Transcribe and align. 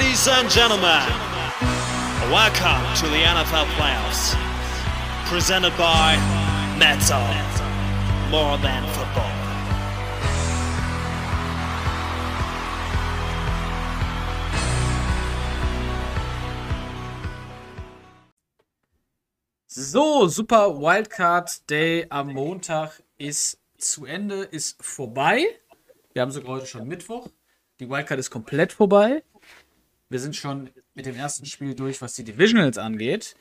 Ladies 0.00 0.28
and 0.28 0.48
gentlemen, 0.48 1.04
welcome 2.32 2.82
to 2.96 3.06
the 3.08 3.22
NFL 3.22 3.66
playoffs. 3.76 4.34
Presented 5.26 5.76
by 5.76 6.16
Metal. 6.78 7.20
More 8.30 8.56
than 8.56 8.82
football. 8.94 9.30
So, 19.66 20.28
Super 20.28 20.70
Wildcard 20.70 21.68
Day 21.68 22.06
am 22.08 22.32
Montag 22.32 23.02
ist 23.18 23.58
zu 23.76 24.06
Ende, 24.06 24.44
ist 24.44 24.82
vorbei. 24.82 25.44
Wir 26.14 26.22
haben 26.22 26.30
sogar 26.30 26.52
heute 26.52 26.66
schon 26.66 26.88
Mittwoch. 26.88 27.28
Die 27.80 27.90
Wildcard 27.90 28.18
ist 28.18 28.30
komplett 28.30 28.72
vorbei. 28.72 29.22
Wir 30.10 30.18
sind 30.18 30.34
schon 30.34 30.70
mit 30.94 31.06
dem 31.06 31.14
ersten 31.14 31.46
Spiel 31.46 31.76
durch, 31.76 32.02
was 32.02 32.14
die 32.14 32.24
Divisionals 32.24 32.78
angeht. 32.78 33.36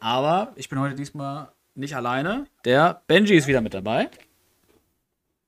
Aber 0.00 0.52
ich 0.54 0.68
bin 0.68 0.78
heute 0.78 0.94
diesmal 0.94 1.50
nicht 1.74 1.96
alleine. 1.96 2.44
Der 2.66 3.00
Benji 3.06 3.36
ist 3.36 3.46
wieder 3.46 3.62
mit 3.62 3.72
dabei. 3.72 4.10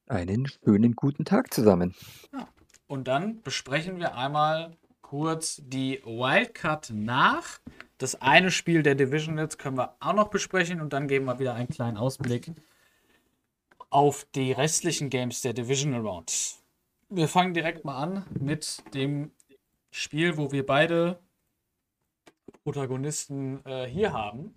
Einen 0.08 0.46
schönen 0.46 0.96
guten 0.96 1.26
Tag 1.26 1.52
zusammen. 1.52 1.94
Ja. 2.32 2.48
Und 2.86 3.06
dann 3.06 3.42
besprechen 3.42 3.98
wir 3.98 4.16
einmal 4.16 4.74
kurz 5.02 5.60
die 5.62 6.00
Wildcard 6.06 6.90
nach. 6.94 7.60
Das 7.98 8.22
eine 8.22 8.50
Spiel 8.50 8.82
der 8.82 8.94
Divisionals 8.94 9.58
können 9.58 9.76
wir 9.76 9.94
auch 10.00 10.14
noch 10.14 10.28
besprechen 10.28 10.80
und 10.80 10.94
dann 10.94 11.06
geben 11.06 11.26
wir 11.26 11.38
wieder 11.38 11.52
einen 11.52 11.68
kleinen 11.68 11.98
Ausblick 11.98 12.50
auf 13.90 14.26
die 14.34 14.52
restlichen 14.52 15.10
Games 15.10 15.42
der 15.42 15.52
Divisional 15.52 16.00
Round. 16.00 16.54
Wir 17.10 17.28
fangen 17.28 17.52
direkt 17.52 17.84
mal 17.84 18.02
an 18.02 18.24
mit 18.40 18.82
dem 18.94 19.32
Spiel, 19.92 20.38
wo 20.38 20.50
wir 20.50 20.66
beide 20.66 21.18
Protagonisten 22.64 23.64
äh, 23.66 23.86
hier 23.86 24.12
haben. 24.12 24.54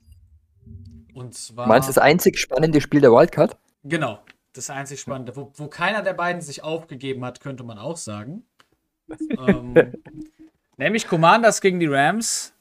Und 1.13 1.35
zwar. 1.35 1.67
Meinst 1.67 1.87
du 1.87 1.93
das 1.93 1.97
einzig 1.97 2.39
spannende 2.39 2.81
Spiel 2.81 3.01
der 3.01 3.11
Wildcard? 3.11 3.57
Genau, 3.83 4.19
das 4.53 4.69
einzig 4.69 5.01
spannende. 5.01 5.35
Wo, 5.35 5.51
wo 5.55 5.67
keiner 5.67 6.01
der 6.01 6.13
beiden 6.13 6.41
sich 6.41 6.63
aufgegeben 6.63 7.23
hat, 7.25 7.41
könnte 7.41 7.63
man 7.63 7.77
auch 7.77 7.97
sagen. 7.97 8.45
ähm, 9.37 9.75
nämlich 10.77 11.07
Commanders 11.07 11.61
gegen 11.61 11.79
die 11.79 11.85
Rams 11.85 12.53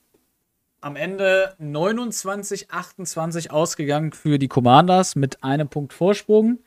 am 0.80 0.96
Ende 0.96 1.54
29, 1.58 2.70
28 2.70 3.50
ausgegangen 3.50 4.12
für 4.12 4.38
die 4.38 4.48
Commanders 4.48 5.16
mit 5.16 5.42
einem 5.42 5.68
Punkt 5.68 5.94
Vorsprung. 5.94 6.58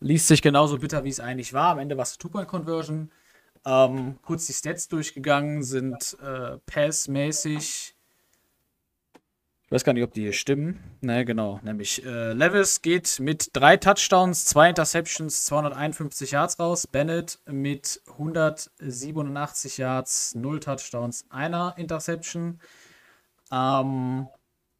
Liest 0.00 0.28
sich 0.28 0.42
genauso 0.42 0.78
bitter, 0.78 1.04
wie 1.04 1.08
es 1.08 1.20
eigentlich 1.20 1.54
war. 1.54 1.70
Am 1.70 1.78
Ende 1.78 1.96
war 1.96 2.02
es 2.02 2.18
Two-Point-Conversion. 2.18 3.10
Ähm, 3.64 4.18
kurz 4.22 4.46
die 4.46 4.52
Stats 4.52 4.88
durchgegangen, 4.88 5.62
sind 5.62 6.16
äh, 6.22 6.58
Pass-mäßig. 6.66 7.94
Ich 9.68 9.72
weiß 9.72 9.84
gar 9.84 9.92
nicht, 9.92 10.02
ob 10.02 10.14
die 10.14 10.22
hier 10.22 10.32
stimmen. 10.32 10.82
Ne, 11.02 11.26
genau. 11.26 11.60
Nämlich 11.62 12.02
äh, 12.02 12.32
Levis 12.32 12.80
geht 12.80 13.20
mit 13.20 13.50
drei 13.52 13.76
Touchdowns, 13.76 14.46
zwei 14.46 14.70
Interceptions, 14.70 15.44
251 15.44 16.30
Yards 16.30 16.58
raus. 16.58 16.86
Bennett 16.86 17.38
mit 17.44 18.00
187 18.12 19.76
Yards, 19.76 20.34
null 20.34 20.60
Touchdowns, 20.60 21.26
einer 21.28 21.74
Interception. 21.76 22.60
Ähm, 23.52 24.28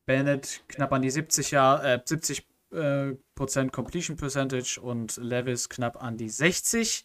Bennett 0.06 0.62
knapp 0.68 0.90
an 0.94 1.02
die 1.02 1.10
70, 1.10 1.50
Jahr, 1.50 1.84
äh, 1.84 2.00
70 2.02 2.46
äh, 2.72 3.12
Prozent 3.34 3.72
Completion 3.72 4.16
Percentage 4.16 4.80
und 4.80 5.18
Levis 5.18 5.68
knapp 5.68 6.02
an 6.02 6.16
die 6.16 6.30
60. 6.30 7.04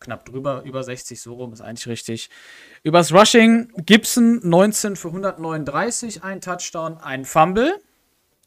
Knapp 0.00 0.24
drüber, 0.24 0.62
über 0.64 0.82
60, 0.82 1.20
so 1.20 1.34
rum, 1.34 1.52
ist 1.52 1.60
eigentlich 1.60 1.86
richtig. 1.88 2.30
Übers 2.82 3.12
Rushing, 3.12 3.72
Gibson 3.84 4.40
19 4.42 4.96
für 4.96 5.08
139, 5.08 6.22
ein 6.22 6.40
Touchdown, 6.40 6.98
ein 6.98 7.24
Fumble. 7.24 7.74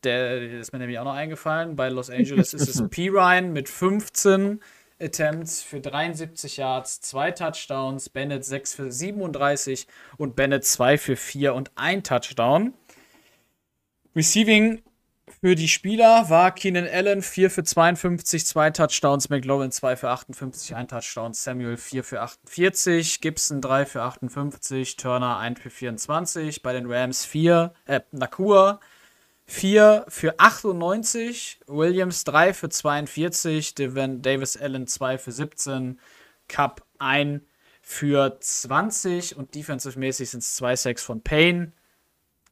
Der, 0.03 0.40
der 0.40 0.59
ist 0.59 0.73
mir 0.73 0.79
nämlich 0.79 0.97
auch 1.00 1.03
noch 1.03 1.13
eingefallen. 1.13 1.75
Bei 1.75 1.90
Los 1.90 2.09
Angeles 2.09 2.53
ist 2.53 2.67
es 2.67 2.81
P. 2.90 3.09
Ryan 3.09 3.53
mit 3.53 3.69
15 3.69 4.61
Attempts 5.00 5.63
für 5.63 5.81
73 5.81 6.57
Yards, 6.57 7.01
zwei 7.01 7.31
Touchdowns, 7.31 8.09
Bennett 8.09 8.45
6 8.45 8.75
für 8.75 8.91
37 8.91 9.88
und 10.17 10.35
Bennett 10.35 10.63
2 10.63 10.97
für 10.97 11.16
4 11.16 11.53
und 11.53 11.72
ein 11.75 12.03
Touchdown. 12.03 12.73
Receiving 14.16 14.81
für 15.41 15.55
die 15.55 15.67
Spieler 15.67 16.29
war 16.29 16.53
Keenan 16.53 16.87
Allen 16.87 17.21
4 17.21 17.49
für 17.49 17.63
52, 17.63 18.45
zwei 18.45 18.69
Touchdowns, 18.69 19.29
McLaurin 19.29 19.71
2 19.71 19.95
für 19.95 20.09
58, 20.09 20.75
ein 20.75 20.87
Touchdown, 20.87 21.33
Samuel 21.33 21.77
4 21.77 22.03
für 22.03 22.21
48, 22.21 23.21
Gibson 23.21 23.61
3 23.61 23.85
für 23.85 24.01
58, 24.01 24.97
Turner 24.97 25.37
1 25.37 25.59
für 25.59 25.69
24, 25.69 26.61
bei 26.61 26.73
den 26.73 26.91
Rams 26.91 27.25
4, 27.25 27.73
äh, 27.85 28.01
Nakua 28.11 28.79
4 29.45 30.05
für 30.07 30.39
98, 30.39 31.61
Williams 31.67 32.23
3 32.23 32.53
für 32.53 32.69
42, 32.69 33.75
Devin 33.75 34.21
Davis 34.21 34.57
Allen 34.57 34.87
2 34.87 35.17
für 35.17 35.31
17, 35.31 35.99
Cup 36.47 36.85
1 36.99 37.41
für 37.81 38.37
20 38.39 39.35
und 39.37 39.55
defensive-mäßig 39.55 40.29
sind 40.29 40.43
es 40.43 40.55
2 40.55 40.75
Sacks 40.75 41.03
von 41.03 41.21
Payne, 41.21 41.73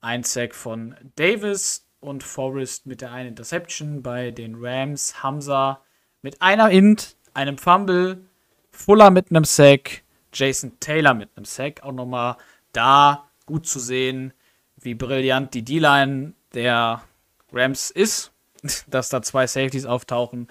1 0.02 0.34
Sack 0.34 0.56
von 0.56 0.96
Davis 1.16 1.89
und 2.00 2.24
Forrest 2.24 2.86
mit 2.86 3.02
der 3.02 3.12
einen 3.12 3.30
Interception. 3.30 4.02
Bei 4.02 4.32
den 4.32 4.56
Rams 4.58 5.24
Hamza 5.24 5.82
mit 6.22 6.42
einer 6.42 6.70
Int, 6.70 7.16
einem 7.34 7.58
Fumble, 7.58 8.26
Fuller 8.72 9.10
mit 9.10 9.30
einem 9.30 9.44
Sack, 9.44 10.04
Jason 10.34 10.80
Taylor 10.80 11.14
mit 11.14 11.30
einem 11.36 11.46
Sack. 11.46 11.84
Auch 11.84 11.92
nochmal 11.92 12.38
da 12.72 13.30
gut 13.46 13.68
zu 13.68 13.80
sehen, 13.80 14.34
wie 14.78 14.94
brillant 14.94 15.54
die 15.54 15.64
D-Line 15.64 16.34
der 16.54 17.04
Rams 17.52 17.90
ist, 17.90 18.32
dass 18.88 19.09
da 19.09 19.22
zwei 19.22 19.48
Safeties 19.48 19.86
auftauchen 19.86 20.48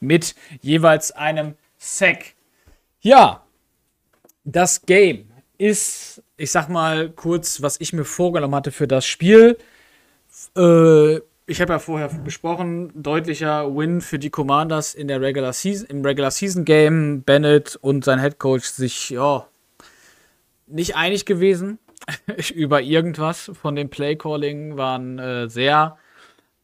mit 0.00 0.34
jeweils 0.60 1.12
einem 1.12 1.54
Sack. 1.78 2.34
Ja, 3.00 3.44
das 4.44 4.82
Game 4.82 5.30
ist, 5.58 6.22
ich 6.36 6.50
sag 6.50 6.68
mal 6.68 7.10
kurz, 7.10 7.62
was 7.62 7.80
ich 7.80 7.92
mir 7.92 8.04
vorgenommen 8.04 8.54
hatte 8.54 8.72
für 8.72 8.88
das 8.88 9.06
Spiel. 9.06 9.56
Äh, 10.56 11.16
ich 11.46 11.60
habe 11.60 11.72
ja 11.72 11.78
vorher 11.78 12.08
besprochen, 12.08 12.92
deutlicher 12.94 13.74
Win 13.76 14.00
für 14.00 14.18
die 14.18 14.30
Commanders 14.30 14.94
in 14.94 15.08
der 15.08 15.20
Regular 15.20 15.52
Season, 15.52 15.86
im 15.88 16.04
Regular 16.04 16.30
Season 16.30 16.64
Game. 16.64 17.22
Bennett 17.22 17.76
und 17.76 18.04
sein 18.04 18.20
Head 18.20 18.38
Coach 18.38 18.64
sich 18.64 19.10
ja 19.10 19.46
nicht 20.66 20.96
einig 20.96 21.26
gewesen 21.26 21.78
über 22.54 22.80
irgendwas 22.80 23.50
von 23.60 23.74
dem 23.74 23.90
Play 23.90 24.16
Calling, 24.16 24.76
waren 24.76 25.18
äh, 25.18 25.48
sehr 25.48 25.98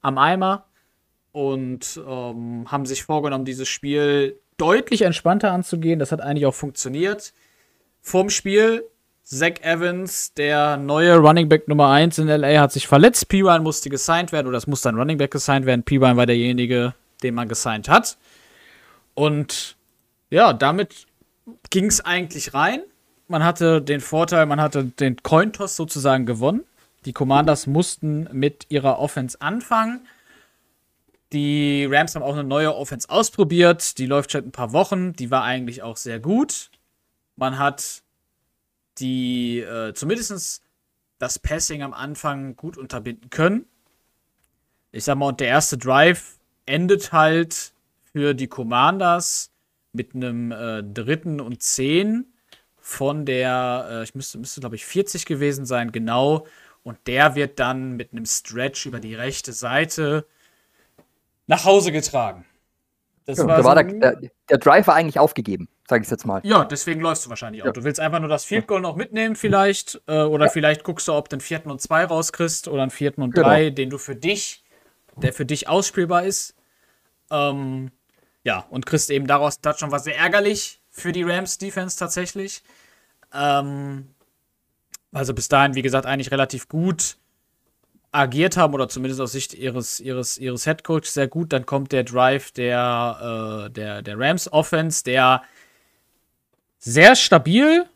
am 0.01 0.19
Eimer 0.19 0.67
und 1.33 2.01
ähm, 2.07 2.71
haben 2.71 2.87
sich 2.87 3.03
vorgenommen, 3.03 3.45
dieses 3.45 3.69
Spiel 3.69 4.41
deutlich 4.57 5.03
entspannter 5.03 5.53
anzugehen. 5.53 5.99
Das 5.99 6.13
hat 6.13 6.21
eigentlich 6.21 6.47
auch 6.47 6.55
funktioniert. 6.55 7.33
Vorm 8.01 8.31
Spiel 8.31 8.85
Zach 9.31 9.61
Evans, 9.61 10.33
der 10.33 10.79
neue 10.79 11.19
Running 11.19 11.51
Back 11.51 11.69
Nummer 11.69 11.91
1 11.91 12.17
in 12.17 12.29
LA, 12.29 12.61
hat 12.61 12.73
sich 12.73 12.89
verletzt. 12.89 13.29
P-Ryan 13.29 13.63
musste 13.63 13.91
gesigned 13.91 14.33
werden 14.33 14.47
oder 14.47 14.57
es 14.57 14.67
musste 14.67 14.89
ein 14.89 14.95
Running 14.95 15.19
Back 15.19 15.33
gesigned 15.33 15.67
werden. 15.67 15.83
P-Ryan 15.83 16.17
war 16.17 16.25
derjenige, 16.25 16.95
den 17.23 17.35
man 17.35 17.47
gesigned 17.47 17.91
hat. 17.91 18.17
Und 19.13 19.77
ja, 20.31 20.55
damit 20.55 21.07
ging 21.69 21.85
es 21.85 22.01
eigentlich 22.01 22.55
rein. 22.55 22.81
Man 23.27 23.45
hatte 23.45 23.83
den 23.83 24.01
Vorteil, 24.01 24.47
man 24.47 24.63
hatte 24.63 24.85
den 24.85 25.23
Cointoss 25.23 25.77
sozusagen 25.77 26.25
gewonnen. 26.25 26.65
Die 27.05 27.13
Commanders 27.13 27.67
mussten 27.67 28.31
mit 28.33 28.65
ihrer 28.71 28.99
Offense 28.99 29.39
anfangen. 29.43 30.09
Die 31.35 31.85
Rams 31.85 32.15
haben 32.15 32.23
auch 32.23 32.33
eine 32.33 32.45
neue 32.45 32.75
Offense 32.75 33.11
ausprobiert. 33.11 33.99
Die 33.99 34.07
läuft 34.07 34.33
schon 34.33 34.47
ein 34.47 34.53
paar 34.53 34.73
Wochen. 34.73 35.13
Die 35.13 35.31
war 35.31 35.43
eigentlich 35.43 35.83
auch 35.83 35.99
sehr 35.99 36.19
gut. 36.19 36.71
Man 37.37 37.59
hat 37.59 38.03
die 39.01 39.61
äh, 39.61 39.93
zumindest 39.95 40.63
das 41.19 41.39
Passing 41.39 41.83
am 41.83 41.93
Anfang 41.93 42.57
gut 42.57 42.77
unterbinden 42.77 43.31
können. 43.31 43.67
Ich 44.93 45.05
sag 45.05 45.17
mal, 45.17 45.29
und 45.29 45.41
der 45.41 45.49
erste 45.49 45.77
Drive 45.77 46.39
endet 46.67 47.13
halt 47.13 47.73
für 48.13 48.35
die 48.35 48.47
Commanders 48.47 49.51
mit 49.93 50.15
einem 50.15 50.53
äh, 50.53 50.83
dritten 50.83 51.41
und 51.41 51.63
zehn 51.63 52.33
von 52.81 53.27
der, 53.27 53.89
äh, 53.91 54.03
ich 54.05 54.15
müsste, 54.15 54.39
müsste 54.39 54.61
glaube 54.61 54.77
ich 54.77 54.87
40 54.87 55.27
gewesen 55.27 55.67
sein, 55.67 55.93
genau. 55.93 56.47
Und 56.85 56.99
der 57.07 57.35
wird 57.35 57.59
dann 57.59 57.97
mit 57.97 58.13
einem 58.13 58.25
Stretch 58.25 58.87
über 58.87 59.01
die 59.01 59.15
rechte 59.15 59.53
Seite 59.53 60.27
nach 61.47 61.65
Hause 61.65 61.93
getragen. 61.93 62.47
Das 63.27 63.39
ja, 63.39 63.47
war, 63.47 63.59
so 63.59 63.65
war 63.65 63.75
der, 63.75 63.85
der, 63.85 64.31
der, 64.49 64.59
Drive 64.59 64.87
war 64.87 64.95
eigentlich 64.95 65.19
aufgegeben, 65.19 65.69
sage 65.89 66.05
ich 66.05 66.11
jetzt 66.11 66.27
mal. 66.27 66.41
Ja, 66.45 66.65
deswegen 66.65 67.01
läufst 67.01 67.25
du 67.25 67.31
wahrscheinlich 67.31 67.63
auch. 67.63 67.67
Ja. 67.67 67.73
Du 67.73 67.85
willst 67.85 67.99
einfach 67.99 68.21
nur 68.21 68.29
das 68.29 68.45
Field 68.45 68.67
Goal 68.67 68.81
noch 68.81 68.97
mitnehmen, 68.97 69.37
vielleicht. 69.37 70.01
Äh, 70.07 70.23
oder 70.23 70.47
ja. 70.47 70.51
vielleicht 70.51 70.85
guckst 70.85 71.09
du, 71.09 71.15
ob 71.15 71.29
du 71.29 71.37
einen 71.37 71.41
vierten 71.41 71.71
und 71.71 71.81
zwei 71.81 72.05
rauskriegst 72.05 72.69
oder 72.69 72.83
einen 72.83 72.91
vierten 72.91 73.23
und 73.23 73.35
genau. 73.35 73.49
drei, 73.49 73.71
den 73.71 73.91
du 73.91 73.99
für 73.99 74.17
dich, 74.17 74.65
der 75.17 75.33
für 75.33 75.47
dich 75.47 75.69
ausspielbar 75.69 76.25
ist. 76.25 76.55
Ähm, 77.31 77.91
ja, 78.45 78.67
und 78.71 78.87
kriegst 78.87 79.11
eben 79.11 79.27
daraus 79.27 79.61
Touchdown 79.61 79.91
war 79.91 80.01
sehr 80.01 80.17
ärgerlich 80.19 80.81
für 80.91 81.13
die 81.13 81.23
Rams 81.23 81.59
Defense 81.59 81.99
tatsächlich. 81.99 82.63
Ähm, 83.33 84.09
Also 85.13 85.33
bis 85.33 85.49
dahin, 85.49 85.75
wie 85.75 85.83
gesagt, 85.83 86.05
eigentlich 86.07 86.31
relativ 86.31 86.69
gut 86.69 87.17
agiert 88.13 88.57
haben 88.57 88.75
oder 88.75 88.89
zumindest 88.89 89.21
aus 89.21 89.33
Sicht 89.33 89.55
ihres, 89.55 90.01
ihres, 90.01 90.39
ihres 90.39 90.67
Headcoaches 90.67 91.15
sehr 91.15 91.29
gut. 91.29 91.53
Dann 91.53 91.67
kommt 91.67 91.93
der 91.93 92.05
Drive 92.05 92.53
der, 92.53 93.67
äh, 93.67 93.71
der, 93.71 94.03
der 94.03 94.19
Rams 94.19 94.51
Offense, 94.53 95.05
der 95.05 95.43
sehr 96.79 97.17
stabil 97.17 97.87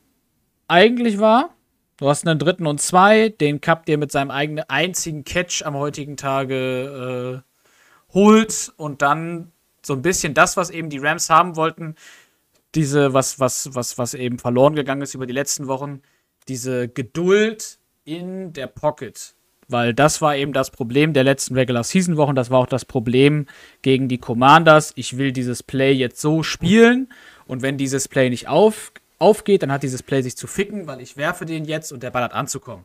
eigentlich 0.69 1.19
war. 1.19 1.55
Du 1.97 2.09
hast 2.09 2.27
einen 2.27 2.39
dritten 2.39 2.67
und 2.67 2.81
zwei, 2.81 3.29
den 3.29 3.61
Cup 3.61 3.87
dir 3.87 3.99
mit 3.99 4.11
seinem 4.11 4.31
eigenen 4.31 4.65
einzigen 4.69 5.25
Catch 5.25 5.63
am 5.65 5.75
heutigen 5.75 6.17
Tage 6.17 7.43
äh, 7.45 8.13
holt 8.13 8.73
und 8.77 9.03
dann 9.03 9.53
so 9.85 9.95
ein 9.95 10.03
bisschen 10.03 10.35
das, 10.35 10.57
was 10.57 10.71
eben 10.71 10.91
die 10.91 10.99
Rams 10.99 11.31
haben 11.31 11.57
wollten, 11.57 11.97
diese, 12.75 13.13
was, 13.13 13.39
was, 13.39 13.75
was, 13.75 13.99
was 13.99 14.15
eben 14.15 14.39
verloren 14.39 14.75
gegangen 14.75 15.03
ist 15.03 15.15
über 15.15 15.27
die 15.27 15.33
letzten 15.33 15.69
Wochen, 15.69 16.03
diese 16.49 16.89
Geduld 16.89 17.79
in 18.05 18.53
der 18.53 18.67
Pocket. 18.67 19.35
Weil 19.73 19.95
das 19.95 20.21
war 20.21 20.37
eben 20.37 20.53
das 20.53 20.71
Problem 20.71 21.13
der 21.13 21.25
letzten 21.25 21.55
Regular 21.55 21.83
Season 21.83 22.17
Wochen. 22.17 22.35
Das 22.35 22.51
war 22.51 22.61
auch 22.61 22.67
das 22.67 22.85
Problem 22.85 23.47
gegen 23.83 24.09
die 24.09 24.19
Commanders. 24.19 24.93
Ich 24.97 25.17
will 25.17 25.33
dieses 25.33 25.63
Play 25.63 25.93
jetzt 25.93 26.21
so 26.21 26.43
spielen. 26.43 27.09
Und 27.47 27.63
wenn 27.63 27.79
dieses 27.79 28.09
Play 28.09 28.31
nicht 28.31 28.49
auf, 28.49 28.93
aufgeht, 29.19 29.63
dann 29.63 29.73
hat 29.73 29.83
dieses 29.83 30.03
Play 30.03 30.23
sich 30.23 30.37
zu 30.37 30.47
ficken, 30.47 30.87
weil 30.87 31.01
ich 31.01 31.17
werfe 31.17 31.47
den 31.47 31.65
jetzt 31.65 31.93
und 31.93 32.03
der 32.03 32.11
Ball 32.11 32.23
hat 32.23 32.33
anzukommen. 32.33 32.85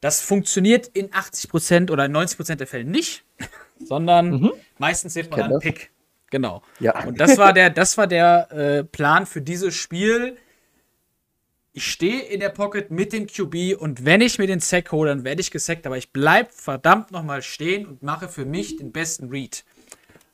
Das 0.00 0.20
funktioniert 0.20 0.88
in 0.88 1.10
80% 1.10 1.90
oder 1.90 2.04
in 2.04 2.16
90% 2.16 2.56
der 2.56 2.66
Fälle 2.66 2.84
nicht, 2.84 3.24
sondern 3.84 4.30
mhm. 4.30 4.52
meistens 4.78 5.14
sieht 5.14 5.30
man 5.30 5.42
einen 5.42 5.58
Pick. 5.60 5.90
Genau. 6.30 6.62
Ja. 6.80 7.04
Und 7.04 7.20
das 7.20 7.38
war 7.38 7.52
der, 7.52 7.70
das 7.70 7.96
war 7.96 8.06
der 8.06 8.50
äh, 8.50 8.84
Plan 8.84 9.24
für 9.24 9.40
dieses 9.40 9.74
Spiel 9.74 10.36
ich 11.76 11.90
stehe 11.90 12.20
in 12.22 12.38
der 12.38 12.50
Pocket 12.50 12.92
mit 12.92 13.12
dem 13.12 13.26
QB 13.26 13.76
und 13.80 14.04
wenn 14.04 14.20
ich 14.20 14.38
mir 14.38 14.46
den 14.46 14.60
Sack 14.60 14.92
hole, 14.92 15.10
dann 15.10 15.24
werde 15.24 15.40
ich 15.40 15.50
gesackt, 15.50 15.86
aber 15.86 15.98
ich 15.98 16.12
bleibe 16.12 16.50
verdammt 16.52 17.10
nochmal 17.10 17.42
stehen 17.42 17.84
und 17.84 18.00
mache 18.00 18.28
für 18.28 18.44
mich 18.44 18.76
den 18.76 18.92
besten 18.92 19.28
Read. 19.28 19.64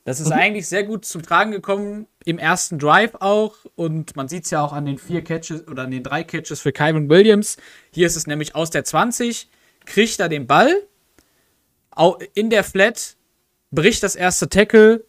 Das 0.03 0.19
ist 0.19 0.27
mhm. 0.27 0.33
eigentlich 0.33 0.67
sehr 0.67 0.83
gut 0.83 1.03
zum 1.03 1.23
Tragen 1.23 1.51
gekommen 1.51 2.07
im 2.25 2.37
ersten 2.37 2.77
Drive 2.77 3.15
auch 3.19 3.55
und 3.73 4.15
man 4.15 4.27
sieht 4.27 4.45
es 4.45 4.51
ja 4.51 4.63
auch 4.63 4.71
an 4.71 4.85
den 4.85 4.99
vier 4.99 5.23
Catches 5.23 5.67
oder 5.67 5.83
an 5.83 5.91
den 5.91 6.03
drei 6.03 6.23
Catches 6.23 6.61
für 6.61 6.71
Kyron 6.71 7.09
Williams. 7.09 7.57
Hier 7.91 8.05
ist 8.05 8.15
es 8.15 8.27
nämlich 8.27 8.53
aus 8.53 8.69
der 8.69 8.83
20, 8.83 9.49
kriegt 9.85 10.19
er 10.19 10.29
den 10.29 10.45
Ball 10.45 10.75
in 12.35 12.51
der 12.51 12.63
Flat, 12.63 13.15
bricht 13.71 14.03
das 14.03 14.15
erste 14.15 14.47
Tackle, 14.47 15.05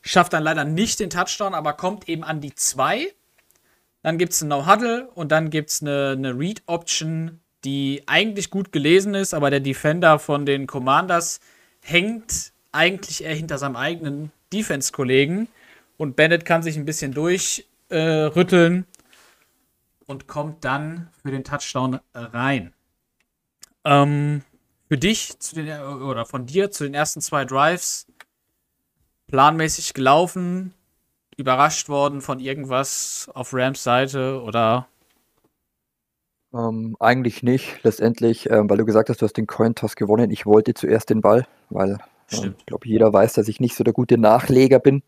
schafft 0.00 0.32
dann 0.32 0.42
leider 0.42 0.64
nicht 0.64 0.98
den 1.00 1.10
Touchdown, 1.10 1.52
aber 1.52 1.74
kommt 1.74 2.08
eben 2.08 2.24
an 2.24 2.40
die 2.40 2.54
2 2.54 3.12
dann 4.04 4.18
gibt 4.18 4.34
es 4.34 4.42
ein 4.42 4.48
No-Huddle 4.48 5.08
und 5.14 5.32
dann 5.32 5.48
gibt 5.48 5.70
es 5.70 5.80
eine, 5.80 6.10
eine 6.10 6.38
Read-Option, 6.38 7.40
die 7.64 8.02
eigentlich 8.06 8.50
gut 8.50 8.70
gelesen 8.70 9.14
ist, 9.14 9.32
aber 9.32 9.48
der 9.48 9.60
Defender 9.60 10.18
von 10.18 10.44
den 10.44 10.66
Commanders 10.66 11.40
hängt 11.80 12.52
eigentlich 12.70 13.24
eher 13.24 13.34
hinter 13.34 13.56
seinem 13.56 13.76
eigenen 13.76 14.30
Defense-Kollegen 14.52 15.48
und 15.96 16.16
Bennett 16.16 16.44
kann 16.44 16.62
sich 16.62 16.76
ein 16.76 16.84
bisschen 16.84 17.12
durchrütteln 17.12 18.80
äh, 18.82 20.04
und 20.04 20.28
kommt 20.28 20.66
dann 20.66 21.08
für 21.22 21.30
den 21.30 21.42
Touchdown 21.42 21.98
rein. 22.12 22.74
Ähm, 23.84 24.42
für 24.86 24.98
dich 24.98 25.38
zu 25.38 25.54
den, 25.54 25.80
oder 25.80 26.26
von 26.26 26.44
dir 26.44 26.70
zu 26.70 26.84
den 26.84 26.92
ersten 26.92 27.22
zwei 27.22 27.46
Drives 27.46 28.06
planmäßig 29.28 29.94
gelaufen, 29.94 30.74
überrascht 31.36 31.88
worden 31.88 32.20
von 32.20 32.38
irgendwas 32.38 33.30
auf 33.34 33.52
Rams 33.52 33.82
Seite 33.82 34.42
oder? 34.42 34.88
Ähm, 36.52 36.96
eigentlich 37.00 37.42
nicht. 37.42 37.82
Letztendlich, 37.82 38.48
ähm, 38.50 38.70
weil 38.70 38.78
du 38.78 38.84
gesagt 38.84 39.08
hast, 39.10 39.20
du 39.20 39.26
hast 39.26 39.36
den 39.36 39.46
Coin-Toss 39.46 39.96
gewonnen. 39.96 40.30
Ich 40.30 40.46
wollte 40.46 40.74
zuerst 40.74 41.10
den 41.10 41.20
Ball, 41.20 41.46
weil 41.70 41.98
ähm, 42.32 42.54
ich 42.58 42.66
glaube, 42.66 42.86
jeder 42.86 43.12
weiß, 43.12 43.32
dass 43.34 43.48
ich 43.48 43.60
nicht 43.60 43.74
so 43.74 43.82
der 43.82 43.92
gute 43.92 44.18
Nachleger 44.18 44.78
bin. 44.78 45.02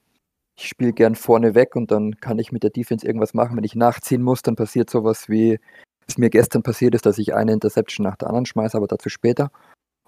Ich 0.57 0.69
spiele 0.69 0.93
gern 0.93 1.15
vorne 1.15 1.55
weg 1.55 1.77
und 1.77 1.91
dann 1.91 2.17
kann 2.17 2.39
ich 2.39 2.51
mit 2.51 2.63
der 2.63 2.71
Defense 2.71 3.07
irgendwas 3.07 3.35
machen. 3.35 3.57
Wenn 3.57 3.65
ich 3.65 3.75
nachziehen 3.75 4.23
muss, 4.23 4.43
dann 4.43 4.57
passiert 4.57 4.91
sowas 4.91 5.29
wie 5.29 5.61
es 6.09 6.19
mir 6.19 6.31
gestern 6.31 6.63
passiert 6.63 6.95
ist, 6.95 7.07
dass 7.07 7.19
ich 7.19 7.35
eine 7.35 7.53
Interception 7.53 8.05
nach 8.05 8.17
der 8.17 8.29
anderen 8.29 8.47
schmeiße, 8.47 8.77
aber 8.77 8.87
dazu 8.87 9.09
später. 9.09 9.51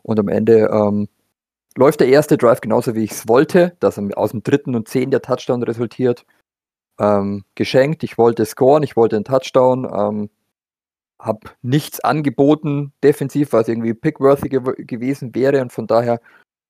Und 0.02 0.18
am 0.18 0.28
Ende 0.28 0.70
ähm, 0.72 1.08
läuft 1.76 2.00
der 2.00 2.08
erste 2.08 2.36
Drive 2.36 2.60
genauso, 2.60 2.94
wie 2.94 3.04
ich 3.04 3.12
es 3.12 3.28
wollte, 3.28 3.76
dass 3.80 3.98
aus 3.98 4.30
dem 4.30 4.42
dritten 4.42 4.74
und 4.74 4.88
zehn 4.88 5.10
der 5.10 5.22
Touchdown 5.22 5.62
resultiert. 5.62 6.24
Ähm, 6.98 7.44
geschenkt, 7.54 8.02
ich 8.02 8.18
wollte 8.18 8.44
scoren, 8.44 8.82
ich 8.82 8.96
wollte 8.96 9.16
einen 9.16 9.24
Touchdown, 9.24 9.84
ähm, 9.84 10.30
habe 11.20 11.50
nichts 11.62 12.00
angeboten 12.00 12.92
defensiv, 13.02 13.52
was 13.52 13.68
irgendwie 13.68 13.94
pickworthy 13.94 14.48
gew 14.48 14.72
gewesen 14.78 15.34
wäre 15.34 15.60
und 15.60 15.72
von 15.72 15.86
daher 15.86 16.20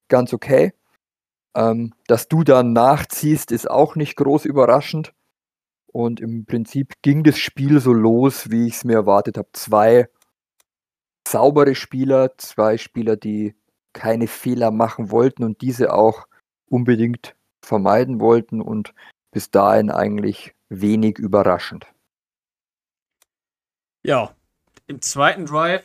ganz 0.09 0.33
okay. 0.35 0.73
Ähm, 1.57 1.95
dass 2.07 2.29
du 2.29 2.45
dann 2.45 2.73
nachziehst, 2.73 3.53
ist 3.53 3.71
auch 3.71 3.97
nicht 3.97 4.17
groß 4.17 4.45
überraschend. 4.45 5.15
Und 5.93 6.21
im 6.21 6.45
Prinzip 6.45 6.95
ging 7.03 7.25
das 7.25 7.39
Spiel 7.39 7.81
so 7.81 7.93
los, 7.93 8.51
wie 8.51 8.67
ich 8.67 8.75
es 8.75 8.85
mir 8.85 8.95
erwartet 8.95 9.39
habe. 9.39 9.49
Zwei 9.53 10.09
saubere 11.27 11.75
Spieler, 11.75 12.37
zwei 12.39 12.79
Spieler, 12.79 13.17
die 13.17 13.55
keine 13.93 14.29
Fehler 14.29 14.71
machen 14.71 15.11
wollten 15.11 15.45
und 15.45 15.61
diese 15.61 15.93
auch 15.93 16.27
unbedingt 16.67 17.35
vermeiden 17.63 18.21
wollten 18.21 18.61
und 18.61 18.95
bis 19.31 19.51
dahin 19.51 19.91
eigentlich 19.91 20.55
wenig 20.69 21.19
überraschend. 21.19 21.87
Ja, 24.03 24.35
im 24.87 25.03
zweiten 25.03 25.47
Drive 25.47 25.85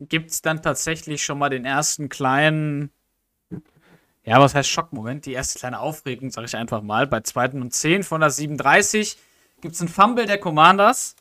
gibt 0.00 0.30
es 0.30 0.42
dann 0.42 0.62
tatsächlich 0.62 1.22
schon 1.22 1.38
mal 1.38 1.50
den 1.50 1.64
ersten 1.64 2.08
kleinen, 2.08 2.90
ja, 4.24 4.40
was 4.40 4.54
heißt 4.54 4.68
Schockmoment? 4.68 5.26
Die 5.26 5.32
erste 5.32 5.58
kleine 5.58 5.80
Aufregung, 5.80 6.30
sage 6.30 6.46
ich 6.46 6.56
einfach 6.56 6.82
mal. 6.82 7.06
Bei 7.06 7.20
zweiten 7.20 7.60
und 7.60 7.74
10 7.74 8.02
von 8.02 8.20
der 8.20 8.30
37 8.30 9.18
gibt 9.60 9.74
es 9.74 9.80
einen 9.80 9.88
Fumble 9.88 10.26
der 10.26 10.38
Commanders, 10.38 11.16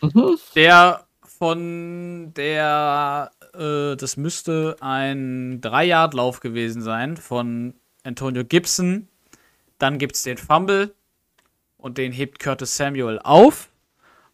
mhm. 0.00 0.38
der 0.54 1.06
von 1.24 2.32
der 2.34 3.30
äh, 3.54 3.96
das 3.96 4.16
müsste 4.16 4.76
ein 4.80 5.60
3-Yard-Lauf 5.60 6.40
gewesen 6.40 6.82
sein 6.82 7.16
von 7.16 7.74
Antonio 8.04 8.44
Gibson. 8.44 9.08
Dann 9.78 9.98
gibt 9.98 10.16
es 10.16 10.22
den 10.22 10.38
Fumble 10.38 10.94
und 11.76 11.98
den 11.98 12.12
hebt 12.12 12.38
Curtis 12.38 12.76
Samuel 12.76 13.18
auf. 13.22 13.68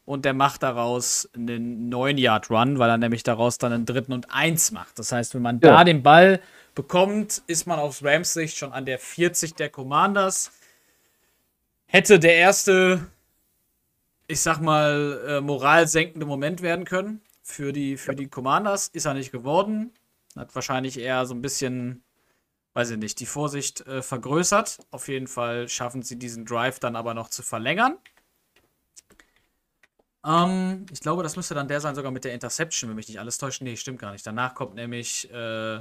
Und 0.04 0.24
der 0.24 0.32
macht 0.32 0.62
daraus 0.62 1.28
einen 1.34 1.92
9-Yard-Run, 1.92 2.78
weil 2.78 2.88
er 2.88 2.96
nämlich 2.96 3.24
daraus 3.24 3.58
dann 3.58 3.72
einen 3.72 3.84
dritten 3.84 4.12
und 4.12 4.32
eins 4.32 4.70
macht. 4.70 4.98
Das 4.98 5.12
heißt, 5.12 5.34
wenn 5.34 5.42
man 5.42 5.60
ja. 5.62 5.70
da 5.70 5.84
den 5.84 6.02
Ball 6.02 6.40
bekommt, 6.74 7.42
ist 7.46 7.66
man 7.66 7.78
aus 7.78 8.02
Rams 8.02 8.32
Sicht 8.32 8.56
schon 8.56 8.72
an 8.72 8.86
der 8.86 8.98
40 8.98 9.54
der 9.54 9.68
Commanders. 9.68 10.52
Hätte 11.84 12.18
der 12.18 12.36
erste, 12.36 13.06
ich 14.28 14.40
sag 14.40 14.60
mal, 14.60 15.20
äh, 15.28 15.40
moralsenkende 15.42 16.24
Moment 16.24 16.62
werden 16.62 16.86
können 16.86 17.20
für 17.48 17.72
die, 17.72 17.96
für 17.96 18.14
die 18.14 18.28
Commanders. 18.28 18.88
Ist 18.88 19.06
er 19.06 19.14
nicht 19.14 19.32
geworden. 19.32 19.92
Hat 20.36 20.54
wahrscheinlich 20.54 20.98
eher 20.98 21.24
so 21.26 21.34
ein 21.34 21.42
bisschen, 21.42 22.04
weiß 22.74 22.90
ich 22.90 22.98
nicht, 22.98 23.18
die 23.20 23.26
Vorsicht 23.26 23.86
äh, 23.86 24.02
vergrößert. 24.02 24.78
Auf 24.90 25.08
jeden 25.08 25.26
Fall 25.26 25.68
schaffen 25.68 26.02
sie 26.02 26.18
diesen 26.18 26.44
Drive 26.44 26.78
dann 26.78 26.94
aber 26.94 27.14
noch 27.14 27.30
zu 27.30 27.42
verlängern. 27.42 27.96
Ähm, 30.24 30.86
ich 30.92 31.00
glaube, 31.00 31.22
das 31.22 31.36
müsste 31.36 31.54
dann 31.54 31.68
der 31.68 31.80
sein, 31.80 31.94
sogar 31.94 32.12
mit 32.12 32.24
der 32.24 32.34
Interception, 32.34 32.90
wenn 32.90 32.96
mich 32.96 33.08
nicht 33.08 33.18
alles 33.18 33.38
täuscht. 33.38 33.62
Nee, 33.62 33.76
stimmt 33.76 33.98
gar 33.98 34.12
nicht. 34.12 34.26
Danach 34.26 34.54
kommt 34.54 34.74
nämlich 34.74 35.30
äh, 35.32 35.80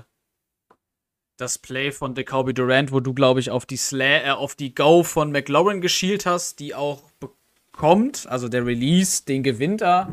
das 1.36 1.57
Play 1.57 1.91
von 1.91 2.15
DeCoby 2.15 2.53
Durant, 2.53 2.91
wo 2.91 3.01
du, 3.01 3.13
glaube 3.13 3.41
ich, 3.41 3.51
auf 3.51 3.65
die, 3.65 3.77
Sla 3.77 4.25
äh, 4.25 4.29
auf 4.31 4.55
die 4.55 4.74
Go 4.74 5.03
von 5.03 5.31
McLaurin 5.31 5.81
geschielt 5.81 6.25
hast, 6.25 6.59
die 6.59 6.74
auch 6.74 7.03
bekommt. 7.19 8.25
Also 8.27 8.47
der 8.47 8.65
Release, 8.65 9.25
den 9.25 9.43
gewinnt 9.43 9.81
er. 9.81 10.12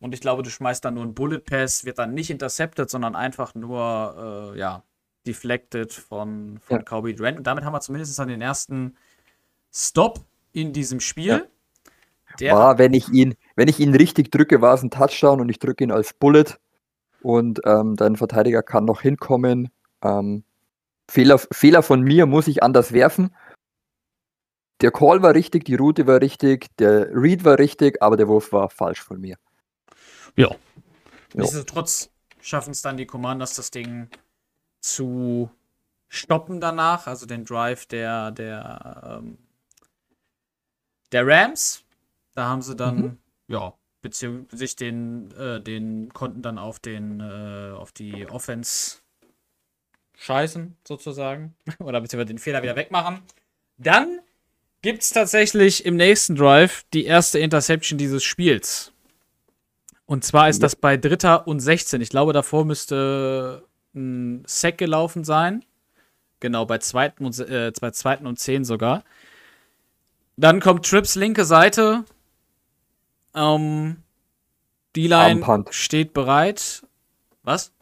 Und 0.00 0.14
ich 0.14 0.20
glaube, 0.20 0.42
du 0.42 0.50
schmeißt 0.50 0.84
dann 0.84 0.94
nur 0.94 1.04
einen 1.04 1.14
Bullet 1.14 1.40
Pass, 1.40 1.84
wird 1.84 1.98
dann 1.98 2.14
nicht 2.14 2.30
intercepted, 2.30 2.88
sondern 2.88 3.14
einfach 3.14 3.54
nur, 3.54 4.52
äh, 4.54 4.58
ja, 4.58 4.82
deflected 5.26 5.92
von, 5.92 6.58
von 6.60 6.78
ja. 6.78 6.82
Kobe 6.82 7.14
Durant. 7.14 7.38
Und 7.38 7.46
damit 7.46 7.64
haben 7.64 7.72
wir 7.72 7.80
zumindest 7.80 8.18
dann 8.18 8.28
den 8.28 8.40
ersten 8.40 8.96
Stop 9.72 10.20
in 10.52 10.72
diesem 10.72 11.00
Spiel. 11.00 11.48
Ja. 12.38 12.54
war, 12.54 12.78
wenn 12.78 12.94
ich 12.94 13.08
ihn, 13.08 13.34
wenn 13.56 13.68
ich 13.68 13.80
ihn 13.80 13.94
richtig 13.94 14.30
drücke, 14.30 14.60
war 14.60 14.74
es 14.74 14.82
ein 14.82 14.90
Touchdown 14.90 15.40
und 15.40 15.48
ich 15.48 15.58
drücke 15.58 15.84
ihn 15.84 15.90
als 15.90 16.14
Bullet 16.14 16.56
und 17.22 17.60
ähm, 17.64 17.96
dein 17.96 18.16
Verteidiger 18.16 18.62
kann 18.62 18.84
noch 18.84 19.02
hinkommen. 19.02 19.68
Ähm, 20.02 20.44
Fehler, 21.10 21.38
Fehler 21.38 21.82
von 21.82 22.02
mir 22.02 22.26
muss 22.26 22.46
ich 22.46 22.62
anders 22.62 22.92
werfen. 22.92 23.34
Der 24.80 24.92
Call 24.92 25.22
war 25.22 25.34
richtig, 25.34 25.64
die 25.64 25.74
Route 25.74 26.06
war 26.06 26.20
richtig, 26.22 26.68
der 26.78 27.08
Read 27.12 27.44
war 27.44 27.58
richtig, 27.58 28.00
aber 28.00 28.16
der 28.16 28.28
Wurf 28.28 28.52
war 28.52 28.70
falsch 28.70 29.02
von 29.02 29.20
mir. 29.20 29.36
Ja. 30.36 30.54
Nichtsdestotrotz 31.34 32.10
schaffen 32.40 32.70
es 32.72 32.82
dann 32.82 32.96
die 32.96 33.06
Commanders, 33.06 33.54
das 33.54 33.70
Ding 33.70 34.08
zu 34.80 35.50
stoppen 36.08 36.60
danach, 36.60 37.06
also 37.06 37.26
den 37.26 37.44
Drive 37.44 37.86
der, 37.86 38.30
der, 38.32 39.20
ähm, 39.22 39.38
der 41.12 41.26
Rams. 41.26 41.84
Da 42.34 42.46
haben 42.46 42.62
sie 42.62 42.74
dann, 42.74 42.96
mhm. 42.96 43.18
ja, 43.48 43.74
beziehungsweise 44.02 44.56
sich 44.56 44.76
den, 44.76 45.30
äh, 45.32 45.60
den 45.60 46.12
konnten 46.12 46.42
dann 46.42 46.58
auf 46.58 46.78
den, 46.78 47.20
äh, 47.20 47.72
auf 47.74 47.92
die 47.92 48.28
Offense 48.28 48.98
scheißen, 50.16 50.76
sozusagen. 50.86 51.54
Oder 51.78 52.00
beziehungsweise 52.00 52.34
den 52.34 52.38
Fehler 52.38 52.62
wieder 52.62 52.76
wegmachen. 52.76 53.20
Dann 53.78 54.20
gibt 54.82 55.02
es 55.02 55.10
tatsächlich 55.10 55.84
im 55.84 55.96
nächsten 55.96 56.36
Drive 56.36 56.84
die 56.92 57.04
erste 57.04 57.38
Interception 57.38 57.98
dieses 57.98 58.24
Spiels. 58.24 58.92
Und 60.10 60.24
zwar 60.24 60.48
ist 60.48 60.60
das 60.60 60.74
bei 60.74 60.96
Dritter 60.96 61.46
und 61.46 61.60
16. 61.60 62.00
Ich 62.00 62.08
glaube, 62.08 62.32
davor 62.32 62.64
müsste 62.64 63.62
ein 63.94 64.42
Sack 64.44 64.76
gelaufen 64.76 65.22
sein. 65.22 65.64
Genau, 66.40 66.66
bei 66.66 66.78
zweiten 66.78 67.24
und, 67.24 67.38
äh, 67.38 67.70
bei 67.80 67.92
zweiten 67.92 68.26
und 68.26 68.36
10 68.36 68.64
sogar. 68.64 69.04
Dann 70.36 70.58
kommt 70.58 70.84
Trips 70.84 71.14
linke 71.14 71.44
Seite. 71.44 72.04
Ähm, 73.36 74.02
die 74.96 75.06
Line 75.06 75.64
steht 75.70 76.12
bereit. 76.12 76.82
Was? 77.44 77.72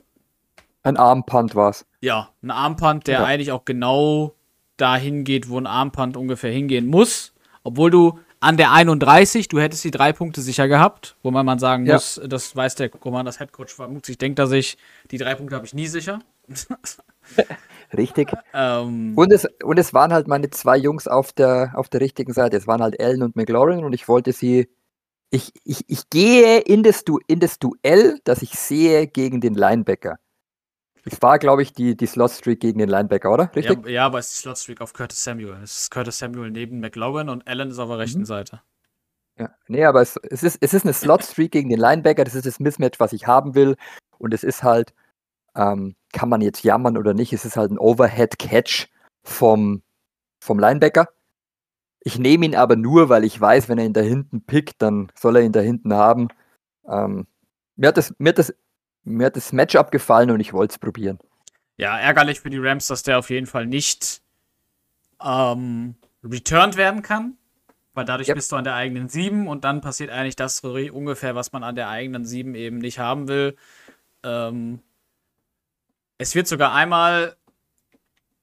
Ein 0.82 0.98
Armpunt 0.98 1.54
war's. 1.54 1.86
Ja, 2.02 2.28
ein 2.42 2.50
Armpunt, 2.50 3.06
der 3.06 3.20
ja. 3.20 3.24
eigentlich 3.24 3.52
auch 3.52 3.64
genau 3.64 4.34
dahin 4.76 5.24
geht, 5.24 5.48
wo 5.48 5.58
ein 5.58 5.66
Armpunt 5.66 6.14
ungefähr 6.18 6.52
hingehen 6.52 6.88
muss. 6.88 7.32
Obwohl 7.62 7.90
du 7.90 8.18
an 8.40 8.56
der 8.56 8.72
31, 8.72 9.48
du 9.48 9.60
hättest 9.60 9.84
die 9.84 9.90
drei 9.90 10.12
Punkte 10.12 10.40
sicher 10.40 10.68
gehabt, 10.68 11.16
wo 11.22 11.30
man 11.30 11.44
mal 11.44 11.58
sagen 11.58 11.86
ja. 11.86 11.94
muss, 11.94 12.20
das 12.24 12.54
weiß 12.54 12.76
der 12.76 12.88
Commanders 12.88 13.40
Headcoach 13.40 13.70
vermutlich, 13.70 14.18
denkt 14.18 14.38
er 14.38 14.46
sich, 14.46 14.78
die 15.10 15.18
drei 15.18 15.34
Punkte 15.34 15.56
habe 15.56 15.66
ich 15.66 15.74
nie 15.74 15.86
sicher. 15.86 16.20
Richtig. 17.96 18.30
Ähm, 18.52 19.12
und, 19.16 19.32
es, 19.32 19.46
und 19.62 19.78
es 19.78 19.94
waren 19.94 20.12
halt 20.12 20.28
meine 20.28 20.50
zwei 20.50 20.76
Jungs 20.76 21.08
auf 21.08 21.32
der, 21.32 21.72
auf 21.74 21.88
der 21.88 22.00
richtigen 22.00 22.32
Seite. 22.32 22.56
Es 22.56 22.66
waren 22.66 22.82
halt 22.82 23.00
Allen 23.00 23.22
und 23.22 23.36
McLaurin 23.36 23.84
und 23.84 23.92
ich 23.92 24.08
wollte 24.08 24.32
sie. 24.32 24.68
Ich, 25.30 25.52
ich, 25.64 25.84
ich 25.88 26.08
gehe 26.08 26.58
in 26.60 26.82
das, 26.82 27.04
du 27.04 27.18
in 27.26 27.38
das 27.38 27.58
Duell, 27.58 28.18
das 28.24 28.40
ich 28.40 28.54
sehe 28.54 29.06
gegen 29.06 29.42
den 29.42 29.54
Linebacker. 29.54 30.18
Es 31.10 31.22
war, 31.22 31.38
glaube 31.38 31.62
ich, 31.62 31.72
die, 31.72 31.96
die 31.96 32.06
Slot-Streak 32.06 32.60
gegen 32.60 32.78
den 32.78 32.88
Linebacker, 32.88 33.32
oder? 33.32 33.50
Richtig? 33.54 33.84
Ja, 33.86 33.90
ja 33.90 34.06
aber 34.06 34.18
es 34.18 34.28
ist 34.28 34.38
die 34.38 34.42
Slot-Streak 34.42 34.80
auf 34.80 34.92
Curtis 34.92 35.22
Samuel. 35.22 35.58
Es 35.62 35.78
ist 35.78 35.90
Curtis 35.90 36.18
Samuel 36.18 36.50
neben 36.50 36.80
McLaurin 36.80 37.28
und 37.28 37.46
Allen 37.46 37.70
ist 37.70 37.78
auf 37.78 37.88
der 37.88 37.98
rechten 37.98 38.20
mhm. 38.20 38.26
Seite. 38.26 38.60
Ja, 39.38 39.50
nee, 39.68 39.84
aber 39.84 40.02
es, 40.02 40.16
es, 40.16 40.42
ist, 40.42 40.58
es 40.60 40.74
ist 40.74 40.84
eine 40.84 40.92
Slot-Streak 40.92 41.52
gegen 41.52 41.68
den 41.70 41.78
Linebacker. 41.78 42.24
Das 42.24 42.34
ist 42.34 42.46
das 42.46 42.60
Mismatch, 42.60 42.98
was 42.98 43.12
ich 43.12 43.26
haben 43.26 43.54
will. 43.54 43.76
Und 44.18 44.34
es 44.34 44.42
ist 44.42 44.62
halt, 44.62 44.92
ähm, 45.54 45.94
kann 46.12 46.28
man 46.28 46.40
jetzt 46.40 46.64
jammern 46.64 46.96
oder 46.96 47.14
nicht, 47.14 47.32
es 47.32 47.44
ist 47.44 47.56
halt 47.56 47.70
ein 47.70 47.78
Overhead-Catch 47.78 48.88
vom, 49.22 49.82
vom 50.40 50.58
Linebacker. 50.58 51.08
Ich 52.00 52.18
nehme 52.18 52.46
ihn 52.46 52.56
aber 52.56 52.76
nur, 52.76 53.08
weil 53.08 53.24
ich 53.24 53.40
weiß, 53.40 53.68
wenn 53.68 53.78
er 53.78 53.86
ihn 53.86 53.92
da 53.92 54.00
hinten 54.00 54.42
pickt, 54.42 54.80
dann 54.82 55.10
soll 55.14 55.36
er 55.36 55.42
ihn 55.42 55.52
da 55.52 55.60
hinten 55.60 55.92
haben. 55.92 56.28
Ähm, 56.88 57.26
mir, 57.76 57.88
hat 57.88 57.96
das, 57.96 58.14
mir, 58.18 58.30
hat 58.30 58.38
das, 58.38 58.54
mir 59.08 59.26
hat 59.26 59.36
das 59.36 59.52
Matchup 59.52 59.90
gefallen 59.90 60.30
und 60.30 60.40
ich 60.40 60.52
wollte 60.52 60.72
es 60.72 60.78
probieren. 60.78 61.18
Ja, 61.76 61.98
ärgerlich 61.98 62.40
für 62.40 62.50
die 62.50 62.58
Rams, 62.58 62.88
dass 62.88 63.02
der 63.02 63.18
auf 63.18 63.30
jeden 63.30 63.46
Fall 63.46 63.66
nicht 63.66 64.20
ähm, 65.22 65.94
returned 66.24 66.76
werden 66.76 67.02
kann. 67.02 67.36
Weil 67.94 68.04
dadurch 68.04 68.28
yep. 68.28 68.36
bist 68.36 68.52
du 68.52 68.56
an 68.56 68.62
der 68.62 68.74
eigenen 68.74 69.08
7 69.08 69.48
und 69.48 69.64
dann 69.64 69.80
passiert 69.80 70.10
eigentlich 70.10 70.36
das 70.36 70.60
ungefähr, 70.60 71.34
was 71.34 71.50
man 71.50 71.64
an 71.64 71.74
der 71.74 71.88
eigenen 71.88 72.24
7 72.24 72.54
eben 72.54 72.78
nicht 72.78 73.00
haben 73.00 73.26
will. 73.26 73.56
Ähm, 74.22 74.80
es 76.16 76.34
wird 76.36 76.46
sogar 76.46 76.74
einmal, 76.74 77.36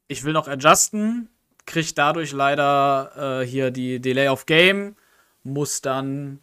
ich 0.10 0.26
will 0.26 0.34
noch 0.34 0.50
adjusten, 0.50 1.30
kriegt 1.66 1.98
dadurch 1.98 2.34
leider 2.34 3.42
äh, 3.42 3.46
hier 3.46 3.72
die 3.72 4.02
Delay 4.02 4.28
of 4.28 4.46
Game, 4.46 4.98
muss 5.44 5.80
dann 5.80 6.42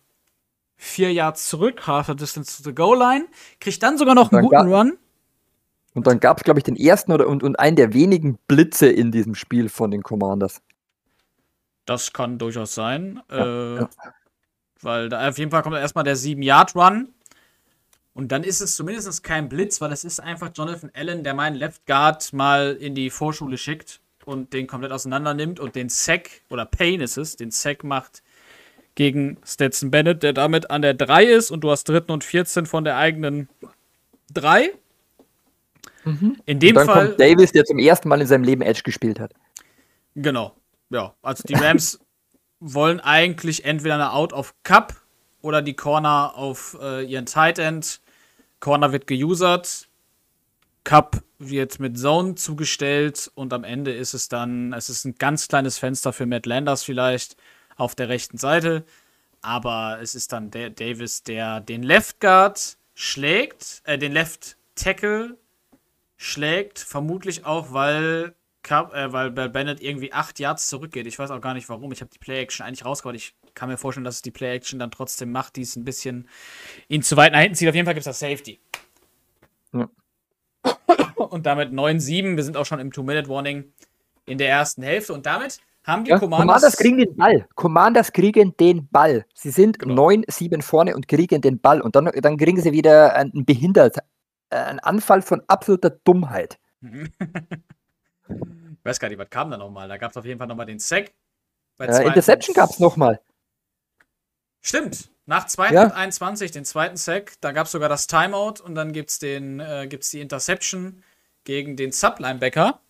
vier 0.83 1.13
Yards 1.13 1.49
zurück, 1.49 1.87
half 1.87 2.13
distance 2.17 2.57
to 2.57 2.69
the 2.69 2.75
goal 2.75 2.99
line, 2.99 3.27
kriegt 3.61 3.83
dann 3.83 3.97
sogar 3.97 4.15
noch 4.15 4.33
einen 4.33 4.43
guten 4.43 4.73
Run. 4.73 4.99
Und 5.95 6.07
dann 6.07 6.21
gab 6.21 6.39
es, 6.39 6.45
glaube 6.45 6.59
ich, 6.59 6.65
den 6.65 6.77
ersten 6.77 7.13
oder 7.13 7.29
und, 7.29 7.43
und 7.43 7.59
einen 7.59 7.77
der 7.77 7.95
wenigen 7.95 8.39
Blitze 8.49 8.89
in 8.89 9.13
diesem 9.13 9.35
Spiel 9.35 9.69
von 9.69 9.91
den 9.91 10.03
Commanders. 10.03 10.61
Das 11.85 12.13
kann 12.13 12.39
durchaus 12.39 12.75
sein. 12.75 13.23
Ja, 13.31 13.37
äh, 13.37 13.77
ja. 13.81 13.91
Weil 14.81 15.09
da 15.09 15.29
auf 15.29 15.39
jeden 15.39 15.51
Fall 15.51 15.63
kommt 15.63 15.77
erstmal 15.77 16.05
der 16.05 16.17
7-Yard-Run. 16.17 17.09
Und 18.15 18.33
dann 18.33 18.43
ist 18.43 18.61
es 18.61 18.75
zumindest 18.75 19.23
kein 19.23 19.49
Blitz, 19.49 19.81
weil 19.81 19.93
es 19.93 20.05
ist 20.05 20.21
einfach 20.21 20.51
Jonathan 20.55 20.91
Allen, 20.95 21.23
der 21.23 21.35
meinen 21.35 21.57
Left 21.57 21.87
Guard 21.87 22.33
mal 22.33 22.77
in 22.79 22.95
die 22.95 23.11
Vorschule 23.11 23.57
schickt 23.57 24.01
und 24.25 24.53
den 24.53 24.67
komplett 24.67 24.93
auseinander 24.93 25.35
nimmt 25.35 25.61
und 25.61 25.77
den 25.77 25.89
Sack, 25.89 26.29
oder 26.51 26.67
Payne 26.67 27.05
ist 27.05 27.17
es, 27.17 27.37
den 27.37 27.51
Sack 27.51 27.85
macht 27.85 28.23
gegen 28.95 29.39
Stetson 29.45 29.91
Bennett, 29.91 30.23
der 30.23 30.33
damit 30.33 30.71
an 30.71 30.83
der 30.83 30.95
3 30.95 31.25
ist 31.25 31.51
und 31.51 31.63
du 31.63 31.71
hast 31.71 31.85
dritten 31.89 32.13
und 32.13 32.25
14 32.25 32.67
von 32.67 32.85
der 32.85 32.97
eigenen 32.97 33.49
3. 34.35 34.73
Mhm. 36.05 36.37
In 36.47 36.59
dem 36.59 36.77
und 36.77 36.87
dann 36.87 36.87
Fall. 36.87 37.07
Kommt 37.09 37.21
Davis, 37.21 37.53
der 37.53 37.65
zum 37.65 37.79
ersten 37.79 38.09
Mal 38.09 38.21
in 38.21 38.27
seinem 38.27 38.45
Leben 38.45 38.63
Edge 38.63 38.83
gespielt 38.85 39.21
hat. 39.21 39.33
Genau. 40.15 40.55
Ja, 40.91 41.15
also 41.23 41.43
die 41.45 41.55
Rams 41.55 42.01
wollen 42.61 43.01
eigentlich 43.01 43.65
entweder 43.65 43.95
eine 43.95 44.13
Out 44.13 44.33
of 44.33 44.55
Cup 44.63 44.95
oder 45.41 45.63
die 45.63 45.75
Corner 45.75 46.35
auf 46.37 46.77
äh, 46.81 47.05
ihren 47.05 47.27
Tight 47.27 47.59
End 47.59 48.01
Corner 48.63 48.93
wird 48.93 49.09
geusert, 49.09 49.89
Cup 50.85 51.23
wird 51.39 51.81
mit 51.81 51.99
Zone 51.99 52.37
zugestellt 52.37 53.31
und 53.35 53.53
am 53.53 53.65
Ende 53.65 53.93
ist 53.93 54.15
es 54.15 54.29
dann, 54.29 54.73
es 54.73 54.89
ist 54.89 55.05
ein 55.05 55.17
ganz 55.17 55.49
kleines 55.49 55.79
Fenster 55.79 56.13
für 56.13 56.27
Matt 56.27 56.47
Landers 56.47 56.85
vielleicht 56.85 57.37
auf 57.83 57.95
der 57.95 58.09
rechten 58.09 58.39
Seite, 58.39 58.85
aber 59.41 59.99
es 60.01 60.15
ist 60.15 60.33
dann 60.33 60.51
der 60.51 60.71
Davis, 60.71 61.23
der 61.23 61.61
den 61.61 61.83
Left 61.83 62.21
Guard 62.21 62.79
schlägt, 62.95 63.83
äh, 63.85 63.99
den 63.99 64.13
Left 64.13 64.57
Tackle 64.75 65.37
schlägt, 66.17 66.79
vermutlich 66.79 67.45
auch, 67.45 67.73
weil 67.73 68.35
Cup, 68.63 68.95
äh, 68.95 69.13
weil 69.13 69.31
Bennett 69.31 69.83
irgendwie 69.83 70.13
acht 70.13 70.39
Yards 70.39 70.69
zurückgeht. 70.69 71.07
Ich 71.07 71.19
weiß 71.19 71.31
auch 71.31 71.41
gar 71.41 71.55
nicht 71.55 71.69
warum. 71.69 71.91
Ich 71.93 72.01
habe 72.01 72.11
die 72.13 72.19
Play 72.19 72.41
Action 72.41 72.65
eigentlich 72.65 72.85
rausgehauen. 72.85 73.17
Ich 73.17 73.35
kann 73.55 73.69
mir 73.69 73.77
vorstellen, 73.77 74.05
dass 74.05 74.17
es 74.17 74.23
die 74.23 74.31
Play-Action 74.31 74.79
dann 74.79 74.91
trotzdem 74.91 75.31
macht, 75.31 75.57
die 75.57 75.63
es 75.63 75.77
ein 75.77 75.85
bisschen 75.85 76.29
ihn 76.89 77.03
zu 77.03 77.17
weit 77.17 77.33
nach 77.33 77.41
hinten 77.41 77.57
zieht. 77.57 77.69
Auf 77.69 77.75
jeden 77.75 77.87
Fall 77.87 77.95
gibt 77.95 78.07
es 78.07 78.19
das 78.19 78.19
Safety. 78.19 78.61
Ja. 79.73 79.91
Und 81.17 81.47
damit 81.47 81.73
9-7. 81.73 82.37
Wir 82.37 82.45
sind 82.45 82.57
auch 82.57 82.67
schon 82.67 82.81
im 82.81 82.93
Two-Minute-Warning 82.93 83.73
in 84.27 84.39
der 84.39 84.49
ersten 84.49 84.83
Hälfte. 84.83 85.13
Und 85.13 85.27
damit 85.27 85.61
haben 85.85 86.05
die 86.05 86.11
ja, 86.11 86.19
Commanders. 86.19 86.47
Commanders 86.47 86.77
kriegen 86.77 86.99
den 86.99 87.17
Ball. 87.17 87.49
Commanders 87.55 88.13
kriegen 88.13 88.57
den 88.57 88.89
Ball. 88.89 89.25
Sie 89.35 89.51
sind 89.51 89.79
genau. 89.79 90.09
9-7 90.09 90.63
vorne 90.63 90.95
und 90.95 91.09
kriegen 91.09 91.41
den 91.41 91.61
Ball. 91.61 91.81
Und 91.81 91.97
dann, 91.97 92.11
dann 92.21 92.37
kriegen 92.37 92.61
sie 92.61 92.73
wieder 92.73 93.15
einen 93.15 93.45
behindert. 93.45 93.99
Äh, 94.51 94.57
einen 94.57 94.79
Anfall 94.81 95.23
von 95.23 95.43
absoluter 95.49 95.91
Dummheit. 95.91 96.59
ich 96.83 97.09
weiß 98.85 99.01
gar 99.01 99.09
nicht, 99.09 99.19
was 99.19 99.31
kam 99.31 99.51
da 99.51 99.57
nochmal? 99.57 99.89
Da 99.89 99.97
gab 99.97 100.11
es 100.11 100.17
auf 100.17 100.25
jeden 100.25 100.39
Fall 100.39 100.47
nochmal 100.47 100.67
den 100.67 100.79
Sack. 100.79 101.13
Äh, 101.79 102.07
Interception 102.07 102.55
gab 102.55 102.71
es 102.71 102.79
nochmal. 102.79 103.21
Stimmt. 104.61 105.11
Nach 105.25 105.47
221, 105.47 106.51
ja. 106.51 106.53
den 106.53 106.65
zweiten 106.65 106.97
Sack, 106.97 107.35
da 107.41 107.53
gab 107.53 107.67
es 107.67 107.73
sogar 107.73 107.89
das 107.89 108.07
Timeout 108.07 108.63
und 108.63 108.75
dann 108.75 108.93
gibt 108.93 109.11
es 109.11 109.23
äh, 109.23 109.89
die 109.89 110.21
Interception 110.21 111.03
gegen 111.45 111.77
den 111.77 111.93
Sublinebacker. 111.93 112.81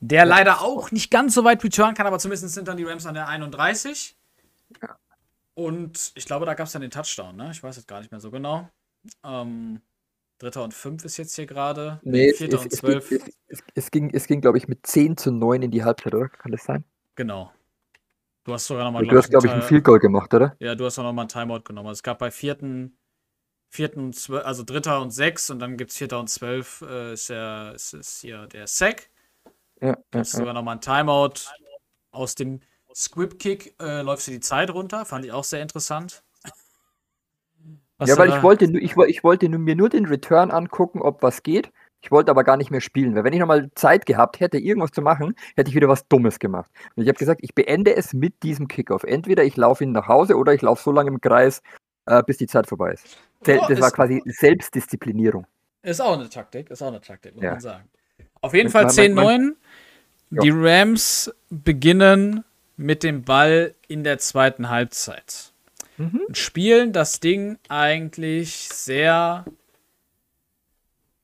Der 0.00 0.24
leider 0.24 0.62
auch 0.62 0.90
nicht 0.90 1.10
ganz 1.10 1.34
so 1.34 1.44
weit 1.44 1.62
returnen 1.62 1.94
kann, 1.94 2.06
aber 2.06 2.18
zumindest 2.18 2.54
sind 2.54 2.68
dann 2.68 2.76
die 2.76 2.84
Rams 2.84 3.06
an 3.06 3.14
der 3.14 3.28
31. 3.28 4.16
Ja. 4.82 4.96
Und 5.54 6.12
ich 6.14 6.24
glaube, 6.24 6.46
da 6.46 6.54
gab 6.54 6.66
es 6.66 6.72
dann 6.72 6.82
den 6.82 6.90
Touchdown, 6.90 7.36
ne? 7.36 7.50
Ich 7.52 7.62
weiß 7.62 7.76
jetzt 7.76 7.86
gar 7.86 8.00
nicht 8.00 8.10
mehr 8.10 8.20
so 8.20 8.30
genau. 8.30 8.68
Ähm, 9.24 9.80
Dritter 10.38 10.64
und 10.64 10.72
fünf 10.72 11.04
ist 11.04 11.18
jetzt 11.18 11.36
hier 11.36 11.44
gerade. 11.44 12.00
Nee, 12.02 12.32
Vierter 12.32 12.56
es, 12.56 12.62
und 12.64 12.72
zwölf. 12.72 13.10
Es, 13.10 13.22
es, 13.48 13.62
es, 13.74 13.90
ging, 13.90 14.10
es 14.14 14.26
ging 14.26 14.40
glaube 14.40 14.56
ich, 14.56 14.68
mit 14.68 14.86
10 14.86 15.18
zu 15.18 15.30
9 15.30 15.62
in 15.62 15.70
die 15.70 15.84
Halbzeit, 15.84 16.14
oder? 16.14 16.28
Kann 16.28 16.50
das 16.50 16.64
sein? 16.64 16.84
Genau. 17.14 17.52
Du 18.44 18.54
hast 18.54 18.66
sogar 18.66 18.84
nochmal. 18.84 19.06
Du 19.06 19.18
hast, 19.18 19.28
glaube 19.28 19.48
ich, 19.48 19.52
ein 19.52 19.60
Field 19.60 19.84
Goal 19.84 19.98
gemacht, 19.98 20.32
oder? 20.32 20.56
Ja, 20.60 20.74
du 20.74 20.86
hast 20.86 20.98
auch 20.98 21.02
nochmal 21.02 21.26
ein 21.26 21.28
Timeout 21.28 21.60
genommen. 21.64 21.88
Also 21.88 21.98
es 21.98 22.02
gab 22.02 22.18
bei 22.18 22.30
vierten, 22.30 22.96
vierten, 23.68 24.14
zwölf, 24.14 24.46
also 24.46 24.62
dritter 24.62 25.02
und 25.02 25.10
sechs 25.10 25.50
und 25.50 25.58
dann 25.58 25.76
gibt 25.76 25.90
es 25.90 25.98
vierter 25.98 26.18
und 26.18 26.28
zwölf, 26.28 26.82
äh, 26.88 27.12
ist, 27.12 27.28
der, 27.28 27.72
ist, 27.74 27.92
ist 27.92 28.22
hier 28.22 28.46
der 28.46 28.66
Sack. 28.66 29.10
Ja, 29.80 29.96
ja, 30.14 30.24
sogar 30.24 30.54
nochmal 30.54 30.76
ein 30.76 30.80
Timeout. 30.80 31.50
Aus 32.12 32.34
dem 32.34 32.60
Squib-Kick 32.94 33.76
äh, 33.80 34.02
läufst 34.02 34.26
du 34.26 34.32
die 34.32 34.40
Zeit 34.40 34.70
runter. 34.70 35.04
Fand 35.04 35.24
ich 35.24 35.32
auch 35.32 35.44
sehr 35.44 35.62
interessant. 35.62 36.22
Was 37.98 38.08
ja, 38.08 38.16
weil 38.16 38.30
ich 38.30 38.42
wollte, 38.42 38.64
ich, 38.64 38.96
ich 38.96 39.24
wollte 39.24 39.48
mir 39.48 39.76
nur 39.76 39.90
den 39.90 40.06
Return 40.06 40.50
angucken, 40.50 41.02
ob 41.02 41.22
was 41.22 41.42
geht. 41.42 41.70
Ich 42.02 42.10
wollte 42.10 42.30
aber 42.30 42.44
gar 42.44 42.56
nicht 42.56 42.70
mehr 42.70 42.80
spielen, 42.80 43.14
weil 43.14 43.24
wenn 43.24 43.34
ich 43.34 43.40
nochmal 43.40 43.70
Zeit 43.74 44.06
gehabt 44.06 44.40
hätte, 44.40 44.56
irgendwas 44.56 44.90
zu 44.90 45.02
machen, 45.02 45.34
hätte 45.54 45.68
ich 45.68 45.76
wieder 45.76 45.88
was 45.88 46.08
Dummes 46.08 46.38
gemacht. 46.38 46.70
Und 46.96 47.02
ich 47.02 47.08
habe 47.08 47.18
gesagt, 47.18 47.40
ich 47.44 47.54
beende 47.54 47.94
es 47.94 48.14
mit 48.14 48.42
diesem 48.42 48.68
Kickoff. 48.68 49.04
Entweder 49.04 49.44
ich 49.44 49.56
laufe 49.58 49.84
ihn 49.84 49.92
nach 49.92 50.08
Hause 50.08 50.36
oder 50.36 50.54
ich 50.54 50.62
laufe 50.62 50.82
so 50.82 50.92
lange 50.92 51.10
im 51.10 51.20
Kreis, 51.20 51.60
äh, 52.06 52.22
bis 52.22 52.38
die 52.38 52.46
Zeit 52.46 52.66
vorbei 52.66 52.92
ist. 52.92 53.18
Oh, 53.46 53.66
das 53.68 53.80
war 53.80 53.90
quasi 53.90 54.22
Selbstdisziplinierung. 54.24 55.46
Ist 55.82 56.00
auch 56.00 56.14
eine 56.14 56.28
Taktik, 56.28 56.70
ist 56.70 56.82
auch 56.82 56.88
eine 56.88 57.00
Taktik, 57.02 57.34
muss 57.34 57.44
ja. 57.44 57.50
man 57.52 57.60
sagen. 57.60 57.90
Auf 58.40 58.54
jeden 58.54 58.70
Fall 58.70 58.86
10-9. 58.86 59.56
Die 60.30 60.50
Rams 60.50 61.32
beginnen 61.50 62.44
mit 62.76 63.02
dem 63.02 63.24
Ball 63.24 63.74
in 63.88 64.04
der 64.04 64.18
zweiten 64.18 64.70
Halbzeit. 64.70 65.52
mhm. 65.96 66.22
spielen 66.32 66.92
das 66.92 67.20
Ding 67.20 67.58
eigentlich 67.68 68.68
sehr 68.68 69.44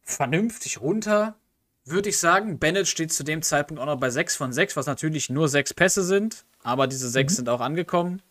vernünftig 0.03 0.81
runter, 0.81 1.37
würde 1.85 2.09
ich 2.09 2.19
sagen. 2.19 2.59
Bennett 2.59 2.89
steht 2.89 3.13
zu 3.13 3.25
dem 3.25 3.43
Zeitpunkt 3.43 3.81
auch 3.81 3.87
noch 3.87 4.01
bei 4.01 4.11
6 4.11 4.37
von 4.37 4.53
6, 4.53 4.77
was 4.77 4.87
natürlich 4.87 5.31
nur 5.31 5.49
6 5.49 5.75
Pässe 5.75 6.03
sind, 6.03 6.45
aber 6.63 6.87
diese 6.87 7.09
6 7.09 7.33
mhm. 7.33 7.37
sind 7.37 7.49
auch 7.49 7.61
angekommen. 7.61 8.23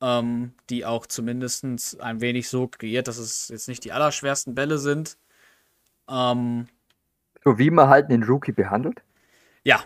Ähm, 0.00 0.52
die 0.70 0.84
auch 0.84 1.06
zumindest 1.06 1.64
ein 2.00 2.20
wenig 2.20 2.48
so 2.48 2.66
kreiert, 2.66 3.08
dass 3.08 3.16
es 3.16 3.48
jetzt 3.48 3.68
nicht 3.68 3.84
die 3.84 3.92
allerschwersten 3.92 4.54
Bälle 4.54 4.78
sind. 4.78 5.16
Ähm, 6.08 6.66
so 7.44 7.58
wie 7.58 7.70
man 7.70 7.88
halt 7.88 8.10
einen 8.10 8.24
Rookie 8.24 8.52
behandelt? 8.52 9.02
Ja, 9.62 9.82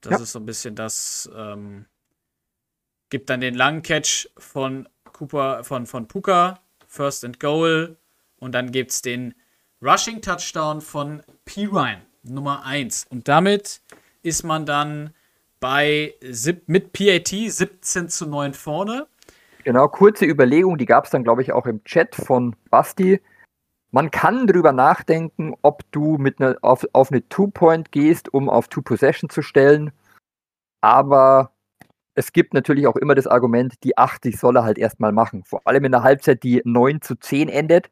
das 0.00 0.12
ja. 0.12 0.18
ist 0.22 0.32
so 0.32 0.38
ein 0.38 0.46
bisschen 0.46 0.74
das. 0.74 1.30
Ähm, 1.34 1.86
gibt 3.10 3.28
dann 3.28 3.40
den 3.40 3.54
langen 3.54 3.82
Catch 3.82 4.28
von 4.38 4.88
Cooper, 5.12 5.64
von, 5.64 5.86
von 5.86 6.06
Puka, 6.06 6.60
First 6.86 7.24
and 7.24 7.40
Goal. 7.40 7.96
Und 8.38 8.52
dann 8.52 8.70
gibt 8.70 8.92
es 8.92 9.02
den 9.02 9.34
Rushing 9.82 10.22
Touchdown 10.22 10.80
von 10.80 11.22
P. 11.44 11.66
Ryan, 11.66 12.00
Nummer 12.22 12.64
1. 12.64 13.06
Und 13.10 13.28
damit 13.28 13.82
ist 14.22 14.44
man 14.44 14.64
dann 14.64 15.12
bei 15.58 16.14
mit 16.66 16.92
PAT 16.92 17.28
17 17.28 18.08
zu 18.08 18.26
9 18.26 18.54
vorne. 18.54 19.06
Genau, 19.64 19.88
kurze 19.88 20.24
Überlegung, 20.24 20.78
die 20.78 20.86
gab 20.86 21.04
es 21.04 21.10
dann, 21.10 21.22
glaube 21.22 21.42
ich, 21.42 21.52
auch 21.52 21.66
im 21.66 21.84
Chat 21.84 22.14
von 22.14 22.56
Basti. 22.70 23.20
Man 23.92 24.10
kann 24.10 24.46
darüber 24.46 24.72
nachdenken, 24.72 25.54
ob 25.62 25.82
du 25.90 26.16
mit 26.16 26.38
ne, 26.38 26.56
auf, 26.62 26.86
auf 26.92 27.10
eine 27.10 27.28
Two-Point 27.28 27.90
gehst, 27.90 28.32
um 28.32 28.48
auf 28.48 28.68
Two-Possession 28.68 29.30
zu 29.30 29.42
stellen. 29.42 29.90
Aber 30.80 31.52
es 32.14 32.32
gibt 32.32 32.54
natürlich 32.54 32.86
auch 32.86 32.96
immer 32.96 33.14
das 33.14 33.26
Argument, 33.26 33.82
die 33.82 33.98
80 33.98 34.38
soll 34.38 34.56
er 34.56 34.64
halt 34.64 34.78
erstmal 34.78 35.12
machen. 35.12 35.44
Vor 35.44 35.66
allem 35.66 35.84
in 35.84 35.92
der 35.92 36.02
Halbzeit, 36.02 36.42
die 36.42 36.62
9 36.64 37.00
zu 37.02 37.16
10 37.16 37.48
endet, 37.48 37.90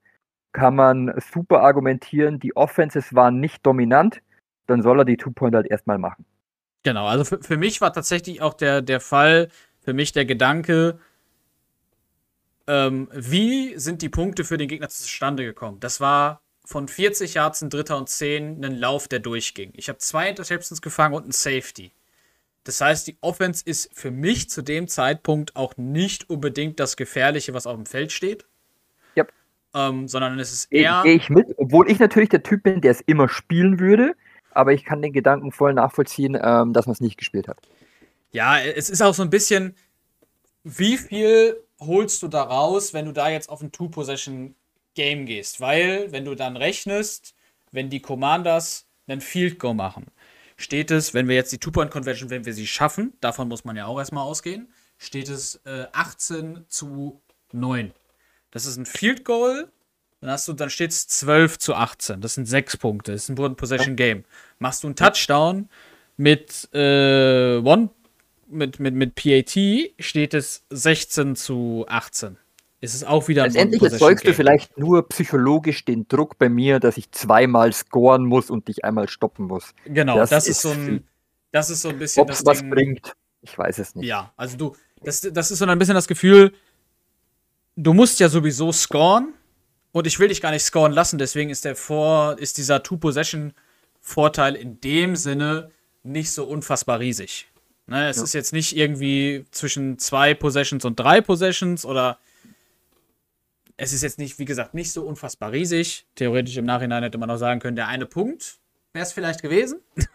kann 0.52 0.76
man 0.76 1.12
super 1.32 1.62
argumentieren, 1.62 2.38
die 2.38 2.56
Offenses 2.56 3.14
waren 3.14 3.40
nicht 3.40 3.66
dominant, 3.66 4.22
dann 4.66 4.82
soll 4.82 5.00
er 5.00 5.04
die 5.04 5.16
Two-Point 5.16 5.54
halt 5.54 5.66
erstmal 5.66 5.98
machen. 5.98 6.24
Genau, 6.84 7.06
also 7.06 7.24
für, 7.24 7.42
für 7.42 7.56
mich 7.56 7.80
war 7.80 7.92
tatsächlich 7.92 8.40
auch 8.40 8.54
der, 8.54 8.82
der 8.82 9.00
Fall, 9.00 9.48
für 9.80 9.94
mich 9.94 10.12
der 10.12 10.24
Gedanke, 10.24 10.98
ähm, 12.68 13.08
wie 13.12 13.78
sind 13.78 14.02
die 14.02 14.10
Punkte 14.10 14.44
für 14.44 14.58
den 14.58 14.68
Gegner 14.68 14.88
zustande 14.90 15.44
gekommen? 15.44 15.80
Das 15.80 16.00
war 16.00 16.42
von 16.64 16.86
40 16.86 17.34
Yards 17.34 17.62
ein 17.62 17.70
Dritter 17.70 17.96
und 17.96 18.10
10 18.10 18.62
ein 18.62 18.76
Lauf, 18.76 19.08
der 19.08 19.20
durchging. 19.20 19.72
Ich 19.74 19.88
habe 19.88 19.98
zwei 19.98 20.28
Interceptions 20.28 20.82
gefangen 20.82 21.14
und 21.14 21.26
ein 21.26 21.32
Safety. 21.32 21.92
Das 22.64 22.82
heißt, 22.82 23.06
die 23.06 23.16
Offense 23.22 23.62
ist 23.64 23.90
für 23.94 24.10
mich 24.10 24.50
zu 24.50 24.60
dem 24.60 24.86
Zeitpunkt 24.86 25.56
auch 25.56 25.78
nicht 25.78 26.28
unbedingt 26.28 26.78
das 26.78 26.98
Gefährliche, 26.98 27.54
was 27.54 27.66
auf 27.66 27.74
dem 27.74 27.86
Feld 27.86 28.12
steht. 28.12 28.44
Yep. 29.16 29.32
Ähm, 29.72 30.06
sondern 30.06 30.38
es 30.38 30.52
ist 30.52 30.70
eher. 30.70 31.00
Gehe 31.04 31.14
ich 31.14 31.30
mit, 31.30 31.46
obwohl 31.56 31.90
ich 31.90 31.98
natürlich 31.98 32.28
der 32.28 32.42
Typ 32.42 32.64
bin, 32.64 32.82
der 32.82 32.90
es 32.90 33.00
immer 33.00 33.30
spielen 33.30 33.80
würde, 33.80 34.14
aber 34.50 34.74
ich 34.74 34.84
kann 34.84 35.00
den 35.00 35.14
Gedanken 35.14 35.52
voll 35.52 35.72
nachvollziehen, 35.72 36.38
ähm, 36.38 36.74
dass 36.74 36.84
man 36.84 36.92
es 36.92 37.00
nicht 37.00 37.16
gespielt 37.16 37.48
hat. 37.48 37.58
Ja, 38.30 38.60
es 38.60 38.90
ist 38.90 39.00
auch 39.00 39.14
so 39.14 39.22
ein 39.22 39.30
bisschen, 39.30 39.74
wie 40.64 40.98
viel 40.98 41.56
holst 41.80 42.22
du 42.22 42.28
da 42.28 42.42
raus, 42.42 42.94
wenn 42.94 43.06
du 43.06 43.12
da 43.12 43.28
jetzt 43.28 43.48
auf 43.48 43.62
ein 43.62 43.72
Two-Possession-Game 43.72 45.26
gehst? 45.26 45.60
Weil, 45.60 46.10
wenn 46.12 46.24
du 46.24 46.34
dann 46.34 46.56
rechnest, 46.56 47.34
wenn 47.70 47.90
die 47.90 48.00
Commanders 48.00 48.86
einen 49.06 49.20
Field 49.20 49.58
Goal 49.58 49.74
machen, 49.74 50.06
steht 50.56 50.90
es, 50.90 51.14
wenn 51.14 51.28
wir 51.28 51.36
jetzt 51.36 51.52
die 51.52 51.58
Two-Point-Conversion, 51.58 52.30
wenn 52.30 52.44
wir 52.44 52.54
sie 52.54 52.66
schaffen, 52.66 53.12
davon 53.20 53.48
muss 53.48 53.64
man 53.64 53.76
ja 53.76 53.86
auch 53.86 53.98
erstmal 53.98 54.24
ausgehen, 54.24 54.68
steht 54.98 55.28
es 55.28 55.60
äh, 55.64 55.86
18 55.92 56.64
zu 56.68 57.22
9. 57.52 57.92
Das 58.50 58.66
ist 58.66 58.76
ein 58.76 58.86
Field 58.86 59.24
Goal, 59.24 59.70
dann 60.20 60.30
hast 60.30 60.48
du, 60.48 60.52
dann 60.52 60.70
steht 60.70 60.90
es 60.90 61.06
12 61.06 61.58
zu 61.58 61.74
18. 61.74 62.20
Das 62.20 62.34
sind 62.34 62.46
sechs 62.46 62.76
Punkte. 62.76 63.12
Das 63.12 63.22
ist 63.22 63.28
ein 63.28 63.38
One-Possession-Game. 63.38 64.24
Machst 64.58 64.82
du 64.82 64.88
einen 64.88 64.96
Touchdown 64.96 65.68
mit 66.16 66.68
äh, 66.72 67.58
One 67.58 67.90
mit, 68.48 68.80
mit, 68.80 68.94
mit 68.94 69.14
PAT 69.14 69.58
steht 69.98 70.34
es 70.34 70.64
16 70.70 71.36
zu 71.36 71.84
18. 71.88 72.36
Es 72.80 72.94
ist 72.94 73.04
auch 73.04 73.26
wieder 73.26 73.42
ein 73.42 73.50
Letztendlich 73.50 73.82
erzeugst 73.82 74.26
du 74.26 74.32
vielleicht 74.32 74.78
nur 74.78 75.08
psychologisch 75.08 75.84
den 75.84 76.06
Druck 76.06 76.38
bei 76.38 76.48
mir, 76.48 76.78
dass 76.78 76.96
ich 76.96 77.10
zweimal 77.10 77.72
scoren 77.72 78.24
muss 78.24 78.50
und 78.50 78.68
dich 78.68 78.84
einmal 78.84 79.08
stoppen 79.08 79.46
muss. 79.46 79.74
Genau, 79.84 80.16
das, 80.16 80.30
das 80.30 80.46
ist, 80.46 80.60
so 80.60 80.70
ein, 80.70 81.04
das 81.50 81.70
ist 81.70 81.82
so 81.82 81.88
ein 81.88 81.98
bisschen. 81.98 82.22
Ob 82.22 82.30
es 82.30 82.46
was 82.46 82.62
bringt, 82.62 83.14
ich 83.42 83.58
weiß 83.58 83.78
es 83.78 83.96
nicht. 83.96 84.06
Ja, 84.06 84.32
also 84.36 84.56
du, 84.56 84.76
das, 85.02 85.20
das 85.20 85.50
ist 85.50 85.58
so 85.58 85.64
ein 85.64 85.78
bisschen 85.78 85.94
das 85.94 86.06
Gefühl, 86.06 86.52
du 87.74 87.92
musst 87.94 88.20
ja 88.20 88.28
sowieso 88.28 88.70
scoren 88.70 89.34
und 89.90 90.06
ich 90.06 90.20
will 90.20 90.28
dich 90.28 90.40
gar 90.40 90.52
nicht 90.52 90.62
scoren 90.62 90.92
lassen, 90.92 91.18
deswegen 91.18 91.50
ist 91.50 91.64
der 91.64 91.74
Vor, 91.74 92.38
ist 92.38 92.58
dieser 92.58 92.84
Two-Possession-Vorteil 92.84 94.54
in 94.54 94.80
dem 94.80 95.16
Sinne 95.16 95.72
nicht 96.04 96.30
so 96.30 96.44
unfassbar 96.44 97.00
riesig. 97.00 97.48
Ne, 97.88 98.08
es 98.10 98.18
ja. 98.18 98.24
ist 98.24 98.34
jetzt 98.34 98.52
nicht 98.52 98.76
irgendwie 98.76 99.46
zwischen 99.50 99.98
zwei 99.98 100.34
Possessions 100.34 100.84
und 100.84 101.00
drei 101.00 101.22
Possessions 101.22 101.86
oder 101.86 102.18
es 103.78 103.94
ist 103.94 104.02
jetzt 104.02 104.18
nicht, 104.18 104.38
wie 104.38 104.44
gesagt, 104.44 104.74
nicht 104.74 104.92
so 104.92 105.04
unfassbar 105.04 105.52
riesig. 105.52 106.06
Theoretisch 106.14 106.58
im 106.58 106.66
Nachhinein 106.66 107.02
hätte 107.02 107.16
man 107.16 107.30
auch 107.30 107.38
sagen 107.38 107.60
können, 107.60 107.76
der 107.76 107.88
eine 107.88 108.04
Punkt 108.04 108.58
wäre 108.92 109.04
es 109.04 109.12
vielleicht 109.12 109.42
gewesen. 109.42 109.80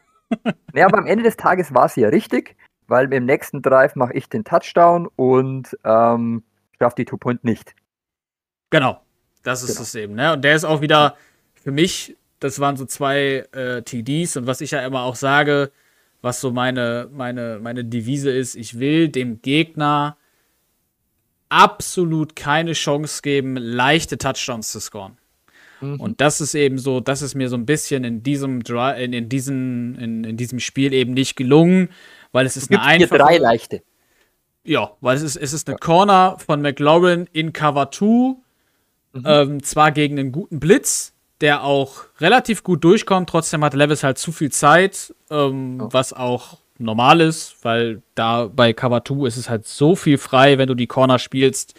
Ja, 0.74 0.88
aber 0.88 0.98
am 0.98 1.06
Ende 1.06 1.24
des 1.24 1.38
Tages 1.38 1.76
war 1.76 1.86
es 1.86 1.96
ja 1.96 2.10
richtig, 2.10 2.56
weil 2.88 3.14
im 3.14 3.26
nächsten 3.26 3.62
Drive 3.62 3.96
mache 3.96 4.14
ich 4.14 4.30
den 4.30 4.44
Touchdown 4.44 5.08
und 5.16 5.78
ähm, 5.84 6.42
schaffe 6.80 6.96
die 6.98 7.06
Two-Point 7.06 7.44
nicht. 7.44 7.76
Genau, 8.72 9.00
das 9.44 9.62
ist 9.62 9.74
genau. 9.74 9.82
es 9.84 9.94
eben. 9.94 10.16
Ne? 10.16 10.34
Und 10.34 10.42
der 10.44 10.56
ist 10.56 10.64
auch 10.64 10.82
wieder 10.82 11.16
für 11.54 11.72
mich, 11.72 12.18
das 12.40 12.60
waren 12.60 12.78
so 12.78 12.86
zwei 12.86 13.46
äh, 13.52 13.84
TDs 13.84 14.38
und 14.38 14.48
was 14.48 14.60
ich 14.62 14.72
ja 14.72 14.84
immer 14.84 15.04
auch 15.04 15.16
sage, 15.16 15.72
was 16.24 16.40
so 16.40 16.52
meine, 16.52 17.10
meine, 17.12 17.60
meine 17.62 17.84
Devise 17.84 18.32
ist. 18.32 18.56
Ich 18.56 18.80
will 18.80 19.10
dem 19.10 19.42
Gegner 19.42 20.18
absolut 21.50 22.36
keine 22.36 22.72
Chance 22.72 23.22
geben, 23.22 23.58
leichte 23.58 24.18
Touchdowns 24.18 24.72
zu 24.72 24.80
scoren. 24.80 25.18
Mhm. 25.82 26.00
Und 26.00 26.22
das 26.22 26.40
ist 26.40 26.56
eben 26.56 26.80
so, 26.80 27.02
das 27.02 27.22
ist 27.22 27.36
mir 27.36 27.50
so 27.50 27.58
ein 27.58 27.66
bisschen 27.66 28.06
in 28.06 28.24
diesem 28.24 28.62
in, 28.62 29.14
in, 29.14 29.30
diesen, 29.30 29.96
in, 30.00 30.24
in 30.24 30.38
diesem 30.38 30.60
Spiel 30.60 30.94
eben 30.94 31.14
nicht 31.14 31.36
gelungen, 31.36 31.90
weil 32.32 32.46
es 32.46 32.56
ist 32.56 32.72
eine 32.72 32.82
einfache. 32.82 33.20
drei 33.20 33.38
leichte. 33.38 33.84
Ja, 34.64 34.94
weil 35.02 35.18
es 35.18 35.24
ist, 35.24 35.36
es 35.36 35.52
ist 35.52 35.68
eine 35.68 35.76
ja. 35.76 35.80
Corner 35.80 36.38
von 36.40 36.62
McLaurin 36.62 37.28
in 37.34 37.52
Cover 37.52 37.92
2. 37.92 38.06
Mhm. 38.06 38.38
Ähm, 39.26 39.64
zwar 39.64 39.92
gegen 39.92 40.18
einen 40.18 40.32
guten 40.32 40.62
Blitz, 40.62 41.14
der 41.41 41.63
auch 41.63 42.06
relativ 42.19 42.63
gut 42.63 42.84
durchkommt. 42.84 43.30
Trotzdem 43.30 43.63
hat 43.63 43.74
Levis 43.74 44.04
halt 44.04 44.17
zu 44.17 44.32
viel 44.32 44.52
Zeit, 44.52 45.13
ähm, 45.30 45.82
oh. 45.82 45.89
was 45.91 46.13
auch 46.13 46.60
normal 46.78 47.22
ist, 47.22 47.63
weil 47.63 48.02
da 48.15 48.48
bei 48.48 48.74
Cover 48.74 49.04
2 49.04 49.28
ist 49.28 49.38
es 49.38 49.50
halt 49.50 49.67
so 49.67 49.96
viel 49.96 50.17
frei, 50.17 50.58
wenn 50.58 50.67
du 50.67 50.76
die 50.76 50.88
Corner 50.88 51.19
spielst. 51.19 51.76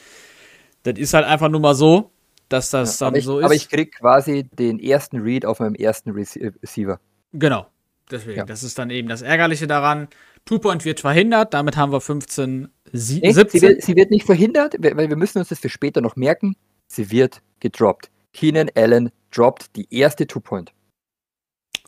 Das 0.82 0.98
ist 0.98 1.14
halt 1.14 1.26
einfach 1.26 1.48
nur 1.48 1.60
mal 1.60 1.74
so, 1.74 2.10
dass 2.48 2.70
das 2.70 3.00
ja, 3.00 3.06
dann 3.06 3.18
ich, 3.18 3.24
so 3.24 3.38
ist. 3.38 3.44
Aber 3.44 3.54
ich 3.54 3.68
krieg 3.68 3.94
quasi 3.96 4.44
den 4.52 4.78
ersten 4.78 5.18
Read 5.18 5.46
auf 5.46 5.60
meinem 5.60 5.74
ersten 5.74 6.10
Receiver. 6.10 7.00
Genau. 7.32 7.66
Deswegen, 8.10 8.38
ja. 8.38 8.44
das 8.44 8.62
ist 8.62 8.78
dann 8.78 8.90
eben 8.90 9.08
das 9.08 9.22
Ärgerliche 9.22 9.66
daran. 9.66 10.08
Two-Point 10.44 10.84
wird 10.84 11.00
verhindert, 11.00 11.54
damit 11.54 11.76
haben 11.76 11.90
wir 11.90 12.02
15, 12.02 12.68
sie, 12.92 13.20
nee, 13.20 13.32
17. 13.32 13.60
Sie 13.60 13.66
wird, 13.66 13.82
sie 13.82 13.96
wird 13.96 14.10
nicht 14.10 14.26
verhindert, 14.26 14.74
weil 14.78 15.08
wir 15.08 15.16
müssen 15.16 15.38
uns 15.38 15.48
das 15.48 15.58
für 15.58 15.70
später 15.70 16.02
noch 16.02 16.16
merken. 16.16 16.54
Sie 16.86 17.10
wird 17.10 17.40
gedroppt. 17.60 18.10
Keenan 18.34 18.70
Allen 18.74 19.10
droppt 19.36 19.76
die 19.76 19.86
erste 19.94 20.26
Two-Point. 20.26 20.72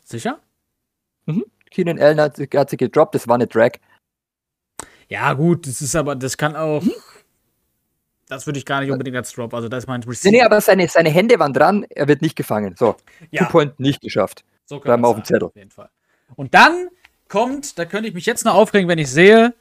Sicher? 0.03 0.39
Mhm. 1.25 1.45
Keenan 1.69 1.99
Allen 1.99 2.19
hat, 2.19 2.37
hat, 2.39 2.69
sie 2.69 2.77
gedroppt, 2.77 3.15
das 3.15 3.27
war 3.27 3.35
eine 3.35 3.47
Drag. 3.47 3.71
Ja, 5.09 5.33
gut, 5.33 5.67
das 5.67 5.81
ist 5.81 5.95
aber, 5.95 6.15
das 6.15 6.37
kann 6.37 6.55
auch. 6.55 6.83
Mhm. 6.83 6.93
Das 8.29 8.45
würde 8.45 8.59
ich 8.59 8.65
gar 8.65 8.81
nicht 8.81 8.91
unbedingt 8.91 9.15
als 9.15 9.31
Drop. 9.31 9.53
Also, 9.53 9.69
das 9.69 9.85
ist 9.85 9.87
mein 9.87 10.03
Receiver. 10.03 10.31
Nee, 10.31 10.39
nee, 10.39 10.43
aber 10.43 10.59
seine, 10.59 10.87
seine 10.89 11.09
Hände 11.09 11.39
waren 11.39 11.53
dran, 11.53 11.85
er 11.89 12.09
wird 12.09 12.21
nicht 12.21 12.35
gefangen. 12.35 12.75
So, 12.77 12.97
ja. 13.31 13.45
Two-Point 13.45 13.79
nicht 13.79 14.01
geschafft. 14.01 14.43
So 14.65 14.81
können 14.81 15.01
wir 15.01 15.07
auf 15.07 15.15
dem 15.15 15.23
Zettel. 15.23 15.47
Auf 15.47 15.55
jeden 15.55 15.71
Fall. 15.71 15.89
Und 16.35 16.53
dann 16.53 16.89
kommt, 17.29 17.79
da 17.79 17.85
könnte 17.85 18.09
ich 18.09 18.13
mich 18.13 18.25
jetzt 18.25 18.43
noch 18.43 18.55
aufregen, 18.55 18.89
wenn 18.89 18.99
ich 18.99 19.09
sehe, 19.09 19.53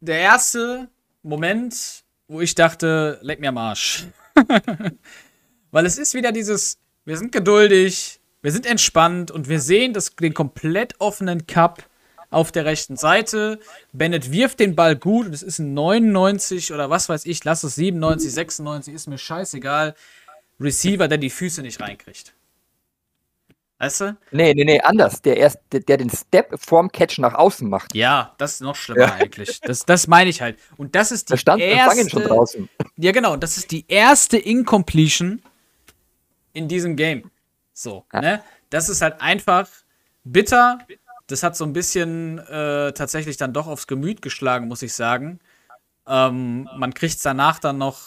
der 0.00 0.18
erste 0.18 0.88
Moment, 1.22 2.04
wo 2.28 2.40
ich 2.42 2.54
dachte, 2.54 3.18
leck 3.22 3.40
mir 3.40 3.48
am 3.48 3.58
Arsch. 3.58 4.06
Weil 5.72 5.86
es 5.86 5.98
ist 5.98 6.14
wieder 6.14 6.30
dieses, 6.30 6.78
wir 7.04 7.16
sind 7.16 7.32
geduldig, 7.32 8.20
wir 8.42 8.52
sind 8.52 8.66
entspannt 8.66 9.30
und 9.30 9.48
wir 9.48 9.60
sehen 9.60 9.94
das, 9.94 10.14
den 10.14 10.34
komplett 10.34 11.00
offenen 11.00 11.46
Cup 11.46 11.82
auf 12.30 12.52
der 12.52 12.64
rechten 12.64 12.96
Seite. 12.96 13.58
Bennett 13.92 14.30
wirft 14.30 14.60
den 14.60 14.76
Ball 14.76 14.96
gut 14.96 15.26
und 15.26 15.32
es 15.32 15.42
ist 15.42 15.58
ein 15.58 15.74
99 15.74 16.72
oder 16.72 16.90
was 16.90 17.08
weiß 17.08 17.26
ich, 17.26 17.42
lass 17.44 17.64
es 17.64 17.74
97, 17.74 18.32
96, 18.32 18.94
ist 18.94 19.08
mir 19.08 19.18
scheißegal. 19.18 19.94
Receiver, 20.60 21.08
der 21.08 21.18
die 21.18 21.30
Füße 21.30 21.62
nicht 21.62 21.80
reinkriegt. 21.80 22.34
Weißt 23.78 24.00
du? 24.02 24.16
Nee, 24.30 24.54
nee, 24.54 24.64
nee, 24.64 24.80
anders. 24.80 25.22
Der, 25.22 25.36
erst, 25.38 25.58
der, 25.72 25.80
der 25.80 25.96
den 25.96 26.10
Step 26.10 26.54
vorm 26.60 26.92
Catch 26.92 27.18
nach 27.18 27.34
außen 27.34 27.68
macht. 27.68 27.94
Ja, 27.96 28.34
das 28.38 28.52
ist 28.54 28.60
noch 28.60 28.76
schlimmer 28.76 29.06
ja. 29.06 29.14
eigentlich. 29.14 29.60
Das, 29.60 29.84
das 29.84 30.06
meine 30.06 30.30
ich 30.30 30.40
halt. 30.40 30.56
Und 30.76 30.94
das 30.94 31.10
ist 31.10 31.30
die 31.30 31.32
da 31.32 31.36
stand 31.36 31.62
erste. 31.62 32.08
schon 32.08 32.22
draußen. 32.22 32.68
Ja, 32.96 33.10
genau. 33.10 33.36
Das 33.36 33.56
ist 33.56 33.72
die 33.72 33.84
erste 33.88 34.38
Incompletion 34.38 35.42
in 36.52 36.68
diesem 36.68 36.96
Game. 36.96 37.30
So, 37.72 38.04
ja. 38.12 38.20
ne? 38.20 38.44
Das 38.70 38.88
ist 38.88 39.02
halt 39.02 39.20
einfach 39.20 39.68
bitter. 40.24 40.78
Das 41.26 41.42
hat 41.42 41.56
so 41.56 41.64
ein 41.64 41.72
bisschen 41.72 42.38
äh, 42.38 42.92
tatsächlich 42.92 43.36
dann 43.36 43.52
doch 43.52 43.66
aufs 43.66 43.86
Gemüt 43.86 44.22
geschlagen, 44.22 44.68
muss 44.68 44.82
ich 44.82 44.92
sagen. 44.92 45.40
Ähm, 46.06 46.68
man 46.76 46.94
kriegt 46.94 47.16
es 47.16 47.22
danach 47.22 47.58
dann 47.58 47.78
noch 47.78 48.00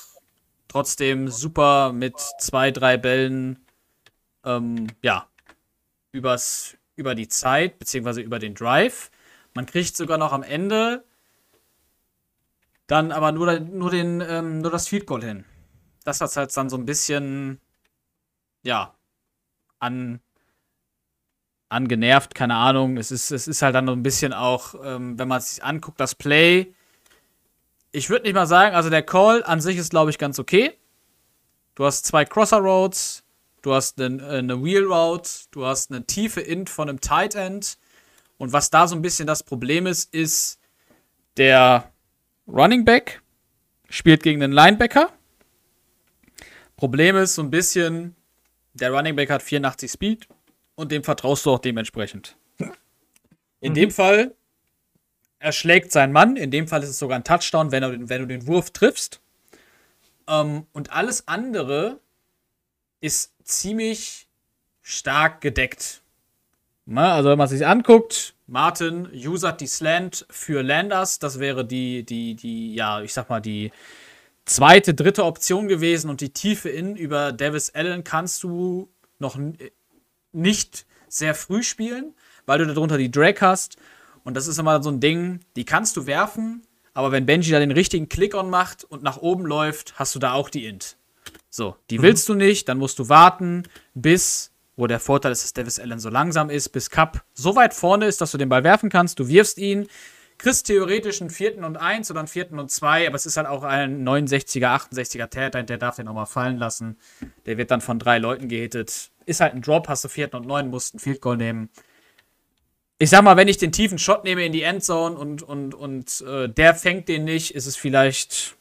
trotzdem 0.67 1.29
super 1.29 1.93
mit 1.93 2.19
zwei, 2.39 2.71
drei 2.71 2.97
Bällen, 2.97 3.65
ähm, 4.43 4.87
ja, 5.01 5.27
übers, 6.11 6.77
über 6.95 7.15
die 7.15 7.27
Zeit, 7.27 7.79
beziehungsweise 7.79 8.21
über 8.21 8.39
den 8.39 8.55
Drive. 8.55 9.11
Man 9.53 9.65
kriegt 9.65 9.95
sogar 9.95 10.17
noch 10.17 10.33
am 10.33 10.43
Ende 10.43 11.03
dann 12.87 13.11
aber 13.11 13.31
nur, 13.31 13.59
nur, 13.59 13.89
den, 13.89 14.21
ähm, 14.21 14.59
nur 14.59 14.71
das 14.71 14.87
Field 14.87 15.07
Goal 15.07 15.23
hin. 15.23 15.45
Das 16.03 16.21
hat 16.21 16.35
halt 16.35 16.55
dann 16.55 16.69
so 16.69 16.77
ein 16.77 16.85
bisschen, 16.85 17.59
ja, 18.65 18.95
an, 19.79 20.19
angenervt, 21.69 22.35
keine 22.35 22.55
Ahnung. 22.55 22.97
Es 22.97 23.11
ist, 23.11 23.31
es 23.31 23.47
ist 23.47 23.61
halt 23.61 23.75
dann 23.75 23.87
so 23.87 23.93
ein 23.93 24.03
bisschen 24.03 24.33
auch, 24.33 24.75
ähm, 24.83 25.17
wenn 25.17 25.27
man 25.27 25.37
es 25.37 25.55
sich 25.55 25.63
anguckt, 25.63 25.99
das 25.99 26.15
Play. 26.15 26.73
Ich 27.91 28.09
würde 28.09 28.23
nicht 28.23 28.33
mal 28.33 28.47
sagen, 28.47 28.75
also 28.75 28.89
der 28.89 29.03
Call 29.03 29.43
an 29.43 29.61
sich 29.61 29.77
ist, 29.77 29.91
glaube 29.91 30.09
ich, 30.09 30.17
ganz 30.17 30.39
okay. 30.39 30.77
Du 31.75 31.85
hast 31.85 32.05
zwei 32.05 32.25
Crosser 32.25 32.57
Roads, 32.57 33.23
du 33.61 33.73
hast 33.73 34.01
eine, 34.01 34.21
äh, 34.23 34.37
eine 34.39 34.63
Wheel 34.63 34.85
Route, 34.85 35.29
du 35.51 35.65
hast 35.65 35.91
eine 35.91 36.05
tiefe 36.05 36.41
Int 36.41 36.69
von 36.69 36.89
einem 36.89 37.01
Tight 37.01 37.35
End. 37.35 37.77
Und 38.37 38.51
was 38.51 38.69
da 38.69 38.87
so 38.87 38.95
ein 38.95 39.01
bisschen 39.01 39.27
das 39.27 39.43
Problem 39.43 39.85
ist, 39.85 40.13
ist, 40.13 40.59
der 41.37 41.91
Running 42.47 42.85
Back 42.85 43.21
spielt 43.89 44.23
gegen 44.23 44.39
den 44.39 44.51
Linebacker. 44.51 45.09
Problem 46.77 47.15
ist 47.15 47.35
so 47.35 47.41
ein 47.41 47.49
bisschen, 47.49 48.14
der 48.75 48.91
Running 48.91 49.15
Back 49.15 49.29
hat 49.29 49.41
84 49.41 49.91
Speed 49.91 50.27
und 50.75 50.91
dem 50.91 51.03
vertraust 51.03 51.45
du 51.45 51.51
auch 51.51 51.59
dementsprechend. 51.59 52.37
In 53.59 53.71
mhm. 53.71 53.75
dem 53.75 53.91
Fall 53.91 54.35
erschlägt 55.39 55.91
sein 55.91 56.11
Mann, 56.11 56.35
in 56.35 56.51
dem 56.51 56.67
Fall 56.67 56.83
ist 56.83 56.89
es 56.89 56.99
sogar 56.99 57.17
ein 57.17 57.23
Touchdown, 57.23 57.71
wenn, 57.71 57.83
er, 57.83 58.09
wenn 58.09 58.21
du 58.21 58.27
den 58.27 58.47
Wurf 58.47 58.71
triffst. 58.71 59.21
Ähm, 60.27 60.65
und 60.73 60.91
alles 60.91 61.27
andere 61.27 61.99
ist 62.99 63.33
ziemlich 63.43 64.27
stark 64.81 65.41
gedeckt. 65.41 66.01
Na, 66.85 67.15
also 67.15 67.29
wenn 67.29 67.37
man 67.37 67.47
sich 67.47 67.65
anguckt, 67.65 68.35
Martin 68.47 69.09
usert 69.11 69.61
die 69.61 69.67
Slant 69.67 70.25
für 70.29 70.61
Landers, 70.61 71.17
das 71.19 71.39
wäre 71.39 71.65
die, 71.65 72.03
die, 72.03 72.35
die, 72.35 72.75
ja, 72.75 73.01
ich 73.01 73.13
sag 73.13 73.29
mal, 73.29 73.39
die 73.39 73.71
zweite, 74.45 74.93
dritte 74.93 75.25
Option 75.25 75.67
gewesen 75.67 76.09
und 76.09 76.21
die 76.21 76.31
Tiefe 76.31 76.69
in 76.69 76.95
über 76.95 77.31
Davis 77.31 77.71
Allen 77.71 78.03
kannst 78.03 78.43
du 78.43 78.89
noch 79.19 79.37
nicht 80.31 80.85
sehr 81.07 81.35
früh 81.35 81.63
spielen, 81.63 82.13
weil 82.45 82.59
du 82.59 82.67
darunter 82.67 82.97
die 82.97 83.11
Drag 83.11 83.41
hast. 83.41 83.77
Und 84.23 84.35
das 84.35 84.47
ist 84.47 84.57
immer 84.57 84.81
so 84.81 84.89
ein 84.89 84.99
Ding, 84.99 85.39
die 85.55 85.65
kannst 85.65 85.97
du 85.97 86.07
werfen, 86.07 86.63
aber 86.93 87.11
wenn 87.11 87.25
Benji 87.25 87.51
da 87.51 87.59
den 87.59 87.71
richtigen 87.71 88.09
Click-On 88.09 88.49
macht 88.49 88.83
und 88.83 89.03
nach 89.03 89.17
oben 89.17 89.45
läuft, 89.45 89.99
hast 89.99 90.15
du 90.15 90.19
da 90.19 90.33
auch 90.33 90.49
die 90.49 90.65
Int. 90.65 90.97
So, 91.49 91.75
die 91.89 91.99
mhm. 91.99 92.03
willst 92.03 92.29
du 92.29 92.33
nicht, 92.33 92.67
dann 92.69 92.77
musst 92.77 92.99
du 92.99 93.09
warten, 93.09 93.63
bis, 93.93 94.51
wo 94.75 94.87
der 94.87 94.99
Vorteil 94.99 95.31
ist, 95.31 95.43
dass 95.43 95.53
Davis 95.53 95.79
Allen 95.79 95.99
so 95.99 96.09
langsam 96.09 96.49
ist, 96.49 96.69
bis 96.69 96.89
Cup 96.89 97.23
so 97.33 97.55
weit 97.55 97.73
vorne 97.73 98.07
ist, 98.07 98.21
dass 98.21 98.31
du 98.31 98.37
den 98.37 98.49
Ball 98.49 98.63
werfen 98.63 98.89
kannst. 98.89 99.19
Du 99.19 99.27
wirfst 99.27 99.57
ihn, 99.57 99.87
kriegst 100.37 100.67
theoretisch 100.67 101.21
einen 101.21 101.29
vierten 101.29 101.63
und 101.63 101.77
eins 101.77 102.11
oder 102.11 102.19
einen 102.19 102.27
vierten 102.27 102.59
und 102.59 102.69
zwei, 102.69 103.07
aber 103.07 103.15
es 103.15 103.25
ist 103.25 103.37
halt 103.37 103.47
auch 103.47 103.63
ein 103.63 104.07
69er, 104.07 104.67
68er 104.67 105.29
Täter, 105.29 105.63
der 105.63 105.77
darf 105.77 105.95
den 105.95 106.07
auch 106.07 106.13
mal 106.13 106.25
fallen 106.25 106.57
lassen. 106.57 106.97
Der 107.45 107.57
wird 107.57 107.71
dann 107.71 107.81
von 107.81 107.99
drei 107.99 108.17
Leuten 108.17 108.49
gehittet. 108.49 109.11
Ist 109.25 109.41
halt 109.41 109.53
ein 109.53 109.61
Drop, 109.61 109.87
hast 109.87 110.03
du 110.03 110.09
vierten 110.09 110.35
und 110.35 110.45
neun, 110.47 110.69
musst 110.69 110.93
einen 110.93 110.99
Field 110.99 111.21
Goal 111.21 111.37
nehmen. 111.37 111.69
Ich 112.97 113.09
sag 113.09 113.23
mal, 113.23 113.37
wenn 113.37 113.47
ich 113.47 113.57
den 113.57 113.71
tiefen 113.71 113.97
Shot 113.97 114.23
nehme 114.23 114.45
in 114.45 114.53
die 114.53 114.61
Endzone 114.61 115.17
und, 115.17 115.41
und, 115.41 115.73
und 115.73 116.21
äh, 116.21 116.47
der 116.47 116.75
fängt 116.75 117.09
den 117.09 117.25
nicht, 117.25 117.53
ist 117.53 117.65
es 117.65 117.75
vielleicht, 117.75 118.55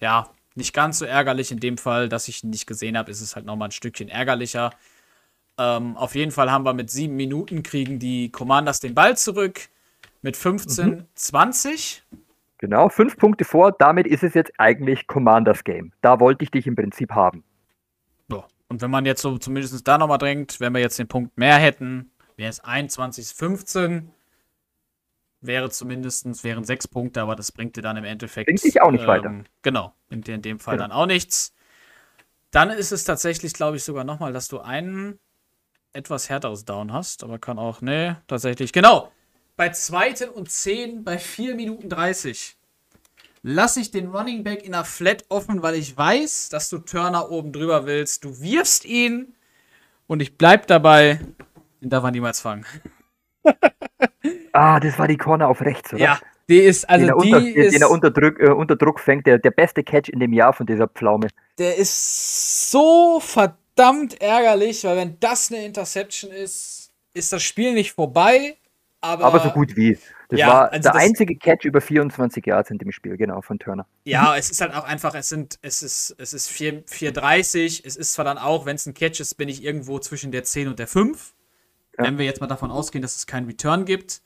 ja, 0.00 0.30
nicht 0.54 0.72
ganz 0.72 0.98
so 0.98 1.04
ärgerlich 1.04 1.50
in 1.52 1.60
dem 1.60 1.76
Fall, 1.76 2.08
dass 2.08 2.28
ich 2.28 2.42
ihn 2.42 2.50
nicht 2.50 2.66
gesehen 2.66 2.96
habe, 2.96 3.10
ist 3.10 3.20
es 3.20 3.36
halt 3.36 3.44
nochmal 3.44 3.68
ein 3.68 3.72
Stückchen 3.72 4.08
ärgerlicher. 4.08 4.70
Ähm, 5.58 5.96
auf 5.96 6.14
jeden 6.14 6.32
Fall 6.32 6.50
haben 6.50 6.64
wir 6.64 6.74
mit 6.74 6.90
sieben 6.90 7.16
Minuten 7.16 7.62
kriegen 7.62 7.98
die 7.98 8.30
Commanders 8.30 8.80
den 8.80 8.94
Ball 8.94 9.16
zurück. 9.16 9.68
Mit 10.26 10.36
15, 10.36 10.88
mhm. 10.88 11.04
20. 11.14 12.02
Genau, 12.58 12.88
fünf 12.88 13.16
Punkte 13.16 13.44
vor. 13.44 13.70
Damit 13.70 14.08
ist 14.08 14.24
es 14.24 14.34
jetzt 14.34 14.50
eigentlich 14.58 15.06
Commanders 15.06 15.62
Game. 15.62 15.92
Da 16.00 16.18
wollte 16.18 16.42
ich 16.42 16.50
dich 16.50 16.66
im 16.66 16.74
Prinzip 16.74 17.12
haben. 17.12 17.44
So. 18.28 18.44
Und 18.66 18.82
wenn 18.82 18.90
man 18.90 19.06
jetzt 19.06 19.22
so 19.22 19.38
zumindest 19.38 19.86
da 19.86 19.98
nochmal 19.98 20.18
drängt, 20.18 20.58
wenn 20.58 20.74
wir 20.74 20.80
jetzt 20.80 20.98
den 20.98 21.06
Punkt 21.06 21.38
mehr 21.38 21.58
hätten, 21.58 22.10
wäre 22.34 22.50
es 22.50 22.58
21, 22.58 23.24
15 23.36 24.10
wäre 25.42 25.70
zumindest, 25.70 26.42
wären 26.42 26.64
sechs 26.64 26.88
Punkte, 26.88 27.22
aber 27.22 27.36
das 27.36 27.52
bringt 27.52 27.76
dir 27.76 27.82
dann 27.82 27.96
im 27.96 28.04
Endeffekt. 28.04 28.46
Bringt 28.46 28.64
dich 28.64 28.82
auch 28.82 28.90
nicht 28.90 29.02
ähm, 29.02 29.06
weiter. 29.06 29.44
Genau, 29.62 29.94
in, 30.10 30.22
in 30.22 30.42
dem 30.42 30.58
Fall 30.58 30.74
genau. 30.74 30.88
dann 30.88 30.92
auch 30.92 31.06
nichts. 31.06 31.54
Dann 32.50 32.70
ist 32.70 32.90
es 32.90 33.04
tatsächlich, 33.04 33.52
glaube 33.52 33.76
ich, 33.76 33.84
sogar 33.84 34.02
nochmal, 34.02 34.32
dass 34.32 34.48
du 34.48 34.58
einen 34.58 35.20
etwas 35.92 36.28
härteres 36.28 36.64
Down 36.64 36.92
hast, 36.92 37.22
aber 37.22 37.38
kann 37.38 37.60
auch, 37.60 37.80
nee, 37.80 38.16
tatsächlich, 38.26 38.72
genau. 38.72 39.12
Bei 39.56 39.70
zweiten 39.70 40.28
und 40.28 40.50
zehn, 40.50 41.02
bei 41.02 41.16
4 41.16 41.54
Minuten 41.54 41.88
30, 41.88 42.56
lasse 43.42 43.80
ich 43.80 43.90
den 43.90 44.08
Running 44.08 44.44
Back 44.44 44.62
in 44.62 44.72
der 44.72 44.84
Flat 44.84 45.24
offen, 45.30 45.62
weil 45.62 45.76
ich 45.76 45.96
weiß, 45.96 46.50
dass 46.50 46.68
du 46.68 46.78
Turner 46.78 47.30
oben 47.30 47.52
drüber 47.52 47.86
willst. 47.86 48.22
Du 48.24 48.40
wirfst 48.40 48.84
ihn 48.84 49.34
und 50.06 50.20
ich 50.20 50.36
bleib 50.36 50.66
dabei, 50.66 51.20
den 51.80 51.88
darf 51.88 52.02
man 52.02 52.12
niemals 52.12 52.40
fangen. 52.40 52.66
Ah, 54.52 54.80
das 54.80 54.98
war 54.98 55.06
die 55.06 55.18
Corner 55.18 55.48
auf 55.48 55.60
rechts, 55.60 55.92
oder? 55.92 56.02
Ja, 56.02 56.20
die 56.48 56.60
ist, 56.60 56.88
also 56.88 57.04
die 57.06 57.12
unter, 57.12 57.46
ist... 57.46 57.74
Den 57.74 57.82
er 57.82 57.90
unter 57.90 58.10
Druck, 58.10 58.40
äh, 58.40 58.48
unter 58.48 58.74
Druck 58.74 59.00
fängt, 59.00 59.26
der, 59.26 59.38
der 59.38 59.50
beste 59.50 59.84
Catch 59.84 60.08
in 60.08 60.18
dem 60.18 60.32
Jahr 60.32 60.54
von 60.54 60.66
dieser 60.66 60.88
Pflaume. 60.88 61.28
Der 61.58 61.76
ist 61.76 62.70
so 62.70 63.20
verdammt 63.20 64.18
ärgerlich, 64.18 64.82
weil 64.84 64.96
wenn 64.96 65.20
das 65.20 65.52
eine 65.52 65.62
Interception 65.66 66.32
ist, 66.32 66.90
ist 67.12 67.34
das 67.34 67.42
Spiel 67.42 67.74
nicht 67.74 67.92
vorbei, 67.92 68.56
aber... 69.00 69.24
Aber 69.24 69.40
so 69.40 69.50
gut 69.50 69.76
wie. 69.76 69.98
Das 70.28 70.40
ja, 70.40 70.48
war 70.48 70.72
also 70.72 70.82
der 70.82 70.92
das, 70.92 71.02
einzige 71.02 71.36
Catch 71.36 71.64
über 71.64 71.80
24 71.80 72.44
Yards 72.44 72.70
in 72.70 72.78
dem 72.78 72.90
Spiel, 72.90 73.16
genau, 73.16 73.40
von 73.42 73.58
Turner. 73.58 73.86
Ja, 74.04 74.36
es 74.36 74.50
ist 74.50 74.60
halt 74.60 74.74
auch 74.74 74.84
einfach, 74.84 75.14
es 75.14 75.28
sind, 75.28 75.58
es 75.62 75.82
ist, 75.82 76.16
es 76.18 76.32
ist 76.32 76.50
4,30, 76.50 77.82
es 77.84 77.96
ist 77.96 78.12
zwar 78.12 78.24
dann 78.24 78.38
auch, 78.38 78.66
wenn 78.66 78.76
es 78.76 78.86
ein 78.86 78.94
Catch 78.94 79.20
ist, 79.20 79.34
bin 79.36 79.48
ich 79.48 79.62
irgendwo 79.62 79.98
zwischen 79.98 80.32
der 80.32 80.44
10 80.44 80.68
und 80.68 80.78
der 80.78 80.88
5. 80.88 81.34
Ja. 81.96 82.04
Wenn 82.04 82.18
wir 82.18 82.24
jetzt 82.24 82.40
mal 82.40 82.46
davon 82.46 82.70
ausgehen, 82.70 83.02
dass 83.02 83.16
es 83.16 83.26
keinen 83.26 83.46
Return 83.46 83.84
gibt 83.84 84.22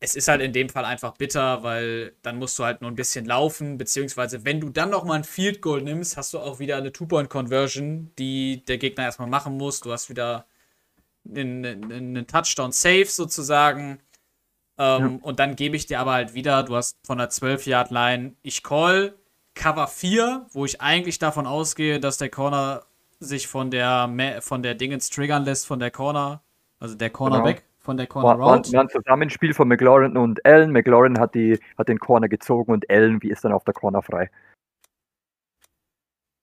es 0.00 0.14
ist 0.14 0.28
halt 0.28 0.40
in 0.40 0.54
dem 0.54 0.70
Fall 0.70 0.86
einfach 0.86 1.12
bitter, 1.16 1.62
weil 1.62 2.14
dann 2.22 2.38
musst 2.38 2.58
du 2.58 2.64
halt 2.64 2.80
nur 2.80 2.90
ein 2.90 2.96
bisschen 2.96 3.26
laufen, 3.26 3.76
beziehungsweise 3.76 4.46
wenn 4.46 4.58
du 4.58 4.70
dann 4.70 4.88
noch 4.90 5.04
mal 5.04 5.14
ein 5.14 5.24
Field 5.24 5.60
Goal 5.60 5.82
nimmst, 5.82 6.16
hast 6.16 6.32
du 6.32 6.38
auch 6.38 6.58
wieder 6.58 6.78
eine 6.78 6.90
Two-Point-Conversion, 6.90 8.12
die 8.18 8.64
der 8.64 8.78
Gegner 8.78 9.04
erstmal 9.04 9.28
machen 9.28 9.58
muss. 9.58 9.80
Du 9.80 9.92
hast 9.92 10.08
wieder 10.08 10.46
einen, 11.28 11.92
einen 11.92 12.26
Touchdown 12.26 12.72
Safe 12.72 13.06
sozusagen. 13.06 13.98
Ähm, 14.78 15.02
ja. 15.02 15.18
Und 15.22 15.38
dann 15.38 15.56
gebe 15.56 15.76
ich 15.76 15.86
dir 15.86 16.00
aber 16.00 16.12
halt 16.12 16.34
wieder, 16.34 16.62
du 16.62 16.76
hast 16.76 16.96
von 17.06 17.18
der 17.18 17.30
12-Yard-Line, 17.30 18.34
ich 18.42 18.62
call 18.62 19.14
Cover 19.54 19.86
4, 19.86 20.46
wo 20.52 20.64
ich 20.64 20.80
eigentlich 20.80 21.18
davon 21.18 21.46
ausgehe, 21.46 22.00
dass 22.00 22.18
der 22.18 22.30
Corner 22.30 22.82
sich 23.18 23.46
von 23.46 23.70
der, 23.70 24.38
von 24.40 24.62
der 24.62 24.74
Dingens 24.74 25.10
triggern 25.10 25.44
lässt, 25.44 25.66
von 25.66 25.78
der 25.78 25.90
Corner, 25.90 26.42
also 26.78 26.94
der 26.94 27.10
Cornerback. 27.10 27.56
Genau 27.56 27.70
von 27.80 27.96
der 27.96 28.06
Corner 28.06 28.38
war, 28.38 28.56
Route. 28.56 28.72
War 28.72 28.82
ein 28.82 28.88
Zusammenspiel 28.88 29.54
von 29.54 29.66
McLaurin 29.66 30.16
und 30.16 30.44
Allen. 30.44 30.70
McLaurin 30.70 31.18
hat, 31.18 31.34
die, 31.34 31.58
hat 31.78 31.88
den 31.88 31.98
Corner 31.98 32.28
gezogen 32.28 32.72
und 32.72 32.88
Allen 32.90 33.22
wie 33.22 33.30
ist 33.30 33.44
dann 33.44 33.52
auf 33.52 33.64
der 33.64 33.74
Corner 33.74 34.02
frei. 34.02 34.30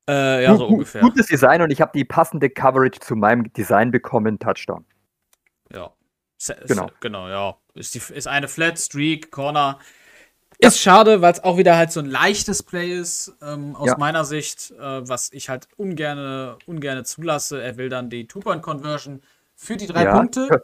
Äh, 0.07 0.43
ja, 0.43 0.55
so 0.55 0.67
ungefähr. 0.67 1.01
Gutes 1.01 1.27
Design 1.27 1.61
und 1.61 1.71
ich 1.71 1.81
habe 1.81 1.91
die 1.93 2.05
passende 2.05 2.49
Coverage 2.49 2.99
zu 2.99 3.15
meinem 3.15 3.51
Design 3.53 3.91
bekommen. 3.91 4.39
Touchdown. 4.39 4.85
Ja. 5.73 5.91
Genau. 6.67 6.89
Genau, 6.99 7.27
ja. 7.27 7.57
Ist, 7.73 7.95
die, 7.95 8.13
ist 8.13 8.27
eine 8.27 8.47
Flat 8.47 8.79
Streak, 8.79 9.31
Corner. 9.31 9.79
Ist 10.59 10.83
ja. 10.83 10.91
schade, 10.91 11.21
weil 11.21 11.33
es 11.33 11.43
auch 11.43 11.57
wieder 11.57 11.77
halt 11.77 11.91
so 11.91 11.99
ein 11.99 12.07
leichtes 12.07 12.63
Play 12.63 12.91
ist, 12.91 13.35
ähm, 13.41 13.75
aus 13.75 13.89
ja. 13.89 13.97
meiner 13.97 14.25
Sicht, 14.25 14.71
äh, 14.71 15.07
was 15.07 15.31
ich 15.31 15.49
halt 15.49 15.67
ungerne, 15.77 16.57
ungerne 16.65 17.03
zulasse. 17.03 17.61
Er 17.61 17.77
will 17.77 17.89
dann 17.89 18.09
die 18.09 18.27
Two-Point-Conversion 18.27 19.21
für 19.55 19.77
die 19.77 19.87
drei 19.87 20.05
ja. 20.05 20.17
Punkte. 20.17 20.63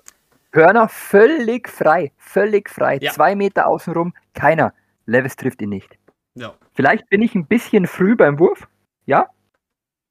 Hörner 0.52 0.88
völlig 0.88 1.68
frei, 1.68 2.12
völlig 2.18 2.70
frei. 2.70 3.00
Zwei 3.00 3.36
Meter 3.36 3.68
außenrum, 3.68 4.14
keiner. 4.34 4.74
Levis 5.06 5.36
trifft 5.36 5.62
ihn 5.62 5.70
nicht. 5.70 5.98
Ja. 6.36 6.54
Vielleicht 6.74 7.10
bin 7.10 7.22
ich 7.22 7.36
ein 7.36 7.46
bisschen 7.46 7.88
früh 7.88 8.16
beim 8.16 8.40
Wurf, 8.40 8.68
ja, 9.06 9.28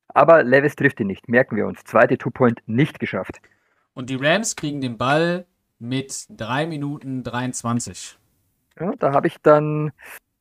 aber 0.08 0.42
Levis 0.42 0.76
trifft 0.76 1.00
ihn 1.00 1.06
nicht. 1.06 1.28
Merken 1.28 1.56
wir 1.56 1.66
uns. 1.66 1.84
Zweite 1.84 2.18
Two-Point 2.18 2.62
nicht 2.66 2.98
geschafft. 2.98 3.40
Und 3.94 4.10
die 4.10 4.16
Rams 4.16 4.56
kriegen 4.56 4.80
den 4.80 4.98
Ball 4.98 5.46
mit 5.78 6.26
3 6.30 6.66
Minuten 6.66 7.22
23. 7.22 8.18
Ja, 8.78 8.92
da 8.98 9.12
habe 9.12 9.26
ich 9.26 9.38
dann 9.42 9.92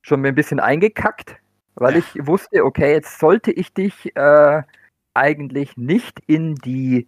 schon 0.01 0.21
mir 0.21 0.29
ein 0.29 0.35
bisschen 0.35 0.59
eingekackt, 0.59 1.35
weil 1.75 1.93
Ja. 1.93 1.99
ich 1.99 2.27
wusste, 2.27 2.63
okay, 2.63 2.93
jetzt 2.93 3.19
sollte 3.19 3.51
ich 3.51 3.73
dich 3.73 4.15
äh, 4.15 4.63
eigentlich 5.13 5.77
nicht 5.77 6.19
in 6.27 6.55
die 6.55 7.07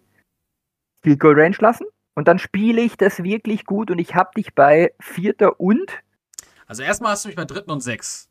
Field 1.02 1.20
Goal 1.20 1.40
Range 1.40 1.56
lassen. 1.60 1.86
Und 2.14 2.28
dann 2.28 2.38
spiele 2.38 2.80
ich 2.80 2.96
das 2.96 3.22
wirklich 3.22 3.64
gut 3.66 3.90
und 3.90 3.98
ich 3.98 4.14
habe 4.14 4.30
dich 4.36 4.54
bei 4.54 4.92
Vierter 5.00 5.58
und 5.58 5.90
Also 6.66 6.82
erstmal 6.82 7.12
hast 7.12 7.24
du 7.24 7.28
mich 7.28 7.36
bei 7.36 7.44
dritten 7.44 7.70
und 7.70 7.80
sechs. 7.80 8.30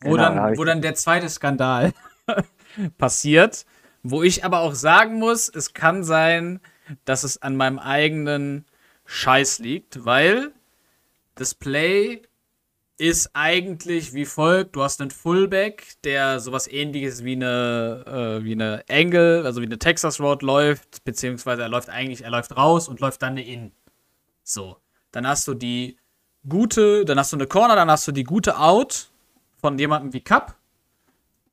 Wo, 0.00 0.10
Genau, 0.10 0.22
dann, 0.34 0.58
wo 0.58 0.64
dann 0.64 0.82
der 0.82 0.94
zweite 0.94 1.28
Skandal 1.28 1.92
passiert, 2.98 3.66
wo 4.02 4.22
ich 4.22 4.44
aber 4.44 4.60
auch 4.60 4.74
sagen 4.74 5.18
muss, 5.18 5.48
es 5.48 5.74
kann 5.74 6.04
sein, 6.04 6.60
dass 7.04 7.24
es 7.24 7.42
an 7.42 7.56
meinem 7.56 7.78
eigenen 7.78 8.64
Scheiß 9.04 9.58
liegt, 9.58 10.04
weil 10.04 10.52
das 11.34 11.54
Play 11.54 12.22
ist 12.98 13.30
eigentlich 13.34 14.14
wie 14.14 14.24
folgt: 14.24 14.76
Du 14.76 14.82
hast 14.82 15.00
einen 15.00 15.10
Fullback, 15.10 15.94
der 16.04 16.40
sowas 16.40 16.66
ähnliches 16.66 17.24
wie 17.24 17.34
eine, 17.34 18.04
äh, 18.40 18.44
wie 18.44 18.52
eine 18.52 18.84
Angle, 18.88 19.44
also 19.44 19.60
wie 19.60 19.66
eine 19.66 19.78
Texas 19.78 20.20
Road 20.20 20.42
läuft, 20.42 21.04
beziehungsweise 21.04 21.62
er 21.62 21.68
läuft 21.68 21.90
eigentlich, 21.90 22.24
er 22.24 22.30
läuft 22.30 22.56
raus 22.56 22.88
und 22.88 23.00
läuft 23.00 23.22
dann 23.22 23.32
eine 23.32 23.44
In. 23.44 23.72
So. 24.42 24.78
Dann 25.12 25.26
hast 25.26 25.46
du 25.48 25.54
die 25.54 25.98
gute, 26.48 27.04
dann 27.04 27.18
hast 27.18 27.32
du 27.32 27.36
eine 27.36 27.46
Corner, 27.46 27.76
dann 27.76 27.90
hast 27.90 28.06
du 28.08 28.12
die 28.12 28.24
gute 28.24 28.58
Out 28.58 29.10
von 29.60 29.78
jemandem 29.78 30.12
wie 30.12 30.20
Cup. 30.20 30.56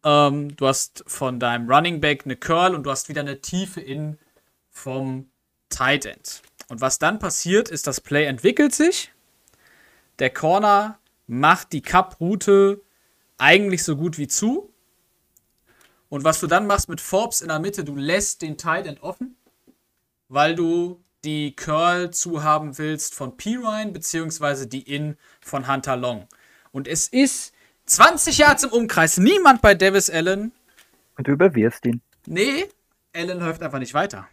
Ähm, 0.04 0.56
du 0.56 0.68
hast 0.68 1.04
von 1.08 1.40
deinem 1.40 1.70
Running 1.70 2.02
Back 2.02 2.24
eine 2.26 2.36
Curl 2.36 2.76
und 2.76 2.84
du 2.84 2.92
hast 2.92 3.10
wieder 3.10 3.22
eine 3.22 3.42
tiefe 3.42 3.82
In 3.82 4.18
vom 4.70 5.30
Tight 5.70 6.06
End. 6.06 6.42
Und 6.68 6.82
was 6.82 7.00
dann 7.00 7.20
passiert, 7.20 7.70
ist, 7.70 7.88
das 7.88 8.02
Play 8.02 8.26
entwickelt 8.26 8.74
sich. 8.74 9.12
Der 10.20 10.30
Corner 10.30 11.00
macht 11.28 11.74
die 11.74 11.82
Cup-Route 11.82 12.82
eigentlich 13.38 13.84
so 13.84 13.96
gut 13.96 14.18
wie 14.18 14.28
zu. 14.28 14.72
Und 16.10 16.24
was 16.24 16.40
du 16.40 16.48
dann 16.48 16.68
machst 16.68 16.90
mit 16.90 17.02
Forbes 17.02 17.42
in 17.42 17.48
der 17.48 17.60
Mitte, 17.60 17.84
du 17.84 17.96
lässt 17.96 18.42
den 18.42 18.58
Tight 18.58 18.86
End 18.86 19.02
offen, 19.02 19.36
weil 20.30 20.56
du 20.56 21.04
die 21.24 21.56
Curl 21.56 22.12
zu 22.12 22.44
haben 22.44 22.78
willst 22.78 23.16
von 23.16 23.38
Pirine, 23.38 23.92
beziehungsweise 23.92 24.68
die 24.68 24.82
In 24.82 25.18
von 25.42 25.68
Hunter 25.68 25.96
Long. 25.96 26.28
Und 26.72 26.88
es 26.88 27.08
ist 27.08 27.53
20 27.94 28.40
Yards 28.40 28.64
im 28.64 28.72
Umkreis, 28.72 29.18
niemand 29.18 29.62
bei 29.62 29.76
Davis 29.76 30.10
Allen. 30.10 30.52
und 31.16 31.28
du 31.28 31.34
überwirfst 31.34 31.86
ihn. 31.86 32.02
Nee, 32.26 32.66
Allen 33.14 33.40
läuft 33.40 33.62
einfach 33.62 33.78
nicht 33.78 33.94
weiter. 33.94 34.28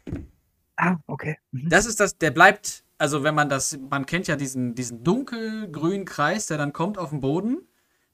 Ah, 0.76 0.96
okay. 1.06 1.36
Mhm. 1.52 1.68
Das 1.68 1.84
ist 1.84 2.00
das, 2.00 2.16
der 2.16 2.30
bleibt, 2.30 2.84
also 2.96 3.22
wenn 3.22 3.34
man 3.34 3.50
das, 3.50 3.78
man 3.90 4.06
kennt 4.06 4.28
ja 4.28 4.36
diesen, 4.36 4.74
diesen 4.74 5.04
dunkelgrünen 5.04 6.06
Kreis, 6.06 6.46
der 6.46 6.56
dann 6.56 6.72
kommt 6.72 6.96
auf 6.96 7.10
den 7.10 7.20
Boden, 7.20 7.58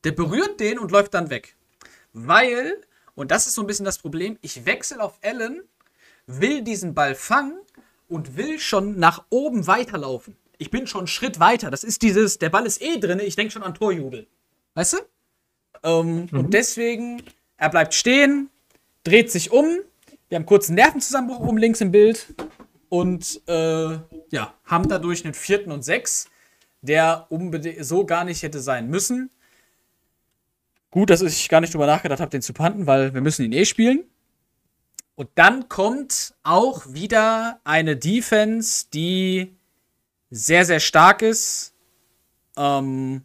der 0.02 0.10
berührt 0.10 0.58
den 0.58 0.80
und 0.80 0.90
läuft 0.90 1.14
dann 1.14 1.30
weg. 1.30 1.54
Weil, 2.12 2.80
und 3.14 3.30
das 3.30 3.46
ist 3.46 3.54
so 3.54 3.60
ein 3.60 3.68
bisschen 3.68 3.84
das 3.84 3.98
Problem, 3.98 4.38
ich 4.40 4.66
wechsle 4.66 5.00
auf 5.00 5.20
Allen, 5.22 5.62
will 6.26 6.62
diesen 6.62 6.92
Ball 6.92 7.14
fangen 7.14 7.60
und 8.08 8.36
will 8.36 8.58
schon 8.58 8.98
nach 8.98 9.24
oben 9.30 9.68
weiterlaufen. 9.68 10.36
Ich 10.58 10.72
bin 10.72 10.88
schon 10.88 11.02
einen 11.02 11.06
Schritt 11.06 11.38
weiter. 11.38 11.70
Das 11.70 11.84
ist 11.84 12.02
dieses, 12.02 12.38
der 12.38 12.50
Ball 12.50 12.66
ist 12.66 12.82
eh 12.82 12.98
drin, 12.98 13.20
ich 13.20 13.36
denke 13.36 13.52
schon 13.52 13.62
an 13.62 13.74
Torjubel. 13.74 14.26
Weißt 14.74 14.94
du? 14.94 14.96
Ähm, 15.86 16.28
Und 16.32 16.52
deswegen, 16.52 17.22
er 17.56 17.70
bleibt 17.70 17.94
stehen, 17.94 18.50
dreht 19.04 19.30
sich 19.30 19.52
um. 19.52 19.78
Wir 20.28 20.36
haben 20.36 20.46
kurz 20.46 20.68
einen 20.68 20.76
Nervenzusammenbruch 20.76 21.40
oben 21.40 21.58
links 21.58 21.80
im 21.80 21.92
Bild 21.92 22.34
und 22.88 23.40
äh, 23.46 23.98
ja, 24.30 24.54
haben 24.64 24.88
dadurch 24.88 25.24
einen 25.24 25.34
vierten 25.34 25.70
und 25.70 25.84
sechs, 25.84 26.28
der 26.82 27.28
so 27.80 28.04
gar 28.04 28.24
nicht 28.24 28.42
hätte 28.42 28.60
sein 28.60 28.88
müssen. 28.88 29.30
Gut, 30.90 31.10
dass 31.10 31.22
ich 31.22 31.48
gar 31.48 31.60
nicht 31.60 31.72
drüber 31.72 31.86
nachgedacht 31.86 32.20
habe, 32.20 32.30
den 32.30 32.42
zu 32.42 32.52
panten, 32.52 32.86
weil 32.86 33.14
wir 33.14 33.20
müssen 33.20 33.44
ihn 33.44 33.52
eh 33.52 33.64
spielen. 33.64 34.04
Und 35.14 35.30
dann 35.36 35.68
kommt 35.68 36.34
auch 36.42 36.84
wieder 36.88 37.60
eine 37.64 37.96
Defense, 37.96 38.86
die 38.92 39.56
sehr, 40.30 40.64
sehr 40.64 40.80
stark 40.80 41.22
ist, 41.22 41.74
ähm, 42.56 43.22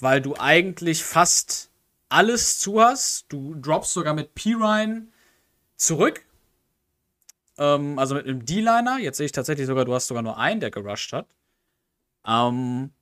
weil 0.00 0.20
du 0.20 0.34
eigentlich 0.38 1.04
fast 1.04 1.67
alles 2.08 2.58
zu 2.58 2.80
hast. 2.80 3.26
Du 3.28 3.54
droppst 3.54 3.92
sogar 3.92 4.14
mit 4.14 4.34
Pirine 4.34 5.08
zurück. 5.76 6.24
Ähm, 7.58 7.98
also 7.98 8.14
mit 8.14 8.26
einem 8.26 8.44
D-Liner. 8.44 8.98
Jetzt 8.98 9.18
sehe 9.18 9.26
ich 9.26 9.32
tatsächlich 9.32 9.66
sogar, 9.66 9.84
du 9.84 9.94
hast 9.94 10.06
sogar 10.08 10.22
nur 10.22 10.38
einen, 10.38 10.60
der 10.60 10.70
gerusht 10.70 11.12
hat. 11.12 11.26
Ähm, 12.26 12.92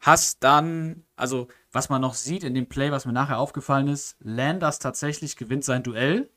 hast 0.00 0.42
dann, 0.42 1.04
also 1.16 1.48
was 1.70 1.88
man 1.88 2.00
noch 2.00 2.14
sieht 2.14 2.44
in 2.44 2.54
dem 2.54 2.68
Play, 2.68 2.90
was 2.90 3.06
mir 3.06 3.12
nachher 3.12 3.38
aufgefallen 3.38 3.88
ist, 3.88 4.16
Landers 4.20 4.78
tatsächlich 4.78 5.36
gewinnt 5.36 5.64
sein 5.64 5.82
Duell. 5.82 6.28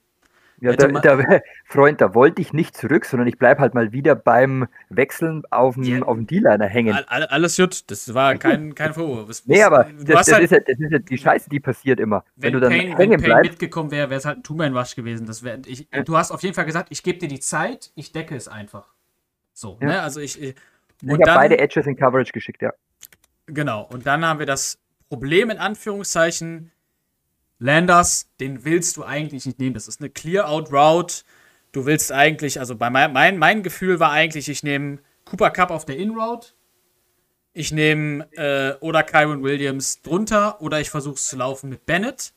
Ja, 0.62 0.72
Hätte 0.72 0.88
da, 0.88 1.15
da, 1.18 1.39
Freund, 1.65 2.00
da 2.00 2.13
wollte 2.15 2.41
ich 2.41 2.54
nicht 2.54 2.78
zurück, 2.78 3.06
sondern 3.06 3.28
ich 3.28 3.38
bleibe 3.38 3.60
halt 3.62 3.74
mal 3.74 3.91
wieder 3.91 4.15
beim 4.15 4.68
Wechseln 4.89 5.44
auf 5.52 5.76
dem, 5.76 5.84
Ja. 5.84 6.02
auf 6.04 6.15
dem 6.15 6.28
D-Liner 6.28 6.65
hängen. 6.68 6.94
All, 6.96 7.04
all, 7.06 7.24
alles 7.26 7.58
gut, 7.58 7.89
das 7.91 8.13
war 8.13 8.36
kein, 8.36 8.74
kein 8.74 8.94
Vorwurf. 8.94 9.30
Es 9.30 9.46
Nee, 9.46 9.63
aber 9.63 9.84
das, 9.84 10.26
das, 10.28 10.32
halt, 10.34 10.44
ist 10.44 10.52
ja, 10.52 10.60
das 10.60 10.80
ist 10.80 10.91
ja 10.91 11.00
die 11.00 11.18
Scheiße, 11.18 11.50
die 11.50 11.60
passiert 11.60 12.00
immer. 12.00 12.24
wenn 12.36 12.44
Wenn, 12.48 12.54
du 12.54 12.60
dann 12.62 12.70
Payne, 12.72 12.89
wenn 12.91 12.98
hängen 12.98 13.22
Payne 13.22 13.34
bleibst, 13.34 13.52
mitgekommen 13.52 13.91
wäre, 13.91 14.10
wäre 14.10 14.18
es 14.18 14.26
halt 14.26 14.38
ein 14.38 14.44
Two-Man-Rush 14.44 14.96
gewesen. 14.96 15.26
Das 15.28 15.44
wär, 15.44 15.60
ich, 15.65 15.88
Du 16.06 16.18
hast 16.18 16.32
auf 16.32 16.41
jeden 16.41 16.56
Fall 16.56 16.65
gesagt, 16.65 16.88
ich 16.91 17.04
gebe 17.04 17.18
dir 17.20 17.28
die 17.28 17.39
Zeit, 17.41 17.91
ich 17.96 18.12
decke 18.13 18.36
es 18.36 18.48
einfach. 18.48 18.94
So, 19.54 19.78
Ja. 19.82 19.88
ne? 19.88 20.02
Also 20.02 20.20
ich. 20.22 20.41
ich 20.41 20.56
ich 21.02 21.10
habe 21.12 21.24
beide 21.26 21.58
Edges 21.60 21.86
in 21.86 21.98
Coverage 21.98 22.32
geschickt, 22.32 22.62
ja. 22.62 22.72
Genau, 23.48 23.84
und 23.84 24.06
dann 24.08 24.26
haben 24.26 24.39
wir 24.39 24.46
das 24.46 24.80
Problem 25.10 25.50
in 25.50 25.58
Anführungszeichen. 25.58 26.72
Landers, 27.60 28.30
den 28.39 28.65
willst 28.65 28.98
du 28.98 29.04
eigentlich 29.04 29.46
nicht 29.46 29.60
nehmen. 29.60 29.74
Das 29.74 29.88
ist 29.88 30.02
eine 30.02 30.10
Clear-Out-Route. 30.10 31.24
Du 31.72 31.86
willst 31.86 32.12
eigentlich, 32.12 32.60
also 32.60 32.76
bei 32.76 32.89
mein, 32.89 33.13
mein, 33.13 33.38
mein 33.38 33.63
Gefühl 33.63 34.00
war 34.00 34.12
eigentlich, 34.12 34.50
ich 34.50 34.63
nehme 34.63 35.00
Cooper 35.26 35.52
Cup 35.52 35.72
auf 35.72 35.86
der 35.86 35.98
In-Route. 35.98 36.50
Ich 37.54 37.72
nehme 37.72 38.28
äh, 38.34 38.76
oder 38.82 39.04
Kyron 39.04 39.41
Williams 39.44 40.02
drunter 40.02 40.62
oder 40.62 40.82
ich 40.82 40.89
versuche 40.89 41.15
es 41.15 41.28
zu 41.28 41.38
laufen 41.38 41.70
mit 41.70 41.86
Bennett. 41.86 42.34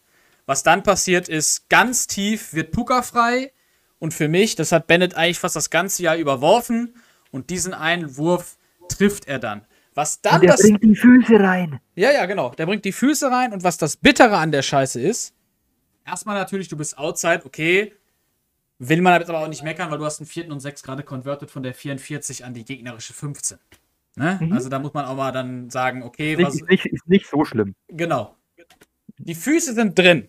Was 0.46 0.62
dann 0.62 0.83
passiert 0.83 1.28
ist, 1.28 1.68
ganz 1.68 2.07
tief 2.07 2.54
wird 2.54 2.70
Puka 2.70 3.02
frei. 3.02 3.52
Und 3.98 4.14
für 4.14 4.28
mich, 4.28 4.54
das 4.54 4.72
hat 4.72 4.87
Bennett 4.87 5.14
eigentlich 5.14 5.40
fast 5.40 5.57
das 5.57 5.70
ganze 5.70 6.04
Jahr 6.04 6.16
überworfen. 6.16 6.94
Und 7.31 7.50
diesen 7.50 7.74
einen 7.74 8.16
Wurf 8.16 8.57
trifft 8.88 9.26
er 9.26 9.38
dann. 9.38 9.66
Was 9.98 10.20
dann 10.20 10.37
Und 10.37 10.42
der 10.42 10.52
das 10.52 10.62
bringt 10.62 10.84
die 10.84 10.94
Füße 10.94 11.40
rein. 11.40 11.80
ja, 11.96 12.12
ja, 12.12 12.24
genau. 12.26 12.50
Der 12.50 12.66
bringt 12.66 12.84
die 12.84 12.92
Füße 12.92 13.32
rein 13.32 13.52
und 13.52 13.64
was 13.64 13.78
das 13.78 13.96
Bittere 13.96 14.37
an 14.37 14.52
der 14.52 14.62
Scheiße 14.62 15.00
ist, 15.00 15.34
erstmal 16.06 16.38
natürlich, 16.38 16.68
du 16.68 16.76
bist 16.76 16.96
outside, 16.96 17.42
okay. 17.44 17.92
Will 18.78 19.02
man 19.02 19.18
jetzt 19.18 19.28
aber 19.28 19.40
auch 19.40 19.48
nicht 19.48 19.64
meckern, 19.64 19.90
weil 19.90 19.98
du 19.98 20.04
hast 20.04 20.20
einen 20.20 20.28
vierten 20.28 20.52
und 20.52 20.61
sechs 20.61 20.84
gerade 20.84 21.02
converted 21.02 21.50
von 21.50 21.64
der 21.64 21.74
44 21.74 22.44
an 22.44 22.54
die 22.54 22.64
gegnerische 22.64 23.12
15. 23.12 23.58
Ne? 24.14 24.38
Also 24.52 24.68
da 24.68 24.78
muss 24.78 24.94
man 24.94 25.04
auch 25.04 25.16
mal 25.16 25.32
dann 25.32 25.68
sagen, 25.68 26.04
okay, 26.04 26.37
Nicht, 26.37 26.46
was, 26.46 26.54
ist, 26.54 26.68
nicht, 26.68 26.87
ist 26.87 27.08
nicht 27.08 27.26
so 27.26 27.44
schlimm. 27.44 27.74
genau. 27.88 28.37
Die 29.16 29.34
Füße 29.34 29.74
sind 29.74 29.98
drin. 29.98 30.28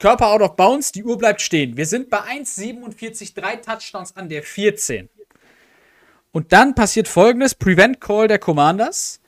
Körper 0.00 0.26
out 0.32 0.40
of 0.40 0.56
bounds, 0.56 0.90
die 0.90 1.04
Uhr 1.04 1.16
bleibt 1.16 1.42
stehen. 1.42 1.76
Wir 1.76 1.86
sind 1.86 2.10
bei 2.10 2.18
1,47, 2.22 3.36
drei 3.40 3.54
Touchdowns 3.54 4.16
an 4.16 4.28
der 4.28 4.42
14. 4.42 5.08
Und 6.32 6.52
dann 6.52 6.74
passiert 6.74 7.08
folgendes: 7.08 7.54
Prevent 7.54 8.00
Call 8.00 8.28
der 8.28 8.38
Commanders. 8.38 9.20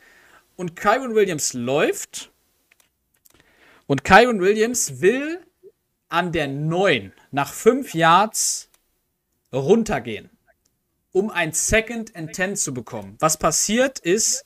Und 0.57 0.77
Kyron 0.77 1.15
Williams 1.15 1.55
läuft. 1.55 2.31
Und 3.87 4.05
Kyron 4.05 4.41
Williams 4.41 5.01
will 5.01 5.41
an 6.09 6.31
der 6.31 6.47
9 6.47 7.13
nach 7.31 7.53
5 7.53 7.95
Yards 7.95 8.69
runtergehen, 9.53 10.31
um 11.11 11.31
ein 11.31 11.53
Second 11.53 12.15
and 12.15 12.35
10 12.35 12.57
zu 12.57 12.75
bekommen. 12.75 13.17
Was 13.19 13.39
passiert 13.39 13.99
ist, 13.99 14.45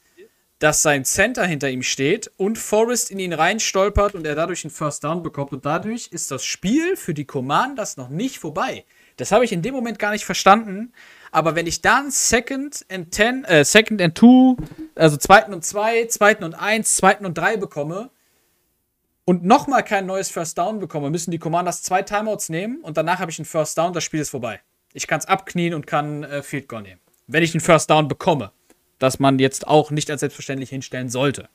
dass 0.59 0.83
sein 0.83 1.05
Center 1.05 1.45
hinter 1.45 1.69
ihm 1.69 1.83
steht 1.83 2.31
und 2.37 2.57
Forrest 2.57 3.11
in 3.11 3.19
ihn 3.19 3.33
reinstolpert 3.33 4.15
und 4.15 4.27
er 4.27 4.35
dadurch 4.35 4.65
einen 4.65 4.71
First 4.71 5.05
Down 5.05 5.23
bekommt. 5.23 5.53
Und 5.53 5.67
dadurch 5.67 6.09
ist 6.13 6.31
das 6.31 6.45
Spiel 6.45 6.97
für 6.97 7.13
die 7.13 7.27
Commanders 7.27 7.97
noch 7.97 8.09
nicht 8.09 8.39
vorbei. 8.39 8.85
Das 9.17 9.33
habe 9.33 9.45
ich 9.45 9.53
in 9.53 9.63
dem 9.63 9.75
Moment 9.75 9.99
gar 9.99 10.13
nicht 10.13 10.25
verstanden. 10.25 10.93
Aber 11.37 11.55
wenn 11.55 11.67
ich 11.67 11.83
dann 11.83 12.11
Second 12.11 12.87
and 12.91 13.13
Ten, 13.13 13.45
äh, 13.45 13.63
Second 13.63 14.01
and 14.01 14.15
Two, 14.15 14.57
also 14.95 15.19
zweiten 15.19 15.53
und 15.53 15.67
zwei, 15.67 16.07
zweiten 16.07 16.45
und 16.45 16.55
eins, 16.55 16.97
zweiten 16.97 17.27
und 17.27 17.37
drei 17.37 17.59
bekomme 17.59 18.09
und 19.27 19.45
nochmal 19.45 19.85
kein 19.85 20.07
neues 20.07 20.31
First 20.31 20.57
Down 20.57 20.79
bekomme, 20.79 21.11
müssen 21.11 21.31
die 21.31 21.39
Commanders 21.39 21.83
zwei 21.83 22.01
Timeouts 22.01 22.49
nehmen 22.49 22.81
und 22.81 22.97
danach 22.97 23.19
habe 23.19 23.31
ich 23.31 23.39
einen 23.39 23.45
First 23.45 23.77
Down, 23.77 23.93
das 23.93 24.03
Spiel 24.03 24.21
ist 24.21 24.31
vorbei. 24.31 24.63
Ich 24.95 25.07
kann 25.07 25.19
es 25.19 25.27
abknien 25.27 25.75
und 25.75 25.87
kann 25.87 26.25
äh, 26.25 26.43
Field 26.43 26.69
Goal 26.69 26.81
nehmen. 26.81 27.03
Wenn 27.27 27.43
ich 27.43 27.53
einen 27.53 27.61
First 27.61 27.91
Down 27.91 28.09
bekomme. 28.09 28.53
Das 28.99 29.19
man 29.19 29.39
jetzt 29.39 29.67
auch 29.67 29.91
nicht 29.91 30.11
als 30.11 30.21
selbstverständlich 30.21 30.71
hinstellen 30.71 31.11
sollte. 31.11 31.51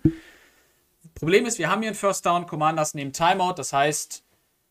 Problem 1.15 1.47
ist, 1.47 1.57
wir 1.57 1.71
haben 1.71 1.81
hier 1.81 1.89
einen 1.89 1.97
First 1.97 2.23
Down, 2.27 2.45
Commanders 2.45 2.93
nehmen 2.93 3.13
Timeout, 3.13 3.55
das 3.57 3.73
heißt, 3.73 4.23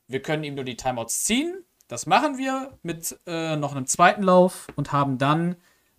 wir 0.06 0.22
können 0.22 0.44
ihm 0.44 0.54
nur 0.54 0.62
die 0.62 0.76
Timeouts 0.76 1.24
ziehen 1.24 1.64
Das 1.90 2.06
machen 2.06 2.38
wir 2.38 2.78
mit 2.84 3.18
äh, 3.26 3.56
noch 3.56 3.74
einem 3.74 3.84
zweiten 3.84 4.22
Lauf 4.22 4.68
und 4.76 4.92
haben 4.92 5.18
dann 5.18 5.56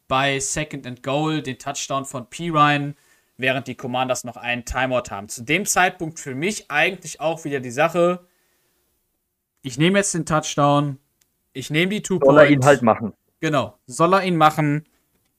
bei 0.08 0.40
Second 0.40 0.88
and 0.88 1.04
Goal 1.04 1.42
den 1.42 1.60
Touchdown 1.60 2.06
von 2.06 2.30
P. 2.30 2.50
Ryan, 2.50 2.96
während 3.36 3.68
die 3.68 3.76
Commanders 3.76 4.24
noch 4.24 4.38
einen 4.38 4.64
Timeout 4.64 5.12
haben. 5.12 5.28
Zu 5.28 5.44
dem 5.44 5.66
Zeitpunkt 5.66 6.18
für 6.18 6.34
mich 6.34 6.72
eigentlich 6.72 7.20
auch 7.20 7.44
wieder 7.44 7.60
die 7.60 7.72
Sache, 7.72 8.26
ich 9.64 9.78
nehme 9.78 10.00
jetzt 10.00 10.14
den 10.14 10.26
Touchdown, 10.26 10.98
ich 11.52 11.70
nehme 11.70 11.90
die 11.90 12.02
Two 12.02 12.22
Soll 12.24 12.38
er 12.38 12.50
ihn 12.50 12.64
halt 12.64 12.84
machen. 12.84 13.12
Genau, 13.42 13.78
soll 13.86 14.14
er 14.14 14.24
ihn 14.24 14.38
machen. 14.38 14.88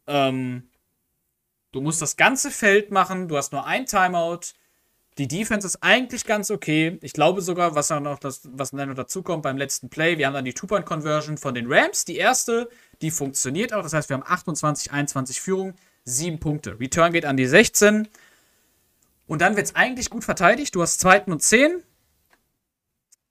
Ähm, 0.07 0.69
du 1.71 1.81
musst 1.81 2.03
das 2.03 2.19
ganze 2.19 2.51
Feld 2.51 2.91
machen, 2.91 3.27
du 3.27 3.39
hast 3.39 3.53
nur 3.55 3.65
ein 3.65 3.87
Timeout. 3.87 4.53
Die 5.19 5.29
Defense 5.29 5.67
ist 5.67 5.83
eigentlich 5.83 6.25
ganz 6.25 6.51
okay. 6.51 6.99
Ich 7.03 7.13
glaube 7.13 7.43
sogar, 7.43 7.75
was 7.75 7.91
noch, 7.91 8.19
das, 8.19 8.49
was 8.53 8.71
dann 8.71 8.89
noch 8.89 8.95
dazu 8.95 9.23
kommt 9.23 9.43
beim 9.43 9.59
letzten 9.59 9.91
Play, 9.91 10.17
wir 10.17 10.27
haben 10.27 10.35
dann 10.35 10.45
die 10.45 10.55
Two-Point-Conversion 10.55 11.37
von 11.37 11.55
den 11.55 11.71
Rams. 11.71 12.07
Die 12.07 12.17
erste, 12.17 12.71
die 13.03 13.11
funktioniert 13.11 13.75
auch. 13.75 13.83
Das 13.83 13.93
heißt, 13.93 14.09
wir 14.09 14.15
haben 14.15 14.25
28, 14.27 14.91
21 14.91 15.41
Führung, 15.41 15.75
7 16.05 16.41
Punkte. 16.41 16.81
Return 16.81 17.13
geht 17.13 17.27
an 17.27 17.37
die 17.37 17.47
16. 17.47 18.09
Und 19.27 19.43
dann 19.43 19.57
wird 19.57 19.67
es 19.67 19.75
eigentlich 19.75 20.09
gut 20.09 20.25
verteidigt. 20.25 20.75
Du 20.75 20.81
hast 20.81 20.99
zweiten 20.99 21.31
und 21.31 21.43
10. 21.43 21.83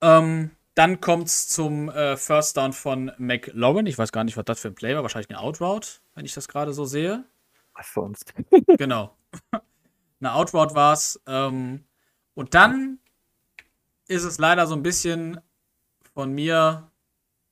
Ähm, 0.01 0.51
dann 0.75 1.01
kommt 1.01 1.27
es 1.27 1.47
zum 1.49 1.89
äh, 1.89 2.15
First 2.15 2.57
Down 2.57 2.73
von 2.73 3.11
McLaurin. 3.17 3.87
Ich 3.87 3.97
weiß 3.97 4.11
gar 4.11 4.23
nicht, 4.23 4.37
was 4.37 4.45
das 4.45 4.59
für 4.59 4.67
ein 4.67 4.75
Play 4.75 4.95
war. 4.95 5.01
Wahrscheinlich 5.01 5.29
eine 5.29 5.39
Outroute, 5.39 5.87
wenn 6.13 6.25
ich 6.25 6.33
das 6.33 6.47
gerade 6.47 6.73
so 6.73 6.85
sehe. 6.85 7.25
Was 7.73 7.91
sonst? 7.93 8.33
genau. 8.77 9.15
eine 10.21 10.33
Outroute 10.33 10.75
war 10.75 10.93
es. 10.93 11.21
Ähm, 11.27 11.83
und 12.33 12.53
dann 12.53 12.99
ist 14.07 14.23
es 14.23 14.37
leider 14.37 14.67
so 14.67 14.75
ein 14.75 14.83
bisschen 14.83 15.39
von 16.13 16.31
mir 16.31 16.89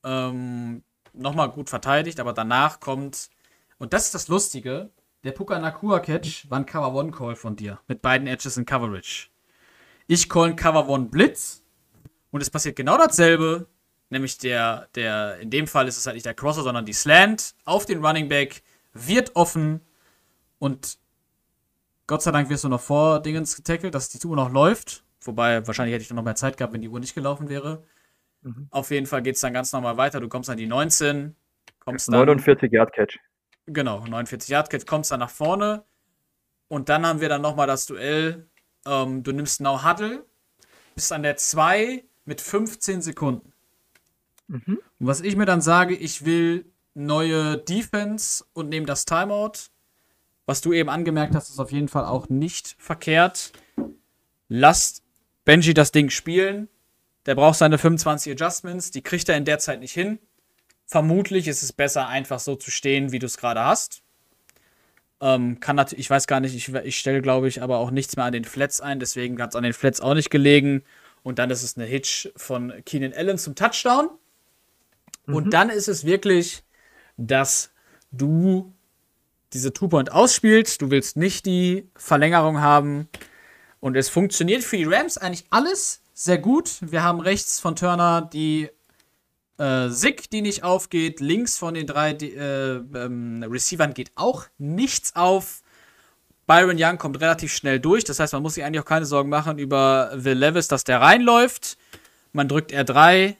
ähm, 0.04 0.82
nochmal 1.12 1.50
gut 1.50 1.68
verteidigt, 1.68 2.20
aber 2.20 2.32
danach 2.32 2.80
kommt, 2.80 3.30
und 3.78 3.92
das 3.92 4.06
ist 4.06 4.14
das 4.14 4.28
Lustige, 4.28 4.90
der 5.24 5.32
Puka 5.32 5.58
Nakua 5.58 6.00
Catch 6.00 6.50
war 6.50 6.58
ein 6.58 6.66
Cover 6.66 6.94
One 6.94 7.10
Call 7.10 7.36
von 7.36 7.56
dir 7.56 7.80
mit 7.88 8.00
beiden 8.00 8.26
Edges 8.26 8.56
in 8.56 8.64
Coverage. 8.64 9.28
Ich 10.06 10.28
call 10.28 10.50
ein 10.50 10.56
Cover 10.56 10.88
One 10.88 11.06
Blitz 11.06 11.62
und 12.30 12.40
es 12.40 12.50
passiert 12.50 12.76
genau 12.76 12.96
dasselbe, 12.96 13.66
nämlich 14.08 14.38
der, 14.38 14.88
der, 14.94 15.38
in 15.38 15.50
dem 15.50 15.66
Fall 15.66 15.88
ist 15.88 15.98
es 15.98 16.06
halt 16.06 16.14
nicht 16.14 16.26
der 16.26 16.34
Crosser, 16.34 16.62
sondern 16.62 16.86
die 16.86 16.92
Slant 16.92 17.54
auf 17.64 17.86
den 17.86 18.04
Running 18.04 18.28
Back 18.28 18.62
wird 18.92 19.36
offen 19.36 19.80
und 20.58 20.98
Gott 22.10 22.22
sei 22.22 22.32
Dank 22.32 22.50
wirst 22.50 22.64
du 22.64 22.68
noch 22.68 22.80
vor 22.80 23.22
Dingens 23.22 23.54
getackelt, 23.54 23.94
dass 23.94 24.08
die 24.08 24.26
Uhr 24.26 24.34
noch 24.34 24.50
läuft. 24.50 25.04
Wobei, 25.20 25.64
wahrscheinlich 25.64 25.94
hätte 25.94 26.02
ich 26.02 26.08
dann 26.08 26.16
noch 26.16 26.24
mehr 26.24 26.34
Zeit 26.34 26.56
gehabt, 26.56 26.72
wenn 26.72 26.82
die 26.82 26.88
Uhr 26.88 26.98
nicht 26.98 27.14
gelaufen 27.14 27.48
wäre. 27.48 27.84
Mhm. 28.42 28.66
Auf 28.72 28.90
jeden 28.90 29.06
Fall 29.06 29.22
geht 29.22 29.36
es 29.36 29.40
dann 29.42 29.52
ganz 29.52 29.72
normal 29.72 29.96
weiter. 29.96 30.18
Du 30.18 30.26
kommst 30.26 30.50
an 30.50 30.56
die 30.56 30.66
19, 30.66 31.36
kommst 31.78 32.08
dann. 32.08 32.16
49 32.26 32.72
Yard 32.72 32.92
Catch. 32.92 33.16
Genau, 33.66 34.04
49 34.04 34.48
Yard 34.48 34.70
Catch, 34.70 34.86
kommst 34.86 35.12
dann 35.12 35.20
nach 35.20 35.30
vorne. 35.30 35.84
Und 36.66 36.88
dann 36.88 37.06
haben 37.06 37.20
wir 37.20 37.28
dann 37.28 37.42
nochmal 37.42 37.68
das 37.68 37.86
Duell. 37.86 38.48
Ähm, 38.86 39.22
du 39.22 39.30
nimmst 39.30 39.60
Now 39.60 39.84
Huddle, 39.84 40.26
bist 40.96 41.12
an 41.12 41.22
der 41.22 41.36
2 41.36 42.02
mit 42.24 42.40
15 42.40 43.02
Sekunden. 43.02 43.52
Mhm. 44.48 44.80
Und 44.98 45.06
was 45.06 45.20
ich 45.20 45.36
mir 45.36 45.46
dann 45.46 45.60
sage, 45.60 45.94
ich 45.94 46.24
will 46.24 46.72
neue 46.92 47.56
Defense 47.56 48.44
und 48.52 48.68
nehme 48.68 48.86
das 48.86 49.04
Timeout 49.04 49.70
was 50.50 50.62
du 50.62 50.72
eben 50.72 50.88
angemerkt 50.88 51.36
hast, 51.36 51.48
ist 51.48 51.60
auf 51.60 51.70
jeden 51.70 51.86
Fall 51.86 52.04
auch 52.04 52.28
nicht 52.28 52.74
verkehrt. 52.76 53.52
Lasst 54.48 55.04
Benji 55.44 55.74
das 55.74 55.92
Ding 55.92 56.10
spielen. 56.10 56.68
Der 57.24 57.36
braucht 57.36 57.56
seine 57.56 57.78
25 57.78 58.32
Adjustments. 58.32 58.90
Die 58.90 59.00
kriegt 59.00 59.28
er 59.28 59.36
in 59.36 59.44
der 59.44 59.60
Zeit 59.60 59.78
nicht 59.78 59.92
hin. 59.92 60.18
Vermutlich 60.86 61.46
ist 61.46 61.62
es 61.62 61.72
besser, 61.72 62.08
einfach 62.08 62.40
so 62.40 62.56
zu 62.56 62.72
stehen, 62.72 63.12
wie 63.12 63.20
du 63.20 63.26
es 63.26 63.36
gerade 63.36 63.64
hast. 63.64 64.02
Ähm, 65.20 65.60
kann 65.60 65.76
natürlich, 65.76 66.06
ich 66.06 66.10
weiß 66.10 66.26
gar 66.26 66.40
nicht, 66.40 66.56
ich, 66.56 66.74
ich 66.74 66.98
stelle, 66.98 67.22
glaube 67.22 67.46
ich, 67.46 67.62
aber 67.62 67.78
auch 67.78 67.92
nichts 67.92 68.16
mehr 68.16 68.24
an 68.24 68.32
den 68.32 68.44
Flats 68.44 68.80
ein, 68.80 68.98
deswegen 68.98 69.40
hat 69.40 69.50
es 69.50 69.56
an 69.56 69.62
den 69.62 69.72
Flats 69.72 70.00
auch 70.00 70.14
nicht 70.14 70.30
gelegen. 70.30 70.82
Und 71.22 71.38
dann 71.38 71.50
ist 71.50 71.62
es 71.62 71.76
eine 71.76 71.86
Hitch 71.86 72.28
von 72.34 72.72
Keenan 72.84 73.12
Allen 73.12 73.38
zum 73.38 73.54
Touchdown. 73.54 74.10
Mhm. 75.26 75.34
Und 75.36 75.54
dann 75.54 75.70
ist 75.70 75.86
es 75.86 76.04
wirklich, 76.04 76.64
dass 77.16 77.70
du 78.10 78.74
diese 79.52 79.72
Two-Point 79.72 80.12
ausspielt. 80.12 80.80
Du 80.80 80.90
willst 80.90 81.16
nicht 81.16 81.46
die 81.46 81.88
Verlängerung 81.96 82.60
haben. 82.60 83.08
Und 83.80 83.96
es 83.96 84.08
funktioniert 84.08 84.62
für 84.62 84.76
die 84.76 84.84
Rams 84.84 85.18
eigentlich 85.18 85.46
alles 85.50 86.02
sehr 86.12 86.38
gut. 86.38 86.76
Wir 86.80 87.02
haben 87.02 87.20
rechts 87.20 87.60
von 87.60 87.76
Turner 87.76 88.28
die 88.32 88.68
äh, 89.58 89.88
Sick, 89.88 90.30
die 90.30 90.42
nicht 90.42 90.64
aufgeht. 90.64 91.20
Links 91.20 91.56
von 91.56 91.74
den 91.74 91.86
drei 91.86 92.12
die, 92.12 92.34
äh, 92.34 92.76
ähm, 92.94 93.44
Receivern 93.48 93.94
geht 93.94 94.12
auch 94.16 94.46
nichts 94.58 95.16
auf. 95.16 95.62
Byron 96.46 96.76
Young 96.78 96.98
kommt 96.98 97.20
relativ 97.20 97.54
schnell 97.54 97.80
durch. 97.80 98.04
Das 98.04 98.18
heißt, 98.18 98.32
man 98.32 98.42
muss 98.42 98.54
sich 98.54 98.64
eigentlich 98.64 98.80
auch 98.80 98.88
keine 98.88 99.06
Sorgen 99.06 99.30
machen 99.30 99.58
über 99.58 100.10
Will 100.14 100.36
Levis, 100.36 100.68
dass 100.68 100.84
der 100.84 101.00
reinläuft. 101.00 101.78
Man 102.32 102.48
drückt 102.48 102.72
R3. 102.72 103.36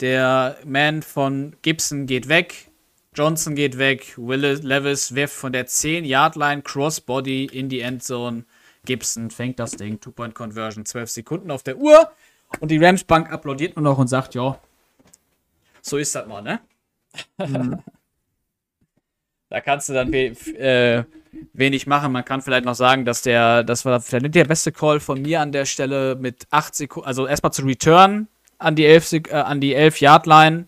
Der 0.00 0.56
Man 0.64 1.02
von 1.02 1.56
Gibson 1.62 2.06
geht 2.06 2.28
weg. 2.28 2.69
Johnson 3.14 3.56
geht 3.56 3.76
weg. 3.78 4.14
Willis 4.16 4.62
Levis 4.62 5.14
wirft 5.14 5.34
von 5.34 5.52
der 5.52 5.66
10-Yard-Line 5.66 6.62
Crossbody 6.62 7.46
in 7.46 7.68
die 7.68 7.80
Endzone. 7.80 8.44
Gibson 8.84 9.30
fängt 9.30 9.58
das 9.58 9.72
Ding. 9.72 10.00
Two-Point-Conversion. 10.00 10.84
12 10.84 11.10
Sekunden 11.10 11.50
auf 11.50 11.62
der 11.62 11.76
Uhr. 11.76 12.10
Und 12.60 12.70
die 12.70 12.82
Rams-Bank 12.82 13.32
applaudiert 13.32 13.76
nur 13.76 13.84
noch 13.84 13.98
und 13.98 14.08
sagt: 14.08 14.34
Ja, 14.34 14.58
so 15.82 15.96
ist 15.96 16.14
das 16.14 16.26
mal, 16.26 16.42
ne? 16.42 16.60
Mhm. 17.38 17.82
da 19.48 19.60
kannst 19.60 19.88
du 19.88 19.92
dann 19.92 20.12
we 20.12 20.28
äh, 20.56 21.04
wenig 21.52 21.86
machen. 21.86 22.12
Man 22.12 22.24
kann 22.24 22.42
vielleicht 22.42 22.64
noch 22.64 22.74
sagen, 22.74 23.04
dass 23.04 23.22
der, 23.22 23.64
das 23.64 23.84
war 23.84 24.00
vielleicht 24.00 24.34
der 24.34 24.44
beste 24.44 24.72
Call 24.72 25.00
von 25.00 25.20
mir 25.22 25.40
an 25.40 25.52
der 25.52 25.64
Stelle 25.64 26.16
mit 26.16 26.46
8 26.50 26.74
Sekunden, 26.74 27.06
also 27.06 27.26
erstmal 27.26 27.52
zu 27.52 27.62
Return 27.62 28.28
an 28.58 28.76
die 28.76 28.86
11, 28.86 29.12
äh, 29.12 29.32
an 29.32 29.60
die 29.60 29.74
11 29.74 30.00
Yard 30.00 30.26
Line 30.26 30.66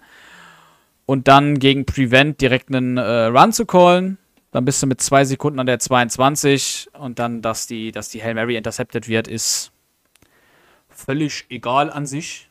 und 1.12 1.28
dann 1.28 1.58
gegen 1.58 1.84
Prevent 1.84 2.40
direkt 2.40 2.74
einen 2.74 2.96
äh, 2.96 3.24
Run 3.26 3.52
zu 3.52 3.66
callen. 3.66 4.16
Dann 4.50 4.64
bist 4.64 4.82
du 4.82 4.86
mit 4.86 5.02
zwei 5.02 5.26
Sekunden 5.26 5.60
an 5.60 5.66
der 5.66 5.78
22 5.78 6.88
und 6.98 7.18
dann, 7.18 7.42
dass 7.42 7.66
die, 7.66 7.92
dass 7.92 8.08
die 8.08 8.22
Hail 8.22 8.32
Mary 8.32 8.56
intercepted 8.56 9.08
wird, 9.08 9.28
ist 9.28 9.72
völlig 10.88 11.44
egal 11.50 11.90
an 11.90 12.06
sich. 12.06 12.48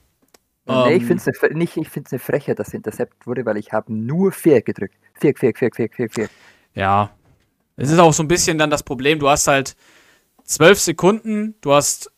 Nee, 0.68 0.94
ähm, 0.94 1.02
ich 1.02 1.06
finde 1.08 1.24
es 1.28 1.42
eine, 1.42 1.56
eine 1.56 2.20
Frechheit, 2.20 2.60
dass 2.60 2.70
sie 2.70 2.78
intercepted 2.78 3.26
wurde, 3.26 3.48
weil 3.48 3.58
ich 3.58 3.74
habe 3.74 3.92
nur 3.92 4.32
4 4.32 4.62
gedrückt. 4.62 4.94
4, 5.20 5.34
4, 5.36 5.54
4, 5.56 5.70
4, 5.76 5.90
4, 5.90 6.10
4. 6.12 6.30
Ja. 6.76 7.10
Es 7.78 7.90
ist 7.90 7.98
auch 7.98 8.14
so 8.14 8.22
ein 8.22 8.28
bisschen 8.28 8.60
dann 8.60 8.70
das 8.70 8.84
Problem, 8.84 9.18
du 9.18 9.28
hast 9.28 9.48
halt 9.48 9.76
12 10.44 10.80
Sekunden, 10.80 11.56
du 11.62 11.74
hast 11.74 12.12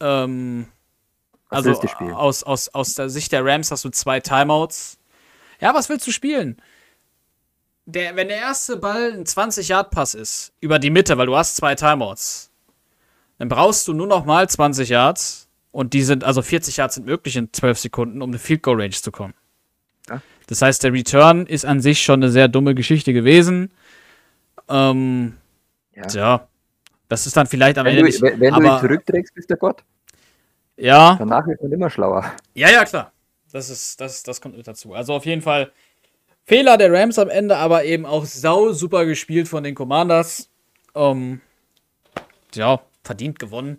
ähm, 0.00 0.66
also 1.50 1.78
aus, 2.14 2.42
aus, 2.42 2.68
aus 2.70 2.94
der 2.94 3.10
Sicht 3.10 3.32
der 3.32 3.44
Rams 3.44 3.70
hast 3.70 3.84
du 3.84 3.90
zwei 3.90 4.20
Timeouts 4.20 4.96
ja, 5.60 5.74
was 5.74 5.88
willst 5.88 6.06
du 6.06 6.10
spielen? 6.10 6.56
Der, 7.86 8.16
wenn 8.16 8.28
der 8.28 8.38
erste 8.38 8.76
Ball 8.76 9.12
ein 9.12 9.24
20-Yard-Pass 9.24 10.14
ist, 10.14 10.52
über 10.60 10.78
die 10.78 10.90
Mitte, 10.90 11.18
weil 11.18 11.26
du 11.26 11.36
hast 11.36 11.56
zwei 11.56 11.74
Timeouts, 11.74 12.50
dann 13.38 13.48
brauchst 13.48 13.88
du 13.88 13.92
nur 13.92 14.06
noch 14.06 14.24
mal 14.24 14.48
20 14.48 14.88
Yards 14.88 15.48
und 15.72 15.92
die 15.92 16.02
sind, 16.02 16.24
also 16.24 16.42
40 16.42 16.76
Yards 16.76 16.96
sind 16.96 17.06
möglich 17.06 17.36
in 17.36 17.52
12 17.52 17.78
Sekunden, 17.78 18.22
um 18.22 18.30
eine 18.30 18.38
Field 18.38 18.62
Goal 18.62 18.80
Range 18.80 18.90
zu 18.90 19.10
kommen. 19.10 19.34
Ja. 20.08 20.20
Das 20.46 20.62
heißt, 20.62 20.82
der 20.82 20.92
Return 20.92 21.46
ist 21.46 21.64
an 21.64 21.80
sich 21.80 22.02
schon 22.02 22.22
eine 22.22 22.30
sehr 22.30 22.48
dumme 22.48 22.74
Geschichte 22.74 23.12
gewesen. 23.12 23.70
Ähm, 24.68 25.36
ja. 25.94 26.02
Tja, 26.04 26.48
das 27.08 27.26
ist 27.26 27.36
dann 27.36 27.46
vielleicht 27.46 27.78
am 27.78 27.86
wenn 27.86 27.96
Ende 27.96 28.10
du, 28.10 28.24
nicht. 28.24 28.40
Wenn 28.40 28.54
aber, 28.54 28.62
du 28.62 28.70
ihn 28.70 28.80
zurückträgst, 28.80 29.34
bist 29.34 29.50
der 29.50 29.56
Gott. 29.56 29.82
Ja. 30.76 31.16
Danach 31.18 31.46
wird 31.46 31.62
man 31.62 31.72
immer 31.72 31.90
schlauer. 31.90 32.24
Ja, 32.54 32.70
ja, 32.70 32.84
klar. 32.84 33.12
Das 33.52 33.70
ist, 33.70 34.00
das, 34.00 34.22
das 34.22 34.40
kommt 34.40 34.56
mit 34.56 34.66
dazu. 34.66 34.94
Also 34.94 35.14
auf 35.14 35.26
jeden 35.26 35.42
Fall 35.42 35.72
Fehler 36.44 36.76
der 36.76 36.92
Rams 36.92 37.18
am 37.18 37.28
Ende, 37.28 37.56
aber 37.56 37.84
eben 37.84 38.06
auch 38.06 38.24
sau 38.24 38.72
super 38.72 39.04
gespielt 39.04 39.48
von 39.48 39.62
den 39.62 39.74
Commanders. 39.74 40.50
Ähm, 40.94 41.40
ja, 42.54 42.80
verdient 43.04 43.38
gewonnen. 43.38 43.78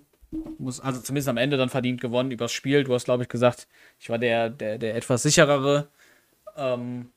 Muss, 0.57 0.79
also 0.79 1.01
zumindest 1.01 1.27
am 1.27 1.37
Ende 1.37 1.57
dann 1.57 1.69
verdient 1.69 1.99
gewonnen 1.99 2.31
übers 2.31 2.53
Spiel. 2.53 2.83
Du 2.83 2.93
hast, 2.93 3.05
glaube 3.05 3.23
ich, 3.23 3.29
gesagt, 3.29 3.67
ich 3.99 4.09
war 4.09 4.17
der, 4.17 4.49
der, 4.49 4.77
der 4.77 4.95
etwas 4.95 5.23
sicherere. 5.23 5.89
Ähm, 6.55 7.11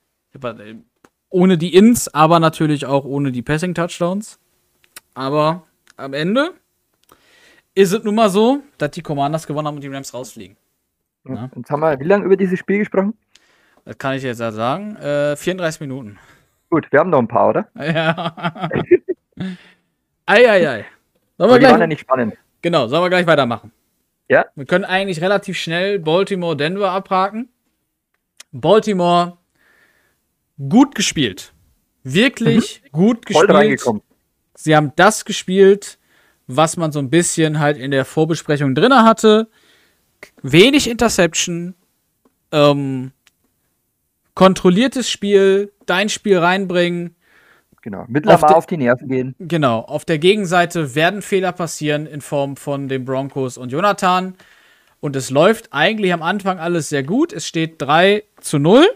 ohne 1.31 1.59
die 1.59 1.75
Ins, 1.75 2.13
aber 2.13 2.41
natürlich 2.41 2.87
auch 2.87 3.05
ohne 3.05 3.31
die 3.31 3.43
Passing-Touchdowns. 3.43 4.39
Aber 5.15 5.65
am 5.97 6.13
Ende 6.13 6.55
ist 7.75 7.93
es 7.93 8.03
nun 8.03 8.17
mal 8.17 8.31
so, 8.31 8.63
dass 8.79 8.91
die 8.93 9.03
Commanders 9.03 9.47
gewonnen 9.47 9.69
haben 9.69 9.77
und 9.77 9.83
die 9.83 9.89
Rams 9.89 10.13
rausfliegen. 10.13 10.57
Ja. 11.27 11.51
Jetzt 11.55 11.71
haben 11.71 11.81
wir 11.81 11.99
wie 12.01 12.05
lange 12.05 12.25
über 12.25 12.37
dieses 12.37 12.59
Spiel 12.59 12.79
gesprochen? 12.79 13.15
Das 13.85 13.99
kann 13.99 14.15
ich 14.15 14.23
jetzt 14.23 14.41
ja 14.41 14.53
sagen. 14.53 14.97
Äh, 14.97 15.37
34 15.37 15.81
Minuten. 15.81 16.19
Gut, 16.71 16.91
wir 16.91 17.01
haben 17.01 17.11
noch 17.11 17.19
ein 17.19 17.29
paar, 17.29 17.51
oder? 17.51 17.69
Ja. 17.77 18.69
Eieiei. 20.27 20.51
Ei, 20.51 20.69
ei. 20.69 20.85
Sollen 21.37 21.51
wir 21.51 21.59
gleich, 21.59 21.73
waren 21.73 21.81
ja 21.81 21.87
nicht 21.87 22.01
spannend. 22.01 22.35
Genau, 22.63 22.87
sollen 22.87 23.03
wir 23.03 23.11
gleich 23.11 23.27
weitermachen? 23.27 23.73
Ja. 24.29 24.47
Wir 24.55 24.65
können 24.65 24.85
eigentlich 24.85 25.21
relativ 25.21 25.59
schnell 25.59 25.99
Baltimore, 25.99 26.57
Denver 26.57 26.91
abhaken. 26.93 27.49
Baltimore 28.53 29.37
gut 30.69 30.95
gespielt. 30.95 31.53
Wirklich 32.05 32.83
mhm. 32.85 32.89
gut 32.93 33.27
gespielt. 33.27 33.47
Voll 33.47 33.57
reingekommen. 33.57 34.03
Sie 34.55 34.77
haben 34.77 34.93
das 34.97 35.25
gespielt, 35.25 35.99
was 36.47 36.77
man 36.77 36.93
so 36.93 37.01
ein 37.01 37.11
bisschen 37.11 37.59
halt 37.59 37.77
in 37.77 37.91
der 37.91 38.05
Vorbesprechung 38.05 38.75
drin 38.75 38.95
hatte. 38.95 39.49
Wenig 40.47 40.91
Interception, 40.91 41.75
ähm, 42.53 43.13
kontrolliertes 44.35 45.09
Spiel, 45.11 45.73
dein 45.87 46.11
Spiel 46.11 46.37
reinbringen. 46.37 47.17
Genau, 47.81 48.05
mit 48.09 48.27
Lamar 48.27 48.51
auf, 48.51 48.57
auf, 48.57 48.67
die 48.67 48.77
Nerven 48.77 49.09
gehen. 49.09 49.35
Genau, 49.39 49.81
auf 49.81 50.05
der 50.05 50.19
Gegenseite 50.19 50.95
werden 50.95 51.23
Fehler 51.23 51.53
passieren 51.53 52.05
in 52.05 52.21
Form 52.21 52.59
von 52.59 52.89
den 52.89 53.07
Broncos 53.07 53.57
und 53.57 53.73
Jonathan. 53.73 54.35
Und 55.01 55.17
es 55.17 55.31
läuft 55.31 55.73
eigentlich 55.73 56.13
am 56.13 56.21
Anfang 56.21 56.59
alles 56.59 56.91
sehr 56.91 57.05
gut. 57.05 57.33
Es 57.33 57.47
steht 57.47 57.81
3 57.81 58.23
zu 58.43 58.59
0 58.59 58.87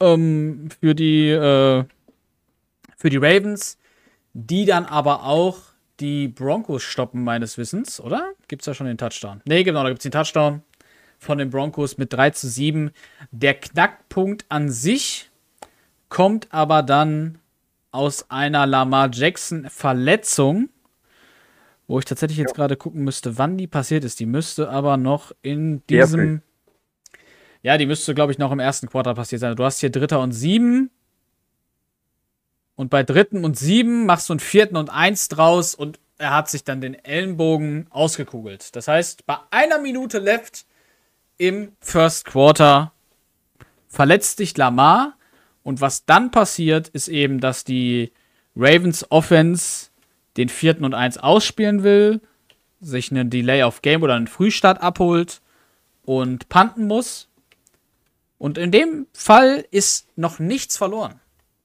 ähm, 0.00 0.70
für, 0.80 0.94
die, 0.94 1.28
äh, 1.28 1.84
für 2.96 3.10
die 3.10 3.18
Ravens, 3.18 3.76
die 4.32 4.64
dann 4.64 4.86
aber 4.86 5.24
auch 5.24 5.69
die 6.00 6.28
Broncos 6.28 6.82
stoppen, 6.82 7.22
meines 7.22 7.58
Wissens, 7.58 8.00
oder? 8.00 8.32
Gibt 8.48 8.62
es 8.62 8.66
da 8.66 8.74
schon 8.74 8.86
den 8.86 8.98
Touchdown? 8.98 9.42
Ne, 9.44 9.62
genau, 9.64 9.82
da 9.82 9.90
gibt 9.90 10.00
es 10.00 10.02
den 10.02 10.12
Touchdown 10.12 10.62
von 11.18 11.38
den 11.38 11.50
Broncos 11.50 11.98
mit 11.98 12.12
3 12.12 12.30
zu 12.30 12.48
7. 12.48 12.90
Der 13.30 13.54
Knackpunkt 13.54 14.46
an 14.48 14.70
sich 14.70 15.30
kommt 16.08 16.48
aber 16.50 16.82
dann 16.82 17.38
aus 17.92 18.30
einer 18.30 18.66
Lamar 18.66 19.10
Jackson 19.12 19.68
Verletzung, 19.68 20.70
wo 21.86 21.98
ich 21.98 22.04
tatsächlich 22.04 22.38
jetzt 22.38 22.50
ja. 22.50 22.56
gerade 22.56 22.76
gucken 22.76 23.02
müsste, 23.04 23.36
wann 23.36 23.58
die 23.58 23.66
passiert 23.66 24.04
ist. 24.04 24.20
Die 24.20 24.26
müsste 24.26 24.70
aber 24.70 24.96
noch 24.96 25.32
in 25.42 25.84
diesem. 25.88 26.42
Ja, 27.62 27.76
die 27.76 27.86
müsste, 27.86 28.14
glaube 28.14 28.32
ich, 28.32 28.38
noch 28.38 28.52
im 28.52 28.58
ersten 28.58 28.88
Quartal 28.88 29.14
passiert 29.14 29.40
sein. 29.40 29.54
Du 29.54 29.64
hast 29.64 29.80
hier 29.80 29.90
Dritter 29.90 30.20
und 30.20 30.32
Sieben. 30.32 30.90
Und 32.80 32.88
bei 32.88 33.02
Dritten 33.02 33.44
und 33.44 33.58
Sieben 33.58 34.06
machst 34.06 34.30
du 34.30 34.32
einen 34.32 34.40
Vierten 34.40 34.78
und 34.78 34.88
Eins 34.88 35.28
draus 35.28 35.74
und 35.74 36.00
er 36.16 36.34
hat 36.34 36.48
sich 36.48 36.64
dann 36.64 36.80
den 36.80 36.94
Ellenbogen 36.94 37.86
ausgekugelt. 37.90 38.74
Das 38.74 38.88
heißt, 38.88 39.26
bei 39.26 39.36
einer 39.50 39.78
Minute 39.78 40.18
left 40.18 40.64
im 41.36 41.72
First 41.80 42.24
Quarter 42.24 42.94
verletzt 43.86 44.38
dich 44.38 44.56
Lamar. 44.56 45.18
Und 45.62 45.82
was 45.82 46.06
dann 46.06 46.30
passiert, 46.30 46.88
ist 46.88 47.08
eben, 47.08 47.38
dass 47.38 47.64
die 47.64 48.12
Ravens 48.56 49.10
Offense 49.10 49.90
den 50.38 50.48
vierten 50.48 50.86
und 50.86 50.94
eins 50.94 51.18
ausspielen 51.18 51.82
will, 51.82 52.22
sich 52.80 53.10
einen 53.10 53.28
Delay 53.28 53.62
of 53.62 53.82
Game 53.82 54.02
oder 54.02 54.14
einen 54.14 54.26
Frühstart 54.26 54.80
abholt 54.80 55.42
und 56.06 56.48
panten 56.48 56.86
muss. 56.86 57.28
Und 58.38 58.56
in 58.56 58.70
dem 58.70 59.06
Fall 59.12 59.66
ist 59.70 60.08
noch 60.16 60.38
nichts 60.38 60.78
verloren. 60.78 61.19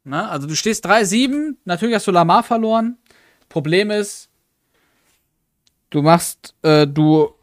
Na, 0.05 0.29
also 0.29 0.47
du 0.47 0.55
stehst 0.55 0.85
3-7, 0.85 1.55
natürlich 1.65 1.95
hast 1.95 2.05
du 2.05 2.11
Lamar 2.11 2.43
verloren. 2.43 2.97
Problem 3.49 3.89
ist, 3.89 4.29
du 5.89 6.03
machst, 6.03 6.53
äh, 6.61 6.85
du 6.85 7.33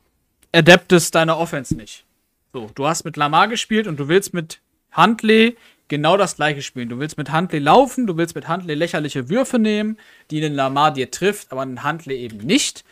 adaptest 0.52 1.14
deine 1.14 1.36
Offense 1.36 1.74
nicht. 1.74 2.04
So, 2.52 2.70
du 2.74 2.86
hast 2.86 3.04
mit 3.04 3.16
Lamar 3.16 3.48
gespielt 3.48 3.88
und 3.88 3.98
du 3.98 4.06
willst 4.06 4.32
mit 4.32 4.60
Huntley 4.96 5.56
genau 5.88 6.16
das 6.16 6.36
gleiche 6.36 6.62
spielen. 6.62 6.88
Du 6.88 7.00
willst 7.00 7.18
mit 7.18 7.32
Huntley 7.32 7.58
laufen, 7.58 8.06
du 8.06 8.16
willst 8.16 8.36
mit 8.36 8.48
Huntley 8.48 8.74
lächerliche 8.74 9.28
Würfe 9.28 9.58
nehmen, 9.58 9.98
die 10.30 10.40
den 10.40 10.54
Lamar 10.54 10.92
dir 10.92 11.10
trifft, 11.10 11.50
aber 11.50 11.66
den 11.66 11.82
Huntley 11.82 12.16
eben 12.16 12.38
nicht. 12.38 12.84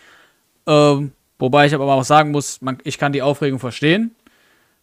Ähm, 0.66 1.12
wobei 1.38 1.66
ich 1.66 1.74
aber 1.74 1.84
auch 1.86 2.04
sagen 2.04 2.32
muss, 2.32 2.60
man, 2.60 2.78
ich 2.82 2.98
kann 2.98 3.12
die 3.12 3.22
Aufregung 3.22 3.60
verstehen. 3.60 4.16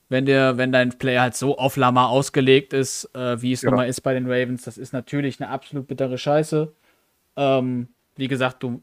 Wenn, 0.10 0.26
der, 0.26 0.58
wenn 0.58 0.72
dein 0.72 0.98
Player 0.98 1.22
halt 1.22 1.36
so 1.36 1.58
auf 1.58 1.76
Lamar 1.76 2.10
ausgelegt 2.10 2.72
ist, 2.72 3.14
äh, 3.14 3.42
wie 3.42 3.52
es 3.52 3.62
ja. 3.62 3.70
nun 3.70 3.78
mal 3.78 3.88
ist 3.90 4.02
bei 4.02 4.14
den 4.14 4.26
Ravens, 4.26 4.64
das 4.64 4.78
ist 4.78 4.94
natürlich 4.94 5.42
eine 5.42 5.50
absolut 5.50 5.88
bittere 5.88 6.18
Scheiße. 6.18 6.74
Ähm, 7.36 7.90
wie 8.16 8.28
gesagt, 8.28 8.64
du 8.64 8.82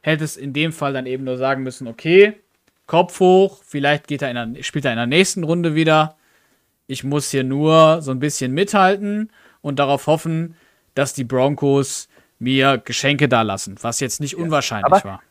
hättest 0.00 0.38
in 0.38 0.52
dem 0.52 0.72
Fall 0.72 0.92
dann 0.92 1.06
eben 1.06 1.24
nur 1.24 1.36
sagen 1.36 1.62
müssen, 1.62 1.88
okay, 1.88 2.40
Kopf 2.86 3.20
hoch, 3.20 3.62
vielleicht 3.64 4.08
geht 4.08 4.22
er 4.22 4.30
in 4.30 4.54
der, 4.54 4.62
spielt 4.62 4.84
er 4.84 4.92
in 4.92 4.96
der 4.96 5.06
nächsten 5.06 5.44
Runde 5.44 5.74
wieder. 5.74 6.16
Ich 6.86 7.04
muss 7.04 7.30
hier 7.30 7.44
nur 7.44 8.02
so 8.02 8.10
ein 8.10 8.18
bisschen 8.18 8.52
mithalten 8.52 9.30
und 9.60 9.78
darauf 9.78 10.06
hoffen, 10.06 10.56
dass 10.94 11.14
die 11.14 11.24
Broncos 11.24 12.08
mir 12.40 12.78
Geschenke 12.78 13.28
da 13.28 13.42
lassen, 13.42 13.76
was 13.80 14.00
jetzt 14.00 14.20
nicht 14.20 14.32
ja. 14.36 14.42
unwahrscheinlich 14.42 14.92
aber, 14.92 15.04
war. 15.04 15.22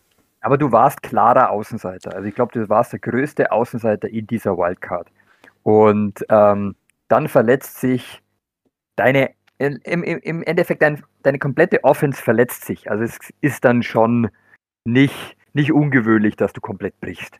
Aber 0.41 0.57
du 0.57 0.71
warst 0.71 1.03
klarer 1.03 1.49
Außenseiter. 1.49 2.15
Also 2.15 2.27
ich 2.27 2.35
glaube, 2.35 2.53
du 2.53 2.69
warst 2.69 2.93
der 2.93 2.99
größte 2.99 3.51
Außenseiter 3.51 4.07
in 4.07 4.25
dieser 4.25 4.57
Wildcard. 4.57 5.07
Und 5.63 6.25
ähm, 6.29 6.75
dann 7.07 7.27
verletzt 7.27 7.79
sich 7.79 8.21
deine, 8.95 9.31
im, 9.57 10.03
im, 10.03 10.43
Endeffekt 10.43 10.81
dein, 10.81 11.03
deine 11.23 11.39
komplette 11.39 11.83
Offense 11.83 12.21
verletzt 12.21 12.65
sich. 12.65 12.89
Also 12.89 13.03
es 13.03 13.17
ist 13.41 13.65
dann 13.65 13.83
schon 13.83 14.29
nicht, 14.85 15.35
nicht 15.53 15.71
ungewöhnlich, 15.71 16.35
dass 16.35 16.53
du 16.53 16.61
komplett 16.61 16.99
brichst. 16.99 17.39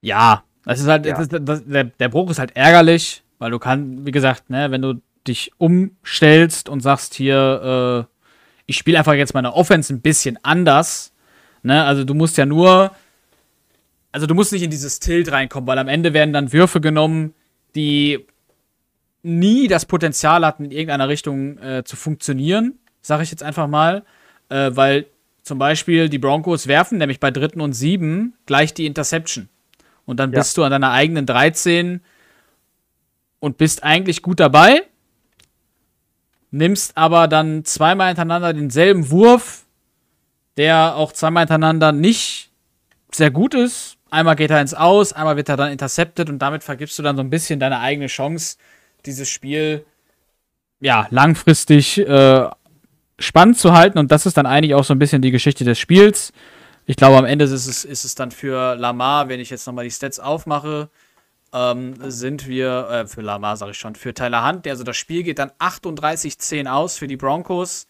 Ja, 0.00 0.44
das 0.64 0.80
ist 0.80 0.88
halt, 0.88 1.06
ja. 1.06 1.16
das, 1.16 1.28
das, 1.28 1.64
der, 1.64 1.84
der 1.84 2.08
Bruch 2.08 2.30
ist 2.30 2.38
halt 2.38 2.56
ärgerlich, 2.56 3.22
weil 3.38 3.50
du 3.50 3.58
kannst, 3.58 4.06
wie 4.06 4.10
gesagt, 4.10 4.50
ne, 4.50 4.70
wenn 4.70 4.82
du 4.82 5.00
dich 5.26 5.52
umstellst 5.58 6.68
und 6.68 6.80
sagst 6.80 7.14
hier, 7.14 8.06
äh, 8.08 8.12
ich 8.66 8.76
spiele 8.76 8.98
einfach 8.98 9.14
jetzt 9.14 9.34
meine 9.34 9.54
Offense 9.54 9.92
ein 9.92 10.00
bisschen 10.00 10.38
anders, 10.42 11.12
ne, 11.62 11.84
also 11.84 12.04
du 12.04 12.14
musst 12.14 12.36
ja 12.36 12.46
nur, 12.46 12.92
also 14.16 14.26
du 14.26 14.32
musst 14.32 14.50
nicht 14.50 14.62
in 14.62 14.70
dieses 14.70 14.98
Tilt 14.98 15.30
reinkommen, 15.30 15.66
weil 15.68 15.78
am 15.78 15.88
Ende 15.88 16.14
werden 16.14 16.32
dann 16.32 16.50
Würfe 16.50 16.80
genommen, 16.80 17.34
die 17.74 18.24
nie 19.22 19.68
das 19.68 19.84
Potenzial 19.84 20.46
hatten, 20.46 20.64
in 20.64 20.70
irgendeiner 20.70 21.10
Richtung 21.10 21.58
äh, 21.58 21.84
zu 21.84 21.96
funktionieren, 21.96 22.78
sage 23.02 23.24
ich 23.24 23.30
jetzt 23.30 23.42
einfach 23.42 23.66
mal, 23.66 24.04
äh, 24.48 24.70
weil 24.72 25.04
zum 25.42 25.58
Beispiel 25.58 26.08
die 26.08 26.16
Broncos 26.16 26.66
werfen 26.66 26.96
nämlich 26.96 27.20
bei 27.20 27.30
dritten 27.30 27.60
und 27.60 27.74
sieben 27.74 28.32
gleich 28.46 28.72
die 28.72 28.86
Interception. 28.86 29.50
Und 30.06 30.18
dann 30.18 30.32
ja. 30.32 30.38
bist 30.38 30.56
du 30.56 30.64
an 30.64 30.70
deiner 30.70 30.92
eigenen 30.92 31.26
13 31.26 32.00
und 33.38 33.58
bist 33.58 33.82
eigentlich 33.82 34.22
gut 34.22 34.40
dabei, 34.40 34.80
nimmst 36.50 36.96
aber 36.96 37.28
dann 37.28 37.66
zweimal 37.66 38.06
hintereinander 38.06 38.54
denselben 38.54 39.10
Wurf, 39.10 39.66
der 40.56 40.96
auch 40.96 41.12
zweimal 41.12 41.42
hintereinander 41.42 41.92
nicht 41.92 42.46
sehr 43.16 43.30
gut 43.30 43.54
ist. 43.54 43.96
Einmal 44.10 44.36
geht 44.36 44.50
er 44.50 44.60
ins 44.60 44.74
Aus, 44.74 45.12
einmal 45.12 45.36
wird 45.36 45.48
er 45.48 45.56
dann 45.56 45.72
intercepted 45.72 46.30
und 46.30 46.38
damit 46.38 46.62
vergibst 46.62 46.98
du 46.98 47.02
dann 47.02 47.16
so 47.16 47.22
ein 47.22 47.30
bisschen 47.30 47.58
deine 47.58 47.80
eigene 47.80 48.06
Chance, 48.06 48.56
dieses 49.04 49.28
Spiel 49.28 49.84
ja 50.80 51.06
langfristig 51.10 51.98
äh, 51.98 52.48
spannend 53.18 53.58
zu 53.58 53.72
halten. 53.72 53.98
Und 53.98 54.12
das 54.12 54.26
ist 54.26 54.36
dann 54.36 54.46
eigentlich 54.46 54.74
auch 54.74 54.84
so 54.84 54.94
ein 54.94 54.98
bisschen 54.98 55.22
die 55.22 55.30
Geschichte 55.30 55.64
des 55.64 55.78
Spiels. 55.78 56.32
Ich 56.86 56.96
glaube, 56.96 57.16
am 57.16 57.24
Ende 57.24 57.44
ist 57.44 57.52
es, 57.52 57.84
ist 57.84 58.04
es 58.04 58.14
dann 58.14 58.30
für 58.30 58.76
Lamar, 58.76 59.28
wenn 59.28 59.40
ich 59.40 59.50
jetzt 59.50 59.66
nochmal 59.66 59.84
die 59.84 59.90
Stats 59.90 60.20
aufmache, 60.20 60.88
ähm, 61.52 61.94
sind 62.00 62.46
wir, 62.46 62.88
äh, 62.90 63.06
für 63.06 63.22
Lamar 63.22 63.56
sage 63.56 63.72
ich 63.72 63.78
schon, 63.78 63.96
für 63.96 64.14
Tyler 64.14 64.46
Hunt, 64.46 64.64
der 64.64 64.72
also 64.72 64.84
das 64.84 64.96
Spiel 64.96 65.22
geht 65.22 65.38
dann 65.38 65.50
38-10 65.58 66.68
aus 66.68 66.96
für 66.96 67.08
die 67.08 67.16
Broncos, 67.16 67.86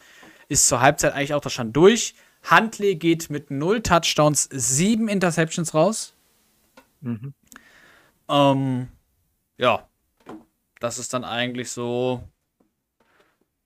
ist 0.49 0.69
zur 0.69 0.81
Halbzeit 0.81 1.13
eigentlich 1.13 1.35
auch 1.35 1.41
das 1.41 1.53
schon 1.53 1.73
durch. 1.73 2.15
Huntley 2.51 2.97
geht 2.97 3.31
mit 3.31 3.51
0 3.51 3.83
Touchdowns, 3.83 4.49
7 4.51 5.09
Interceptions 5.09 5.75
raus. 5.75 6.15
Mhm. 7.01 7.35
Ähm, 8.29 8.89
ja, 9.59 9.89
das 10.81 10.99
ist 10.99 11.13
dann 11.15 11.25
eigentlich 11.25 11.71
so 11.71 12.23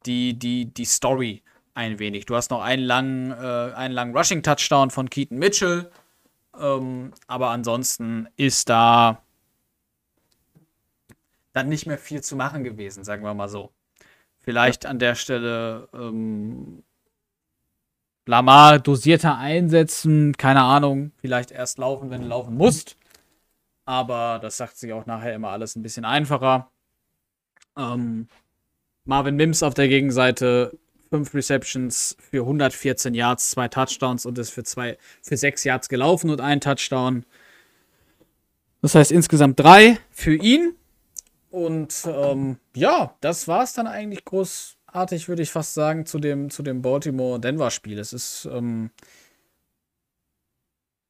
die, 0.07 0.39
die, 0.39 0.66
die 0.66 0.85
Story 0.85 1.43
ein 1.74 1.99
wenig. 1.99 2.26
Du 2.26 2.37
hast 2.37 2.51
noch 2.51 2.62
einen 2.62 2.83
langen, 2.83 3.31
äh, 3.31 3.72
einen 3.74 3.95
langen 3.95 4.16
Rushing-Touchdown 4.16 4.91
von 4.91 5.09
Keaton 5.09 5.39
Mitchell. 5.39 5.91
Ähm, 6.59 7.12
aber 7.26 7.51
ansonsten 7.51 8.28
ist 8.37 8.68
da 8.68 9.22
dann 11.53 11.68
nicht 11.68 11.87
mehr 11.87 11.99
viel 11.99 12.22
zu 12.22 12.37
machen 12.37 12.64
gewesen, 12.64 13.05
sagen 13.05 13.24
wir 13.24 13.35
mal 13.35 13.49
so. 13.49 13.72
Vielleicht 14.39 14.85
ja. 14.85 14.91
an 14.91 14.99
der 14.99 15.14
Stelle 15.14 15.89
ähm, 15.93 16.83
Lamar 18.31 18.78
dosierter 18.78 19.37
einsetzen, 19.39 20.37
keine 20.37 20.62
Ahnung, 20.62 21.11
vielleicht 21.16 21.51
erst 21.51 21.78
laufen, 21.78 22.11
wenn 22.11 22.22
du 22.22 22.28
laufen 22.28 22.57
musst. 22.57 22.97
Aber 23.85 24.39
das 24.41 24.57
sagt 24.57 24.76
sich 24.76 24.93
auch 24.93 25.05
nachher 25.05 25.35
immer 25.35 25.49
alles 25.49 25.74
ein 25.74 25.83
bisschen 25.83 26.05
einfacher. 26.05 26.70
Ähm, 27.76 28.28
Marvin 29.05 29.35
Mims 29.35 29.64
auf 29.64 29.74
der 29.74 29.89
Gegenseite 29.89 30.78
5 31.11 31.35
Receptions 31.35 32.16
für 32.31 32.43
114 32.43 33.14
Yards, 33.14 33.51
zwei 33.51 33.66
Touchdowns 33.66 34.24
und 34.24 34.39
ist 34.39 34.51
für, 34.51 34.62
zwei, 34.62 34.97
für 35.22 35.37
6 35.37 35.64
Yards 35.64 35.89
gelaufen 35.89 36.31
und 36.31 36.41
ein 36.41 36.61
Touchdown. 36.61 37.26
Das 38.81 38.95
heißt 38.95 39.11
insgesamt 39.11 39.59
drei 39.59 39.99
für 40.12 40.37
ihn. 40.37 40.76
Und 41.51 42.07
ähm, 42.07 42.59
ja, 42.76 43.16
das 43.20 43.49
war 43.49 43.64
es 43.64 43.72
dann 43.72 43.89
eigentlich 43.89 44.24
großartig, 44.91 45.28
würde 45.28 45.43
ich 45.43 45.51
fast 45.51 45.74
sagen, 45.74 46.07
zu 46.07 46.18
dem, 46.18 46.51
zu 46.51 46.62
dem 46.62 46.82
Baltimore-Denver-Spiel. 46.82 47.99
Es 47.99 48.12
ist. 48.12 48.49
Ähm, 48.51 48.91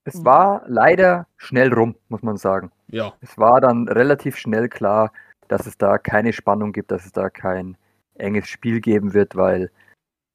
es 0.04 0.24
war 0.24 0.62
leider 0.66 1.26
schnell 1.36 1.72
rum, 1.72 1.94
muss 2.08 2.22
man 2.22 2.36
sagen. 2.36 2.72
Ja. 2.88 3.12
Es 3.20 3.36
war 3.36 3.60
dann 3.60 3.86
relativ 3.86 4.36
schnell 4.36 4.68
klar, 4.68 5.12
dass 5.48 5.66
es 5.66 5.76
da 5.76 5.98
keine 5.98 6.32
Spannung 6.32 6.72
gibt, 6.72 6.90
dass 6.90 7.04
es 7.04 7.12
da 7.12 7.28
kein 7.28 7.76
enges 8.14 8.48
Spiel 8.48 8.80
geben 8.80 9.12
wird, 9.12 9.36
weil 9.36 9.70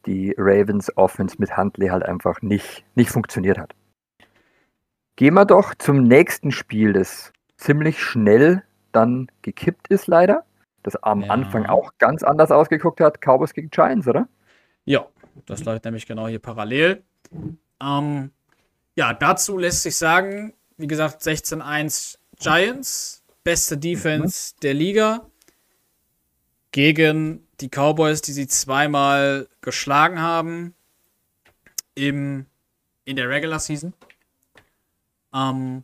die 0.06 0.36
Ravens 0.38 0.96
Offense 0.98 1.38
mit 1.40 1.58
Huntley 1.58 1.88
halt 1.88 2.04
einfach 2.04 2.42
nicht, 2.42 2.86
nicht 2.96 3.10
funktioniert 3.10 3.58
hat. 3.58 3.74
Gehen 5.16 5.34
wir 5.34 5.46
doch 5.46 5.74
zum 5.76 6.04
nächsten 6.04 6.52
Spiel, 6.52 6.94
das 6.94 7.34
ziemlich 7.58 8.00
schnell 8.02 8.64
dann 8.92 9.30
gekippt 9.42 9.88
ist, 9.88 10.08
leider. 10.08 10.46
Das 10.86 10.96
am 10.98 11.22
Ja. 11.22 11.32
Anfang 11.32 11.66
auch 11.66 11.94
ganz 11.98 12.22
anders 12.22 12.52
ausgeguckt 12.52 13.02
hat. 13.02 13.20
Cowboys 13.20 13.54
gegen 13.56 13.72
Giants, 13.72 14.08
oder? 14.08 14.28
Ja, 14.86 15.08
das 15.48 15.64
läuft 15.64 15.84
nämlich 15.84 16.06
genau 16.06 16.28
hier 16.28 16.38
parallel. 16.38 17.04
Ähm, 17.82 18.32
ja, 18.96 19.14
dazu 19.14 19.58
lässt 19.58 19.82
sich 19.82 19.96
sagen, 19.98 20.54
wie 20.78 20.86
gesagt, 20.86 21.24
16-1 21.24 22.20
Giants, 22.40 23.24
beste 23.44 23.80
Defense 23.80 24.54
der 24.62 24.76
Liga 24.76 25.26
gegen 26.72 27.48
die 27.62 27.70
Cowboys, 27.70 28.22
die 28.22 28.34
sie 28.34 28.48
zweimal 28.48 29.48
geschlagen 29.62 30.22
haben 30.22 30.76
im, 31.96 32.46
in 33.06 33.16
der 33.16 33.28
Regular 33.28 33.60
Season. 33.60 33.94
Ähm, 35.34 35.84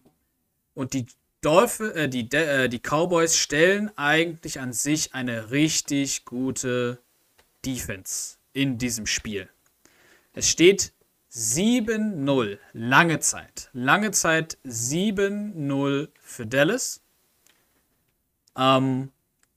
und 0.76 0.93
die 0.93 1.08
Dolphin, 1.42 1.92
äh, 1.92 2.10
die, 2.10 2.30
De- 2.30 2.66
äh, 2.66 2.70
die 2.70 2.80
Cowboys 2.80 3.36
stellen 3.38 3.92
eigentlich 3.98 4.60
an 4.60 4.74
sich 4.74 5.14
eine 5.14 5.52
richtig 5.52 6.26
gute 6.26 7.00
Defense 7.66 8.38
in 8.54 8.78
diesem 8.78 9.06
Spiel. 9.08 9.50
Es 10.34 10.48
steht 10.48 10.94
7-0. 11.32 12.60
Lange 12.74 13.20
Zeit. 13.20 13.70
Lange 13.74 14.12
Zeit 14.12 14.58
7-0 14.66 16.10
für 16.22 16.46
Dallas. 16.46 17.02
Ähm, 18.58 19.12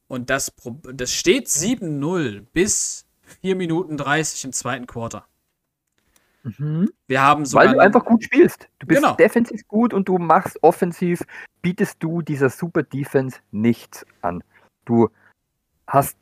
und 0.08 0.30
das, 0.30 0.52
das 0.92 1.12
steht 1.12 1.48
7-0 1.48 2.46
bis 2.52 3.06
4 3.40 3.56
Minuten 3.56 3.96
30 3.96 4.44
im 4.44 4.52
zweiten 4.52 4.86
Quarter. 4.86 5.26
Wir 7.06 7.22
haben 7.22 7.44
sogar. 7.46 7.66
Weil 7.66 7.74
du 7.74 7.80
einfach 7.80 8.04
gut 8.04 8.24
spielst. 8.24 8.68
Du 8.78 8.86
bist 8.86 9.00
Genau. 9.02 9.14
defensiv 9.14 9.66
gut 9.66 9.94
und 9.94 10.08
du 10.08 10.18
machst 10.18 10.58
offensiv, 10.62 11.22
bietest 11.62 12.02
du 12.02 12.20
dieser 12.22 12.50
Super 12.50 12.82
Defense 12.82 13.40
nichts 13.50 14.04
an. 14.20 14.44
Du 14.84 15.08
hast, 15.86 16.16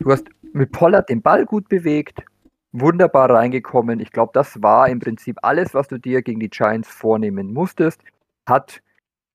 du 0.00 0.10
hast 0.10 0.26
mit 0.52 0.72
Pollard 0.72 1.08
den 1.08 1.22
Ball 1.22 1.46
gut 1.46 1.68
bewegt, 1.68 2.24
wunderbar 2.72 3.30
reingekommen. 3.30 4.00
Ich 4.00 4.10
glaube, 4.10 4.32
das 4.34 4.60
war 4.62 4.88
im 4.88 4.98
Prinzip 4.98 5.38
alles, 5.42 5.72
was 5.74 5.88
du 5.88 5.98
dir 5.98 6.22
gegen 6.22 6.40
die 6.40 6.50
Giants 6.50 6.88
vornehmen 6.88 7.52
musstest. 7.52 8.02
Hat 8.48 8.82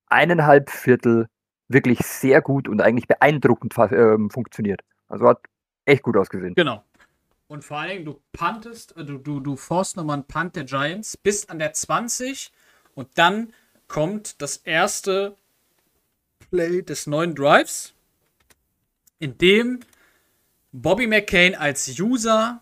eineinhalb 0.08 0.70
Viertel 0.70 1.28
wirklich 1.70 2.00
sehr 2.00 2.42
gut 2.42 2.68
und 2.68 2.82
eigentlich 2.82 3.08
beeindruckend 3.08 3.74
ähm, 3.92 4.30
funktioniert. 4.30 4.82
Also 5.08 5.28
hat 5.28 5.40
echt 5.86 6.04
gut 6.04 6.18
ausgesehen. 6.18 6.56
Genau. 6.56 6.84
Und 7.50 7.66
vor 7.66 7.80
allen 7.80 7.90
Dingen, 7.90 8.06
du 8.06 8.22
puntest, 8.32 8.96
äh, 8.96 9.04
du, 9.04 9.18
du, 9.18 9.40
du 9.40 9.58
forst 9.58 9.98
nochmal 9.98 10.18
einen 10.18 10.28
Punt 10.28 10.56
der 10.56 10.66
Giants 10.66 11.18
bis 11.18 11.50
an 11.50 11.58
der 11.58 11.74
20 11.74 12.52
und 12.94 13.10
dann 13.16 13.54
kommt 13.88 14.40
das 14.42 14.58
erste 14.58 15.36
Play 16.52 16.84
des 16.84 17.08
neuen 17.08 17.34
Drives, 17.34 17.94
in 19.18 19.38
dem 19.40 19.80
Bobby 20.72 21.08
McCain 21.08 21.56
als 21.56 21.88
User 22.00 22.62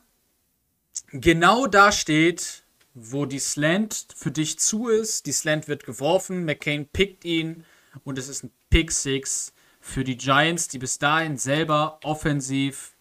genau 1.12 1.68
da 1.68 1.92
steht, 1.92 2.64
wo 2.94 3.26
die 3.26 3.40
Slant 3.40 4.08
für 4.16 4.32
dich 4.32 4.58
zu 4.58 4.88
ist. 4.88 5.26
Die 5.26 5.34
Slant 5.34 5.68
wird 5.68 5.84
geworfen, 5.84 6.46
McCain 6.46 6.88
pickt 6.88 7.26
ihn 7.26 7.66
und 8.06 8.18
es 8.18 8.30
ist 8.30 8.46
ein 8.46 8.54
Pick 8.70 8.94
Six 8.94 9.54
für 9.82 10.06
die 10.06 10.18
Giants, 10.18 10.70
die 10.70 10.80
bis 10.80 10.98
dahin 10.98 11.38
selber 11.38 12.00
offensiv 12.04 12.96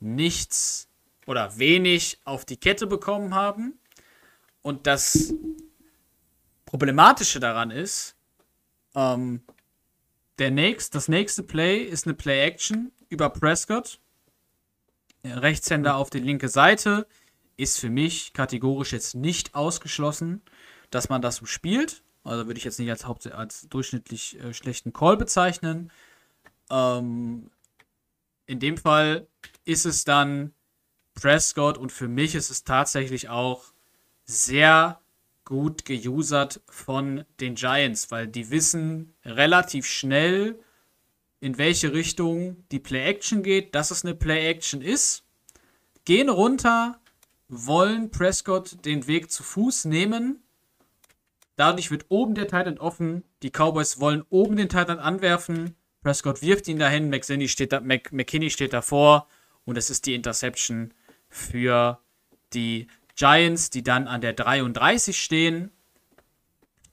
nichts 0.00 0.89
oder 1.30 1.58
wenig 1.58 2.18
auf 2.24 2.44
die 2.44 2.56
Kette 2.56 2.88
bekommen 2.88 3.36
haben. 3.36 3.78
Und 4.62 4.88
das 4.88 5.32
Problematische 6.66 7.38
daran 7.38 7.70
ist, 7.70 8.16
ähm, 8.96 9.44
der 10.40 10.50
nächst, 10.50 10.96
das 10.96 11.06
nächste 11.06 11.44
Play 11.44 11.84
ist 11.84 12.04
eine 12.04 12.14
Play-Action 12.14 12.90
über 13.10 13.30
Prescott. 13.30 14.00
Der 15.22 15.40
Rechtshänder 15.40 15.94
auf 15.94 16.10
die 16.10 16.18
linke 16.18 16.48
Seite 16.48 17.06
ist 17.56 17.78
für 17.78 17.90
mich 17.90 18.32
kategorisch 18.32 18.92
jetzt 18.92 19.14
nicht 19.14 19.54
ausgeschlossen, 19.54 20.42
dass 20.90 21.10
man 21.10 21.22
das 21.22 21.36
so 21.36 21.46
spielt. 21.46 22.02
Also 22.24 22.46
würde 22.46 22.58
ich 22.58 22.64
jetzt 22.64 22.80
nicht 22.80 22.90
als, 22.90 23.06
Haupt 23.06 23.30
als 23.30 23.68
durchschnittlich 23.68 24.36
äh, 24.40 24.52
schlechten 24.52 24.92
Call 24.92 25.16
bezeichnen. 25.16 25.92
Ähm, 26.70 27.52
in 28.46 28.58
dem 28.58 28.76
Fall 28.76 29.28
ist 29.64 29.86
es 29.86 30.02
dann 30.02 30.54
Prescott 31.20 31.76
und 31.76 31.92
für 31.92 32.08
mich 32.08 32.34
ist 32.34 32.50
es 32.50 32.64
tatsächlich 32.64 33.28
auch 33.28 33.72
sehr 34.24 35.00
gut 35.44 35.84
geusert 35.84 36.60
von 36.68 37.24
den 37.40 37.56
Giants, 37.56 38.10
weil 38.10 38.26
die 38.26 38.50
wissen 38.50 39.12
relativ 39.24 39.84
schnell, 39.86 40.58
in 41.40 41.58
welche 41.58 41.92
Richtung 41.92 42.64
die 42.70 42.78
Play-Action 42.78 43.42
geht, 43.42 43.74
dass 43.74 43.90
es 43.90 44.04
eine 44.04 44.14
Play-Action 44.14 44.80
ist, 44.80 45.24
gehen 46.04 46.28
runter, 46.28 47.00
wollen 47.48 48.10
Prescott 48.10 48.84
den 48.84 49.06
Weg 49.06 49.30
zu 49.30 49.42
Fuß 49.42 49.86
nehmen. 49.86 50.42
Dadurch 51.56 51.90
wird 51.90 52.06
oben 52.08 52.34
der 52.34 52.46
Titan 52.46 52.78
offen. 52.78 53.24
Die 53.42 53.50
Cowboys 53.50 54.00
wollen 54.00 54.24
oben 54.30 54.56
den 54.56 54.68
Titan 54.68 54.98
anwerfen. 54.98 55.74
Prescott 56.02 56.40
wirft 56.40 56.68
ihn 56.68 56.78
dahin. 56.78 57.10
McKinney 57.10 57.48
steht, 57.48 57.72
da, 57.72 57.80
Mc, 57.80 58.12
McKinney 58.12 58.48
steht 58.50 58.72
davor. 58.72 59.28
Und 59.64 59.76
es 59.76 59.90
ist 59.90 60.06
die 60.06 60.14
Interception 60.14 60.94
für 61.30 62.00
die 62.52 62.88
Giants, 63.16 63.70
die 63.70 63.82
dann 63.82 64.06
an 64.06 64.20
der 64.20 64.32
33 64.32 65.18
stehen. 65.18 65.70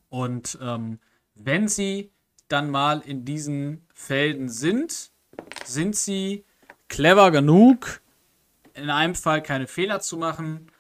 Und 0.10 0.58
ähm, 0.62 1.00
wenn 1.36 1.68
sie 1.68 2.12
dann 2.48 2.70
mal 2.70 3.02
in 3.02 3.26
diesen 3.26 3.86
Felden 3.94 4.50
sind, 4.50 5.12
sind 5.66 5.96
sie 5.96 6.46
clever 6.88 7.32
genug, 7.32 8.02
in 8.74 8.90
einem 8.90 9.16
Fall 9.16 9.42
keine 9.42 9.68
Fehler 9.68 10.00
zu 10.00 10.18
machen, 10.18 10.72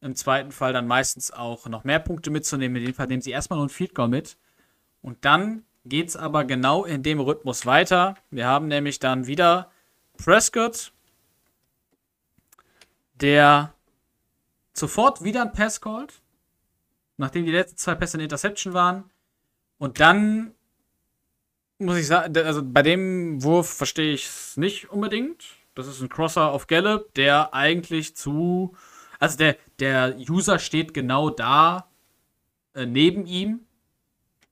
im 0.00 0.14
zweiten 0.14 0.52
Fall 0.52 0.72
dann 0.72 0.86
meistens 0.86 1.30
auch 1.30 1.66
noch 1.68 1.84
mehr 1.84 1.98
Punkte 1.98 2.30
mitzunehmen. 2.30 2.76
In 2.76 2.86
dem 2.86 2.94
Fall 2.94 3.06
nehmen 3.06 3.22
sie 3.22 3.30
erstmal 3.30 3.58
nur 3.58 3.66
ein 3.66 3.70
Field 3.70 3.94
Goal 3.94 4.08
mit. 4.08 4.36
Und 5.00 5.24
dann 5.24 5.64
geht 5.84 6.08
es 6.08 6.16
aber 6.16 6.44
genau 6.44 6.84
in 6.84 7.02
dem 7.02 7.20
Rhythmus 7.20 7.64
weiter. 7.64 8.16
Wir 8.30 8.46
haben 8.46 8.68
nämlich 8.68 8.98
dann 8.98 9.26
wieder 9.26 9.70
Prescott, 10.16 10.92
der 13.20 13.74
sofort 14.72 15.24
wieder 15.24 15.42
ein 15.42 15.52
Pass 15.52 15.80
called, 15.80 16.12
nachdem 17.16 17.44
die 17.44 17.52
letzten 17.52 17.78
zwei 17.78 17.94
Pässe 17.94 18.16
eine 18.16 18.24
Interception 18.24 18.74
waren. 18.74 19.10
Und 19.78 20.00
dann 20.00 20.52
muss 21.78 21.98
ich 21.98 22.06
sagen, 22.06 22.36
also 22.38 22.62
bei 22.64 22.82
dem 22.82 23.42
Wurf 23.42 23.68
verstehe 23.68 24.14
ich 24.14 24.26
es 24.26 24.56
nicht 24.56 24.90
unbedingt. 24.90 25.44
Das 25.74 25.86
ist 25.86 26.00
ein 26.00 26.08
Crosser 26.08 26.50
auf 26.50 26.66
Gallup, 26.66 27.12
der 27.14 27.52
eigentlich 27.52 28.16
zu. 28.16 28.74
Also 29.18 29.36
der, 29.36 29.56
der 29.78 30.16
User 30.16 30.58
steht 30.58 30.94
genau 30.94 31.30
da 31.30 31.90
äh, 32.74 32.86
neben 32.86 33.26
ihm 33.26 33.60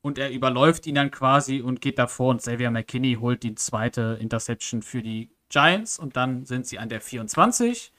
und 0.03 0.19
er 0.19 0.31
überläuft 0.31 0.87
ihn 0.87 0.95
dann 0.97 1.11
quasi 1.11 1.61
und 1.63 1.81
geht 1.81 1.99
davor 1.99 2.31
und 2.31 2.39
Xavier 2.39 2.71
McKinney 2.71 3.17
holt 3.21 3.43
die 3.43 3.55
zweite 3.55 4.19
Interception 4.21 4.83
für 4.83 5.03
die 5.03 5.31
Giants 5.49 5.99
und 5.99 6.17
dann 6.17 6.45
sind 6.45 6.67
sie 6.67 6.79
an 6.79 6.91
der 6.91 7.01
24 7.01 7.93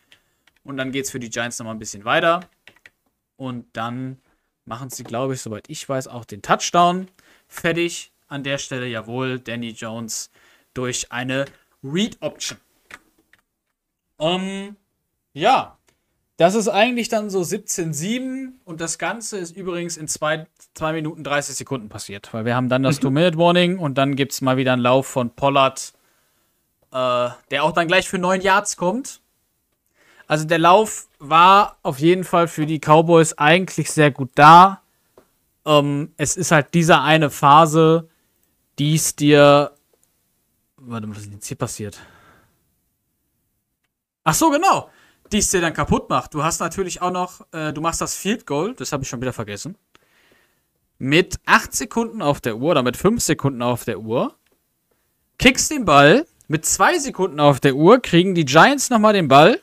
und 0.65 0.77
dann 0.77 0.91
geht 0.91 1.05
es 1.05 1.11
für 1.11 1.19
die 1.19 1.29
Giants 1.29 1.57
nochmal 1.59 1.75
ein 1.75 1.79
bisschen 1.79 2.03
weiter 2.03 2.41
und 3.37 3.65
dann 3.73 4.19
machen 4.65 4.89
sie, 4.89 5.03
glaube 5.03 5.35
ich, 5.35 5.41
soweit 5.41 5.69
ich 5.69 5.87
weiß, 5.87 6.07
auch 6.07 6.25
den 6.25 6.41
Touchdown 6.41 7.07
fertig. 7.47 8.11
An 8.27 8.43
der 8.43 8.57
Stelle, 8.57 8.87
jawohl, 8.87 9.39
Danny 9.39 9.69
Jones 9.69 10.31
durch 10.73 11.11
eine 11.11 11.45
Read-Option. 11.83 12.57
Um, 14.17 14.75
ja, 15.33 15.77
das 16.37 16.55
ist 16.55 16.67
eigentlich 16.67 17.07
dann 17.07 17.29
so 17.29 17.41
17-7 17.41 18.53
und 18.65 18.81
das 18.81 18.97
Ganze 18.97 19.37
ist 19.37 19.55
übrigens 19.55 19.95
in 19.95 20.07
2 20.07 20.47
Minuten 20.93 21.23
30 21.23 21.55
Sekunden 21.55 21.87
passiert, 21.87 22.33
weil 22.33 22.45
wir 22.45 22.55
haben 22.55 22.67
dann 22.67 22.81
das 22.81 22.99
Two-Minute-Warning 23.01 23.77
und 23.77 23.97
dann 23.97 24.15
gibt 24.15 24.31
es 24.31 24.41
mal 24.41 24.57
wieder 24.57 24.73
einen 24.73 24.81
Lauf 24.81 25.05
von 25.05 25.29
Pollard, 25.29 25.93
äh, 26.91 27.29
der 27.51 27.63
auch 27.63 27.73
dann 27.73 27.87
gleich 27.87 28.09
für 28.09 28.17
9 28.17 28.41
Yards 28.41 28.75
kommt. 28.75 29.21
Also 30.27 30.45
der 30.45 30.59
Lauf 30.59 31.07
war 31.19 31.77
auf 31.83 31.99
jeden 31.99 32.23
Fall 32.23 32.47
für 32.47 32.65
die 32.65 32.79
Cowboys 32.79 33.33
eigentlich 33.37 33.91
sehr 33.91 34.11
gut 34.11 34.31
da. 34.35 34.81
Ähm, 35.65 36.13
es 36.17 36.35
ist 36.37 36.51
halt 36.51 36.73
diese 36.73 37.01
eine 37.01 37.29
Phase, 37.29 38.09
die 38.79 38.95
es 38.95 39.15
dir. 39.15 39.71
Warte 40.77 41.07
mal, 41.07 41.15
was 41.15 41.23
ist 41.23 41.33
jetzt 41.33 41.47
hier 41.47 41.57
passiert? 41.57 41.99
Ach 44.23 44.33
so, 44.33 44.49
genau. 44.49 44.89
Die 45.31 45.39
es 45.39 45.49
dir 45.49 45.61
dann 45.61 45.73
kaputt 45.73 46.09
macht. 46.09 46.33
Du 46.33 46.43
hast 46.43 46.59
natürlich 46.59 47.01
auch 47.01 47.11
noch, 47.11 47.41
äh, 47.51 47.73
du 47.73 47.81
machst 47.81 48.01
das 48.01 48.15
Field 48.15 48.45
Goal, 48.45 48.73
das 48.75 48.91
habe 48.91 49.03
ich 49.03 49.09
schon 49.09 49.21
wieder 49.21 49.33
vergessen. 49.33 49.77
mit 50.97 51.39
8 51.45 51.73
Sekunden 51.73 52.21
auf 52.21 52.41
der 52.41 52.57
Uhr 52.57 52.71
oder 52.71 52.83
mit 52.83 52.97
5 52.97 53.21
Sekunden 53.21 53.61
auf 53.61 53.83
der 53.85 53.99
Uhr, 53.99 54.35
kickst 55.37 55.71
den 55.71 55.85
Ball, 55.85 56.25
mit 56.47 56.65
2 56.65 56.99
Sekunden 56.99 57.39
auf 57.39 57.59
der 57.59 57.75
Uhr 57.75 57.99
kriegen 58.01 58.35
die 58.35 58.45
Giants 58.45 58.89
nochmal 58.89 59.13
den 59.13 59.27
Ball 59.27 59.61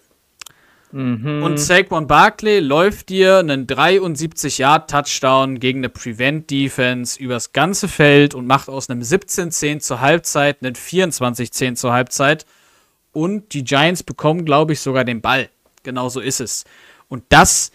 Mhm. 0.93 1.43
und 1.43 1.59
Saquon 1.59 2.07
Barkley 2.07 2.61
läuft 2.61 3.09
dir 3.09 3.39
einen 3.39 3.67
73-Yard-Touchdown 3.67 5.59
gegen 5.59 5.81
eine 5.81 5.89
Prevent-Defense 5.89 7.19
übers 7.19 7.53
ganze 7.53 7.89
Feld 7.89 8.35
und 8.35 8.47
macht 8.47 8.69
aus 8.69 8.91
einem 8.91 9.01
17-10 9.01 9.81
zur 9.81 10.01
Halbzeit 10.01 10.63
einen 10.63 10.75
24-10 10.75 11.75
zur 11.75 11.93
Halbzeit. 11.93 12.47
Und 13.13 13.53
die 13.53 13.65
Giants 13.65 14.03
bekommen, 14.03 14.45
glaube 14.45 14.73
ich, 14.73 14.81
sogar 14.81 15.05
den 15.05 15.21
Ball. 15.21 15.51
Genau 15.83 16.09
so 16.09 16.21
ist 16.21 16.41
es. 16.41 16.65
Und 17.09 17.25
das 17.29 17.73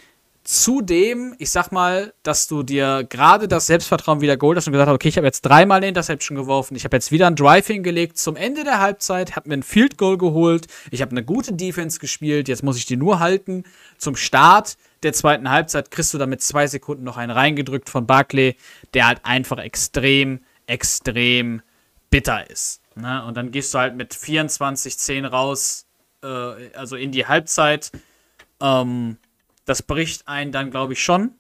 zudem, 0.48 1.36
ich 1.40 1.50
sag 1.52 1.74
mal, 1.74 2.14
dass 2.24 2.48
du 2.48 2.64
dir 2.64 3.06
gerade 3.10 3.50
das 3.50 3.66
Selbstvertrauen 3.66 4.22
wieder 4.22 4.38
geholt 4.38 4.56
hast 4.56 4.66
und 4.68 4.72
gesagt 4.72 4.88
hast, 4.88 4.96
okay, 4.96 5.10
ich 5.10 5.18
habe 5.18 5.28
jetzt 5.28 5.42
dreimal 5.42 5.78
eine 5.78 5.90
Interception 5.90 6.38
geworfen, 6.38 6.78
ich 6.78 6.86
habe 6.86 6.96
jetzt 6.96 7.12
wieder 7.12 7.28
ein 7.28 7.36
Drive 7.36 7.68
hingelegt 7.68 8.18
zum 8.18 8.38
Ende 8.38 8.64
der 8.64 8.80
Halbzeit, 8.80 9.36
habe 9.36 9.50
mir 9.50 9.56
ein 9.56 9.64
Field 9.64 9.98
Goal 9.98 10.18
geholt, 10.18 10.68
ich 10.90 11.02
habe 11.02 11.12
eine 11.12 11.26
gute 11.26 11.52
Defense 11.52 12.00
gespielt, 12.00 12.48
jetzt 12.48 12.64
muss 12.64 12.78
ich 12.78 12.86
die 12.86 12.96
nur 12.96 13.20
halten. 13.20 13.66
Zum 13.98 14.16
Start 14.16 14.78
der 15.04 15.12
zweiten 15.12 15.50
Halbzeit 15.50 15.92
kriegst 15.92 16.14
du 16.14 16.18
damit 16.18 16.42
zwei 16.42 16.66
Sekunden 16.66 17.04
noch 17.04 17.18
einen 17.18 17.32
reingedrückt 17.32 17.90
von 17.90 18.08
Barclay, 18.08 18.56
der 18.94 19.08
halt 19.08 19.20
einfach 19.24 19.58
extrem, 19.58 20.40
extrem 20.66 21.62
bitter 22.10 22.50
ist. 22.50 22.80
Ne? 22.96 23.22
Und 23.26 23.36
dann 23.36 23.52
gehst 23.52 23.74
du 23.74 23.80
halt 23.80 23.98
mit 23.98 24.14
24-10 24.14 25.28
raus, 25.28 25.88
äh, 26.24 26.28
also 26.74 26.96
in 26.96 27.12
die 27.12 27.26
Halbzeit. 27.26 27.92
Ähm, 28.62 29.18
das 29.68 29.84
bricht 29.84 30.28
einen 30.28 30.52
dann, 30.52 30.72
glaube 30.72 30.94
ich, 30.94 31.04
schon. 31.04 31.34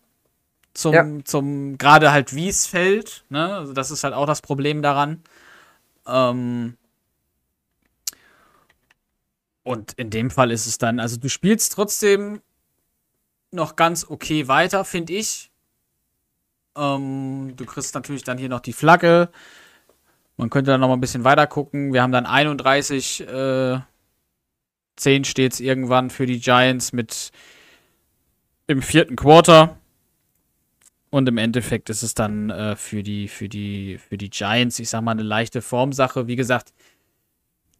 Zum, 0.73 0.93
Ja. 0.93 1.05
zum 1.23 1.77
gerade 1.79 2.11
halt 2.11 2.35
wie 2.35 2.49
es 2.49 2.67
fällt. 2.67 3.23
Ne? 3.29 3.55
Also 3.55 3.73
das 3.73 3.89
ist 3.89 4.03
halt 4.03 4.13
auch 4.13 4.27
das 4.27 4.41
Problem 4.41 4.83
daran. 4.83 5.23
Ähm, 6.05 6.77
und 9.63 9.93
in 9.93 10.09
dem 10.09 10.29
Fall 10.29 10.51
ist 10.51 10.67
es 10.67 10.77
dann, 10.77 10.99
also 10.99 11.17
du 11.17 11.29
spielst 11.29 11.73
trotzdem 11.73 12.41
noch 13.51 13.75
ganz 13.75 14.05
okay 14.07 14.47
weiter, 14.47 14.85
finde 14.85 15.13
ich. 15.13 15.49
Ähm, 16.75 17.53
du 17.55 17.65
kriegst 17.65 17.95
natürlich 17.95 18.23
dann 18.23 18.37
hier 18.37 18.49
noch 18.49 18.59
die 18.59 18.73
Flagge. 18.73 19.29
Man 20.35 20.49
könnte 20.49 20.71
dann 20.71 20.81
noch 20.81 20.89
mal 20.89 20.95
ein 20.95 21.01
bisschen 21.01 21.23
weiter 21.23 21.47
gucken. 21.47 21.93
Wir 21.93 22.03
haben 22.03 22.11
dann 22.11 22.25
31, 22.25 23.21
äh, 23.27 23.79
10 24.97 25.23
steht's 25.23 25.59
irgendwann 25.61 26.09
für 26.09 26.25
die 26.25 26.39
Giants 26.39 26.91
mit 26.91 27.31
im 28.67 28.81
vierten 28.81 29.15
Quarter. 29.15 29.77
Und 31.09 31.27
im 31.29 31.37
Endeffekt 31.37 31.89
ist 31.89 32.03
es 32.03 32.13
dann 32.13 32.49
äh, 32.49 32.75
für, 32.75 33.01
die, 33.01 33.27
für, 33.29 33.47
die, 33.47 33.97
für 33.97 34.17
die 34.17 34.29
Giants, 34.29 34.77
ich 34.79 34.89
sag 34.89 35.01
mal, 35.01 35.11
eine 35.11 35.23
leichte 35.23 35.61
Formsache. 35.61 36.27
Wie 36.27 36.35
gesagt, 36.35 36.73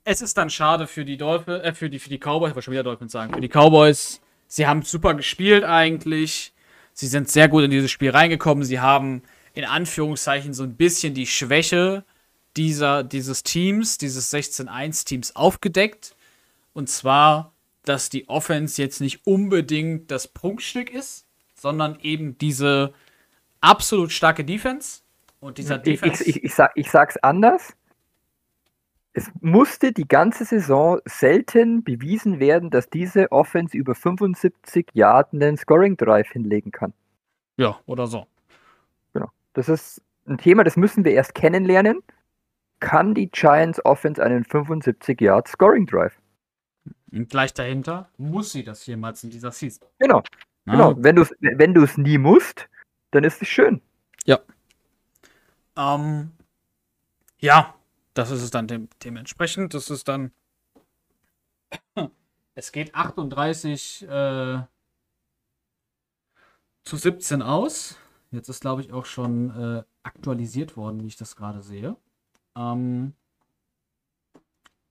es 0.06 0.22
ist 0.22 0.38
dann 0.38 0.50
schade 0.50 0.88
für 0.88 1.04
die 1.04 1.18
Dolphins, 1.18 1.62
äh, 1.64 1.74
für 1.74 1.90
die, 1.90 2.00
für 2.00 2.10
die 2.10 2.18
Cowboys, 2.18 2.50
ich 2.50 2.56
wollte 2.56 2.62
schon 2.62 2.72
wieder 2.72 2.84
Dolphins 2.84 3.12
sagen, 3.12 3.34
für 3.34 3.42
die 3.42 3.50
Cowboys. 3.50 4.22
Sie 4.48 4.66
haben 4.66 4.82
super 4.82 5.14
gespielt 5.14 5.66
eigentlich. 5.66 6.54
Sie 6.94 7.08
sind 7.08 7.30
sehr 7.30 7.50
gut 7.50 7.66
in 7.66 7.72
dieses 7.72 7.92
Spiel 7.92 8.12
reingekommen. 8.12 8.64
Sie 8.64 8.80
haben 8.80 9.22
in 9.54 9.66
Anführungszeichen 9.66 10.54
so 10.54 10.64
ein 10.64 10.78
bisschen 10.78 11.14
die 11.14 11.28
Schwäche 11.28 12.06
dieser, 12.56 13.04
dieses 13.04 13.44
Teams, 13.44 13.98
dieses 13.98 14.34
16-1-Teams 14.34 15.36
aufgedeckt. 15.36 16.16
Und 16.74 16.90
zwar, 16.90 17.54
dass 17.88 18.10
die 18.10 18.28
Offense 18.30 18.82
jetzt 18.82 19.02
nicht 19.02 19.26
unbedingt 19.26 20.12
das 20.12 20.28
Prunkstück 20.28 20.90
ist, 20.92 21.26
sondern 21.56 22.00
eben 22.02 22.38
diese 22.38 22.94
absolut 23.62 24.12
starke 24.12 24.44
Defense. 24.44 25.02
Und 25.40 25.58
dieser 25.58 25.78
Ich, 25.78 25.84
Defense. 25.84 26.24
ich, 26.24 26.38
ich, 26.38 26.44
ich, 26.44 26.56
sag, 26.56 26.72
ich 26.76 26.90
sag's 26.90 27.18
anders. 27.18 27.76
Es 29.14 29.32
musste 29.42 29.92
die 29.94 30.08
ganze 30.08 30.46
Saison 30.46 31.00
selten 31.06 31.84
bewiesen 31.84 32.40
werden, 32.40 32.70
dass 32.70 32.90
diese 32.90 33.32
Offense 33.32 33.76
über 33.76 33.96
75 33.96 34.88
Yard 34.94 35.34
einen 35.34 35.58
Scoring 35.58 35.98
Drive 35.98 36.30
hinlegen 36.32 36.72
kann. 36.72 36.94
ja, 37.58 37.80
oder 37.86 38.08
so. 38.08 38.28
Das 39.54 39.70
ist 39.70 40.04
ein 40.28 40.38
Thema, 40.38 40.64
das 40.64 40.78
müssen 40.78 41.04
wir 41.04 41.14
erst 41.14 41.34
kennenlernen. 41.34 42.04
Kann 42.80 43.16
die 43.16 43.28
Giants 43.32 43.84
Offense 43.86 44.24
einen 44.24 44.44
75 44.44 45.20
Yard 45.20 45.48
Scoring 45.48 45.88
Drive? 45.88 46.14
Und 47.12 47.30
gleich 47.30 47.54
dahinter 47.54 48.10
muss 48.18 48.52
sie 48.52 48.64
das 48.64 48.86
jemals 48.86 49.24
in 49.24 49.30
dieser 49.30 49.52
Season. 49.52 49.88
Genau, 50.00 50.24
Na, 50.66 50.74
genau. 50.74 50.96
Wenn 50.98 51.16
du 51.16 51.22
es 51.22 51.34
wenn 51.40 51.74
du's 51.74 51.98
nie 51.98 52.18
musst, 52.18 52.68
dann 53.12 53.24
ist 53.24 53.42
es 53.42 53.48
schön. 53.48 53.82
Ähm, 55.78 56.32
ja, 57.40 57.76
das 58.14 58.32
ist 58.32 58.42
es 58.42 58.52
dann 58.52 58.68
dem, 58.68 58.90
dementsprechend. 59.04 59.74
Das 59.74 59.90
ist 59.90 60.08
dann. 60.08 60.32
Es 62.56 62.72
geht 62.72 62.96
38 62.96 64.02
äh, 64.10 64.64
zu 66.84 66.98
17 66.98 67.44
aus. 67.44 68.00
Jetzt 68.32 68.50
ist, 68.50 68.62
glaube 68.62 68.82
ich, 68.82 68.92
auch 68.92 69.06
schon 69.06 69.52
äh, 69.52 69.84
aktualisiert 70.02 70.76
worden, 70.76 71.04
wie 71.04 71.08
ich 71.08 71.18
das 71.18 71.36
gerade 71.36 71.62
sehe. 71.62 71.96
Ähm, 72.56 73.14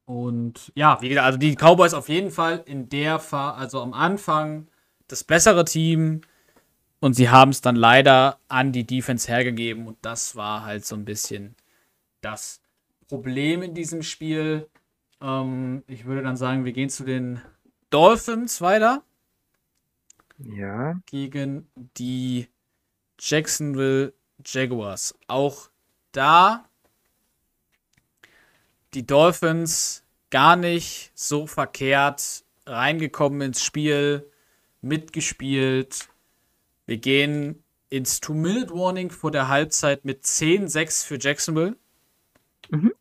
und 0.07 0.72
ja, 0.74 1.00
wie 1.02 1.09
gesagt, 1.11 1.26
also 1.26 1.38
die 1.38 1.57
Cowboys 1.57 1.94
auf 1.94 2.09
jeden 2.09 2.30
Fall 2.30 2.62
in 2.66 2.88
der 2.88 3.18
Phase, 3.18 3.57
also 3.59 3.82
am 3.82 3.92
Anfang 3.92 4.68
das 5.09 5.24
bessere 5.24 5.64
Team. 5.64 6.22
Und 7.00 7.14
sie 7.14 7.28
haben 7.28 7.50
es 7.50 7.61
dann 7.61 7.76
leider 7.76 8.38
an 8.48 8.72
die 8.72 8.86
Defense 8.86 9.28
hergegeben. 9.28 9.86
Und 9.86 9.98
das 10.02 10.36
war 10.36 10.64
halt 10.64 10.86
so 10.86 10.96
ein 10.96 11.04
bisschen 11.04 11.54
das 12.22 12.61
Problem 13.09 13.62
in 13.62 13.74
diesem 13.74 14.02
Spiel. 14.02 14.68
Ähm, 15.20 15.84
ich 15.88 16.07
würde 16.07 16.22
dann 16.22 16.36
sagen, 16.36 16.64
wir 16.64 16.72
gehen 16.72 16.88
zu 16.90 17.04
den 17.04 17.40
Dolphins 17.90 18.61
weiter 18.61 19.02
Ja. 20.38 21.00
gegen 21.07 21.68
die 21.98 22.48
Jacksonville 23.18 24.12
Jaguars. 24.44 25.14
Auch 25.28 25.70
da 26.12 26.66
die 28.97 29.07
Dolphins 29.07 30.03
gar 30.30 30.57
nicht 30.57 31.12
so 31.14 31.47
verkehrt 31.47 32.44
reingekommen 32.64 33.42
ins 33.42 33.62
Spiel, 33.62 34.28
mitgespielt. 34.80 36.09
Wir 36.86 36.97
gehen 36.97 37.62
ins 37.90 38.20
Two-Minute-Warning 38.20 39.11
vor 39.11 39.30
der 39.30 39.49
Halbzeit 39.49 40.05
mit 40.05 40.24
10-6 40.24 41.07
für 41.07 41.18
Jacksonville. 41.20 41.76
Mhm. 42.70 42.92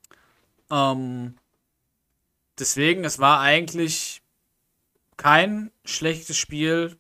Ähm, 0.70 1.36
deswegen, 2.60 3.06
es 3.06 3.18
war 3.18 3.40
eigentlich 3.40 4.22
kein 5.18 5.72
schlechtes 5.86 6.38
Spiel 6.38 6.98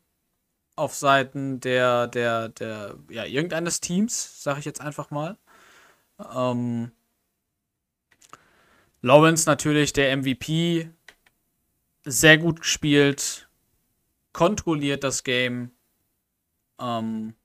auf 0.78 0.96
Seiten 0.96 1.60
der, 1.60 2.08
der, 2.08 2.50
der, 2.50 2.96
ja, 3.10 3.26
irgendeines 3.26 3.82
Teams, 3.82 4.42
sage 4.42 4.60
ich 4.60 4.66
jetzt 4.66 4.82
einfach 4.82 5.12
mal. 5.12 5.38
Ähm, 6.34 6.92
Lawrence 9.06 9.48
natürlich 9.48 9.94
der 9.94 10.18
MVP, 10.18 10.90
sehr 12.06 12.40
gut 12.40 12.62
gespielt, 12.62 13.48
kontrolliert 14.34 15.04
das 15.04 15.24
Game. 15.24 15.70
Ähm, 16.80 17.36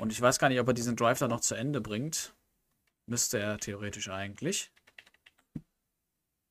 und 0.00 0.10
ich 0.10 0.20
weiß 0.20 0.40
gar 0.40 0.48
nicht, 0.48 0.58
ob 0.58 0.66
er 0.66 0.74
diesen 0.74 0.96
Drive 0.96 1.20
dann 1.20 1.30
noch 1.30 1.42
zu 1.42 1.54
Ende 1.54 1.80
bringt. 1.80 2.34
Müsste 3.06 3.38
er 3.38 3.58
theoretisch 3.58 4.08
eigentlich. 4.08 4.72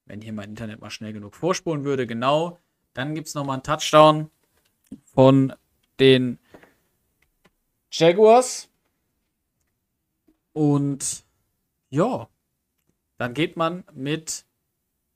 Wenn 0.06 0.22
hier 0.22 0.32
mein 0.32 0.52
Internet 0.52 0.80
mal 0.80 0.90
schnell 0.90 1.12
genug 1.12 1.36
vorspulen 1.36 1.84
würde, 1.84 2.08
genau. 2.08 2.58
Dann 2.94 3.14
gibt 3.14 3.28
es 3.28 3.34
nochmal 3.34 3.56
einen 3.56 3.64
Touchdown 3.64 4.32
von 5.04 5.54
den 6.00 6.40
Jaguars. 7.92 8.70
Und 10.54 11.26
ja, 11.90 12.30
dann 13.18 13.34
geht 13.34 13.58
man 13.58 13.84
mit 13.94 14.46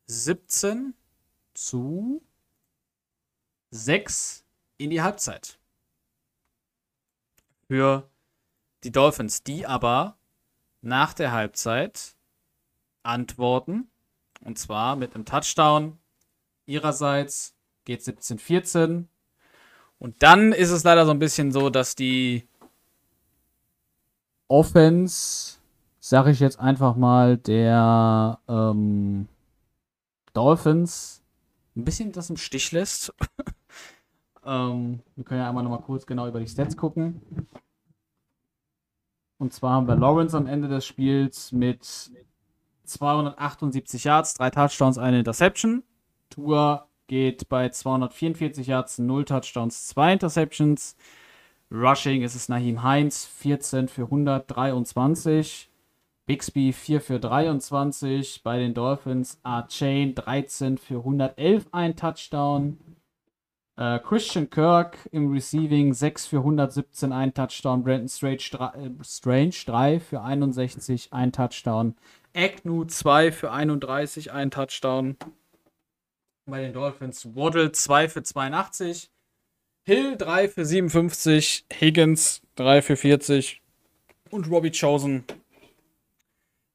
17 0.08 0.94
zu 1.54 2.24
6 3.72 4.46
in 4.78 4.90
die 4.90 5.02
Halbzeit. 5.02 5.60
Für 7.68 8.10
die 8.84 8.92
Dolphins, 8.92 9.44
die 9.44 9.66
aber 9.66 10.18
nach 10.82 11.14
der 11.14 11.32
Halbzeit 11.32 12.16
antworten. 13.04 13.90
Und 14.42 14.58
zwar 14.58 14.96
mit 14.96 15.14
einem 15.14 15.26
Touchdown 15.26 16.00
ihrerseits 16.66 17.54
geht 17.86 18.02
17-14. 18.02 19.06
Und 20.00 20.24
dann 20.24 20.54
ist 20.54 20.70
es 20.70 20.84
leider 20.84 21.06
so 21.06 21.12
ein 21.12 21.20
bisschen 21.20 21.52
so, 21.52 21.70
dass 21.70 21.96
die 21.96 22.48
Offense, 24.48 25.59
sage 26.00 26.32
ich 26.32 26.40
jetzt 26.40 26.60
einfach 26.60 26.96
mal, 26.96 27.38
der 27.38 28.40
ähm, 28.48 29.28
Dolphins 30.34 31.22
ein 31.76 31.86
bisschen 31.86 32.12
das 32.12 32.30
im 32.30 32.38
Stich 32.38 32.72
lässt. 32.72 33.14
ähm, 34.46 35.02
wir 35.16 35.24
können 35.24 35.42
ja 35.42 35.50
einmal 35.50 35.64
noch 35.64 35.72
mal 35.72 35.82
kurz 35.82 36.06
genau 36.06 36.28
über 36.28 36.40
die 36.40 36.48
Stats 36.48 36.78
gucken. 36.78 37.22
Und 39.38 39.54
zwar 39.54 39.74
haben 39.74 39.88
wir 39.88 39.96
Lawrence 39.96 40.36
am 40.36 40.48
Ende 40.48 40.68
des 40.68 40.86
Spiels 40.86 41.52
mit 41.52 42.12
278 42.84 44.04
Yards, 44.04 44.34
drei 44.34 44.50
Touchdowns, 44.50 44.98
eine 44.98 45.20
Interception. 45.20 45.84
Tour 46.30 46.88
geht 47.08 47.48
bei 47.50 47.70
244 47.70 48.68
Yards, 48.68 49.00
0 49.00 49.26
Touchdowns, 49.26 49.88
2 49.88 50.14
Interceptions. 50.14 50.96
Rushing 51.72 52.24
ist 52.24 52.36
es 52.36 52.50
Nahim 52.50 52.84
Heinz, 52.84 53.26
14 53.26 53.88
für 53.88 54.04
123. 54.04 55.69
Bixby 56.30 56.74
4 56.74 57.02
für 57.02 57.20
23. 57.20 58.44
Bei 58.44 58.60
den 58.60 58.76
Dolphins 58.76 59.40
A-Chain 59.42 60.14
13 60.14 60.78
für 60.78 60.98
111, 60.98 61.66
ein 61.72 61.96
Touchdown. 61.96 62.78
Äh, 63.78 63.98
Christian 63.98 64.48
Kirk 64.48 65.10
im 65.12 65.32
Receiving 65.32 65.92
6 65.92 66.28
für 66.28 66.38
117, 66.38 67.12
ein 67.12 67.34
Touchdown. 67.34 67.84
Brandon 67.84 68.08
Strange, 68.08 68.44
äh, 68.76 69.04
Strange 69.04 69.56
3 69.66 70.00
für 70.00 70.22
61, 70.22 71.12
ein 71.12 71.32
Touchdown. 71.32 71.96
Agnew 72.36 72.86
2 72.86 73.32
für 73.32 73.52
31, 73.52 74.32
ein 74.32 74.52
Touchdown. 74.52 75.18
Bei 76.46 76.62
den 76.62 76.74
Dolphins 76.74 77.36
Waddle 77.36 77.72
2 77.72 78.08
für 78.08 78.22
82. 78.22 79.10
Hill 79.84 80.16
3 80.16 80.48
für 80.48 80.64
57. 80.64 81.66
Higgins 81.74 82.44
3 82.54 82.84
für 82.84 82.98
40. 82.98 83.64
Und 84.30 84.48
Robbie 84.52 84.70
Chosen 84.70 85.24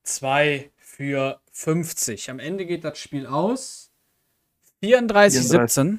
2 0.05 0.71
für 0.77 1.41
50. 1.53 2.31
Am 2.31 2.39
Ende 2.39 2.67
geht 2.67 2.85
das 2.85 2.99
Spiel 2.99 3.27
aus. 3.27 3.91
34-17. 4.83 5.99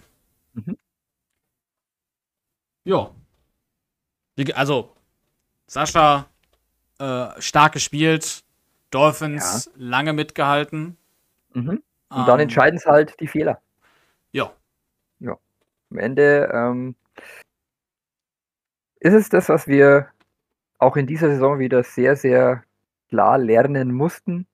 Mhm. 0.54 0.78
Ja. 2.84 3.12
Also, 4.54 4.96
Sascha 5.68 6.28
äh, 7.00 7.42
stark 7.42 7.74
gespielt. 7.74 8.44
Dolphins 8.92 9.66
ja. 9.66 9.72
lange 9.76 10.14
mitgehalten. 10.14 10.98
Mhm. 11.54 11.84
Und 12.10 12.28
dann 12.28 12.40
ähm, 12.40 12.44
entscheiden 12.44 12.78
es 12.78 12.86
halt 12.86 13.20
die 13.20 13.28
Fehler. 13.28 13.62
Ja. 14.32 14.54
Ja. 15.20 15.38
Am 15.90 15.98
Ende 15.98 16.50
ähm, 16.54 16.96
ist 19.00 19.14
es 19.14 19.30
das, 19.30 19.50
was 19.50 19.68
wir 19.68 20.10
auch 20.78 20.96
in 20.96 21.08
dieser 21.08 21.30
Saison 21.30 21.60
wieder 21.60 21.84
sehr, 21.84 22.16
sehr 22.16 22.65
klar 23.10 23.38
lernen 23.38 23.94
mussten. 23.94 24.48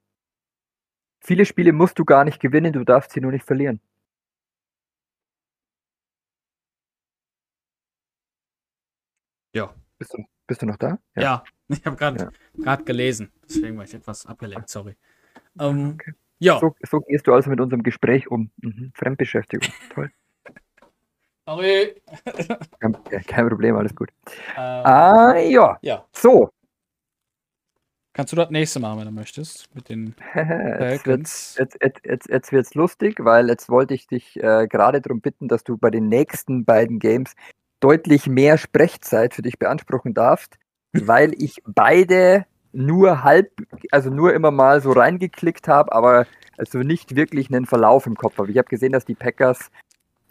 Viele 1.20 1.46
Spiele 1.46 1.72
musst 1.72 2.00
du 2.00 2.06
gar 2.06 2.26
nicht 2.26 2.40
gewinnen, 2.40 2.74
du 2.74 2.84
darfst 2.84 3.12
sie 3.12 3.22
nur 3.22 3.32
nicht 3.32 3.46
verlieren. 3.46 3.80
Ja. 9.54 9.74
Bist 9.98 10.14
du, 10.14 10.24
bist 10.48 10.62
du 10.62 10.66
noch 10.66 10.78
da? 10.78 10.98
Ja, 11.16 11.22
ja 11.22 11.44
ich 11.68 11.86
habe 11.86 11.96
gerade 11.96 12.32
ja. 12.56 12.76
gelesen. 12.78 13.32
Deswegen 13.48 13.78
war 13.78 13.84
ich 13.84 13.94
etwas 13.94 14.26
abgelenkt, 14.26 14.70
sorry. 14.70 14.96
Ähm, 15.60 15.92
okay. 15.94 16.14
Ja. 16.40 16.60
So, 16.60 16.76
so, 16.90 17.02
gehst 17.02 17.28
du 17.28 17.34
also 17.34 17.52
mit 17.52 17.62
unserem 17.62 17.84
Gespräch 17.84 18.30
um. 18.32 18.50
Mhm. 18.58 18.92
Fremdbeschäftigung. 18.96 19.72
Toll. 19.94 20.12
Sorry. 21.46 22.02
Kein, 22.80 22.98
kein, 23.28 23.48
Problem, 23.48 23.76
alles 23.76 23.96
gut. 23.96 24.10
Ähm, 24.56 24.86
ah, 24.86 25.38
ja. 25.38 25.78
ja. 25.82 26.06
So. 26.14 26.52
Kannst 28.14 28.34
du 28.34 28.36
das 28.36 28.50
nächste 28.50 28.80
Mal, 28.82 28.98
wenn 28.98 29.06
du 29.06 29.12
möchtest, 29.12 29.74
mit 29.74 29.88
den 29.88 30.16
jetzt 30.36 31.06
wird's, 31.06 31.56
jetzt, 31.58 31.78
jetzt, 31.82 32.06
jetzt, 32.06 32.30
jetzt 32.30 32.52
wird's 32.52 32.74
lustig, 32.74 33.24
weil 33.24 33.48
jetzt 33.48 33.70
wollte 33.70 33.94
ich 33.94 34.08
dich 34.08 34.36
äh, 34.44 34.68
gerade 34.68 35.00
darum 35.00 35.22
bitten, 35.22 35.48
dass 35.48 35.64
du 35.64 35.78
bei 35.78 35.90
den 35.90 36.10
nächsten 36.10 36.66
beiden 36.66 37.00
Games 37.00 37.36
deutlich 37.80 38.28
mehr 38.28 38.58
Sprechzeit 38.58 39.34
für 39.34 39.42
dich 39.42 39.58
beanspruchen 39.60 40.14
darfst, 40.14 40.58
weil 40.92 41.34
ich 41.42 41.62
beide 41.66 42.46
nur 42.74 43.24
halb, 43.24 43.52
also 43.92 44.10
nur 44.10 44.34
immer 44.34 44.52
mal 44.52 44.82
so 44.82 44.92
reingeklickt 44.92 45.68
habe, 45.68 45.92
aber 45.94 46.26
also 46.58 46.80
nicht 46.80 47.16
wirklich 47.16 47.50
einen 47.50 47.66
Verlauf 47.66 48.06
im 48.08 48.16
Kopf 48.16 48.38
habe. 48.38 48.52
Ich 48.52 48.58
habe 48.58 48.70
gesehen, 48.70 48.92
dass 48.92 49.06
die 49.06 49.16
Packers 49.16 49.72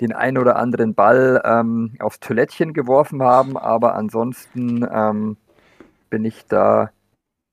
den 0.00 0.12
ein 0.12 0.38
oder 0.38 0.56
anderen 0.56 0.94
Ball 0.94 1.42
ähm, 1.44 1.96
aufs 1.98 2.20
Toilettchen 2.20 2.72
geworfen 2.72 3.22
haben, 3.22 3.56
aber 3.56 3.94
ansonsten 3.94 4.86
ähm, 4.90 5.36
bin 6.08 6.24
ich 6.24 6.46
da 6.46 6.90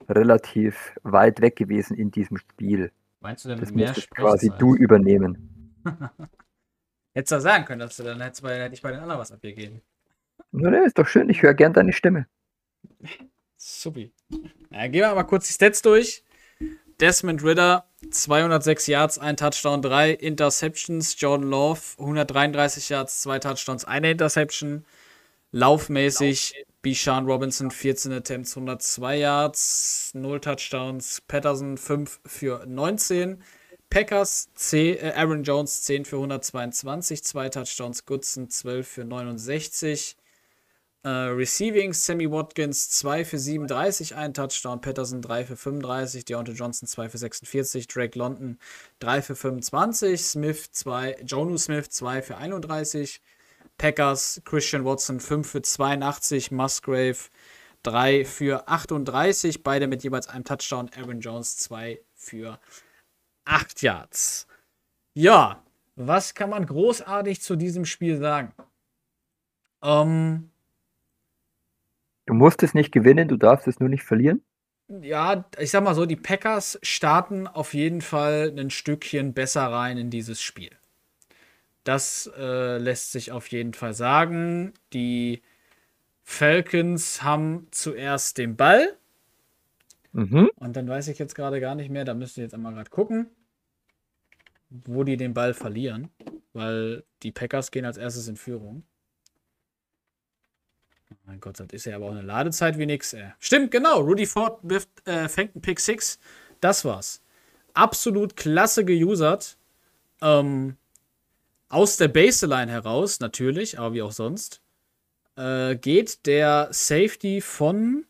relativ 0.10 0.96
weit 1.04 1.42
weg 1.42 1.56
gewesen 1.56 1.98
in 1.98 2.12
diesem 2.12 2.38
Spiel. 2.38 2.92
Meinst 3.20 3.46
du 3.46 3.50
denn 3.50 3.60
das 3.60 3.72
mehr 3.72 3.94
quasi 4.12 4.52
du 4.58 4.76
übernehmen? 4.76 5.74
Hättest 7.14 7.32
du 7.32 7.42
sagen 7.42 7.66
können, 7.66 7.80
dass 7.80 7.98
du 7.98 8.04
dann 8.04 8.22
hättest 8.22 8.44
bei, 8.44 8.60
hätte 8.60 8.76
ich 8.76 8.82
bei 8.84 8.92
den 8.92 9.00
anderen 9.00 9.20
was 9.20 9.32
abgegeben. 9.32 9.82
Na, 10.52 10.70
ne, 10.70 10.86
ist 10.86 11.00
doch 11.00 11.08
schön, 11.08 11.30
ich 11.30 11.42
höre 11.42 11.56
gern 11.56 11.74
deine 11.74 11.92
Stimme. 11.92 12.28
Supi. 13.58 14.14
Ja, 14.70 14.88
gehen 14.88 15.02
wir 15.02 15.16
mal 15.16 15.24
kurz 15.24 15.48
die 15.48 15.54
Stats 15.54 15.82
durch. 15.82 16.24
Desmond 17.00 17.44
Ritter, 17.44 17.86
206 18.12 18.88
Yards, 18.88 19.20
ein 19.20 19.36
Touchdown, 19.36 19.82
drei 19.82 20.12
Interceptions. 20.12 21.20
Jordan 21.20 21.50
Love, 21.50 21.82
133 21.98 22.90
Yards, 22.90 23.22
zwei 23.22 23.40
Touchdowns, 23.40 23.86
eine 23.86 24.12
Interception. 24.12 24.86
Laufmäßig, 25.52 26.67
Bishan 26.84 27.26
Robinson, 27.26 27.72
14 27.72 28.12
Attempts, 28.14 28.56
102 28.56 29.16
Yards, 29.20 30.12
0 30.14 30.40
Touchdowns. 30.40 31.22
Patterson, 31.28 31.78
5 31.78 32.20
für 32.26 32.66
19. 32.66 33.44
Packers, 33.90 34.50
10, 34.56 34.98
äh, 34.98 35.14
Aaron 35.16 35.44
Jones, 35.44 35.84
10 35.84 36.06
für 36.06 36.18
122, 36.18 37.24
zwei 37.24 37.50
Touchdowns. 37.50 38.06
Goodson, 38.06 38.50
12 38.50 38.88
für 38.88 39.06
69. 39.06 40.18
Uh, 41.06 41.32
Receiving, 41.32 41.94
Sammy 41.94 42.30
Watkins 42.30 42.90
2 42.90 43.24
für 43.24 43.40
37, 43.40 44.16
ein 44.16 44.34
Touchdown, 44.34 44.82
Patterson 44.82 45.22
3 45.22 45.46
für 45.46 45.56
35, 45.56 46.26
Deontay 46.26 46.52
Johnson 46.52 46.86
2 46.86 47.08
für 47.08 47.18
46, 47.18 47.88
Drake 47.88 48.20
London 48.20 48.58
3 49.00 49.22
für 49.22 49.36
25, 49.38 50.22
Smith 50.22 50.70
2, 50.72 51.20
Jonu 51.26 51.58
Smith 51.58 51.90
2 51.92 52.22
für 52.24 52.36
31, 52.36 53.22
Packers, 53.78 54.42
Christian 54.46 54.86
Watson 54.86 55.20
5 55.20 55.50
für 55.50 55.62
82, 55.62 56.52
Musgrave 56.52 57.18
3 57.84 58.26
für 58.26 58.68
38, 58.68 59.64
beide 59.64 59.88
mit 59.88 60.04
jeweils 60.04 60.28
einem 60.28 60.44
Touchdown, 60.44 60.90
Aaron 60.96 61.20
Jones 61.20 61.58
2 61.58 62.00
für 62.16 62.60
8 63.46 63.82
Yards. 63.82 64.48
Ja, 65.14 65.64
was 65.96 66.34
kann 66.34 66.50
man 66.50 66.66
großartig 66.66 67.42
zu 67.42 67.56
diesem 67.56 67.86
Spiel 67.86 68.18
sagen? 68.18 68.54
Ähm, 69.84 70.50
Du 72.28 72.34
musst 72.34 72.62
es 72.62 72.74
nicht 72.74 72.92
gewinnen, 72.92 73.30
du 73.30 73.38
darfst 73.38 73.68
es 73.68 73.80
nur 73.80 73.88
nicht 73.88 74.04
verlieren. 74.04 74.44
Ja, 75.02 75.46
ich 75.58 75.72
sag 75.72 75.84
mal 75.84 75.96
so, 75.96 76.06
die 76.06 76.18
Packers 76.18 76.78
starten 76.84 77.48
auf 77.48 77.74
jeden 77.74 78.02
Fall 78.02 78.54
ein 78.58 78.70
Stückchen 78.70 79.34
besser 79.34 79.66
rein 79.72 79.98
in 79.98 80.10
dieses 80.10 80.42
Spiel. 80.42 80.72
Das 81.88 82.30
äh, 82.38 82.80
lässt 82.80 83.14
sich 83.14 83.32
auf 83.32 83.48
jeden 83.48 83.74
Fall 83.74 83.94
sagen. 83.94 84.74
Die 84.92 85.42
Falcons 86.24 87.24
haben 87.24 87.68
zuerst 87.72 88.38
den 88.38 88.58
Ball. 88.58 88.98
Mhm. 90.12 90.52
Und 90.56 90.76
dann 90.76 90.90
weiß 90.90 91.08
ich 91.08 91.18
jetzt 91.18 91.34
gerade 91.34 91.62
gar 91.62 91.76
nicht 91.76 91.90
mehr, 91.90 92.04
da 92.04 92.14
müsst 92.14 92.36
ihr 92.38 92.44
jetzt 92.44 92.54
einmal 92.54 92.74
gerade 92.74 92.90
gucken, 92.90 93.30
wo 94.70 95.06
die 95.06 95.16
den 95.16 95.34
Ball 95.34 95.54
verlieren. 95.54 96.10
Weil 96.52 97.06
die 97.24 97.32
Packers 97.32 97.72
gehen 97.72 97.86
als 97.86 97.96
erstes 97.96 98.28
in 98.28 98.36
Führung. 98.36 98.84
Mein 101.26 101.40
Gott, 101.40 101.58
das 101.58 101.68
ist 101.72 101.86
ja 101.86 101.96
aber 101.96 102.08
auch 102.08 102.12
eine 102.12 102.22
Ladezeit 102.22 102.78
wie 102.78 102.86
nix. 102.86 103.14
Ey. 103.14 103.32
Stimmt, 103.40 103.72
genau. 103.72 104.02
Rudy 104.02 104.26
Ford 104.26 104.60
wirft, 104.62 104.90
äh, 105.08 105.30
fängt 105.30 105.56
einen 105.56 105.62
Pick 105.62 105.80
6. 105.80 106.20
Das 106.60 106.84
war's. 106.84 107.22
Absolut 107.74 108.36
klasse 108.36 108.84
geusert. 108.84 109.58
Ähm, 110.22 110.76
aus 111.70 111.98
der 111.98 112.08
Baseline 112.08 112.72
heraus, 112.72 113.20
natürlich, 113.20 113.80
aber 113.80 113.94
wie 113.94 114.02
auch 114.02 114.12
sonst, 114.12 114.62
äh, 115.36 115.76
geht 115.76 116.26
der 116.26 116.70
Safety 116.72 117.42
von 117.42 118.06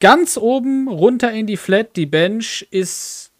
ganz 0.00 0.36
oben 0.36 0.88
runter 0.88 1.32
in 1.32 1.46
die 1.46 1.56
Flat. 1.56 1.96
Die 1.96 2.06
Bench 2.06 2.66
ist, 2.70 3.32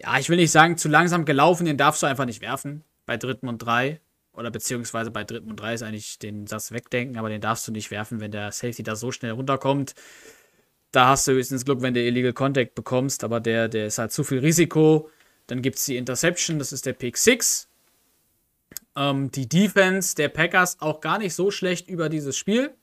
ja, 0.00 0.18
ich 0.18 0.28
will 0.28 0.36
nicht 0.36 0.50
sagen 0.50 0.76
zu 0.76 0.88
langsam 0.88 1.24
gelaufen, 1.24 1.66
den 1.66 1.76
darfst 1.76 2.02
du 2.02 2.06
einfach 2.06 2.26
nicht 2.26 2.40
werfen 2.40 2.84
bei 3.06 3.16
dritten 3.16 3.48
und 3.48 3.58
drei. 3.58 4.00
Oder 4.32 4.52
beziehungsweise 4.52 5.10
bei 5.10 5.24
dritten 5.24 5.50
und 5.50 5.56
drei 5.56 5.74
ist 5.74 5.82
eigentlich 5.82 6.20
den 6.20 6.46
Satz 6.46 6.70
wegdenken, 6.70 7.18
aber 7.18 7.28
den 7.28 7.40
darfst 7.40 7.66
du 7.66 7.72
nicht 7.72 7.90
werfen, 7.90 8.20
wenn 8.20 8.30
der 8.30 8.52
Safety 8.52 8.84
da 8.84 8.94
so 8.94 9.10
schnell 9.10 9.32
runterkommt. 9.32 9.96
Da 10.92 11.08
hast 11.08 11.26
du 11.26 11.32
höchstens 11.32 11.64
Glück, 11.64 11.82
wenn 11.82 11.92
du 11.92 12.00
Illegal 12.00 12.32
Contact 12.32 12.76
bekommst, 12.76 13.24
aber 13.24 13.40
der, 13.40 13.68
der 13.68 13.86
ist 13.86 13.98
halt 13.98 14.12
zu 14.12 14.22
viel 14.22 14.38
Risiko. 14.38 15.10
Dann 15.48 15.60
gibt 15.60 15.78
es 15.78 15.86
die 15.86 15.96
Interception, 15.96 16.60
das 16.60 16.72
ist 16.72 16.86
der 16.86 16.92
Pick 16.92 17.16
6. 17.16 17.68
Ähm, 18.98 19.30
die 19.30 19.48
Defense 19.48 20.16
der 20.16 20.28
Packers 20.28 20.80
auch 20.80 21.00
gar 21.00 21.18
nicht 21.18 21.34
so 21.34 21.52
schlecht 21.52 21.88
über 21.88 22.08
dieses 22.08 22.36
Spiel. 22.36 22.74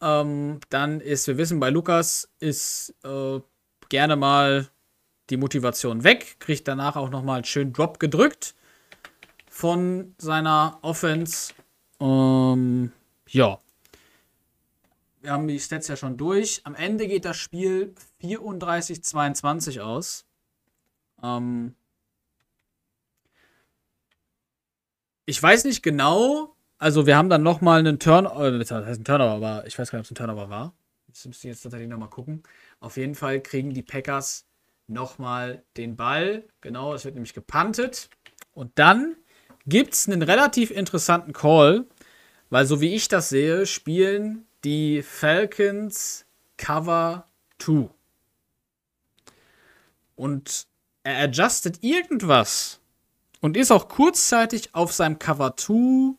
Ähm, 0.00 0.60
dann 0.70 1.00
ist, 1.00 1.26
wir 1.26 1.36
wissen, 1.36 1.58
bei 1.58 1.68
Lukas 1.68 2.30
ist 2.38 2.94
äh, 3.02 3.40
gerne 3.88 4.14
mal 4.14 4.70
die 5.28 5.36
Motivation 5.36 6.04
weg, 6.04 6.36
kriegt 6.38 6.68
danach 6.68 6.94
auch 6.94 7.10
nochmal 7.10 7.36
einen 7.36 7.44
schönen 7.44 7.72
Drop 7.72 7.98
gedrückt 7.98 8.54
von 9.48 10.14
seiner 10.16 10.78
Offense. 10.82 11.54
Ähm, 11.98 12.92
ja. 13.28 13.58
wir 15.22 15.32
haben 15.32 15.48
die 15.48 15.58
Stats 15.58 15.88
ja 15.88 15.96
schon 15.96 16.18
durch. 16.18 16.60
Am 16.64 16.76
Ende 16.76 17.08
geht 17.08 17.24
das 17.24 17.36
Spiel 17.36 17.94
34-22 18.22 19.80
aus. 19.80 20.24
Ähm 21.20 21.74
ich 25.26 25.42
weiß 25.42 25.64
nicht 25.64 25.82
genau, 25.82 26.54
also 26.78 27.06
wir 27.06 27.16
haben 27.16 27.28
dann 27.28 27.42
nochmal 27.42 27.80
einen 27.80 27.98
Turnover, 27.98 28.48
äh, 28.48 28.58
das 28.58 28.70
heißt 28.70 29.00
ein 29.00 29.04
Turnover, 29.04 29.46
aber 29.46 29.66
ich 29.66 29.78
weiß 29.78 29.90
gar 29.90 29.98
nicht, 29.98 30.10
ob 30.10 30.16
es 30.16 30.20
ein 30.20 30.26
Turnover 30.26 30.48
war. 30.48 30.74
Das 31.08 31.26
müsste 31.26 31.48
ich 31.48 31.54
jetzt 31.54 31.62
tatsächlich 31.62 31.88
nochmal 31.88 32.08
gucken. 32.08 32.42
Auf 32.78 32.96
jeden 32.96 33.14
Fall 33.14 33.40
kriegen 33.40 33.74
die 33.74 33.82
Packers 33.82 34.46
nochmal 34.86 35.62
den 35.76 35.96
Ball. 35.96 36.44
Genau, 36.60 36.94
es 36.94 37.04
wird 37.04 37.14
nämlich 37.14 37.34
gepantet. 37.34 38.08
Und 38.52 38.72
dann 38.78 39.16
gibt 39.66 39.94
es 39.94 40.08
einen 40.08 40.22
relativ 40.22 40.70
interessanten 40.70 41.32
Call, 41.32 41.86
weil 42.48 42.64
so 42.66 42.80
wie 42.80 42.94
ich 42.94 43.08
das 43.08 43.28
sehe, 43.28 43.66
spielen 43.66 44.46
die 44.64 45.02
Falcons 45.02 46.26
Cover 46.56 47.26
2. 47.58 47.90
Und 50.16 50.66
er 51.02 51.24
adjustet 51.24 51.82
irgendwas 51.82 52.79
und 53.40 53.56
ist 53.56 53.70
auch 53.70 53.88
kurzzeitig 53.88 54.74
auf 54.74 54.92
seinem 54.92 55.18
Cover 55.18 55.56
2 55.56 56.14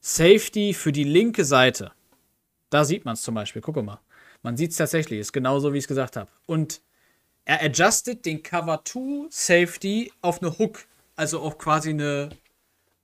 Safety 0.00 0.74
für 0.74 0.92
die 0.92 1.04
linke 1.04 1.44
Seite. 1.44 1.92
Da 2.70 2.84
sieht 2.84 3.04
man 3.04 3.14
es 3.14 3.22
zum 3.22 3.34
Beispiel. 3.34 3.62
Guck 3.62 3.76
mal. 3.82 4.00
Man 4.42 4.56
sieht 4.56 4.70
es 4.70 4.76
tatsächlich. 4.76 5.20
Ist 5.20 5.32
genauso, 5.32 5.72
wie 5.72 5.78
ich 5.78 5.84
es 5.84 5.88
gesagt 5.88 6.16
habe. 6.16 6.30
Und 6.46 6.80
er 7.44 7.62
adjustet 7.62 8.24
den 8.24 8.42
Cover 8.42 8.80
2 8.84 9.26
Safety 9.30 10.12
auf 10.22 10.42
eine 10.42 10.58
Hook. 10.58 10.86
Also 11.16 11.40
auf 11.40 11.58
quasi 11.58 11.90
eine, 11.90 12.30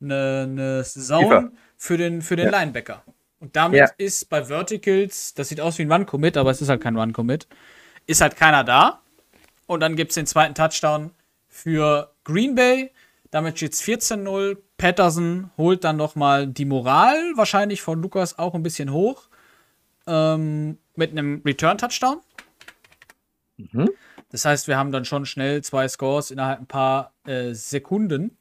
eine, 0.00 0.46
eine 0.48 0.84
Zone 0.84 1.52
für 1.76 1.96
den, 1.96 2.22
für 2.22 2.36
den 2.36 2.46
ja. 2.46 2.60
Linebacker. 2.60 3.02
Und 3.38 3.54
damit 3.54 3.78
ja. 3.78 3.90
ist 3.98 4.30
bei 4.30 4.44
Verticals, 4.44 5.34
das 5.34 5.48
sieht 5.48 5.60
aus 5.60 5.78
wie 5.78 5.82
ein 5.82 5.92
Run-Commit, 5.92 6.36
aber 6.36 6.50
es 6.50 6.62
ist 6.62 6.68
halt 6.68 6.80
kein 6.80 6.96
Run-Commit, 6.96 7.46
ist 8.06 8.22
halt 8.22 8.36
keiner 8.36 8.64
da. 8.64 9.02
Und 9.66 9.80
dann 9.80 9.96
gibt 9.96 10.12
es 10.12 10.14
den 10.14 10.26
zweiten 10.26 10.54
Touchdown 10.54 11.10
für 11.48 12.12
Green 12.24 12.54
Bay. 12.54 12.92
Damit 13.36 13.58
steht 13.58 13.74
es 13.74 13.82
14-0. 13.82 14.56
Patterson 14.78 15.50
holt 15.58 15.84
dann 15.84 15.98
nochmal 15.98 16.46
die 16.46 16.64
Moral, 16.64 17.20
wahrscheinlich 17.34 17.82
von 17.82 18.00
Lukas 18.00 18.38
auch 18.38 18.54
ein 18.54 18.62
bisschen 18.62 18.90
hoch. 18.90 19.28
Ähm, 20.06 20.78
mit 20.94 21.10
einem 21.10 21.42
Return-Touchdown. 21.44 22.22
Mhm. 23.58 23.90
Das 24.30 24.46
heißt, 24.46 24.68
wir 24.68 24.78
haben 24.78 24.90
dann 24.90 25.04
schon 25.04 25.26
schnell 25.26 25.62
zwei 25.62 25.86
Scores 25.86 26.30
innerhalb 26.30 26.60
ein 26.60 26.66
paar 26.66 27.12
äh, 27.26 27.52
Sekunden. 27.52 28.38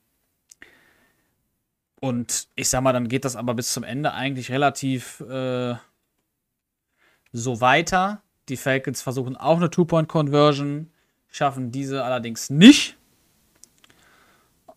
Und 1.99 2.47
ich 2.55 2.69
sag 2.69 2.79
mal, 2.79 2.93
dann 2.93 3.09
geht 3.09 3.25
das 3.25 3.35
aber 3.35 3.53
bis 3.53 3.73
zum 3.73 3.83
Ende 3.83 4.13
eigentlich 4.13 4.49
relativ 4.49 5.19
äh, 5.29 5.75
so 7.33 7.59
weiter. 7.59 8.21
Die 8.47 8.55
Falcons 8.55 9.01
versuchen 9.01 9.35
auch 9.35 9.57
eine 9.57 9.69
Two-Point-Conversion, 9.69 10.89
schaffen 11.27 11.73
diese 11.73 12.05
allerdings 12.05 12.49
nicht. 12.49 12.95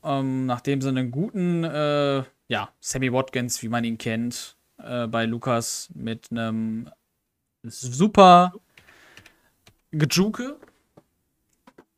Ähm, 0.09 0.47
nachdem 0.47 0.81
sie 0.81 0.89
einen 0.89 1.11
guten, 1.11 1.65
äh, 1.65 2.25
ja, 2.49 2.73
Sammy 2.81 3.13
Watkins, 3.13 3.63
wie 3.63 3.69
man 3.69 3.85
ihn 3.85 3.99
kennt, 3.99 4.57
äh, 4.79 5.07
bei 5.07 5.27
Lukas 5.27 5.91
mit 5.95 6.31
einem 6.31 6.91
super 7.63 8.55
Gejuke, 9.91 10.59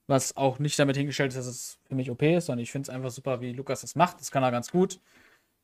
was 0.09 0.37
auch 0.37 0.59
nicht 0.59 0.77
damit 0.77 0.97
hingestellt 0.97 1.31
ist, 1.31 1.37
dass 1.37 1.47
es 1.47 1.79
für 1.87 1.95
mich 1.95 2.11
OP 2.11 2.23
ist, 2.23 2.47
sondern 2.47 2.65
ich 2.65 2.73
finde 2.73 2.91
es 2.91 2.95
einfach 2.95 3.13
super, 3.13 3.41
wie 3.41 3.53
Lukas 3.53 3.83
das 3.83 3.95
macht. 3.95 4.19
Das 4.19 4.33
kann 4.33 4.43
er 4.43 4.51
ganz 4.51 4.73
gut. 4.73 4.99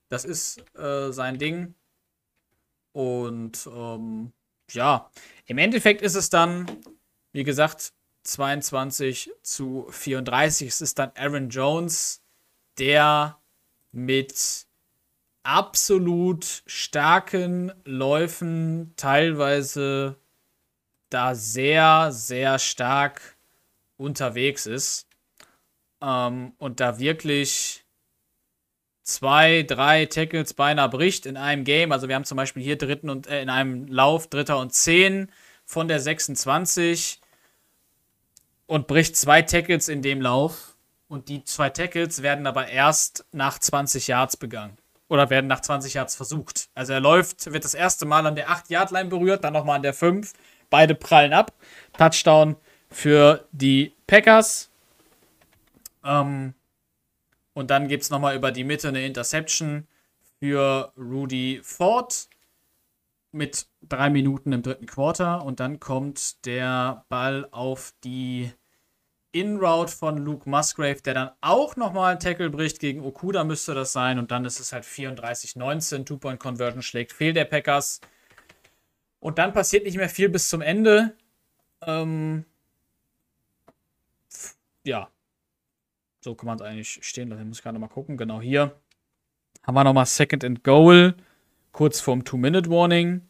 Das 0.08 0.24
ist 0.24 0.62
äh, 0.78 1.10
sein 1.10 1.38
Ding. 1.38 1.74
Und 2.92 3.68
ähm, 3.74 4.32
ja, 4.70 5.10
im 5.46 5.58
Endeffekt 5.58 6.00
ist 6.00 6.14
es 6.14 6.30
dann, 6.30 6.66
wie 7.32 7.42
gesagt, 7.42 7.92
22 8.22 9.32
zu 9.42 9.88
34. 9.90 10.68
Es 10.68 10.80
ist 10.80 11.00
dann 11.00 11.10
Aaron 11.16 11.48
Jones, 11.48 12.22
der 12.78 13.38
mit 13.92 14.66
absolut 15.42 16.62
starken 16.66 17.72
Läufen 17.84 18.92
teilweise 18.96 20.16
da 21.08 21.34
sehr, 21.34 22.10
sehr 22.12 22.58
stark 22.58 23.36
unterwegs 23.96 24.66
ist. 24.66 25.06
Ähm, 26.02 26.52
und 26.58 26.80
da 26.80 26.98
wirklich 26.98 27.84
zwei, 29.02 29.62
drei 29.62 30.06
Tackles 30.06 30.52
beinahe 30.52 30.88
bricht 30.88 31.26
in 31.26 31.36
einem 31.36 31.64
Game. 31.64 31.92
Also 31.92 32.08
wir 32.08 32.16
haben 32.16 32.24
zum 32.24 32.36
Beispiel 32.36 32.62
hier 32.62 32.76
dritten 32.76 33.08
und 33.08 33.28
äh, 33.28 33.40
in 33.40 33.48
einem 33.48 33.86
Lauf 33.86 34.28
Dritter 34.28 34.58
und 34.58 34.74
zehn 34.74 35.30
von 35.64 35.88
der 35.88 36.00
26 36.00 37.20
und 38.66 38.88
bricht 38.88 39.16
zwei 39.16 39.42
Tackles 39.42 39.88
in 39.88 40.02
dem 40.02 40.20
Lauf. 40.20 40.75
Und 41.08 41.28
die 41.28 41.44
zwei 41.44 41.70
Tackles 41.70 42.22
werden 42.22 42.46
aber 42.46 42.68
erst 42.68 43.24
nach 43.32 43.58
20 43.58 44.08
Yards 44.08 44.36
begangen. 44.36 44.76
Oder 45.08 45.30
werden 45.30 45.46
nach 45.46 45.60
20 45.60 45.94
Yards 45.94 46.16
versucht. 46.16 46.68
Also 46.74 46.92
er 46.92 47.00
läuft, 47.00 47.52
wird 47.52 47.64
das 47.64 47.74
erste 47.74 48.06
Mal 48.06 48.26
an 48.26 48.34
der 48.34 48.48
8-Yard-Line 48.48 49.08
berührt, 49.08 49.44
dann 49.44 49.52
nochmal 49.52 49.76
an 49.76 49.82
der 49.82 49.94
5. 49.94 50.32
Beide 50.68 50.96
prallen 50.96 51.32
ab. 51.32 51.52
Touchdown 51.96 52.56
für 52.90 53.46
die 53.52 53.94
Packers. 54.08 54.68
Ähm, 56.04 56.54
und 57.54 57.70
dann 57.70 57.86
gibt 57.86 58.02
es 58.02 58.10
nochmal 58.10 58.34
über 58.34 58.50
die 58.50 58.64
Mitte 58.64 58.88
eine 58.88 59.06
Interception 59.06 59.86
für 60.40 60.92
Rudy 60.98 61.60
Ford 61.62 62.28
mit 63.32 63.66
drei 63.82 64.10
Minuten 64.10 64.52
im 64.52 64.62
dritten 64.62 64.86
Quarter. 64.86 65.44
Und 65.44 65.60
dann 65.60 65.78
kommt 65.78 66.44
der 66.46 67.04
Ball 67.08 67.46
auf 67.52 67.92
die 68.02 68.50
In-Route 69.40 69.92
von 69.92 70.18
Luke 70.18 70.48
Musgrave, 70.48 71.02
der 71.02 71.14
dann 71.14 71.30
auch 71.40 71.76
nochmal 71.76 72.12
einen 72.12 72.20
Tackle 72.20 72.50
bricht. 72.50 72.80
Gegen 72.80 73.00
Okuda 73.00 73.44
müsste 73.44 73.74
das 73.74 73.92
sein. 73.92 74.18
Und 74.18 74.30
dann 74.30 74.44
ist 74.44 74.60
es 74.60 74.72
halt 74.72 74.84
34-19. 74.84 76.04
Two-Point-Conversion 76.04 76.82
schlägt 76.82 77.12
fehl 77.12 77.32
der 77.32 77.44
Packers. 77.44 78.00
Und 79.20 79.38
dann 79.38 79.52
passiert 79.52 79.84
nicht 79.84 79.96
mehr 79.96 80.08
viel 80.08 80.28
bis 80.28 80.48
zum 80.48 80.62
Ende. 80.62 81.14
Ähm, 81.82 82.44
ja, 84.84 85.10
so 86.20 86.34
kann 86.34 86.46
man 86.46 86.56
es 86.56 86.62
eigentlich 86.62 86.98
stehen 87.02 87.28
lassen. 87.28 87.42
Ich 87.42 87.48
muss 87.48 87.62
gerade 87.62 87.78
mal 87.78 87.88
gucken. 87.88 88.16
Genau 88.16 88.40
hier 88.40 88.74
haben 89.66 89.74
wir 89.74 89.84
nochmal 89.84 90.06
Second 90.06 90.44
and 90.44 90.62
Goal, 90.62 91.14
kurz 91.72 92.00
vorm 92.00 92.24
Two-Minute-Warning. 92.24 93.22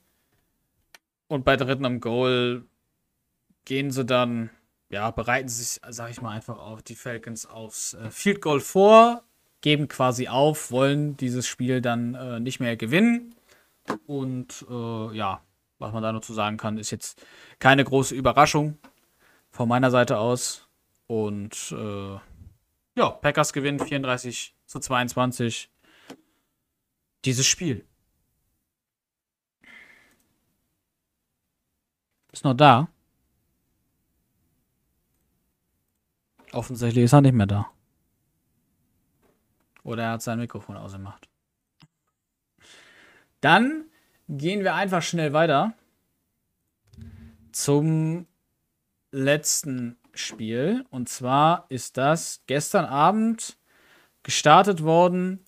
Und 1.28 1.44
bei 1.44 1.56
dritten 1.56 1.86
am 1.86 2.00
Goal 2.00 2.66
gehen 3.64 3.90
sie 3.90 4.04
dann, 4.04 4.50
ja, 4.88 5.10
bereiten 5.10 5.48
sich, 5.48 5.80
sag 5.88 6.10
ich 6.10 6.22
mal, 6.22 6.30
einfach 6.30 6.58
auf 6.58 6.82
die 6.82 6.94
Falcons 6.94 7.46
aufs 7.46 7.94
äh, 7.94 8.10
Field 8.10 8.40
Goal 8.40 8.60
vor, 8.60 9.22
geben 9.60 9.88
quasi 9.88 10.28
auf, 10.28 10.70
wollen 10.70 11.16
dieses 11.16 11.46
Spiel 11.46 11.80
dann 11.80 12.14
äh, 12.14 12.40
nicht 12.40 12.60
mehr 12.60 12.76
gewinnen. 12.76 13.34
Und 14.06 14.64
äh, 14.68 15.16
ja, 15.16 15.42
was 15.78 15.92
man 15.92 16.02
da 16.02 16.12
noch 16.12 16.20
zu 16.20 16.32
sagen 16.32 16.56
kann, 16.56 16.78
ist 16.78 16.90
jetzt 16.90 17.24
keine 17.58 17.84
große 17.84 18.14
Überraschung 18.14 18.78
von 19.50 19.68
meiner 19.68 19.90
Seite 19.90 20.18
aus. 20.18 20.68
Und 21.06 21.72
äh, 21.72 22.18
ja, 22.96 23.10
Packers 23.10 23.52
gewinnen 23.52 23.80
34 23.80 24.54
zu 24.66 24.80
22 24.80 25.70
dieses 27.24 27.46
Spiel. 27.46 27.84
Ist 32.32 32.44
noch 32.44 32.54
da? 32.54 32.88
Offensichtlich 36.52 37.04
ist 37.04 37.12
er 37.12 37.20
nicht 37.20 37.34
mehr 37.34 37.46
da. 37.46 37.70
Oder 39.82 40.04
er 40.04 40.10
hat 40.12 40.22
sein 40.22 40.38
Mikrofon 40.38 40.76
ausgemacht. 40.76 41.28
Dann 43.40 43.84
gehen 44.28 44.64
wir 44.64 44.74
einfach 44.74 45.02
schnell 45.02 45.32
weiter 45.32 45.74
zum 47.52 48.26
letzten 49.12 49.96
Spiel. 50.14 50.84
Und 50.90 51.08
zwar 51.08 51.66
ist 51.68 51.96
das 51.96 52.42
gestern 52.46 52.84
Abend 52.84 53.56
gestartet 54.22 54.82
worden 54.82 55.44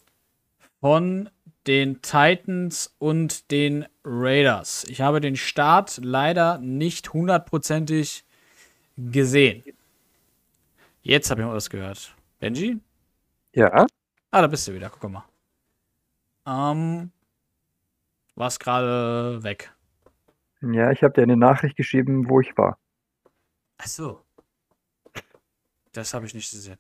von 0.81 1.29
den 1.67 2.01
Titans 2.01 2.95
und 2.99 3.51
den 3.51 3.87
Raiders. 4.05 4.85
Ich 4.85 5.01
habe 5.01 5.21
den 5.21 5.37
Start 5.37 6.01
leider 6.03 6.59
nicht 6.59 7.13
hundertprozentig 7.13 8.25
gesehen. 8.97 9.63
Jetzt 11.09 11.31
habe 11.31 11.41
ich 11.41 11.47
mal 11.47 11.55
was 11.55 11.71
gehört. 11.71 12.15
Benji? 12.39 12.83
Ja. 13.55 13.87
Ah, 14.31 14.43
da 14.43 14.47
bist 14.47 14.69
du 14.69 14.75
wieder. 14.75 14.91
Guck 14.91 15.11
mal. 15.11 15.25
Ähm, 16.47 17.13
warst 18.35 18.61
gerade 18.61 19.43
weg. 19.43 19.73
Ja, 20.61 20.91
ich 20.91 21.03
habe 21.03 21.15
dir 21.15 21.23
eine 21.23 21.39
Nachricht 21.39 21.79
geschrieben, 21.79 22.29
wo 22.29 22.43
ich 22.43 22.59
war. 22.59 22.79
Ach 23.79 23.87
so. 23.87 24.21
Das 25.93 26.13
habe 26.13 26.27
ich 26.27 26.35
nicht 26.35 26.51
gesehen. 26.51 26.77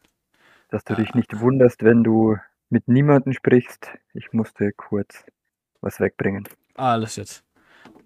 Dass 0.68 0.84
du 0.84 0.94
dich 0.94 1.14
nicht 1.14 1.40
wunderst, 1.40 1.82
wenn 1.82 2.04
du 2.04 2.36
mit 2.68 2.86
niemandem 2.86 3.32
sprichst. 3.32 3.88
Ich 4.12 4.34
musste 4.34 4.72
kurz 4.72 5.24
was 5.80 6.00
wegbringen. 6.00 6.46
Alles 6.74 7.16
jetzt. 7.16 7.44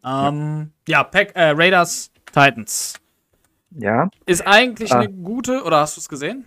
Ähm, 0.05 0.73
ja, 0.87 0.99
ja 0.99 1.05
Pack, 1.05 1.35
äh, 1.35 1.51
Raiders, 1.51 2.12
Titans. 2.27 3.02
Ja. 3.77 4.11
Ist 4.27 4.47
eigentlich 4.47 4.93
ah. 4.93 5.01
eine 5.01 5.11
gute, 5.11 5.62
oder 5.64 5.81
hast 5.81 5.97
du 5.97 6.01
es 6.01 6.09
gesehen? 6.09 6.47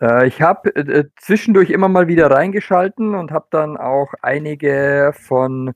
Äh, 0.00 0.26
ich 0.26 0.42
habe 0.42 0.74
äh, 0.74 0.80
äh, 0.80 1.10
zwischendurch 1.16 1.70
immer 1.70 1.88
mal 1.88 2.08
wieder 2.08 2.30
reingeschalten 2.30 3.14
und 3.14 3.30
habe 3.30 3.46
dann 3.50 3.76
auch 3.76 4.12
einige 4.22 5.12
von 5.14 5.74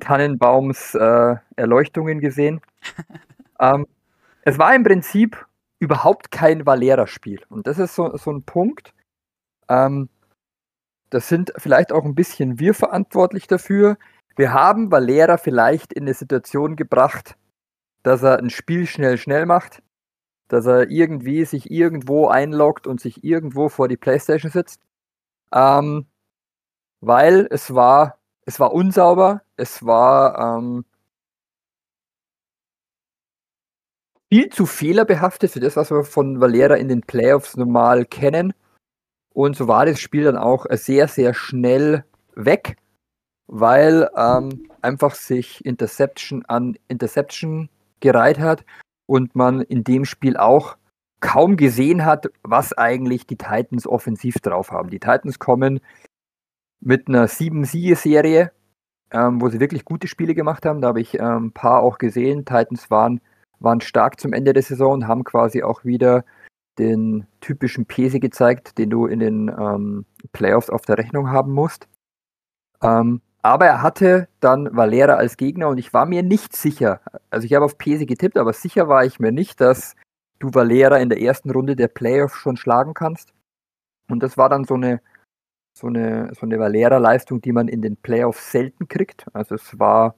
Tannenbaums 0.00 0.94
äh, 0.94 1.36
Erleuchtungen 1.56 2.20
gesehen. 2.20 2.60
ähm, 3.60 3.86
es 4.42 4.58
war 4.58 4.74
im 4.74 4.84
Prinzip 4.84 5.46
überhaupt 5.78 6.30
kein 6.30 6.66
Valera-Spiel. 6.66 7.42
Und 7.48 7.66
das 7.66 7.78
ist 7.78 7.94
so, 7.94 8.16
so 8.16 8.30
ein 8.30 8.42
Punkt. 8.42 8.94
Ähm, 9.68 10.08
das 11.10 11.28
sind 11.28 11.52
vielleicht 11.56 11.92
auch 11.92 12.04
ein 12.04 12.14
bisschen 12.14 12.58
wir 12.58 12.74
verantwortlich 12.74 13.46
dafür. 13.46 13.96
Wir 14.36 14.52
haben 14.52 14.90
Valera 14.90 15.36
vielleicht 15.36 15.92
in 15.92 16.04
eine 16.04 16.14
Situation 16.14 16.74
gebracht, 16.76 17.36
dass 18.02 18.22
er 18.22 18.38
ein 18.38 18.50
Spiel 18.50 18.86
schnell, 18.86 19.16
schnell 19.16 19.46
macht, 19.46 19.82
dass 20.48 20.66
er 20.66 20.90
irgendwie 20.90 21.44
sich 21.44 21.70
irgendwo 21.70 22.28
einloggt 22.28 22.86
und 22.86 23.00
sich 23.00 23.24
irgendwo 23.24 23.68
vor 23.68 23.88
die 23.88 23.96
Playstation 23.96 24.50
sitzt. 24.50 24.80
Ähm, 25.52 26.06
weil 27.00 27.46
es 27.50 27.74
war, 27.74 28.18
es 28.46 28.60
war 28.60 28.72
unsauber, 28.72 29.42
es 29.56 29.84
war 29.84 30.58
ähm, 30.58 30.84
viel 34.30 34.48
zu 34.50 34.66
fehlerbehaftet 34.66 35.50
für 35.50 35.60
das, 35.60 35.76
was 35.76 35.90
wir 35.90 36.04
von 36.04 36.40
Valera 36.40 36.74
in 36.74 36.88
den 36.88 37.02
Playoffs 37.02 37.56
normal 37.56 38.04
kennen. 38.04 38.52
Und 39.32 39.56
so 39.56 39.68
war 39.68 39.86
das 39.86 40.00
Spiel 40.00 40.24
dann 40.24 40.36
auch 40.36 40.66
sehr, 40.70 41.08
sehr 41.08 41.34
schnell 41.34 42.04
weg, 42.34 42.76
weil 43.46 44.08
ähm, 44.16 44.68
einfach 44.82 45.14
sich 45.14 45.64
Interception 45.64 46.44
an 46.46 46.76
Interception 46.88 47.68
gereiht 48.00 48.38
hat 48.38 48.64
und 49.06 49.34
man 49.34 49.60
in 49.60 49.84
dem 49.84 50.04
Spiel 50.04 50.36
auch 50.36 50.76
kaum 51.20 51.56
gesehen 51.56 52.04
hat, 52.04 52.30
was 52.42 52.72
eigentlich 52.76 53.26
die 53.26 53.36
Titans 53.36 53.86
offensiv 53.86 54.36
drauf 54.40 54.70
haben. 54.70 54.90
Die 54.90 55.00
Titans 55.00 55.38
kommen 55.38 55.80
mit 56.80 57.08
einer 57.08 57.28
sieben-Siege-Serie, 57.28 58.52
ähm, 59.10 59.40
wo 59.40 59.48
sie 59.48 59.60
wirklich 59.60 59.84
gute 59.84 60.06
Spiele 60.06 60.34
gemacht 60.34 60.66
haben. 60.66 60.82
Da 60.82 60.88
habe 60.88 61.00
ich 61.00 61.18
ähm, 61.18 61.46
ein 61.46 61.52
paar 61.52 61.82
auch 61.82 61.98
gesehen. 61.98 62.44
Titans 62.44 62.90
waren, 62.90 63.20
waren 63.58 63.80
stark 63.80 64.20
zum 64.20 64.32
Ende 64.32 64.52
der 64.52 64.62
Saison 64.62 65.06
haben 65.08 65.24
quasi 65.24 65.62
auch 65.62 65.84
wieder 65.84 66.24
den 66.78 67.26
typischen 67.40 67.86
Pese 67.86 68.20
gezeigt, 68.20 68.76
den 68.78 68.90
du 68.90 69.06
in 69.06 69.20
den 69.20 69.48
ähm, 69.48 70.04
Playoffs 70.32 70.68
auf 70.68 70.82
der 70.82 70.98
Rechnung 70.98 71.30
haben 71.30 71.52
musst. 71.52 71.88
Ähm, 72.82 73.22
aber 73.44 73.66
er 73.66 73.82
hatte 73.82 74.26
dann 74.40 74.74
Valera 74.74 75.14
als 75.16 75.36
Gegner 75.36 75.68
und 75.68 75.76
ich 75.76 75.92
war 75.92 76.06
mir 76.06 76.22
nicht 76.22 76.56
sicher. 76.56 77.02
Also 77.28 77.44
ich 77.44 77.52
habe 77.52 77.66
auf 77.66 77.76
Pese 77.76 78.06
getippt, 78.06 78.38
aber 78.38 78.54
sicher 78.54 78.88
war 78.88 79.04
ich 79.04 79.20
mir 79.20 79.32
nicht, 79.32 79.60
dass 79.60 79.96
du 80.38 80.48
Valera 80.54 80.96
in 80.96 81.10
der 81.10 81.20
ersten 81.20 81.50
Runde 81.50 81.76
der 81.76 81.88
Playoffs 81.88 82.36
schon 82.36 82.56
schlagen 82.56 82.94
kannst. 82.94 83.34
Und 84.08 84.22
das 84.22 84.38
war 84.38 84.48
dann 84.48 84.64
so 84.64 84.74
eine, 84.74 85.02
so 85.78 85.88
eine, 85.88 86.32
so 86.34 86.46
eine 86.46 86.58
Valera-Leistung, 86.58 87.42
die 87.42 87.52
man 87.52 87.68
in 87.68 87.82
den 87.82 87.98
Playoffs 87.98 88.50
selten 88.50 88.88
kriegt. 88.88 89.26
Also 89.34 89.56
es 89.56 89.78
war, 89.78 90.14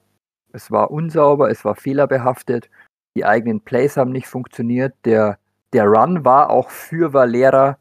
es 0.52 0.70
war 0.70 0.92
unsauber, 0.92 1.50
es 1.50 1.64
war 1.64 1.74
fehlerbehaftet, 1.74 2.70
die 3.16 3.24
eigenen 3.24 3.60
Plays 3.60 3.96
haben 3.96 4.12
nicht 4.12 4.28
funktioniert. 4.28 4.94
Der, 5.04 5.40
der 5.72 5.86
Run 5.86 6.24
war 6.24 6.50
auch 6.50 6.70
für 6.70 7.12
Valera 7.12 7.76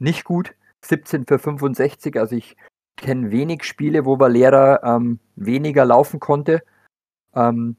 nicht 0.00 0.24
gut. 0.24 0.54
17 0.84 1.24
für 1.26 1.38
65, 1.38 2.18
also 2.18 2.36
ich 2.36 2.56
kenne 3.02 3.30
wenig 3.30 3.64
Spiele, 3.64 4.06
wo 4.06 4.18
Valera 4.18 4.96
ähm, 4.96 5.18
weniger 5.36 5.84
laufen 5.84 6.20
konnte. 6.20 6.62
Ähm, 7.34 7.76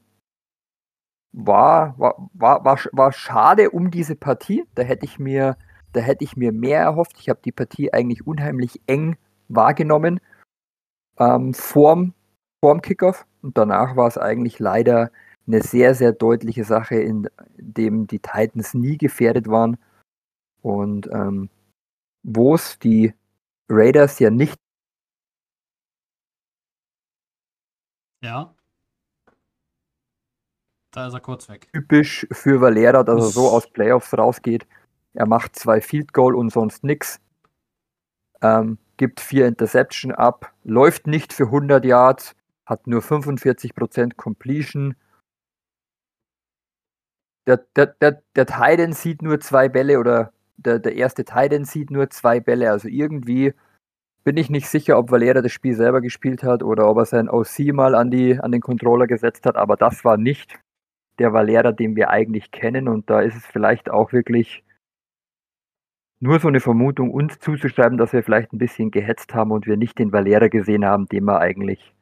war, 1.32 1.98
war, 1.98 2.30
war, 2.32 2.78
war, 2.92 3.12
schade 3.12 3.70
um 3.70 3.90
diese 3.90 4.14
Partie. 4.14 4.64
Da 4.76 4.82
hätte 4.82 5.04
ich 5.04 5.18
mir, 5.18 5.56
da 5.92 6.00
hätte 6.00 6.22
ich 6.22 6.36
mir 6.36 6.52
mehr 6.52 6.80
erhofft. 6.80 7.18
Ich 7.18 7.28
habe 7.28 7.40
die 7.44 7.52
Partie 7.52 7.92
eigentlich 7.92 8.26
unheimlich 8.26 8.80
eng 8.86 9.16
wahrgenommen 9.48 10.20
ähm, 11.18 11.54
vorm, 11.54 12.14
vorm 12.62 12.82
Kickoff. 12.82 13.26
Und 13.42 13.58
danach 13.58 13.96
war 13.96 14.06
es 14.06 14.18
eigentlich 14.18 14.58
leider 14.58 15.10
eine 15.46 15.62
sehr, 15.62 15.94
sehr 15.94 16.12
deutliche 16.12 16.64
Sache, 16.64 16.96
in 16.96 17.28
dem 17.56 18.06
die 18.06 18.20
Titans 18.20 18.74
nie 18.74 18.96
gefährdet 18.96 19.48
waren. 19.48 19.76
Und 20.62 21.08
ähm, 21.12 21.50
wo 22.22 22.54
es 22.54 22.78
die 22.78 23.12
Raiders 23.68 24.18
ja 24.18 24.30
nicht 24.30 24.58
Ja. 28.24 28.54
Da 30.92 31.08
ist 31.08 31.12
er 31.12 31.20
kurz 31.20 31.46
weg. 31.50 31.68
Typisch 31.74 32.26
für 32.32 32.58
Valera, 32.62 33.02
dass 33.02 33.22
er 33.22 33.30
so 33.30 33.48
aus 33.50 33.68
Playoffs 33.70 34.16
rausgeht. 34.16 34.66
Er 35.12 35.26
macht 35.26 35.56
zwei 35.56 35.82
Field 35.82 36.14
Goal 36.14 36.34
und 36.34 36.50
sonst 36.50 36.84
nichts. 36.84 37.20
Ähm, 38.40 38.78
gibt 38.96 39.20
vier 39.20 39.46
Interception 39.46 40.10
ab, 40.10 40.54
läuft 40.62 41.06
nicht 41.06 41.34
für 41.34 41.44
100 41.44 41.84
Yards, 41.84 42.34
hat 42.64 42.86
nur 42.86 43.02
45% 43.02 44.14
Completion. 44.16 44.96
Der, 47.46 47.58
der, 47.76 47.86
der, 47.88 48.22
der 48.36 48.46
Titan 48.46 48.94
sieht 48.94 49.20
nur 49.20 49.38
zwei 49.40 49.68
Bälle 49.68 49.98
oder 49.98 50.32
der, 50.56 50.78
der 50.78 50.94
erste 50.96 51.26
Titan 51.26 51.66
sieht 51.66 51.90
nur 51.90 52.08
zwei 52.08 52.40
Bälle. 52.40 52.70
Also 52.70 52.88
irgendwie 52.88 53.52
bin 54.24 54.38
ich 54.38 54.48
nicht 54.50 54.68
sicher, 54.68 54.98
ob 54.98 55.10
Valera 55.10 55.42
das 55.42 55.52
Spiel 55.52 55.74
selber 55.74 56.00
gespielt 56.00 56.42
hat 56.42 56.62
oder 56.62 56.88
ob 56.88 56.96
er 56.98 57.04
sein 57.04 57.28
OC 57.28 57.72
mal 57.72 57.94
an, 57.94 58.10
die, 58.10 58.40
an 58.40 58.52
den 58.52 58.62
Controller 58.62 59.06
gesetzt 59.06 59.44
hat, 59.46 59.56
aber 59.56 59.76
das 59.76 60.04
war 60.04 60.16
nicht 60.16 60.58
der 61.18 61.32
Valera, 61.32 61.72
den 61.72 61.94
wir 61.94 62.10
eigentlich 62.10 62.50
kennen 62.50 62.88
und 62.88 63.08
da 63.10 63.20
ist 63.20 63.36
es 63.36 63.46
vielleicht 63.46 63.90
auch 63.90 64.12
wirklich 64.12 64.64
nur 66.20 66.40
so 66.40 66.48
eine 66.48 66.60
Vermutung 66.60 67.10
uns 67.10 67.38
zuzuschreiben, 67.38 67.98
dass 67.98 68.14
wir 68.14 68.22
vielleicht 68.22 68.52
ein 68.52 68.58
bisschen 68.58 68.90
gehetzt 68.90 69.34
haben 69.34 69.50
und 69.50 69.66
wir 69.66 69.76
nicht 69.76 69.98
den 69.98 70.12
Valera 70.12 70.48
gesehen 70.48 70.84
haben, 70.84 71.06
den 71.06 71.24
wir 71.24 71.40
eigentlich 71.40 71.94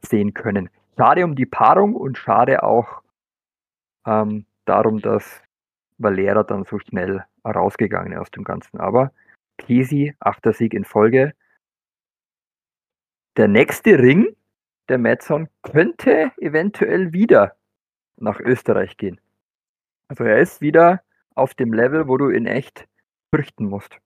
sehen 0.00 0.32
können. 0.32 0.70
Schade 0.96 1.24
um 1.24 1.34
die 1.34 1.46
Paarung 1.46 1.96
und 1.96 2.16
schade 2.18 2.62
auch 2.62 3.02
ähm, 4.06 4.46
darum, 4.64 5.00
dass 5.00 5.42
Valera 5.98 6.44
dann 6.44 6.64
so 6.64 6.78
schnell 6.78 7.24
rausgegangen 7.44 8.12
ist 8.12 8.18
aus 8.18 8.30
dem 8.30 8.44
Ganzen. 8.44 8.78
Aber 8.78 9.12
Kesi, 9.58 10.14
achter 10.20 10.52
Sieg 10.52 10.72
in 10.72 10.84
Folge, 10.84 11.34
der 13.38 13.46
nächste 13.46 13.98
Ring, 14.00 14.34
der 14.88 14.98
Metzon, 14.98 15.48
könnte 15.62 16.32
eventuell 16.38 17.12
wieder 17.12 17.54
nach 18.16 18.40
Österreich 18.40 18.96
gehen. 18.96 19.20
Also 20.08 20.24
er 20.24 20.38
ist 20.38 20.60
wieder 20.60 21.02
auf 21.36 21.54
dem 21.54 21.72
Level, 21.72 22.08
wo 22.08 22.16
du 22.16 22.30
ihn 22.30 22.46
echt 22.46 22.88
fürchten 23.32 23.66
musst. 23.66 23.98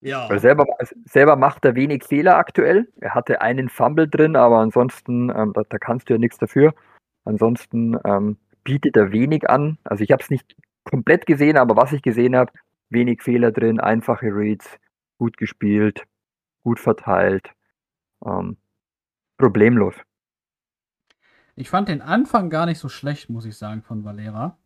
Ja. 0.00 0.30
Weil 0.30 0.38
selber, 0.38 0.66
selber 1.06 1.34
macht 1.34 1.64
er 1.64 1.74
wenig 1.74 2.04
Fehler 2.04 2.36
aktuell. 2.36 2.88
Er 3.00 3.14
hatte 3.14 3.40
einen 3.40 3.68
Fumble 3.68 4.08
drin, 4.08 4.36
aber 4.36 4.58
ansonsten, 4.58 5.30
ähm, 5.30 5.52
da, 5.52 5.62
da, 5.68 5.78
kannst 5.78 6.08
du 6.08 6.14
ja 6.14 6.18
nichts 6.18 6.38
dafür. 6.38 6.74
Ansonsten 7.24 7.98
ähm, 8.04 8.36
bietet 8.62 8.96
er 8.96 9.10
wenig 9.10 9.50
an. 9.50 9.78
Also 9.82 10.04
ich 10.04 10.12
habe 10.12 10.22
es 10.22 10.30
nicht 10.30 10.56
komplett 10.84 11.26
gesehen, 11.26 11.56
aber 11.56 11.76
was 11.76 11.92
ich 11.92 12.02
gesehen 12.02 12.36
habe, 12.36 12.52
wenig 12.90 13.22
Fehler 13.22 13.50
drin, 13.50 13.80
einfache 13.80 14.26
Reads, 14.26 14.78
gut 15.18 15.36
gespielt, 15.36 16.04
gut 16.62 16.78
verteilt 16.78 17.52
ähm, 18.24 18.56
problemlos. 19.36 19.94
Ich 21.54 21.68
fand 21.68 21.88
den 21.88 22.00
Anfang 22.00 22.50
gar 22.50 22.66
nicht 22.66 22.78
so 22.78 22.88
schlecht, 22.88 23.28
muss 23.28 23.44
ich 23.44 23.56
sagen, 23.56 23.82
von 23.82 24.04
Valera. 24.04 24.56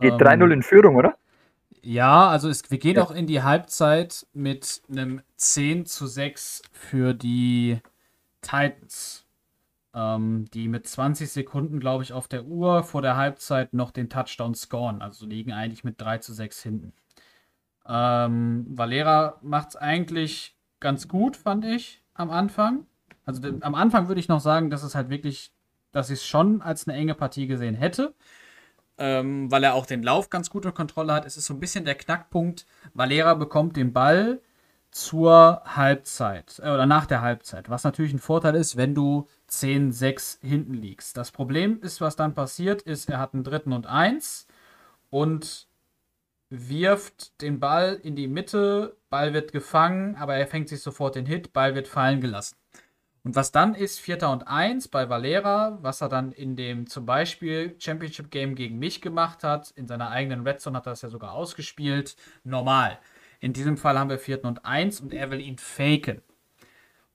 Geht 0.00 0.12
ähm, 0.12 0.18
3-0 0.18 0.52
in 0.52 0.62
Führung, 0.62 0.96
oder? 0.96 1.16
Ja, 1.82 2.28
also 2.28 2.48
es, 2.48 2.70
wir 2.70 2.78
gehen 2.78 2.96
ja. 2.96 3.02
auch 3.02 3.10
in 3.10 3.26
die 3.26 3.42
Halbzeit 3.42 4.26
mit 4.32 4.82
einem 4.90 5.22
10 5.36 5.86
zu 5.86 6.06
6 6.06 6.62
für 6.72 7.14
die 7.14 7.80
Titans. 8.40 9.24
Ähm, 9.94 10.44
die 10.52 10.68
mit 10.68 10.86
20 10.86 11.30
Sekunden, 11.30 11.80
glaube 11.80 12.04
ich, 12.04 12.12
auf 12.12 12.28
der 12.28 12.44
Uhr 12.44 12.84
vor 12.84 13.02
der 13.02 13.16
Halbzeit 13.16 13.72
noch 13.72 13.90
den 13.90 14.10
Touchdown 14.10 14.54
scoren. 14.54 15.02
Also 15.02 15.26
liegen 15.26 15.52
eigentlich 15.52 15.82
mit 15.82 16.00
3 16.00 16.18
zu 16.18 16.32
6 16.34 16.62
hinten. 16.62 16.92
Ähm, 17.86 18.66
Valera 18.68 19.38
macht 19.42 19.70
es 19.70 19.76
eigentlich 19.76 20.56
ganz 20.78 21.08
gut, 21.08 21.36
fand 21.36 21.64
ich, 21.64 22.02
am 22.14 22.30
Anfang. 22.30 22.86
Also 23.28 23.42
am 23.60 23.74
Anfang 23.74 24.08
würde 24.08 24.20
ich 24.22 24.28
noch 24.28 24.40
sagen, 24.40 24.70
dass 24.70 24.82
es 24.82 24.94
halt 24.94 25.10
wirklich, 25.10 25.52
dass 25.92 26.08
ich 26.08 26.20
es 26.20 26.26
schon 26.26 26.62
als 26.62 26.88
eine 26.88 26.96
enge 26.96 27.14
Partie 27.14 27.46
gesehen 27.46 27.74
hätte. 27.74 28.14
Ähm, 28.96 29.50
weil 29.50 29.62
er 29.64 29.74
auch 29.74 29.84
den 29.84 30.02
Lauf 30.02 30.30
ganz 30.30 30.48
gut 30.48 30.64
unter 30.64 30.74
Kontrolle 30.74 31.12
hat. 31.12 31.26
Es 31.26 31.36
ist 31.36 31.44
so 31.44 31.52
ein 31.52 31.60
bisschen 31.60 31.84
der 31.84 31.94
Knackpunkt. 31.94 32.64
Valera 32.94 33.34
bekommt 33.34 33.76
den 33.76 33.92
Ball 33.92 34.40
zur 34.90 35.60
Halbzeit 35.66 36.58
äh, 36.64 36.70
oder 36.70 36.86
nach 36.86 37.04
der 37.04 37.20
Halbzeit, 37.20 37.68
was 37.68 37.84
natürlich 37.84 38.14
ein 38.14 38.18
Vorteil 38.18 38.54
ist, 38.54 38.78
wenn 38.78 38.94
du 38.94 39.28
10-6 39.50 40.38
hinten 40.40 40.72
liegst. 40.72 41.18
Das 41.18 41.30
Problem 41.30 41.82
ist, 41.82 42.00
was 42.00 42.16
dann 42.16 42.32
passiert, 42.32 42.80
ist, 42.80 43.10
er 43.10 43.18
hat 43.18 43.34
einen 43.34 43.44
dritten 43.44 43.74
und 43.74 43.86
eins 43.86 44.46
und 45.10 45.68
wirft 46.48 47.42
den 47.42 47.60
Ball 47.60 48.00
in 48.02 48.16
die 48.16 48.26
Mitte, 48.26 48.96
Ball 49.10 49.34
wird 49.34 49.52
gefangen, 49.52 50.16
aber 50.16 50.36
er 50.36 50.46
fängt 50.46 50.70
sich 50.70 50.80
sofort 50.80 51.14
den 51.14 51.26
Hit, 51.26 51.52
Ball 51.52 51.74
wird 51.74 51.88
fallen 51.88 52.22
gelassen. 52.22 52.56
Und 53.24 53.36
was 53.36 53.52
dann 53.52 53.74
ist, 53.74 53.98
Vierter 54.00 54.30
und 54.32 54.46
Eins 54.46 54.88
bei 54.88 55.08
Valera, 55.08 55.78
was 55.82 56.00
er 56.00 56.08
dann 56.08 56.32
in 56.32 56.56
dem 56.56 56.86
zum 56.86 57.04
Beispiel 57.04 57.74
Championship 57.78 58.30
Game 58.30 58.54
gegen 58.54 58.78
mich 58.78 59.00
gemacht 59.00 59.44
hat, 59.44 59.70
in 59.72 59.86
seiner 59.86 60.10
eigenen 60.10 60.46
Red 60.46 60.60
Zone 60.60 60.76
hat 60.76 60.86
er 60.86 60.92
das 60.92 61.02
ja 61.02 61.08
sogar 61.08 61.32
ausgespielt, 61.32 62.16
normal. 62.44 62.98
In 63.40 63.52
diesem 63.52 63.76
Fall 63.76 63.98
haben 63.98 64.10
wir 64.10 64.18
Vierten 64.18 64.46
und 64.46 64.64
Eins 64.64 65.00
und 65.00 65.12
er 65.12 65.30
will 65.30 65.40
ihn 65.40 65.58
faken. 65.58 66.22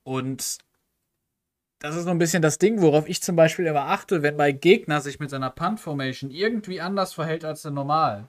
Und 0.02 0.58
das 1.78 1.96
ist 1.96 2.04
so 2.04 2.10
ein 2.10 2.18
bisschen 2.18 2.42
das 2.42 2.58
Ding, 2.58 2.80
worauf 2.80 3.08
ich 3.08 3.22
zum 3.22 3.36
Beispiel 3.36 3.66
immer 3.66 3.88
achte, 3.88 4.22
wenn 4.22 4.36
mein 4.36 4.58
Gegner 4.58 5.00
sich 5.00 5.20
mit 5.20 5.30
seiner 5.30 5.50
Punt-Formation 5.50 6.30
irgendwie 6.30 6.80
anders 6.80 7.12
verhält 7.12 7.44
als 7.44 7.62
der 7.62 7.72
normal. 7.72 8.28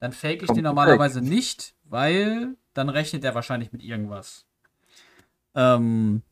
Dann 0.00 0.12
fake 0.12 0.42
ich 0.42 0.50
den 0.50 0.64
normalerweise 0.64 1.22
nicht, 1.22 1.74
weil 1.84 2.56
dann 2.74 2.88
rechnet 2.88 3.24
er 3.24 3.34
wahrscheinlich 3.34 3.72
mit 3.72 3.82
irgendwas. 3.82 4.46
Ähm, 5.54 6.22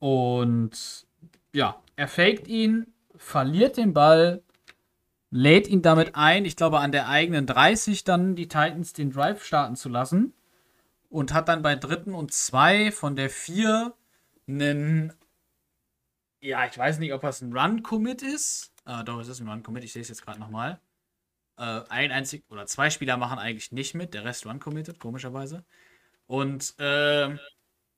und 0.00 1.06
ja, 1.52 1.80
er 1.94 2.08
faked 2.08 2.48
ihn, 2.48 2.92
verliert 3.16 3.76
den 3.76 3.92
Ball, 3.92 4.42
lädt 5.30 5.68
ihn 5.68 5.82
damit 5.82 6.16
ein, 6.16 6.44
ich 6.44 6.56
glaube 6.56 6.80
an 6.80 6.90
der 6.90 7.08
eigenen 7.08 7.46
30 7.46 8.02
dann 8.04 8.34
die 8.34 8.48
Titans 8.48 8.92
den 8.92 9.12
Drive 9.12 9.44
starten 9.44 9.76
zu 9.76 9.88
lassen 9.88 10.34
und 11.08 11.32
hat 11.32 11.48
dann 11.48 11.62
bei 11.62 11.76
dritten 11.76 12.14
und 12.14 12.32
zwei 12.32 12.90
von 12.90 13.14
der 13.14 13.30
vier 13.30 13.94
einen, 14.48 15.12
ja, 16.40 16.66
ich 16.66 16.76
weiß 16.76 16.98
nicht, 16.98 17.12
ob 17.12 17.20
das 17.22 17.42
ein 17.42 17.52
Run-Commit 17.52 18.22
ist. 18.22 18.72
Äh, 18.86 19.04
doch, 19.04 19.20
es 19.20 19.28
ist 19.28 19.40
ein 19.40 19.48
Run-Commit, 19.48 19.84
ich 19.84 19.92
sehe 19.92 20.02
es 20.02 20.08
jetzt 20.08 20.24
gerade 20.24 20.40
nochmal. 20.40 20.80
Äh, 21.58 21.82
ein 21.90 22.10
einzig 22.10 22.44
oder 22.48 22.66
zwei 22.66 22.90
Spieler 22.90 23.16
machen 23.18 23.38
eigentlich 23.38 23.70
nicht 23.72 23.94
mit, 23.94 24.14
der 24.14 24.24
Rest 24.24 24.46
Run-Committed, 24.46 24.98
komischerweise. 24.98 25.64
Und 26.26 26.74
äh, 26.78 27.36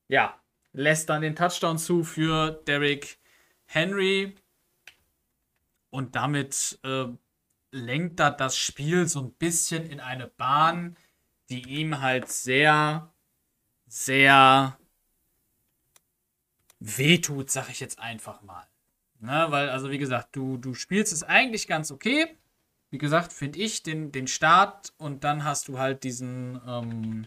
ja, 0.09 0.42
lässt 0.73 1.09
dann 1.09 1.23
den 1.23 1.37
Touchdown 1.37 1.79
zu 1.79 2.05
für 2.05 2.63
Derrick 2.67 3.19
Henry. 3.65 4.35
Und 5.91 6.17
damit 6.17 6.79
äh, 6.85 7.07
lenkt 7.71 8.21
er 8.21 8.31
das 8.31 8.57
Spiel 8.57 9.07
so 9.09 9.21
ein 9.21 9.33
bisschen 9.33 9.87
in 9.87 10.01
eine 10.01 10.27
Bahn, 10.27 10.97
die 11.51 11.63
ihm 11.69 12.01
halt 12.01 12.31
sehr, 12.31 13.13
sehr 13.87 14.79
wehtut, 16.81 17.51
sag 17.51 17.69
ich 17.69 17.81
jetzt 17.81 17.99
einfach 17.99 18.43
mal. 18.43 18.67
Ne, 19.21 19.47
weil, 19.51 19.69
also 19.71 19.91
wie 19.91 19.99
gesagt, 19.99 20.35
du, 20.35 20.57
du 20.57 20.75
spielst 20.75 21.13
es 21.13 21.23
eigentlich 21.23 21.69
ganz 21.69 21.93
okay. 21.93 22.37
Wie 22.91 22.99
gesagt, 22.99 23.33
finde 23.33 23.61
ich 23.61 23.83
den, 23.85 24.11
den 24.11 24.27
Start 24.27 24.93
und 24.99 25.23
dann 25.25 25.45
hast 25.45 25.69
du 25.69 25.79
halt 25.79 26.03
diesen, 26.03 26.61
ähm, 26.67 27.27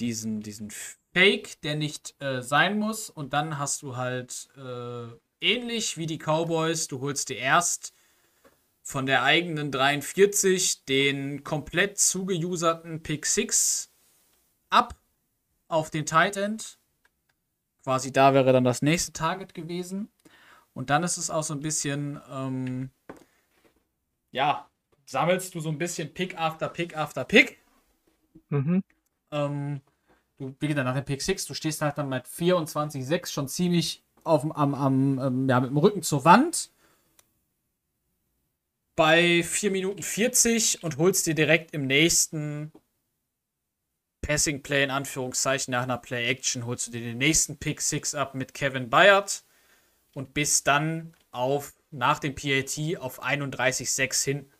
diesen, 0.00 0.40
diesen 0.40 0.72
Fake, 1.12 1.60
der 1.62 1.76
nicht 1.76 2.14
äh, 2.20 2.42
sein 2.42 2.78
muss. 2.78 3.10
Und 3.10 3.32
dann 3.32 3.58
hast 3.58 3.82
du 3.82 3.96
halt 3.96 4.48
äh, 4.56 5.08
ähnlich 5.40 5.98
wie 5.98 6.06
die 6.06 6.18
Cowboys, 6.18 6.88
du 6.88 7.00
holst 7.00 7.28
dir 7.28 7.36
erst 7.36 7.92
von 8.82 9.06
der 9.06 9.22
eigenen 9.22 9.70
43 9.70 10.84
den 10.84 11.44
komplett 11.44 11.98
zugeuserten 11.98 13.02
Pick 13.02 13.26
6 13.26 13.92
ab 14.70 14.96
auf 15.68 15.90
den 15.90 16.06
Tight 16.06 16.36
End. 16.36 16.78
Quasi 17.84 18.12
da 18.12 18.34
wäre 18.34 18.52
dann 18.52 18.64
das 18.64 18.82
nächste 18.82 19.12
Target 19.12 19.54
gewesen. 19.54 20.10
Und 20.74 20.90
dann 20.90 21.02
ist 21.02 21.16
es 21.16 21.30
auch 21.30 21.42
so 21.42 21.54
ein 21.54 21.60
bisschen, 21.60 22.20
ähm, 22.30 22.90
ja, 24.30 24.68
sammelst 25.04 25.54
du 25.54 25.60
so 25.60 25.68
ein 25.68 25.78
bisschen 25.78 26.12
Pick 26.14 26.38
after 26.38 26.68
Pick 26.68 26.96
after 26.96 27.24
Pick. 27.24 27.62
Mhm. 28.48 28.82
Ähm, 29.30 29.80
du, 30.42 30.54
wie 30.60 30.68
gesagt, 30.68 30.84
nach 30.84 30.94
dem 30.94 31.04
Pick 31.04 31.22
6, 31.22 31.46
du 31.46 31.54
stehst 31.54 31.80
halt 31.80 31.96
dann 31.98 32.08
mit 32.08 32.26
24,6 32.26 33.32
schon 33.32 33.48
ziemlich 33.48 34.02
auf, 34.24 34.44
am, 34.44 34.74
am, 34.74 35.18
ähm, 35.18 35.48
ja, 35.48 35.60
mit 35.60 35.70
dem 35.70 35.76
Rücken 35.76 36.02
zur 36.02 36.24
Wand 36.24 36.70
bei 38.94 39.42
4 39.42 39.70
Minuten 39.70 40.02
40 40.02 40.82
und 40.82 40.98
holst 40.98 41.26
dir 41.26 41.34
direkt 41.34 41.72
im 41.72 41.86
nächsten 41.86 42.72
Passing 44.20 44.62
Play 44.62 44.84
in 44.84 44.90
Anführungszeichen 44.90 45.72
nach 45.72 45.82
einer 45.82 45.98
Play 45.98 46.28
Action 46.28 46.66
holst 46.66 46.86
du 46.86 46.90
dir 46.92 47.00
den 47.00 47.18
nächsten 47.18 47.58
Pick 47.58 47.80
6 47.80 48.14
ab 48.14 48.34
mit 48.34 48.54
Kevin 48.54 48.90
Bayard 48.90 49.44
und 50.14 50.34
bist 50.34 50.66
dann 50.66 51.16
auf 51.30 51.74
nach 51.90 52.18
dem 52.18 52.34
PAT 52.34 53.00
auf 53.00 53.22
31,6 53.22 54.24
hin. 54.24 54.52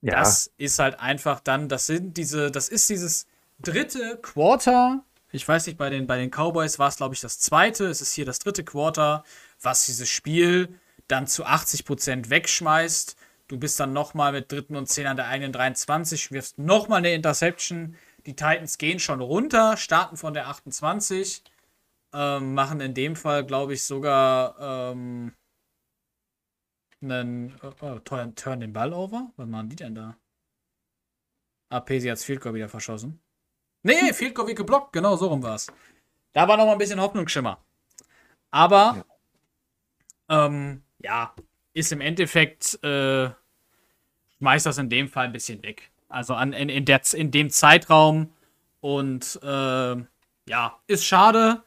Ja. 0.00 0.20
Das 0.20 0.50
ist 0.56 0.78
halt 0.78 0.98
einfach 0.98 1.40
dann, 1.40 1.68
das 1.68 1.86
sind 1.86 2.16
diese, 2.16 2.50
das 2.50 2.68
ist 2.68 2.88
dieses 2.88 3.26
dritte 3.62 4.18
Quarter. 4.22 5.04
Ich 5.32 5.46
weiß 5.46 5.66
nicht, 5.66 5.78
bei 5.78 5.90
den, 5.90 6.06
bei 6.06 6.18
den 6.18 6.30
Cowboys 6.30 6.78
war 6.78 6.88
es, 6.88 6.96
glaube 6.96 7.14
ich, 7.14 7.20
das 7.20 7.38
zweite. 7.38 7.86
Es 7.86 8.00
ist 8.00 8.12
hier 8.12 8.24
das 8.24 8.38
dritte 8.40 8.64
Quarter, 8.64 9.24
was 9.60 9.86
dieses 9.86 10.08
Spiel 10.08 10.80
dann 11.08 11.26
zu 11.26 11.44
80% 11.44 12.30
wegschmeißt. 12.30 13.16
Du 13.48 13.58
bist 13.58 13.78
dann 13.80 13.92
nochmal 13.92 14.32
mit 14.32 14.50
dritten 14.50 14.76
und 14.76 14.86
zehn 14.86 15.06
an 15.06 15.16
der 15.16 15.26
eigenen 15.26 15.52
23, 15.52 16.30
wirfst 16.30 16.58
nochmal 16.58 16.98
eine 16.98 17.12
Interception. 17.12 17.96
Die 18.26 18.36
Titans 18.36 18.78
gehen 18.78 18.98
schon 19.00 19.20
runter, 19.20 19.76
starten 19.76 20.16
von 20.16 20.34
der 20.34 20.48
28, 20.48 21.42
ähm, 22.12 22.54
machen 22.54 22.80
in 22.80 22.94
dem 22.94 23.16
Fall, 23.16 23.44
glaube 23.44 23.74
ich, 23.74 23.82
sogar 23.82 24.56
ähm, 24.60 25.32
einen 27.02 27.50
äh, 27.62 27.72
oh, 27.80 27.98
tollen 28.00 28.34
Turn 28.34 28.60
den 28.60 28.72
Ball 28.72 28.92
over. 28.92 29.32
Was 29.36 29.48
machen 29.48 29.68
die 29.68 29.76
denn 29.76 29.94
da? 29.94 30.16
AP, 31.70 31.88
sie 31.88 32.10
hat 32.10 32.18
das 32.18 32.24
Field 32.24 32.40
Goal 32.40 32.54
wieder 32.54 32.68
verschossen. 32.68 33.20
Nee, 33.82 34.12
Field 34.12 34.34
Goal 34.34 34.48
wie 34.48 34.54
geblockt, 34.54 34.92
genau 34.92 35.16
so 35.16 35.28
rum 35.28 35.42
war 35.42 35.54
es. 35.54 35.66
Da 36.32 36.46
war 36.46 36.56
noch 36.56 36.66
mal 36.66 36.72
ein 36.72 36.78
bisschen 36.78 37.00
Hoffnungsschimmer. 37.00 37.58
Aber, 38.50 39.04
ja, 40.28 40.46
ähm, 40.46 40.82
ja 40.98 41.34
ist 41.72 41.92
im 41.92 42.00
Endeffekt, 42.00 42.82
äh, 42.84 43.30
schmeißt 44.38 44.66
das 44.66 44.78
in 44.78 44.90
dem 44.90 45.08
Fall 45.08 45.26
ein 45.26 45.32
bisschen 45.32 45.62
weg. 45.62 45.90
Also 46.08 46.34
an, 46.34 46.52
in, 46.52 46.68
in, 46.68 46.84
der, 46.84 47.00
in 47.14 47.30
dem 47.30 47.50
Zeitraum. 47.50 48.32
Und 48.80 49.38
äh, 49.42 49.96
ja, 50.48 50.78
ist 50.86 51.04
schade. 51.04 51.62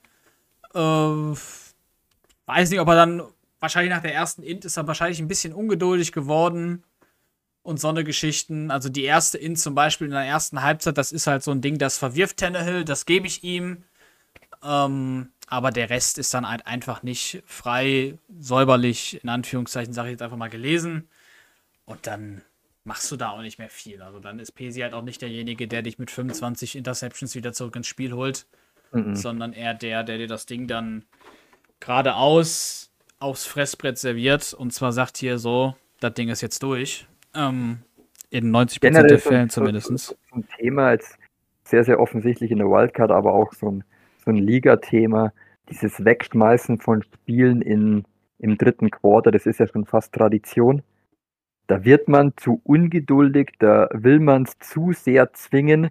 Äh, 0.73 0.79
weiß 0.79 2.69
nicht, 2.69 2.79
ob 2.79 2.87
er 2.89 2.95
dann 2.95 3.23
wahrscheinlich 3.59 3.93
nach 3.93 4.01
der 4.01 4.13
ersten 4.13 4.43
Int 4.43 4.65
ist 4.65 4.77
er 4.77 4.87
wahrscheinlich 4.87 5.19
ein 5.19 5.27
bisschen 5.27 5.53
ungeduldig 5.53 6.11
geworden 6.11 6.83
und 7.63 7.79
so 7.79 7.87
eine 7.87 8.03
Geschichten. 8.03 8.69
Also 8.69 8.89
die 8.89 9.03
erste 9.03 9.37
Int 9.37 9.57
zum 9.57 9.73
Beispiel 9.73 10.05
in 10.05 10.11
der 10.13 10.25
ersten 10.25 10.61
Halbzeit, 10.61 10.97
das 10.97 11.11
ist 11.11 11.27
halt 11.27 11.43
so 11.43 11.51
ein 11.51 11.61
Ding, 11.61 11.77
das 11.77 11.97
verwirft 11.97 12.37
Tannehill, 12.37 12.85
das 12.85 13.05
gebe 13.05 13.25
ich 13.25 13.43
ihm. 13.43 13.83
Ähm, 14.61 15.29
aber 15.47 15.71
der 15.71 15.89
Rest 15.89 16.17
ist 16.17 16.33
dann 16.33 16.47
halt 16.47 16.67
einfach 16.67 17.03
nicht 17.03 17.41
frei, 17.45 18.17
säuberlich, 18.39 19.21
in 19.23 19.29
Anführungszeichen, 19.29 19.93
sage 19.93 20.09
ich 20.09 20.13
jetzt 20.13 20.21
einfach 20.21 20.37
mal 20.37 20.49
gelesen. 20.49 21.07
Und 21.85 22.07
dann 22.07 22.41
machst 22.83 23.11
du 23.11 23.15
da 23.15 23.29
auch 23.29 23.41
nicht 23.41 23.59
mehr 23.59 23.69
viel. 23.69 24.01
Also 24.01 24.19
dann 24.19 24.39
ist 24.39 24.51
Pesi 24.51 24.81
halt 24.81 24.93
auch 24.93 25.01
nicht 25.01 25.21
derjenige, 25.21 25.67
der 25.67 25.81
dich 25.81 25.99
mit 25.99 26.11
25 26.11 26.75
Interceptions 26.75 27.35
wieder 27.35 27.53
zurück 27.53 27.75
ins 27.75 27.87
Spiel 27.87 28.13
holt, 28.13 28.45
mhm. 28.91 29.15
sondern 29.15 29.53
eher 29.53 29.73
der, 29.73 30.03
der 30.03 30.17
dir 30.17 30.27
das 30.27 30.45
Ding 30.45 30.67
dann 30.67 31.05
geradeaus 31.79 32.91
aufs 33.19 33.45
Fressbrett 33.45 33.97
serviert 33.97 34.53
und 34.53 34.73
zwar 34.73 34.91
sagt 34.91 35.17
hier 35.17 35.39
so, 35.39 35.75
das 35.99 36.13
Ding 36.13 36.29
ist 36.29 36.41
jetzt 36.41 36.61
durch. 36.63 37.07
Ähm, 37.35 37.79
in 38.29 38.51
90% 38.51 38.79
Generell 38.81 39.07
der 39.07 39.19
Fällen 39.19 39.49
zumindest. 39.49 39.87
So 39.87 40.15
ein 40.33 40.47
Thema 40.57 40.87
als 40.87 41.17
sehr, 41.63 41.83
sehr 41.83 41.99
offensichtlich 41.99 42.51
in 42.51 42.57
der 42.57 42.67
Wildcard, 42.67 43.11
aber 43.11 43.33
auch 43.33 43.53
so 43.53 43.69
ein, 43.69 43.83
so 44.23 44.31
ein 44.31 44.37
Liga-Thema. 44.37 45.33
Dieses 45.69 46.03
Wegschmeißen 46.03 46.79
von 46.79 47.03
Spielen 47.03 47.61
in, 47.61 48.05
im 48.39 48.57
dritten 48.57 48.89
Quarter, 48.89 49.31
das 49.31 49.45
ist 49.45 49.59
ja 49.59 49.67
schon 49.67 49.85
fast 49.85 50.13
Tradition. 50.13 50.81
Da 51.67 51.85
wird 51.85 52.09
man 52.09 52.33
zu 52.35 52.59
ungeduldig, 52.63 53.53
da 53.59 53.87
will 53.93 54.19
man 54.19 54.43
es 54.43 54.57
zu 54.59 54.91
sehr 54.91 55.31
zwingen. 55.33 55.89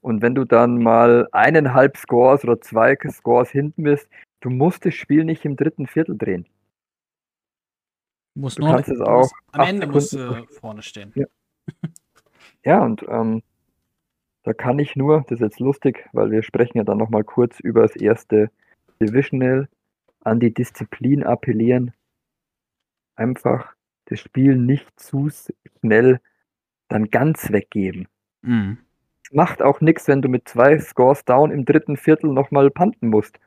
Und 0.00 0.22
wenn 0.22 0.34
du 0.34 0.44
dann 0.44 0.80
mal 0.80 1.28
eineinhalb 1.32 1.96
Scores 1.96 2.44
oder 2.44 2.60
zwei 2.60 2.96
Scores 3.10 3.50
hinten 3.50 3.82
bist, 3.82 4.08
du 4.40 4.50
musst 4.50 4.86
das 4.86 4.94
Spiel 4.94 5.24
nicht 5.24 5.44
im 5.44 5.56
dritten 5.56 5.86
Viertel 5.86 6.16
drehen. 6.16 6.46
Muss 8.38 8.54
du 8.54 8.62
nur, 8.62 8.70
kannst 8.70 8.88
es 8.88 9.00
auch 9.00 9.28
am 9.50 9.66
Ende 9.66 9.88
musst 9.88 10.12
du 10.12 10.46
vorne 10.60 10.82
stehen. 10.82 11.12
Ja, 11.16 11.26
ja 12.64 12.84
und 12.84 13.04
ähm, 13.08 13.42
da 14.44 14.52
kann 14.52 14.78
ich 14.78 14.94
nur, 14.94 15.22
das 15.22 15.32
ist 15.32 15.40
jetzt 15.40 15.60
lustig, 15.60 16.08
weil 16.12 16.30
wir 16.30 16.44
sprechen 16.44 16.78
ja 16.78 16.84
dann 16.84 16.98
nochmal 16.98 17.24
kurz 17.24 17.58
über 17.58 17.82
das 17.82 17.96
erste 17.96 18.50
Divisional, 19.02 19.68
an 20.20 20.38
die 20.38 20.54
Disziplin 20.54 21.24
appellieren. 21.24 21.92
Einfach 23.16 23.74
das 24.04 24.20
Spiel 24.20 24.56
nicht 24.56 24.88
zu 25.00 25.28
schnell 25.80 26.20
dann 26.86 27.10
ganz 27.10 27.50
weggeben. 27.50 28.06
Mhm. 28.42 28.78
Macht 29.32 29.62
auch 29.62 29.80
nichts, 29.80 30.06
wenn 30.06 30.22
du 30.22 30.28
mit 30.28 30.48
zwei 30.48 30.78
Scores 30.78 31.24
down 31.24 31.50
im 31.50 31.64
dritten 31.64 31.96
Viertel 31.96 32.32
nochmal 32.32 32.70
panten 32.70 33.08
musst. 33.08 33.40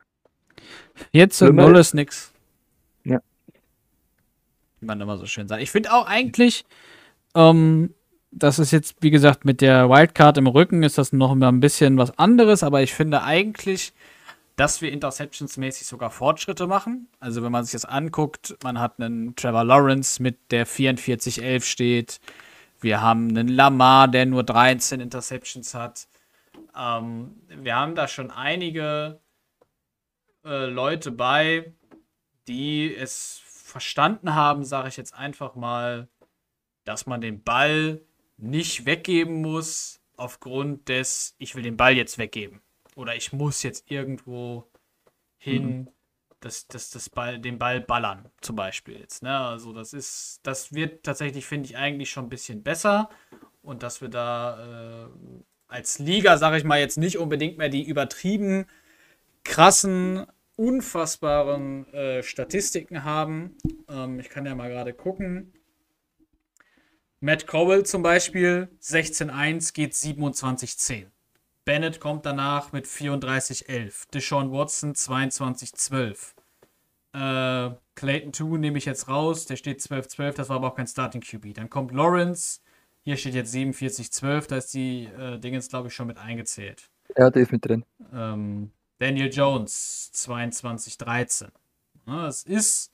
Jetzt 1.12 1.40
und 1.40 1.56
null 1.56 1.76
ist 1.76 1.94
nix. 1.94 2.31
Wie 4.82 4.86
man 4.86 5.00
immer 5.00 5.16
so 5.16 5.26
schön 5.26 5.48
sagt. 5.48 5.62
Ich 5.62 5.70
finde 5.70 5.92
auch 5.92 6.06
eigentlich, 6.06 6.64
ähm, 7.34 7.94
das 8.32 8.58
ist 8.58 8.72
jetzt, 8.72 8.96
wie 9.00 9.10
gesagt, 9.10 9.44
mit 9.44 9.60
der 9.60 9.88
Wildcard 9.88 10.38
im 10.38 10.46
Rücken 10.46 10.82
ist 10.82 10.98
das 10.98 11.12
noch 11.12 11.34
mal 11.34 11.48
ein 11.48 11.60
bisschen 11.60 11.96
was 11.98 12.18
anderes, 12.18 12.62
aber 12.62 12.82
ich 12.82 12.92
finde 12.92 13.22
eigentlich 13.22 13.92
dass 14.56 14.82
wir 14.82 14.92
interceptionsmäßig 14.92 15.86
sogar 15.86 16.10
Fortschritte 16.10 16.66
machen. 16.66 17.08
Also 17.20 17.42
wenn 17.42 17.52
man 17.52 17.64
sich 17.64 17.72
das 17.72 17.84
anguckt, 17.84 18.56
man 18.62 18.78
hat 18.78 19.00
einen 19.00 19.34
Trevor 19.34 19.64
Lawrence 19.64 20.22
mit 20.22 20.50
der 20.50 20.66
44-11 20.66 21.62
steht. 21.62 22.20
Wir 22.80 23.00
haben 23.00 23.28
einen 23.28 23.48
Lamar, 23.48 24.08
der 24.08 24.26
nur 24.26 24.42
13 24.42 25.00
Interceptions 25.00 25.74
hat. 25.74 26.06
Ähm, 26.76 27.36
wir 27.48 27.76
haben 27.76 27.94
da 27.94 28.08
schon 28.08 28.30
einige 28.30 29.20
äh, 30.44 30.66
Leute 30.66 31.12
bei, 31.12 31.72
die 32.46 32.94
es 32.94 33.41
verstanden 33.72 34.34
haben, 34.34 34.64
sage 34.64 34.88
ich 34.88 34.96
jetzt 34.96 35.14
einfach 35.14 35.54
mal, 35.54 36.08
dass 36.84 37.06
man 37.06 37.20
den 37.20 37.42
Ball 37.42 38.02
nicht 38.36 38.86
weggeben 38.86 39.40
muss 39.40 40.00
aufgrund 40.16 40.88
des, 40.88 41.34
ich 41.38 41.54
will 41.54 41.62
den 41.62 41.76
Ball 41.76 41.96
jetzt 41.96 42.18
weggeben. 42.18 42.60
Oder 42.94 43.16
ich 43.16 43.32
muss 43.32 43.62
jetzt 43.62 43.90
irgendwo 43.90 44.68
hin, 45.38 45.78
mhm. 45.78 45.88
das, 46.40 46.68
das, 46.68 46.90
das 46.90 47.08
Ball, 47.08 47.38
den 47.38 47.58
Ball 47.58 47.80
ballern, 47.80 48.30
zum 48.40 48.56
Beispiel 48.56 48.98
jetzt. 48.98 49.22
Ne? 49.22 49.36
Also 49.36 49.72
das 49.72 49.92
ist, 49.92 50.40
das 50.42 50.74
wird 50.74 51.02
tatsächlich, 51.02 51.46
finde 51.46 51.70
ich, 51.70 51.76
eigentlich 51.76 52.10
schon 52.10 52.26
ein 52.26 52.30
bisschen 52.30 52.62
besser. 52.62 53.08
Und 53.62 53.82
dass 53.82 54.02
wir 54.02 54.08
da 54.08 55.06
äh, 55.06 55.08
als 55.68 55.98
Liga, 55.98 56.36
sage 56.36 56.58
ich 56.58 56.64
mal, 56.64 56.78
jetzt 56.78 56.98
nicht 56.98 57.16
unbedingt 57.16 57.58
mehr 57.58 57.70
die 57.70 57.82
übertrieben 57.82 58.66
krassen, 59.44 60.26
unfassbaren 60.62 61.92
äh, 61.92 62.22
Statistiken 62.22 63.02
haben. 63.02 63.56
Ähm, 63.88 64.20
ich 64.20 64.28
kann 64.28 64.46
ja 64.46 64.54
mal 64.54 64.70
gerade 64.70 64.94
gucken. 64.94 65.52
Matt 67.20 67.46
Cowell 67.46 67.84
zum 67.84 68.02
Beispiel, 68.02 68.68
16-1 68.80 69.74
geht 69.74 69.92
27-10. 69.92 71.06
Bennett 71.64 72.00
kommt 72.00 72.26
danach 72.26 72.72
mit 72.72 72.86
34-11. 72.86 74.10
Deshaun 74.12 74.52
Watson 74.52 74.94
22-12. 74.94 76.34
Äh, 77.14 77.74
Clayton 77.94 78.32
2 78.32 78.58
nehme 78.58 78.78
ich 78.78 78.84
jetzt 78.84 79.08
raus, 79.08 79.46
der 79.46 79.56
steht 79.56 79.80
12-12, 79.80 80.34
das 80.34 80.48
war 80.48 80.56
aber 80.56 80.68
auch 80.68 80.76
kein 80.76 80.86
Starting 80.86 81.20
QB. 81.20 81.54
Dann 81.54 81.68
kommt 81.68 81.92
Lawrence, 81.92 82.60
hier 83.02 83.16
steht 83.16 83.34
jetzt 83.34 83.54
47-12, 83.54 84.48
da 84.48 84.56
ist 84.56 84.74
die 84.74 85.04
äh, 85.04 85.38
Dingens, 85.38 85.68
glaube 85.68 85.88
ich, 85.88 85.94
schon 85.94 86.06
mit 86.06 86.18
eingezählt. 86.18 86.88
Ja, 87.16 87.30
der 87.30 87.42
ist 87.42 87.52
mit 87.52 87.64
drin. 87.64 87.84
Ähm, 88.12 88.72
Daniel 89.02 89.34
Jones 89.34 90.12
22-13. 90.14 91.48
Ja, 92.06 92.28
es 92.28 92.44
ist 92.44 92.92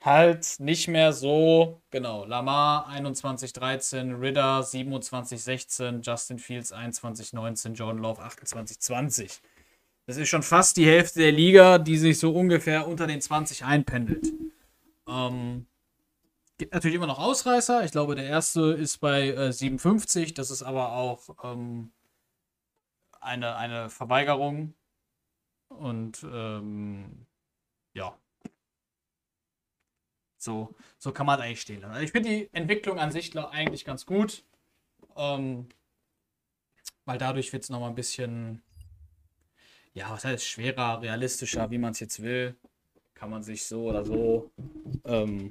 halt 0.00 0.54
nicht 0.60 0.88
mehr 0.88 1.12
so, 1.12 1.82
genau, 1.90 2.24
Lamar 2.24 2.88
21-13, 2.88 4.18
Ridder 4.18 4.60
27-16, 4.60 6.00
Justin 6.00 6.38
Fields 6.38 6.72
21-19, 6.72 7.74
Jordan 7.74 8.00
Love 8.00 8.22
28-20. 8.22 9.40
Das 10.06 10.16
ist 10.16 10.30
schon 10.30 10.42
fast 10.42 10.78
die 10.78 10.86
Hälfte 10.86 11.20
der 11.20 11.32
Liga, 11.32 11.76
die 11.76 11.98
sich 11.98 12.18
so 12.18 12.32
ungefähr 12.34 12.88
unter 12.88 13.06
den 13.06 13.20
20 13.20 13.62
einpendelt. 13.66 14.26
Ähm, 15.06 15.66
gibt 16.56 16.72
natürlich 16.72 16.96
immer 16.96 17.06
noch 17.06 17.18
Ausreißer. 17.18 17.84
Ich 17.84 17.92
glaube, 17.92 18.14
der 18.14 18.24
erste 18.24 18.72
ist 18.72 19.02
bei 19.02 19.28
äh, 19.28 19.52
57. 19.52 20.32
Das 20.32 20.50
ist 20.50 20.62
aber 20.62 20.92
auch 20.92 21.36
ähm, 21.44 21.92
eine, 23.20 23.56
eine 23.56 23.90
Verweigerung. 23.90 24.72
Und 25.70 26.22
ähm, 26.30 27.26
ja, 27.94 28.14
so, 30.36 30.74
so 30.98 31.12
kann 31.12 31.26
man 31.26 31.40
eigentlich 31.40 31.60
stehen 31.60 31.80
lassen. 31.80 31.92
Also 31.92 32.04
ich 32.04 32.12
finde 32.12 32.28
die 32.28 32.48
Entwicklung 32.52 32.98
an 32.98 33.10
sich 33.10 33.36
eigentlich 33.36 33.84
ganz 33.84 34.06
gut. 34.06 34.44
Ähm, 35.16 35.68
weil 37.04 37.18
dadurch 37.18 37.52
wird 37.52 37.62
es 37.64 37.70
nochmal 37.70 37.90
ein 37.90 37.94
bisschen, 37.94 38.62
ja, 39.94 40.10
was 40.10 40.24
heißt 40.24 40.44
schwerer, 40.44 41.02
realistischer, 41.02 41.70
wie 41.70 41.78
man 41.78 41.92
es 41.92 42.00
jetzt 42.00 42.22
will. 42.22 42.54
Kann 43.14 43.30
man 43.30 43.42
sich 43.42 43.66
so 43.66 43.88
oder 43.88 44.04
so. 44.04 44.50
Ähm, 45.04 45.50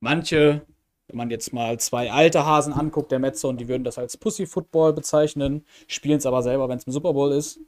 manche, 0.00 0.66
wenn 1.06 1.16
man 1.16 1.30
jetzt 1.30 1.52
mal 1.52 1.78
zwei 1.78 2.10
alte 2.10 2.44
Hasen 2.44 2.72
anguckt, 2.72 3.12
der 3.12 3.20
Metze, 3.20 3.46
und 3.46 3.58
die 3.58 3.68
würden 3.68 3.84
das 3.84 3.98
als 3.98 4.16
Pussy-Football 4.16 4.92
bezeichnen, 4.92 5.64
spielen 5.86 6.18
es 6.18 6.26
aber 6.26 6.42
selber, 6.42 6.68
wenn 6.68 6.78
es 6.78 6.84
im 6.84 6.92
Super 6.92 7.12
Bowl 7.12 7.32
ist. 7.32 7.60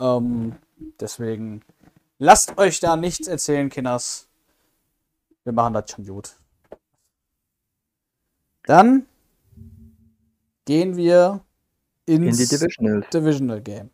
Ähm, 0.00 0.56
deswegen 0.98 1.62
lasst 2.18 2.58
euch 2.58 2.80
da 2.80 2.96
nichts 2.96 3.28
erzählen, 3.28 3.68
Kinders. 3.68 4.26
Wir 5.44 5.52
machen 5.52 5.74
das 5.74 5.90
schon 5.90 6.06
gut. 6.06 6.36
Dann 8.64 9.06
gehen 10.64 10.96
wir 10.96 11.40
ins 12.06 12.38
In 12.38 12.46
die 12.46 12.48
Divisional. 12.48 13.06
Divisional 13.12 13.60
Game. 13.60 13.90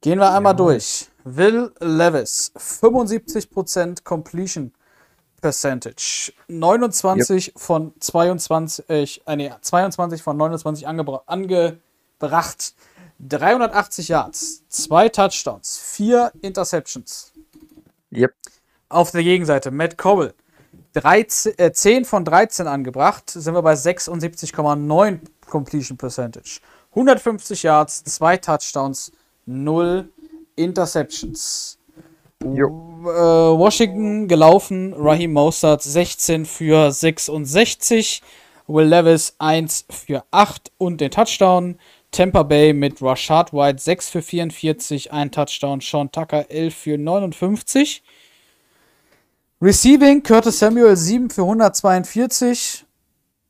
Gehen 0.00 0.18
wir 0.18 0.32
einmal 0.32 0.52
ja. 0.52 0.56
durch. 0.56 1.08
Will 1.24 1.72
Levis, 1.80 2.52
75% 2.56 4.04
Completion 4.04 4.72
Percentage. 5.40 6.32
29 6.48 7.48
yep. 7.48 7.58
von 7.58 7.92
22, 8.00 9.22
äh, 9.26 9.36
nee, 9.36 9.52
22 9.60 10.22
von 10.22 10.36
29 10.36 10.86
angebracht. 10.86 12.74
380 13.18 14.08
Yards, 14.08 14.62
zwei 14.68 15.08
Touchdowns, 15.08 15.78
vier 15.78 16.32
Interceptions. 16.42 17.32
Yep. 18.12 18.32
Auf 18.88 19.10
der 19.10 19.22
Gegenseite 19.22 19.70
Matt 19.70 19.96
Cobble, 19.98 20.34
13, 20.92 21.58
äh, 21.58 21.72
10 21.72 22.04
von 22.04 22.24
13 22.24 22.66
angebracht, 22.66 23.30
sind 23.30 23.54
wir 23.54 23.62
bei 23.62 23.74
76,9 23.74 25.20
Completion 25.48 25.96
Percentage. 25.96 26.60
150 26.90 27.62
Yards, 27.62 28.04
2 28.04 28.36
Touchdowns, 28.38 29.12
0 29.46 30.08
Interceptions. 30.56 31.78
Äh, 32.42 32.46
Washington 32.46 34.28
gelaufen, 34.28 34.94
Raheem 34.94 35.32
Mostert 35.32 35.82
16 35.82 36.46
für 36.46 36.90
66, 36.90 38.22
Will 38.66 38.86
Levis 38.86 39.34
1 39.38 39.86
für 39.90 40.24
8 40.30 40.72
und 40.78 41.00
den 41.00 41.10
Touchdown. 41.10 41.78
Tampa 42.16 42.44
Bay 42.44 42.72
mit 42.72 43.02
Rashad 43.02 43.52
White 43.52 43.78
6 43.78 44.08
für 44.08 44.22
44, 44.22 45.12
ein 45.12 45.30
Touchdown. 45.30 45.82
Sean 45.82 46.10
Tucker 46.10 46.50
11 46.50 46.74
für 46.74 46.96
59. 46.96 48.02
Receiving, 49.60 50.22
Curtis 50.22 50.58
Samuel 50.58 50.96
7 50.96 51.28
für 51.28 51.42
142. 51.42 52.86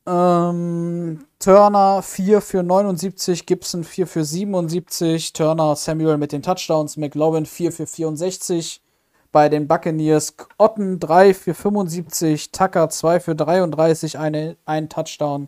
Ähm, 0.05 1.26
Turner 1.38 2.02
4 2.02 2.40
für 2.40 2.64
79, 2.64 3.47
Gibson 3.47 3.84
4 3.84 4.05
für 4.09 4.24
77, 4.24 5.32
Turner, 5.32 5.76
Samuel 5.76 6.16
mit 6.16 6.32
den 6.32 6.43
Touchdowns, 6.43 6.97
McLaurin 6.97 7.47
4 7.47 7.70
für 7.70 7.86
64. 7.86 8.82
Bei 9.30 9.48
den 9.48 9.68
Buccaneers 9.68 10.34
Otten 10.59 10.98
3 10.98 11.34
für 11.34 11.55
75, 11.55 12.51
Tucker 12.51 12.88
2 12.88 13.20
für 13.20 13.36
33, 13.36 14.18
eine, 14.18 14.56
ein 14.64 14.88
Touchdown. 14.88 15.47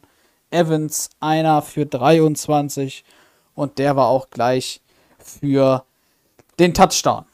Evans 0.51 1.11
einer 1.21 1.63
für 1.63 1.87
23 1.87 3.05
und 3.55 3.79
der 3.79 3.97
war 3.97 4.09
auch 4.09 4.31
gleich 4.31 4.81
für 5.19 5.85
den 6.59 6.75
Touchdown. 6.75 7.25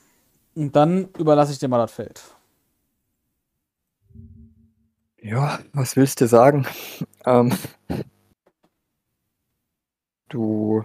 Und 0.55 0.74
dann 0.77 1.09
überlasse 1.19 1.53
ich 1.53 1.59
dir 1.59 1.69
mal 1.69 1.78
das 1.78 1.93
Feld. 1.93 2.23
Ja, 5.20 5.59
was 5.73 5.97
willst 5.97 6.20
du 6.20 6.28
sagen? 6.28 6.66
Ähm, 7.27 7.57
du 10.28 10.85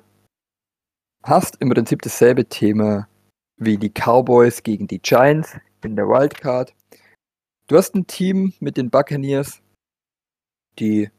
hast 1.22 1.58
im 1.60 1.70
Prinzip 1.70 2.02
dasselbe 2.02 2.46
Thema 2.46 3.10
wie 3.58 3.78
die 3.78 3.90
Cowboys 3.90 4.64
gegen 4.64 4.88
die 4.88 5.00
Giants 5.00 5.58
in 5.84 5.98
der 5.98 6.08
Wildcard. 6.08 6.74
Du 7.68 7.76
hast 7.76 7.94
ein 7.94 8.08
Team 8.08 8.54
mit 8.62 8.78
den 8.78 8.90
Buccaneers, 8.90 9.62
die 10.80 11.10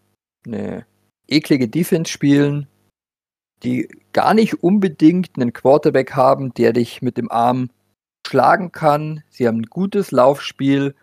eine 0.46 0.86
eklige 1.30 1.68
Defense 1.68 2.10
spielen, 2.10 2.66
die 3.62 3.88
gar 4.12 4.34
nicht 4.34 4.62
unbedingt 4.62 5.36
einen 5.36 5.52
Quarterback 5.52 6.14
haben, 6.14 6.54
der 6.54 6.72
dich 6.72 7.02
mit 7.02 7.16
dem 7.16 7.30
Arm 7.30 7.70
schlagen 8.26 8.72
kann. 8.72 9.22
Sie 9.28 9.46
haben 9.46 9.58
ein 9.58 9.66
gutes 9.66 10.10
Laufspiel 10.10 10.94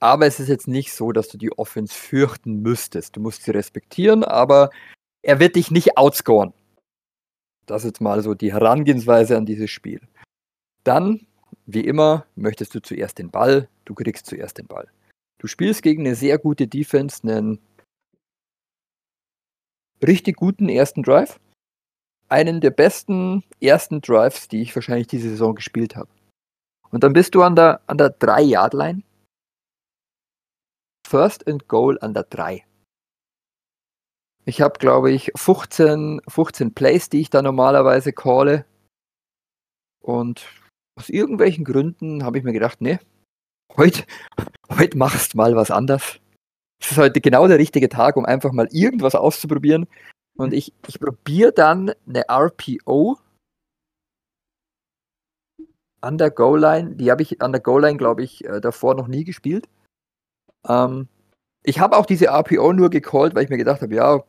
aber 0.00 0.26
es 0.26 0.38
ist 0.38 0.48
jetzt 0.48 0.68
nicht 0.68 0.92
so, 0.92 1.12
dass 1.12 1.28
du 1.28 1.38
die 1.38 1.52
Offense 1.52 1.94
fürchten 1.94 2.62
müsstest. 2.62 3.16
Du 3.16 3.20
musst 3.20 3.42
sie 3.42 3.50
respektieren, 3.50 4.22
aber 4.24 4.70
er 5.22 5.40
wird 5.40 5.56
dich 5.56 5.70
nicht 5.70 5.96
outscoren. 5.98 6.52
Das 7.66 7.82
ist 7.82 7.88
jetzt 7.88 8.00
mal 8.00 8.22
so 8.22 8.34
die 8.34 8.52
Herangehensweise 8.52 9.36
an 9.36 9.44
dieses 9.44 9.70
Spiel. 9.70 10.00
Dann, 10.84 11.26
wie 11.66 11.84
immer, 11.84 12.26
möchtest 12.34 12.74
du 12.74 12.80
zuerst 12.80 13.18
den 13.18 13.30
Ball, 13.30 13.68
du 13.84 13.94
kriegst 13.94 14.26
zuerst 14.26 14.58
den 14.58 14.66
Ball. 14.66 14.88
Du 15.38 15.46
spielst 15.46 15.82
gegen 15.82 16.06
eine 16.06 16.14
sehr 16.14 16.38
gute 16.38 16.66
Defense, 16.66 17.20
einen 17.22 17.58
richtig 20.02 20.36
guten 20.36 20.68
ersten 20.68 21.02
Drive. 21.02 21.40
Einen 22.28 22.60
der 22.60 22.70
besten 22.70 23.42
ersten 23.60 24.00
Drives, 24.00 24.48
die 24.48 24.62
ich 24.62 24.74
wahrscheinlich 24.74 25.06
diese 25.06 25.30
Saison 25.30 25.54
gespielt 25.54 25.96
habe. 25.96 26.10
Und 26.90 27.04
dann 27.04 27.12
bist 27.12 27.34
du 27.34 27.42
an 27.42 27.56
der, 27.56 27.80
an 27.86 27.98
der 27.98 28.18
3-Yard-Line 28.18 29.02
First 31.06 31.48
and 31.48 31.68
Goal 31.68 31.98
an 32.00 32.12
der 32.12 32.24
3. 32.24 32.64
Ich 34.44 34.60
habe, 34.60 34.78
glaube 34.78 35.10
ich, 35.10 35.32
15, 35.36 36.20
15 36.28 36.74
Plays, 36.74 37.08
die 37.08 37.20
ich 37.20 37.30
da 37.30 37.40
normalerweise 37.40 38.12
calle. 38.12 38.66
Und 40.00 40.46
aus 40.98 41.08
irgendwelchen 41.08 41.64
Gründen 41.64 42.24
habe 42.24 42.38
ich 42.38 42.44
mir 42.44 42.52
gedacht, 42.52 42.80
nee, 42.80 42.98
heute, 43.76 44.04
heute 44.70 44.98
machst 44.98 45.34
mal 45.34 45.56
was 45.56 45.70
anders. 45.70 46.20
Es 46.80 46.92
ist 46.92 46.98
heute 46.98 47.20
genau 47.20 47.48
der 47.48 47.58
richtige 47.58 47.88
Tag, 47.88 48.16
um 48.16 48.24
einfach 48.24 48.52
mal 48.52 48.68
irgendwas 48.70 49.14
auszuprobieren. 49.14 49.86
Und 50.36 50.52
ich, 50.52 50.72
ich 50.86 51.00
probiere 51.00 51.52
dann 51.52 51.92
eine 52.06 52.24
RPO 52.28 53.18
an 56.00 56.18
der 56.18 56.30
Goal-Line. 56.30 56.94
Die 56.94 57.10
habe 57.10 57.22
ich 57.22 57.42
an 57.42 57.52
der 57.52 57.60
Goal-Line, 57.60 57.98
glaube 57.98 58.22
ich, 58.22 58.44
äh, 58.44 58.60
davor 58.60 58.94
noch 58.94 59.08
nie 59.08 59.24
gespielt. 59.24 59.68
Ähm, 60.66 61.08
ich 61.64 61.80
habe 61.80 61.96
auch 61.96 62.06
diese 62.06 62.26
RPO 62.26 62.72
nur 62.72 62.90
gecallt, 62.90 63.34
weil 63.34 63.44
ich 63.44 63.50
mir 63.50 63.58
gedacht 63.58 63.82
habe, 63.82 63.94
ja, 63.94 64.22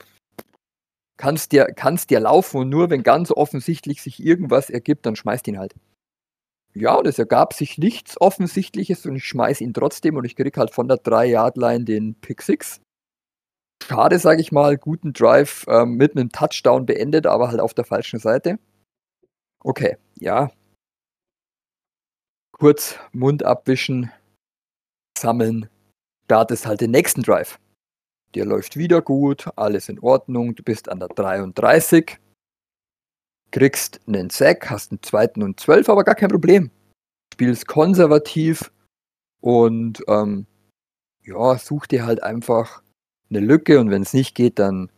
kannst 1.17 1.51
dir, 1.51 1.65
kannst 1.75 2.09
dir 2.09 2.19
laufen 2.19 2.61
und 2.61 2.69
nur 2.69 2.89
wenn 2.89 3.03
ganz 3.03 3.29
offensichtlich 3.31 4.01
sich 4.01 4.23
irgendwas 4.23 4.69
ergibt, 4.69 5.05
dann 5.05 5.15
schmeißt 5.15 5.47
ihn 5.47 5.59
halt. 5.59 5.75
Ja, 6.73 6.95
und 6.95 7.07
es 7.07 7.17
ergab 7.17 7.53
sich 7.53 7.77
nichts 7.77 8.19
Offensichtliches 8.21 9.05
und 9.05 9.15
ich 9.15 9.25
schmeiß 9.25 9.61
ihn 9.61 9.73
trotzdem 9.73 10.15
und 10.17 10.25
ich 10.25 10.35
krieg 10.35 10.55
halt 10.57 10.71
von 10.73 10.87
der 10.87 10.97
3-Yard-Line 10.97 11.83
den 11.85 12.15
Pick 12.15 12.41
6. 12.41 12.81
Schade, 13.83 14.19
sage 14.19 14.41
ich 14.41 14.51
mal, 14.51 14.77
guten 14.77 15.13
Drive 15.13 15.65
ähm, 15.67 15.95
mit 15.95 16.15
einem 16.15 16.31
Touchdown 16.31 16.85
beendet, 16.85 17.25
aber 17.25 17.49
halt 17.49 17.59
auf 17.59 17.73
der 17.73 17.85
falschen 17.85 18.19
Seite. 18.19 18.59
Okay, 19.61 19.97
ja. 20.19 20.51
Kurz 22.51 22.99
Mund 23.13 23.43
abwischen, 23.43 24.11
sammeln, 25.17 25.69
startest 26.25 26.67
halt 26.67 26.81
den 26.81 26.91
nächsten 26.91 27.23
Drive. 27.23 27.57
Der 28.35 28.45
läuft 28.45 28.77
wieder 28.77 29.01
gut, 29.01 29.49
alles 29.55 29.89
in 29.89 29.99
Ordnung, 29.99 30.55
du 30.55 30.61
bist 30.61 30.89
an 30.89 30.99
der 30.99 31.07
33, 31.07 32.19
kriegst 33.51 33.99
einen 34.07 34.29
Sack, 34.29 34.69
hast 34.69 34.91
einen 34.91 35.01
zweiten 35.01 35.43
und 35.43 35.59
zwölf, 35.59 35.89
aber 35.89 36.03
gar 36.03 36.15
kein 36.15 36.29
Problem. 36.29 36.71
Spielst 37.33 37.67
konservativ 37.67 38.71
und 39.41 40.03
ähm, 40.07 40.45
ja, 41.23 41.57
such 41.57 41.87
dir 41.87 42.05
halt 42.05 42.23
einfach 42.23 42.81
eine 43.29 43.39
Lücke 43.39 43.79
und 43.79 43.89
wenn 43.91 44.01
es 44.01 44.13
nicht 44.13 44.35
geht, 44.35 44.59
dann 44.59 44.91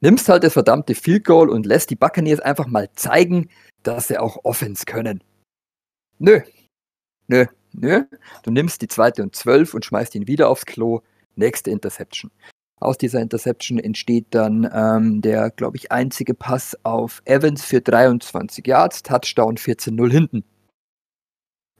nimmst 0.00 0.28
halt 0.28 0.44
das 0.44 0.52
verdammte 0.52 0.94
Field 0.94 1.24
Goal 1.24 1.48
und 1.48 1.66
lässt 1.66 1.90
die 1.90 1.96
Buccaneers 1.96 2.40
einfach 2.40 2.66
mal 2.66 2.90
zeigen, 2.92 3.48
dass 3.82 4.08
sie 4.08 4.18
auch 4.18 4.44
Offense 4.44 4.84
können. 4.84 5.22
Nö, 6.18 6.40
nö, 7.28 7.46
nö. 7.72 8.04
Du 8.42 8.50
nimmst 8.50 8.82
die 8.82 8.88
zweite 8.88 9.22
und 9.22 9.36
zwölf 9.36 9.74
und 9.74 9.84
schmeißt 9.84 10.14
ihn 10.14 10.26
wieder 10.26 10.48
aufs 10.48 10.66
Klo 10.66 11.00
nächste 11.36 11.70
Interception. 11.70 12.30
Aus 12.80 12.96
dieser 12.96 13.20
Interception 13.20 13.78
entsteht 13.78 14.26
dann 14.30 14.68
ähm, 14.72 15.20
der, 15.20 15.50
glaube 15.50 15.76
ich, 15.76 15.90
einzige 15.90 16.34
Pass 16.34 16.76
auf 16.84 17.22
Evans 17.24 17.64
für 17.64 17.80
23 17.80 18.66
Yards, 18.66 19.02
Touchdown 19.02 19.56
14-0 19.56 20.10
hinten. 20.10 20.44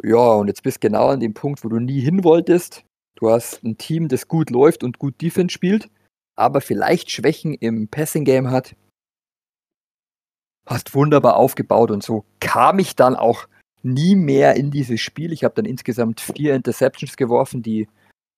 Ja, 0.03 0.35
und 0.35 0.49
jetzt 0.49 0.63
bist 0.63 0.83
du 0.83 0.89
genau 0.89 1.09
an 1.09 1.21
dem 1.21 1.35
Punkt, 1.35 1.65
wo 1.65 1.69
du 1.69 1.79
nie 1.79 2.01
hin 2.01 2.25
wolltest. 2.25 2.85
Du 3.17 3.31
hast 3.31 3.65
ein 3.65 3.79
Team, 3.79 4.09
das 4.09 4.29
gut 4.29 4.51
läuft 4.51 4.85
und 4.85 4.99
gut 4.99 5.21
Defense 5.21 5.53
spielt, 5.53 5.89
aber 6.37 6.61
vielleicht 6.61 7.11
Schwächen 7.11 7.55
im 7.55 7.89
Passing 7.89 8.25
Game 8.25 8.51
hat. 8.51 8.77
Hast 10.67 10.95
wunderbar 10.95 11.37
aufgebaut 11.37 11.91
und 11.91 12.03
so 12.03 12.25
kam 12.41 12.79
ich 12.79 12.95
dann 12.95 13.17
auch 13.17 13.49
nie 13.83 14.17
mehr 14.17 14.55
in 14.55 14.71
dieses 14.71 15.01
Spiel. 15.01 15.33
Ich 15.33 15.45
habe 15.45 15.55
dann 15.55 15.65
insgesamt 15.65 16.21
vier 16.21 16.55
Interceptions 16.55 17.17
geworfen, 17.17 17.63
die 17.63 17.89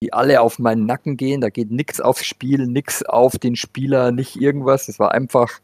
die 0.03 0.13
alle 0.13 0.41
auf 0.41 0.59
meinen 0.59 0.87
Nacken 0.87 1.17
gehen. 1.17 1.41
Da 1.41 1.51
geht 1.51 1.71
nichts 1.71 2.01
aufs 2.01 2.25
Spiel, 2.25 2.67
nichts 2.67 3.03
auf 3.03 3.39
den 3.39 3.57
Spieler, 3.57 4.13
nicht 4.13 4.41
irgendwas. 4.41 4.89
Es 4.89 4.99
war 4.99 5.13
einfach 5.13 5.61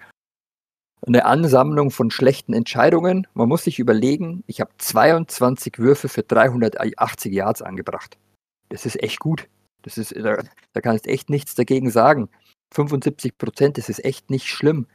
eine 1.06 1.24
Ansammlung 1.24 1.90
von 1.90 2.10
schlechten 2.10 2.52
Entscheidungen. 2.52 3.26
Man 3.34 3.48
muss 3.48 3.64
sich 3.64 3.78
überlegen, 3.78 4.42
ich 4.46 4.60
habe 4.60 4.70
22 4.78 5.78
Würfe 5.78 6.08
für 6.08 6.22
380 6.22 7.32
Yards 7.32 7.62
angebracht. 7.62 8.18
Das 8.68 8.86
ist 8.86 9.02
echt 9.02 9.20
gut. 9.20 9.48
Das 9.82 9.98
ist, 9.98 10.14
da, 10.16 10.42
da 10.72 10.80
kannst 10.80 11.06
echt 11.06 11.30
nichts 11.30 11.54
dagegen 11.54 11.90
sagen. 11.90 12.28
75 12.74 13.38
Prozent, 13.38 13.78
das 13.78 13.88
ist 13.88 14.04
echt 14.04 14.30
nicht 14.30 14.48
schlimm. 14.48 14.86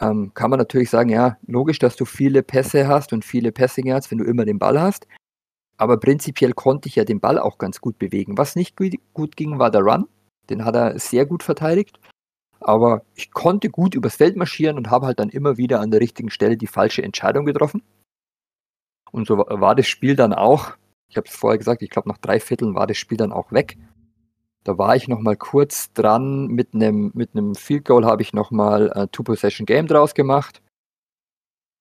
Ähm, 0.00 0.32
kann 0.32 0.48
man 0.48 0.58
natürlich 0.58 0.88
sagen, 0.88 1.10
ja, 1.10 1.36
logisch, 1.46 1.78
dass 1.78 1.96
du 1.96 2.06
viele 2.06 2.42
Pässe 2.42 2.88
hast 2.88 3.12
und 3.12 3.24
viele 3.24 3.52
Passing 3.52 3.86
Yards, 3.86 4.10
wenn 4.10 4.18
du 4.18 4.24
immer 4.24 4.46
den 4.46 4.58
Ball 4.58 4.80
hast. 4.80 5.06
Aber 5.80 5.96
prinzipiell 5.96 6.52
konnte 6.52 6.90
ich 6.90 6.96
ja 6.96 7.06
den 7.06 7.20
Ball 7.20 7.38
auch 7.38 7.56
ganz 7.56 7.80
gut 7.80 7.98
bewegen. 7.98 8.36
Was 8.36 8.54
nicht 8.54 8.76
gut 9.14 9.34
ging, 9.34 9.58
war 9.58 9.70
der 9.70 9.80
Run. 9.80 10.06
Den 10.50 10.66
hat 10.66 10.76
er 10.76 10.98
sehr 10.98 11.24
gut 11.24 11.42
verteidigt. 11.42 11.98
Aber 12.60 13.00
ich 13.14 13.30
konnte 13.30 13.70
gut 13.70 13.94
übers 13.94 14.16
Feld 14.16 14.36
marschieren 14.36 14.76
und 14.76 14.90
habe 14.90 15.06
halt 15.06 15.18
dann 15.18 15.30
immer 15.30 15.56
wieder 15.56 15.80
an 15.80 15.90
der 15.90 16.02
richtigen 16.02 16.28
Stelle 16.28 16.58
die 16.58 16.66
falsche 16.66 17.02
Entscheidung 17.02 17.46
getroffen. 17.46 17.82
Und 19.10 19.26
so 19.26 19.38
war 19.38 19.74
das 19.74 19.86
Spiel 19.86 20.16
dann 20.16 20.34
auch. 20.34 20.72
Ich 21.08 21.16
habe 21.16 21.26
es 21.26 21.34
vorher 21.34 21.56
gesagt, 21.56 21.80
ich 21.80 21.88
glaube 21.88 22.10
nach 22.10 22.18
drei 22.18 22.40
Vierteln 22.40 22.74
war 22.74 22.86
das 22.86 22.98
Spiel 22.98 23.16
dann 23.16 23.32
auch 23.32 23.50
weg. 23.50 23.78
Da 24.64 24.76
war 24.76 24.96
ich 24.96 25.08
noch 25.08 25.20
mal 25.20 25.36
kurz 25.36 25.94
dran 25.94 26.48
mit 26.48 26.74
einem 26.74 27.10
mit 27.14 27.30
Field 27.56 27.86
Goal 27.86 28.04
habe 28.04 28.20
ich 28.20 28.34
noch 28.34 28.50
mal 28.50 28.92
ein 28.92 29.10
Two 29.12 29.22
Possession 29.22 29.64
Game 29.64 29.86
draus 29.86 30.12
gemacht. 30.12 30.60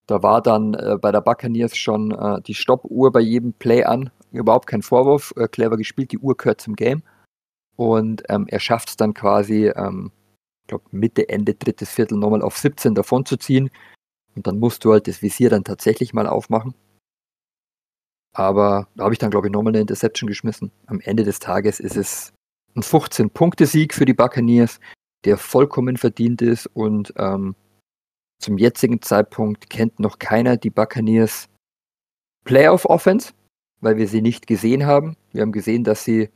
Da 0.09 0.23
war 0.23 0.41
dann 0.41 0.73
äh, 0.73 0.97
bei 0.99 1.11
der 1.11 1.21
Buccaneers 1.21 1.77
schon 1.77 2.09
äh, 2.09 2.41
die 2.41 2.55
Stoppuhr 2.55 3.11
bei 3.11 3.19
jedem 3.19 3.53
Play 3.53 3.83
an. 3.83 4.09
Überhaupt 4.31 4.65
kein 4.65 4.81
Vorwurf, 4.81 5.35
äh, 5.37 5.47
clever 5.47 5.77
gespielt, 5.77 6.11
die 6.11 6.17
Uhr 6.17 6.35
gehört 6.35 6.61
zum 6.61 6.75
Game. 6.75 7.03
Und 7.75 8.23
ähm, 8.27 8.47
er 8.47 8.59
schafft 8.59 8.89
es 8.89 8.97
dann 8.97 9.13
quasi, 9.13 9.67
ähm, 9.67 10.11
ich 10.63 10.67
glaube 10.67 10.85
Mitte, 10.89 11.29
Ende, 11.29 11.53
drittes 11.53 11.91
Viertel 11.91 12.17
nochmal 12.17 12.41
auf 12.41 12.57
17 12.57 12.95
davon 12.95 13.23
zu 13.23 13.37
ziehen. 13.37 13.69
Und 14.35 14.47
dann 14.47 14.57
musst 14.57 14.83
du 14.83 14.93
halt 14.93 15.07
das 15.07 15.21
Visier 15.21 15.51
dann 15.51 15.63
tatsächlich 15.63 16.11
mal 16.11 16.25
aufmachen. 16.25 16.73
Aber 18.33 18.87
da 18.95 19.03
habe 19.03 19.13
ich 19.13 19.19
dann, 19.19 19.29
glaube 19.29 19.45
ich, 19.45 19.53
nochmal 19.53 19.73
eine 19.73 19.81
Interception 19.81 20.27
geschmissen. 20.27 20.71
Am 20.87 20.99
Ende 21.01 21.23
des 21.23 21.37
Tages 21.37 21.79
ist 21.79 21.97
es 21.97 22.33
ein 22.75 22.81
15-Punkte-Sieg 22.81 23.93
für 23.93 24.05
die 24.05 24.15
Buccaneers, 24.15 24.79
der 25.25 25.37
vollkommen 25.37 25.97
verdient 25.97 26.41
ist 26.41 26.65
und 26.65 27.13
ähm, 27.17 27.55
zum 28.39 28.57
jetzigen 28.57 29.01
Zeitpunkt 29.01 29.69
kennt 29.69 29.99
noch 29.99 30.19
keiner 30.19 30.57
die 30.57 30.69
Buccaneers 30.69 31.49
Playoff 32.45 32.85
Offense, 32.85 33.33
weil 33.81 33.97
wir 33.97 34.07
sie 34.07 34.21
nicht 34.21 34.47
gesehen 34.47 34.85
haben. 34.85 35.15
Wir 35.31 35.41
haben 35.41 35.51
gesehen, 35.51 35.83
dass 35.83 36.03
sie 36.03 36.29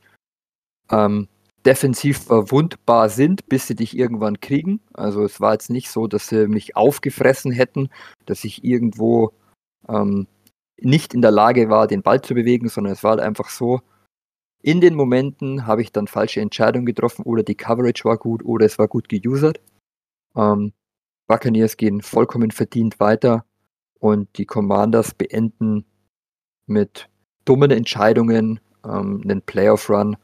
ähm, 0.91 1.27
defensiv 1.65 2.25
verwundbar 2.25 3.09
sind, 3.09 3.47
bis 3.47 3.67
sie 3.67 3.75
dich 3.75 3.97
irgendwann 3.97 4.41
kriegen. 4.41 4.81
Also 4.93 5.23
es 5.23 5.39
war 5.39 5.53
jetzt 5.53 5.69
nicht 5.69 5.89
so, 5.89 6.07
dass 6.07 6.27
sie 6.27 6.47
mich 6.47 6.75
aufgefressen 6.75 7.51
hätten, 7.51 7.89
dass 8.25 8.43
ich 8.43 8.63
irgendwo 8.63 9.31
ähm, 9.88 10.27
nicht 10.80 11.13
in 11.13 11.21
der 11.21 11.31
Lage 11.31 11.69
war, 11.69 11.88
den 11.88 12.01
Ball 12.01 12.21
zu 12.21 12.34
bewegen, 12.34 12.67
sondern 12.67 12.93
es 12.93 13.03
war 13.03 13.11
halt 13.11 13.21
einfach 13.21 13.49
so, 13.49 13.80
in 14.61 14.81
den 14.81 14.95
Momenten 14.95 15.67
habe 15.67 15.81
ich 15.81 15.91
dann 15.91 16.07
falsche 16.07 16.41
Entscheidungen 16.41 16.85
getroffen 16.85 17.23
oder 17.23 17.43
die 17.43 17.55
Coverage 17.55 18.05
war 18.05 18.17
gut 18.17 18.43
oder 18.45 18.65
es 18.65 18.77
war 18.77 18.88
gut 18.88 19.09
geusert. 19.09 19.61
Ähm, 20.35 20.73
Buccaneers 21.27 21.77
gehen 21.77 22.01
vollkommen 22.01 22.51
verdient 22.51 22.99
weiter 22.99 23.45
und 23.99 24.37
die 24.37 24.45
Commanders 24.45 25.13
beenden 25.13 25.85
mit 26.65 27.09
dummen 27.45 27.71
Entscheidungen 27.71 28.59
ähm, 28.85 29.21
einen 29.23 29.41
Playoff-Run, 29.41 30.17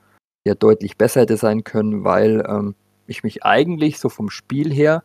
der 0.45 0.55
deutlich 0.55 0.97
besser 0.97 1.21
hätte 1.21 1.37
sein 1.37 1.63
können, 1.63 2.03
weil 2.03 2.45
ähm, 2.47 2.75
ich 3.07 3.23
mich 3.23 3.43
eigentlich 3.43 3.99
so 3.99 4.09
vom 4.09 4.29
Spiel 4.29 4.73
her 4.73 5.03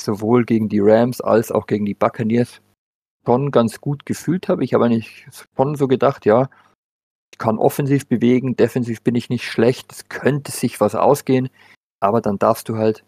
sowohl 0.00 0.44
gegen 0.44 0.68
die 0.68 0.80
Rams 0.80 1.20
als 1.20 1.50
auch 1.50 1.66
gegen 1.66 1.84
die 1.84 1.94
Buccaneers 1.94 2.60
schon 3.26 3.50
ganz 3.50 3.80
gut 3.80 4.06
gefühlt 4.06 4.48
habe. 4.48 4.64
Ich 4.64 4.74
habe 4.74 4.86
eigentlich 4.86 5.26
schon 5.56 5.74
so 5.74 5.88
gedacht, 5.88 6.24
ja, 6.24 6.48
ich 7.32 7.38
kann 7.38 7.58
offensiv 7.58 8.06
bewegen, 8.06 8.56
defensiv 8.56 9.02
bin 9.02 9.14
ich 9.14 9.28
nicht 9.28 9.44
schlecht, 9.44 9.92
es 9.92 10.08
könnte 10.08 10.50
sich 10.52 10.80
was 10.80 10.94
ausgehen, 10.94 11.50
aber 12.00 12.20
dann 12.20 12.38
darfst 12.38 12.68
du 12.68 12.76
halt 12.76 13.04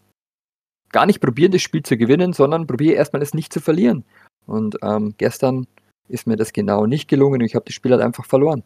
gar 0.90 1.06
nicht 1.06 1.20
probieren, 1.20 1.52
das 1.52 1.62
Spiel 1.62 1.82
zu 1.82 1.96
gewinnen, 1.96 2.32
sondern 2.32 2.66
probiere 2.66 2.94
erstmal 2.94 3.22
es 3.22 3.34
nicht 3.34 3.52
zu 3.52 3.60
verlieren. 3.60 4.04
Und 4.46 4.76
ähm, 4.82 5.14
gestern 5.16 5.66
ist 6.08 6.26
mir 6.26 6.36
das 6.36 6.52
genau 6.52 6.86
nicht 6.86 7.08
gelungen 7.08 7.40
und 7.40 7.46
ich 7.46 7.54
habe 7.54 7.64
das 7.64 7.74
Spiel 7.74 7.92
halt 7.92 8.02
einfach 8.02 8.24
verloren. 8.24 8.64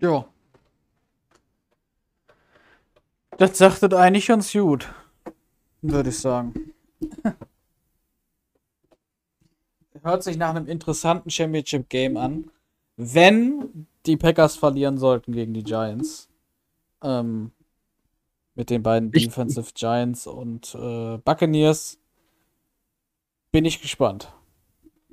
Ja. 0.00 0.26
Das 3.36 3.58
sagt 3.58 3.82
es 3.82 3.92
eigentlich 3.92 4.26
ganz 4.26 4.52
gut, 4.52 4.92
würde 5.82 6.08
ich 6.10 6.18
sagen. 6.18 6.72
Hört 10.02 10.22
sich 10.22 10.36
nach 10.36 10.50
einem 10.50 10.66
interessanten 10.66 11.30
Championship-Game 11.30 12.16
an. 12.16 12.50
Wenn 12.96 13.86
die 14.06 14.16
Packers 14.16 14.56
verlieren 14.56 14.98
sollten 14.98 15.32
gegen 15.32 15.54
die 15.54 15.62
Giants, 15.62 16.28
ähm, 17.02 17.52
mit 18.58 18.70
den 18.70 18.82
beiden 18.82 19.12
ich, 19.14 19.28
Defensive 19.28 19.70
Giants 19.72 20.26
und 20.26 20.74
äh, 20.74 21.18
Buccaneers. 21.18 21.96
Bin 23.52 23.64
ich 23.64 23.80
gespannt. 23.80 24.32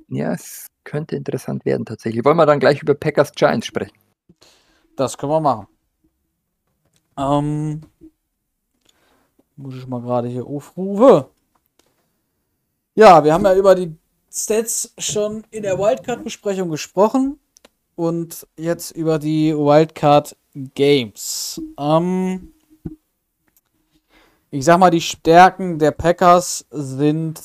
Ja, 0.08 0.32
es 0.32 0.66
könnte 0.82 1.14
interessant 1.14 1.64
werden 1.64 1.86
tatsächlich. 1.86 2.24
Wollen 2.24 2.36
wir 2.36 2.44
dann 2.44 2.58
gleich 2.58 2.82
über 2.82 2.94
Packers 2.94 3.30
Giants 3.32 3.68
sprechen? 3.68 3.96
Das 4.96 5.16
können 5.16 5.30
wir 5.30 5.40
machen. 5.40 5.68
Ähm, 7.16 7.82
muss 9.54 9.76
ich 9.76 9.86
mal 9.86 10.00
gerade 10.00 10.26
hier 10.26 10.44
aufrufen. 10.44 11.26
Ja, 12.96 13.22
wir 13.22 13.32
haben 13.32 13.44
ja 13.44 13.54
über 13.54 13.76
die 13.76 13.94
Stats 14.28 14.92
schon 14.98 15.44
in 15.52 15.62
der 15.62 15.78
Wildcard-Besprechung 15.78 16.68
gesprochen 16.68 17.38
und 17.94 18.44
jetzt 18.56 18.90
über 18.90 19.20
die 19.20 19.54
Wildcard 19.54 20.36
Games. 20.74 21.60
Ähm, 21.78 22.52
ich 24.50 24.64
sag 24.64 24.78
mal, 24.78 24.90
die 24.90 25.00
Stärken 25.00 25.78
der 25.78 25.90
Packers 25.90 26.66
sind, 26.70 27.40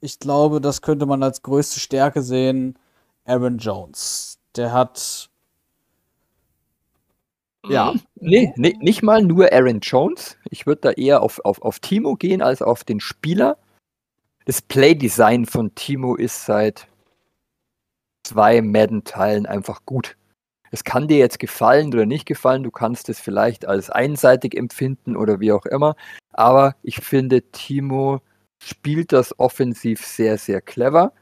ich 0.00 0.18
glaube, 0.18 0.60
das 0.60 0.82
könnte 0.82 1.06
man 1.06 1.22
als 1.22 1.42
größte 1.42 1.80
Stärke 1.80 2.22
sehen, 2.22 2.78
Aaron 3.24 3.58
Jones. 3.58 4.38
Der 4.56 4.72
hat. 4.72 5.28
Ja. 7.68 7.94
Nee, 8.14 8.52
nee, 8.56 8.76
nicht 8.80 9.02
mal 9.02 9.22
nur 9.22 9.52
Aaron 9.52 9.80
Jones. 9.80 10.36
Ich 10.50 10.66
würde 10.66 10.82
da 10.82 10.90
eher 10.92 11.22
auf, 11.22 11.40
auf, 11.44 11.60
auf 11.62 11.80
Timo 11.80 12.14
gehen 12.14 12.40
als 12.40 12.62
auf 12.62 12.84
den 12.84 13.00
Spieler. 13.00 13.58
Das 14.46 14.62
Playdesign 14.62 15.44
von 15.44 15.74
Timo 15.74 16.14
ist 16.14 16.46
seit 16.46 16.86
zwei 18.22 18.62
Madden-Teilen 18.62 19.46
einfach 19.46 19.84
gut. 19.84 20.16
Es 20.70 20.84
kann 20.84 21.08
dir 21.08 21.18
jetzt 21.18 21.38
gefallen 21.38 21.92
oder 21.92 22.06
nicht 22.06 22.26
gefallen, 22.26 22.62
du 22.62 22.70
kannst 22.70 23.08
es 23.08 23.20
vielleicht 23.20 23.66
als 23.66 23.90
einseitig 23.90 24.56
empfinden 24.56 25.16
oder 25.16 25.40
wie 25.40 25.52
auch 25.52 25.66
immer, 25.66 25.96
aber 26.36 26.76
ich 26.82 26.96
finde, 26.96 27.42
Timo 27.50 28.20
spielt 28.62 29.12
das 29.12 29.38
offensiv 29.38 30.04
sehr, 30.04 30.38
sehr 30.38 30.60
clever. 30.60 31.12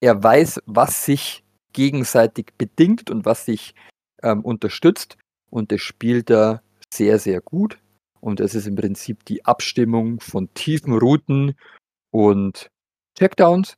Er 0.00 0.22
weiß, 0.22 0.60
was 0.66 1.04
sich 1.04 1.44
gegenseitig 1.72 2.52
bedingt 2.58 3.10
und 3.10 3.24
was 3.24 3.44
sich 3.46 3.74
ähm, 4.22 4.40
unterstützt 4.44 5.18
und 5.54 5.70
das 5.70 5.80
spielt 5.80 6.30
er 6.30 6.62
sehr, 6.92 7.20
sehr 7.20 7.40
gut. 7.40 7.78
Und 8.20 8.40
es 8.40 8.56
ist 8.56 8.66
im 8.66 8.74
Prinzip 8.74 9.24
die 9.24 9.44
Abstimmung 9.44 10.18
von 10.18 10.52
tiefen 10.54 10.98
Routen 10.98 11.54
und 12.10 12.70
Checkdowns. 13.16 13.76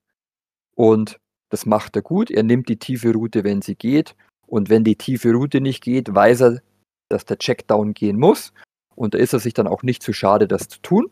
Und 0.75 1.19
das 1.51 1.67
macht 1.67 1.97
er 1.97 2.03
gut. 2.03 2.31
Er 2.31 2.45
nimmt 2.45 2.71
die 2.71 2.79
tiefe 2.79 3.13
Route, 3.13 3.45
wenn 3.45 3.61
sie 3.61 3.75
geht. 3.75 4.17
Und 4.47 4.71
wenn 4.71 4.85
die 4.85 4.97
tiefe 4.97 5.33
Route 5.33 5.61
nicht 5.61 5.83
geht, 5.83 6.15
weiß 6.15 6.41
er, 6.43 6.63
dass 7.11 7.27
der 7.27 7.39
Checkdown 7.39 7.93
gehen 7.93 8.19
muss. 8.19 8.55
Und 8.97 9.15
da 9.15 9.19
ist 9.19 9.33
er 9.33 9.39
sich 9.39 9.55
dann 9.55 9.69
auch 9.69 9.83
nicht 9.83 10.03
zu 10.03 10.13
schade, 10.13 10.49
das 10.49 10.69
zu 10.69 10.81
tun. 10.81 11.11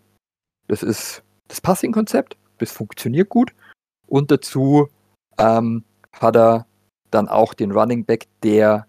Das 0.67 0.83
ist 0.83 1.23
das 1.49 1.61
Passing-Konzept. 1.61 2.37
Das 2.59 2.73
funktioniert 2.73 3.29
gut. 3.29 3.55
Und 4.07 4.31
dazu 4.31 4.89
ähm, 5.39 5.85
hat 6.13 6.37
er 6.37 6.67
dann 7.11 7.29
auch 7.29 7.55
den 7.55 7.71
Running 7.71 8.05
Back, 8.05 8.27
der 8.43 8.87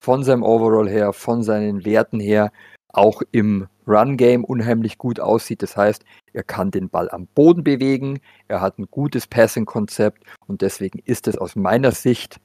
von 0.00 0.22
seinem 0.22 0.42
Overall 0.42 0.88
her, 0.88 1.12
von 1.12 1.42
seinen 1.42 1.84
Werten 1.84 2.20
her 2.20 2.52
auch 2.92 3.22
im 3.32 3.66
Run-Game 3.86 4.44
unheimlich 4.44 4.98
gut 4.98 5.20
aussieht. 5.20 5.62
Das 5.62 5.76
heißt, 5.76 6.04
er 6.32 6.42
kann 6.42 6.70
den 6.70 6.88
Ball 6.88 7.10
am 7.10 7.26
Boden 7.26 7.64
bewegen, 7.64 8.20
er 8.48 8.60
hat 8.60 8.78
ein 8.78 8.86
gutes 8.90 9.26
Passing-Konzept 9.26 10.22
und 10.46 10.62
deswegen 10.62 11.00
ist 11.04 11.26
es 11.28 11.36
aus 11.36 11.56
meiner 11.56 11.92
Sicht 11.92 12.40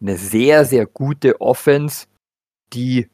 eine 0.00 0.16
sehr, 0.16 0.64
sehr 0.64 0.86
gute 0.86 1.40
Offense, 1.40 2.06
die 2.72 3.08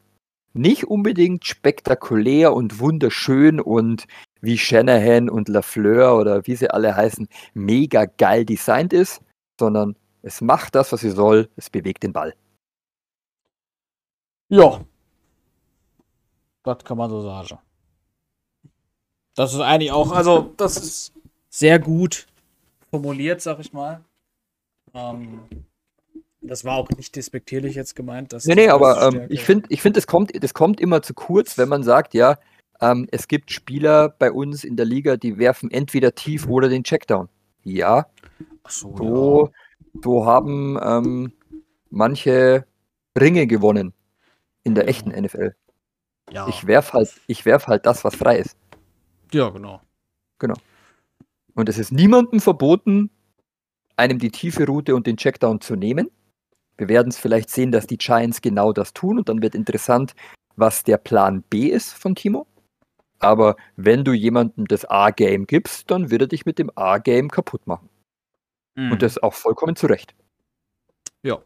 nicht 0.53 0.85
unbedingt 0.85 1.45
spektakulär 1.45 2.53
und 2.53 2.79
wunderschön 2.79 3.59
und 3.59 4.05
wie 4.41 4.57
Shanahan 4.57 5.29
und 5.29 5.49
Lafleur 5.49 6.17
oder 6.17 6.45
wie 6.45 6.55
sie 6.55 6.69
alle 6.69 6.95
heißen, 6.95 7.27
mega 7.53 8.05
geil 8.05 8.45
designt 8.45 8.93
ist, 8.93 9.21
sondern 9.59 9.95
es 10.21 10.41
macht 10.41 10.75
das, 10.75 10.91
was 10.91 11.01
sie 11.01 11.11
soll, 11.11 11.49
es 11.55 11.69
bewegt 11.69 12.03
den 12.03 12.13
Ball. 12.13 12.33
Ja. 14.49 14.83
Das 16.63 16.83
kann 16.83 16.97
man 16.97 17.09
so 17.09 17.21
sagen. 17.21 17.59
Das 19.35 19.53
ist 19.53 19.59
eigentlich 19.59 19.91
auch, 19.91 20.11
also, 20.11 20.53
das 20.57 20.77
ist 20.77 21.13
sehr 21.49 21.79
gut 21.79 22.27
formuliert, 22.91 23.41
sag 23.41 23.59
ich 23.59 23.73
mal. 23.73 24.03
Ähm, 24.93 25.41
das 26.43 26.65
war 26.65 26.75
auch 26.75 26.89
nicht 26.89 27.15
despektierlich 27.15 27.75
jetzt 27.75 27.95
gemeint. 27.95 28.33
Dass 28.33 28.45
nee, 28.45 28.55
nee, 28.55 28.69
aber 28.69 29.01
ähm, 29.01 29.27
ich 29.29 29.43
finde, 29.43 29.67
ich 29.69 29.81
find, 29.81 29.97
das, 29.97 30.07
kommt, 30.07 30.31
das 30.43 30.53
kommt 30.53 30.79
immer 30.81 31.01
zu 31.01 31.13
kurz, 31.13 31.57
wenn 31.57 31.69
man 31.69 31.83
sagt, 31.83 32.13
ja, 32.13 32.37
ähm, 32.81 33.07
es 33.11 33.27
gibt 33.27 33.51
Spieler 33.51 34.09
bei 34.09 34.31
uns 34.31 34.63
in 34.63 34.75
der 34.75 34.85
Liga, 34.85 35.15
die 35.17 35.37
werfen 35.37 35.71
entweder 35.71 36.15
tief 36.15 36.47
oder 36.47 36.69
den 36.69 36.83
Checkdown. 36.83 37.29
Ja. 37.63 38.07
Ach 38.63 38.69
so, 38.69 38.95
so, 38.97 39.45
ja. 39.45 40.01
so 40.03 40.25
haben 40.25 40.77
ähm, 40.83 41.33
manche 41.89 42.65
Ringe 43.19 43.47
gewonnen 43.47 43.93
in 44.63 44.75
der 44.75 44.87
echten 44.87 45.09
NFL. 45.11 45.55
Ja. 46.31 46.47
Ich 46.47 46.67
werf 46.67 46.93
halt, 46.93 47.13
ich 47.27 47.45
werf 47.45 47.67
halt 47.67 47.85
das, 47.85 48.03
was 48.03 48.15
frei 48.15 48.37
ist. 48.37 48.57
Ja, 49.31 49.49
genau. 49.49 49.81
Genau. 50.39 50.55
Und 51.55 51.69
es 51.69 51.77
ist 51.77 51.91
niemandem 51.91 52.39
verboten, 52.39 53.11
einem 53.95 54.19
die 54.19 54.31
tiefe 54.31 54.65
Route 54.65 54.95
und 54.95 55.07
den 55.07 55.17
Checkdown 55.17 55.61
zu 55.61 55.75
nehmen. 55.75 56.09
Wir 56.77 56.87
werden 56.87 57.09
es 57.09 57.17
vielleicht 57.17 57.49
sehen, 57.49 57.71
dass 57.71 57.87
die 57.87 57.97
Giants 57.97 58.41
genau 58.41 58.73
das 58.73 58.93
tun 58.93 59.17
und 59.19 59.29
dann 59.29 59.41
wird 59.41 59.55
interessant, 59.55 60.15
was 60.55 60.83
der 60.83 60.97
Plan 60.97 61.43
B 61.43 61.67
ist 61.67 61.93
von 61.93 62.15
Timo. 62.15 62.47
Aber 63.19 63.55
wenn 63.77 64.03
du 64.03 64.11
jemandem 64.11 64.67
das 64.67 64.85
A-Game 64.85 65.47
gibst, 65.47 65.89
dann 65.89 66.11
wird 66.11 66.23
er 66.23 66.27
dich 66.27 66.45
mit 66.45 66.59
dem 66.59 66.69
A-Game 66.75 67.29
kaputt 67.29 67.65
machen. 67.67 67.89
Mhm. 68.75 68.91
Und 68.91 69.01
das 69.01 69.21
auch 69.21 69.33
vollkommen 69.33 69.75
zu 69.75 69.87
Recht. 69.87 70.13
Ja. 71.21 71.39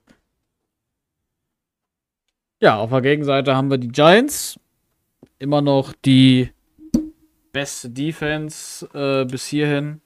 Ja, 2.60 2.78
auf 2.78 2.90
der 2.90 3.02
Gegenseite 3.02 3.56
haben 3.56 3.70
wir 3.70 3.78
die 3.78 3.90
Giants. 3.90 4.60
Immer 5.38 5.62
noch 5.62 5.94
die 5.94 6.52
beste 7.52 7.92
Defense 7.92 8.88
äh, 8.94 9.26
bis 9.26 9.46
hierhin. 9.46 10.02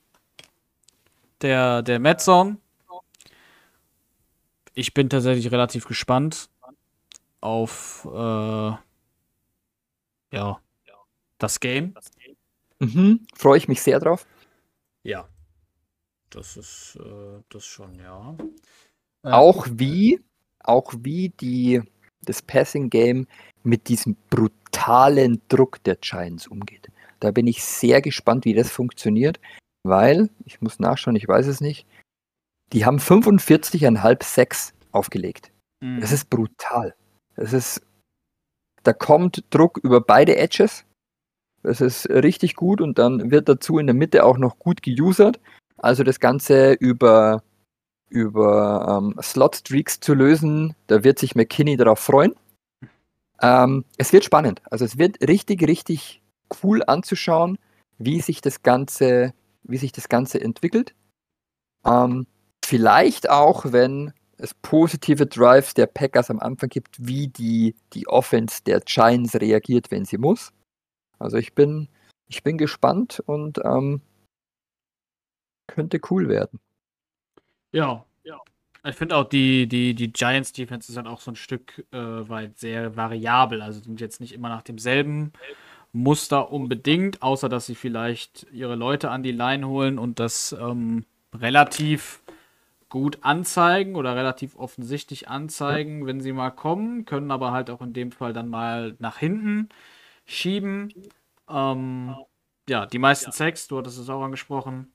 Der, 1.41 1.81
der 1.81 1.99
Metzon 1.99 2.57
ich 4.81 4.93
bin 4.93 5.09
tatsächlich 5.09 5.51
relativ 5.51 5.85
gespannt 5.85 6.49
auf 7.39 8.07
äh, 8.11 8.71
ja, 10.33 10.59
das 11.37 11.59
Game. 11.59 11.93
Mhm, 12.79 13.27
Freue 13.35 13.57
ich 13.57 13.67
mich 13.67 13.81
sehr 13.81 13.99
drauf. 13.99 14.25
Ja. 15.03 15.27
Das 16.31 16.57
ist 16.57 16.97
äh, 16.99 17.41
das 17.49 17.65
schon, 17.65 17.95
ja. 17.99 18.35
Äh, 19.23 19.31
auch 19.31 19.67
wie, 19.69 20.19
auch 20.59 20.93
wie 20.97 21.29
die, 21.29 21.81
das 22.23 22.41
Passing 22.41 22.89
Game 22.89 23.27
mit 23.63 23.87
diesem 23.87 24.15
brutalen 24.29 25.41
Druck 25.49 25.83
der 25.83 25.97
Giants 25.97 26.47
umgeht. 26.47 26.89
Da 27.19 27.31
bin 27.31 27.45
ich 27.45 27.63
sehr 27.63 28.01
gespannt, 28.01 28.45
wie 28.45 28.53
das 28.53 28.71
funktioniert, 28.71 29.39
weil, 29.83 30.29
ich 30.45 30.61
muss 30.61 30.79
nachschauen, 30.79 31.17
ich 31.17 31.27
weiß 31.27 31.47
es 31.47 31.61
nicht, 31.61 31.85
die 32.73 32.85
haben 32.85 32.97
45,5 32.97 34.23
Sex 34.23 34.73
aufgelegt. 34.91 35.51
Mhm. 35.81 35.99
Das 36.01 36.11
ist 36.11 36.29
brutal. 36.29 36.95
Das 37.35 37.53
ist, 37.53 37.81
da 38.83 38.93
kommt 38.93 39.43
Druck 39.49 39.77
über 39.77 40.01
beide 40.01 40.35
Edges. 40.37 40.85
Das 41.63 41.81
ist 41.81 42.09
richtig 42.09 42.55
gut 42.55 42.81
und 42.81 42.97
dann 42.97 43.29
wird 43.29 43.47
dazu 43.47 43.77
in 43.77 43.85
der 43.85 43.93
Mitte 43.93 44.25
auch 44.25 44.37
noch 44.37 44.57
gut 44.57 44.81
geusert. 44.81 45.39
Also 45.77 46.03
das 46.03 46.19
Ganze 46.19 46.73
über, 46.73 47.43
über 48.09 48.99
ähm, 48.99 49.15
Slot-Streaks 49.21 49.99
zu 49.99 50.13
lösen, 50.13 50.75
da 50.87 51.03
wird 51.03 51.19
sich 51.19 51.35
McKinney 51.35 51.77
darauf 51.77 51.99
freuen. 51.99 52.35
Ähm, 53.41 53.85
es 53.97 54.13
wird 54.13 54.23
spannend. 54.23 54.61
Also 54.69 54.85
es 54.85 54.97
wird 54.97 55.27
richtig, 55.27 55.67
richtig 55.67 56.21
cool 56.63 56.83
anzuschauen, 56.85 57.57
wie 57.97 58.21
sich 58.21 58.41
das 58.41 58.63
Ganze, 58.63 59.33
wie 59.63 59.77
sich 59.77 59.91
das 59.91 60.09
Ganze 60.09 60.41
entwickelt. 60.41 60.93
Ähm, 61.85 62.27
Vielleicht 62.71 63.29
auch, 63.29 63.73
wenn 63.73 64.13
es 64.37 64.53
positive 64.53 65.25
Drives 65.25 65.73
der 65.73 65.87
Packers 65.87 66.29
am 66.29 66.39
Anfang 66.39 66.69
gibt, 66.69 67.05
wie 67.05 67.27
die, 67.27 67.75
die 67.91 68.07
Offense 68.07 68.63
der 68.63 68.79
Giants 68.79 69.35
reagiert, 69.35 69.91
wenn 69.91 70.05
sie 70.05 70.17
muss. 70.17 70.53
Also 71.19 71.35
ich 71.35 71.53
bin, 71.53 71.89
ich 72.29 72.43
bin 72.43 72.57
gespannt 72.57 73.21
und 73.25 73.59
ähm, 73.65 73.99
könnte 75.67 75.99
cool 76.09 76.29
werden. 76.29 76.61
Ja, 77.73 78.05
ja. 78.23 78.39
Ich 78.85 78.95
finde 78.95 79.17
auch 79.17 79.27
die, 79.27 79.67
die, 79.67 79.93
die 79.93 80.13
Giants 80.13 80.53
Defense 80.53 80.89
ist 80.89 80.95
dann 80.95 81.07
auch 81.07 81.19
so 81.19 81.31
ein 81.31 81.35
Stück 81.35 81.85
äh, 81.91 81.97
weit 81.97 82.57
sehr 82.57 82.95
variabel. 82.95 83.61
Also 83.61 83.81
sind 83.81 83.99
jetzt 83.99 84.21
nicht 84.21 84.31
immer 84.31 84.47
nach 84.47 84.61
demselben 84.61 85.33
Muster 85.91 86.53
unbedingt, 86.53 87.21
außer 87.21 87.49
dass 87.49 87.65
sie 87.65 87.75
vielleicht 87.75 88.47
ihre 88.53 88.75
Leute 88.75 89.11
an 89.11 89.23
die 89.23 89.33
Line 89.33 89.67
holen 89.67 89.99
und 89.99 90.21
das 90.21 90.53
ähm, 90.53 91.03
relativ 91.33 92.20
gut 92.91 93.19
anzeigen 93.21 93.95
oder 93.95 94.17
relativ 94.17 94.57
offensichtlich 94.57 95.29
anzeigen, 95.29 96.05
wenn 96.05 96.19
sie 96.19 96.33
mal 96.33 96.51
kommen, 96.51 97.05
können 97.05 97.31
aber 97.31 97.53
halt 97.53 97.69
auch 97.69 97.81
in 97.81 97.93
dem 97.93 98.11
Fall 98.11 98.33
dann 98.33 98.49
mal 98.49 98.95
nach 98.99 99.17
hinten 99.17 99.69
schieben. 100.25 100.93
Ähm, 101.49 102.13
ja, 102.67 102.85
die 102.85 102.99
meisten 102.99 103.31
Sex, 103.31 103.69
du 103.69 103.77
hattest 103.77 103.97
es 103.97 104.09
auch 104.09 104.21
angesprochen, 104.21 104.93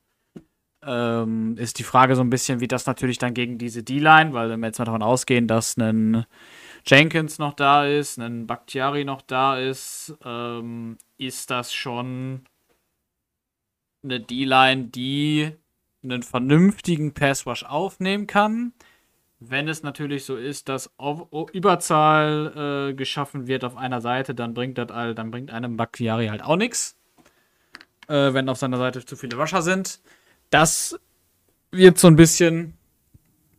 ähm, 0.85 1.56
ist 1.56 1.78
die 1.78 1.85
Frage 1.85 2.16
so 2.16 2.23
ein 2.23 2.28
bisschen, 2.28 2.60
wie 2.60 2.68
das 2.68 2.85
natürlich 2.85 3.16
dann 3.16 3.32
gegen 3.32 3.56
diese 3.56 3.82
D-Line, 3.82 4.35
weil 4.35 4.51
wenn 4.51 4.60
wir 4.60 4.66
jetzt 4.66 4.78
mal 4.78 4.85
davon 4.85 5.02
ausgehen, 5.02 5.48
dass 5.48 5.78
ein 5.78 6.27
Jenkins 6.85 7.39
noch 7.39 7.55
da 7.55 7.86
ist, 7.86 8.18
ein 8.18 8.47
Bakhtiari 8.47 9.06
noch 9.06 9.23
da 9.23 9.59
ist, 9.59 10.14
ähm, 10.23 10.98
ist 11.16 11.51
das 11.51 11.73
schon 11.73 12.43
eine 14.05 14.20
D-Line, 14.20 14.85
die 14.89 15.56
einen 16.11 16.23
vernünftigen 16.23 17.12
Pass 17.12 17.47
Rush 17.47 17.65
aufnehmen 17.65 18.27
kann. 18.27 18.73
Wenn 19.39 19.69
es 19.69 19.83
natürlich 19.83 20.24
so 20.24 20.37
ist, 20.37 20.69
dass 20.69 20.91
Überzahl 21.53 22.91
äh, 22.91 22.95
geschaffen 22.95 23.47
wird 23.47 23.65
auf 23.65 23.77
einer 23.77 24.01
Seite, 24.01 24.35
dann 24.35 24.55
bringt 24.55 24.78
das 24.78 24.91
all, 24.91 25.15
dann 25.15 25.31
bringt 25.31 25.51
einem 25.51 25.77
Bakhtiari 25.77 26.28
halt 26.28 26.43
auch 26.43 26.57
nichts. 26.57 26.97
Äh, 28.09 28.33
wenn 28.33 28.49
auf 28.49 28.59
seiner 28.59 28.78
Seite 28.78 29.05
zu 29.05 29.16
viele 29.16 29.37
Rusher 29.37 29.62
sind. 29.62 30.01
Das 30.51 30.99
wird 31.73 31.99
so 31.99 32.07
ein 32.07 32.16
bisschen 32.16 32.74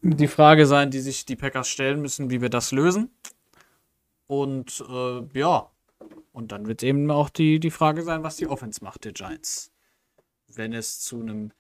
die 0.02 0.28
Frage 0.28 0.66
sein, 0.66 0.90
die 0.90 1.00
sich 1.00 1.26
die 1.26 1.36
Packers 1.36 1.68
stellen 1.68 2.02
müssen, 2.02 2.30
wie 2.30 2.42
wir 2.42 2.50
das 2.50 2.72
lösen. 2.72 3.12
Und 4.26 4.84
äh, 4.90 5.40
ja, 5.40 5.70
und 6.32 6.52
dann 6.52 6.68
wird 6.68 6.84
eben 6.84 7.10
auch 7.12 7.30
die, 7.30 7.60
die 7.60 7.72
Frage 7.72 8.04
sein, 8.04 8.24
was 8.24 8.38
die 8.38 8.48
Offense 8.48 8.84
macht, 8.84 9.06
der 9.06 9.12
Giants. 9.12 9.72
Wenn 10.48 10.74
es 10.74 11.00
zu 11.00 11.20
einem 11.20 11.52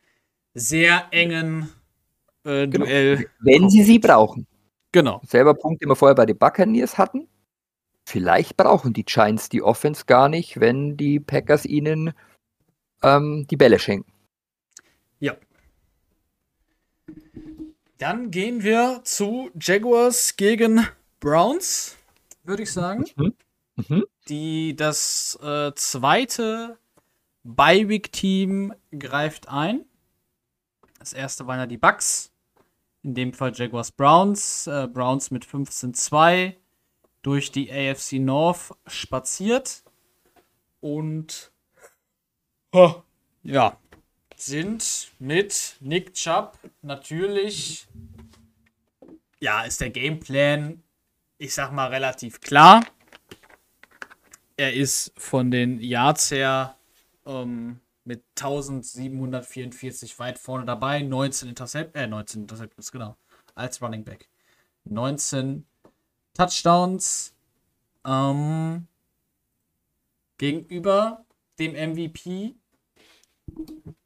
sehr 0.57 1.07
engen 1.11 1.69
äh, 2.43 2.67
genau. 2.67 2.85
Duell. 2.85 3.29
Wenn 3.39 3.69
sie 3.69 3.83
sie 3.83 3.99
brauchen. 3.99 4.47
Genau. 4.91 5.21
Selber 5.27 5.53
Punkt, 5.53 5.81
den 5.81 5.89
wir 5.89 5.95
vorher 5.95 6.15
bei 6.15 6.25
den 6.25 6.37
Buccaneers 6.37 6.97
hatten. 6.97 7.27
Vielleicht 8.05 8.55
brauchen 8.55 8.93
die 8.93 9.03
Giants 9.03 9.49
die 9.49 9.61
Offense 9.61 10.05
gar 10.05 10.29
nicht, 10.29 10.59
wenn 10.59 10.95
die 10.95 11.19
Packers 11.19 11.65
ihnen 11.65 12.13
ähm, 13.03 13.45
die 13.49 13.57
Bälle 13.57 13.79
schenken. 13.79 14.11
Ja. 15.19 15.35
Dann 17.97 18.31
gehen 18.31 18.63
wir 18.63 19.01
zu 19.03 19.49
Jaguars 19.59 20.37
gegen 20.37 20.87
Browns, 21.19 21.97
würde 22.43 22.63
ich 22.63 22.71
sagen. 22.71 23.05
Mhm. 23.17 23.33
Mhm. 23.75 24.05
Die, 24.29 24.75
das 24.75 25.37
äh, 25.43 25.73
zweite 25.75 26.77
Bi-Week-Team 27.43 28.73
greift 28.97 29.49
ein. 29.49 29.86
Das 31.07 31.13
erste 31.13 31.47
waren 31.47 31.59
ja 31.59 31.65
die 31.65 31.77
Bucks. 31.77 32.33
In 33.01 33.15
dem 33.15 33.31
Fall 33.31 33.53
Jaguars 33.55 33.93
Browns. 33.93 34.67
Äh, 34.67 34.89
Browns 34.91 35.31
mit 35.31 35.45
15-2 35.45 36.53
durch 37.21 37.49
die 37.49 37.71
AFC 37.71 38.19
North 38.19 38.75
spaziert. 38.87 39.85
Und 40.81 41.53
oh, 42.73 42.95
ja, 43.41 43.77
sind 44.35 45.13
mit 45.17 45.77
Nick 45.79 46.13
Chubb 46.13 46.59
natürlich. 46.81 47.87
Ja, 49.39 49.63
ist 49.63 49.79
der 49.79 49.91
Gameplan, 49.91 50.83
ich 51.37 51.53
sag 51.53 51.71
mal, 51.71 51.87
relativ 51.87 52.41
klar. 52.41 52.85
Er 54.57 54.73
ist 54.73 55.13
von 55.15 55.51
den 55.51 55.79
Yards 55.79 56.31
her 56.31 56.75
ähm, 57.25 57.79
mit 58.07 58.23
1744 58.39 60.17
weit 60.17 60.39
vorne 60.39 60.65
dabei. 60.65 61.01
19 61.01 61.49
Intercept, 61.49 61.95
äh, 61.95 62.07
19 62.07 62.43
Interceptions, 62.43 62.91
genau. 62.91 63.17
Als 63.53 63.81
Running 63.81 64.03
Back. 64.03 64.29
19 64.85 65.65
Touchdowns. 66.33 67.35
Ähm, 68.05 68.87
gegenüber 70.37 71.25
dem 71.59 71.73
MVP, 71.73 72.55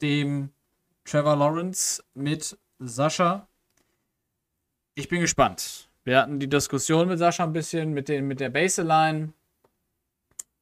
dem 0.00 0.50
Trevor 1.04 1.36
Lawrence 1.36 2.02
mit 2.14 2.58
Sascha. 2.80 3.46
Ich 4.94 5.08
bin 5.08 5.20
gespannt. 5.20 5.88
Wir 6.04 6.18
hatten 6.18 6.40
die 6.40 6.48
Diskussion 6.48 7.06
mit 7.06 7.18
Sascha 7.18 7.44
ein 7.44 7.52
bisschen, 7.52 7.92
mit, 7.92 8.08
den, 8.08 8.26
mit 8.26 8.40
der 8.40 8.50
Baseline. 8.50 9.32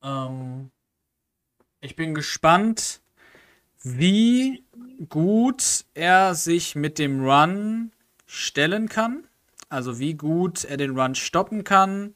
Ähm, 0.03 0.71
ich 1.81 1.97
bin 1.97 2.15
gespannt, 2.15 3.01
wie 3.83 4.65
gut 5.09 5.85
er 5.95 6.35
sich 6.35 6.75
mit 6.75 6.99
dem 6.99 7.25
Run 7.25 7.93
stellen 8.27 8.89
kann. 8.89 9.25
Also 9.69 9.99
wie 9.99 10.15
gut 10.15 10.65
er 10.65 10.77
den 10.77 10.99
Run 10.99 11.15
stoppen 11.15 11.65
kann. 11.65 12.15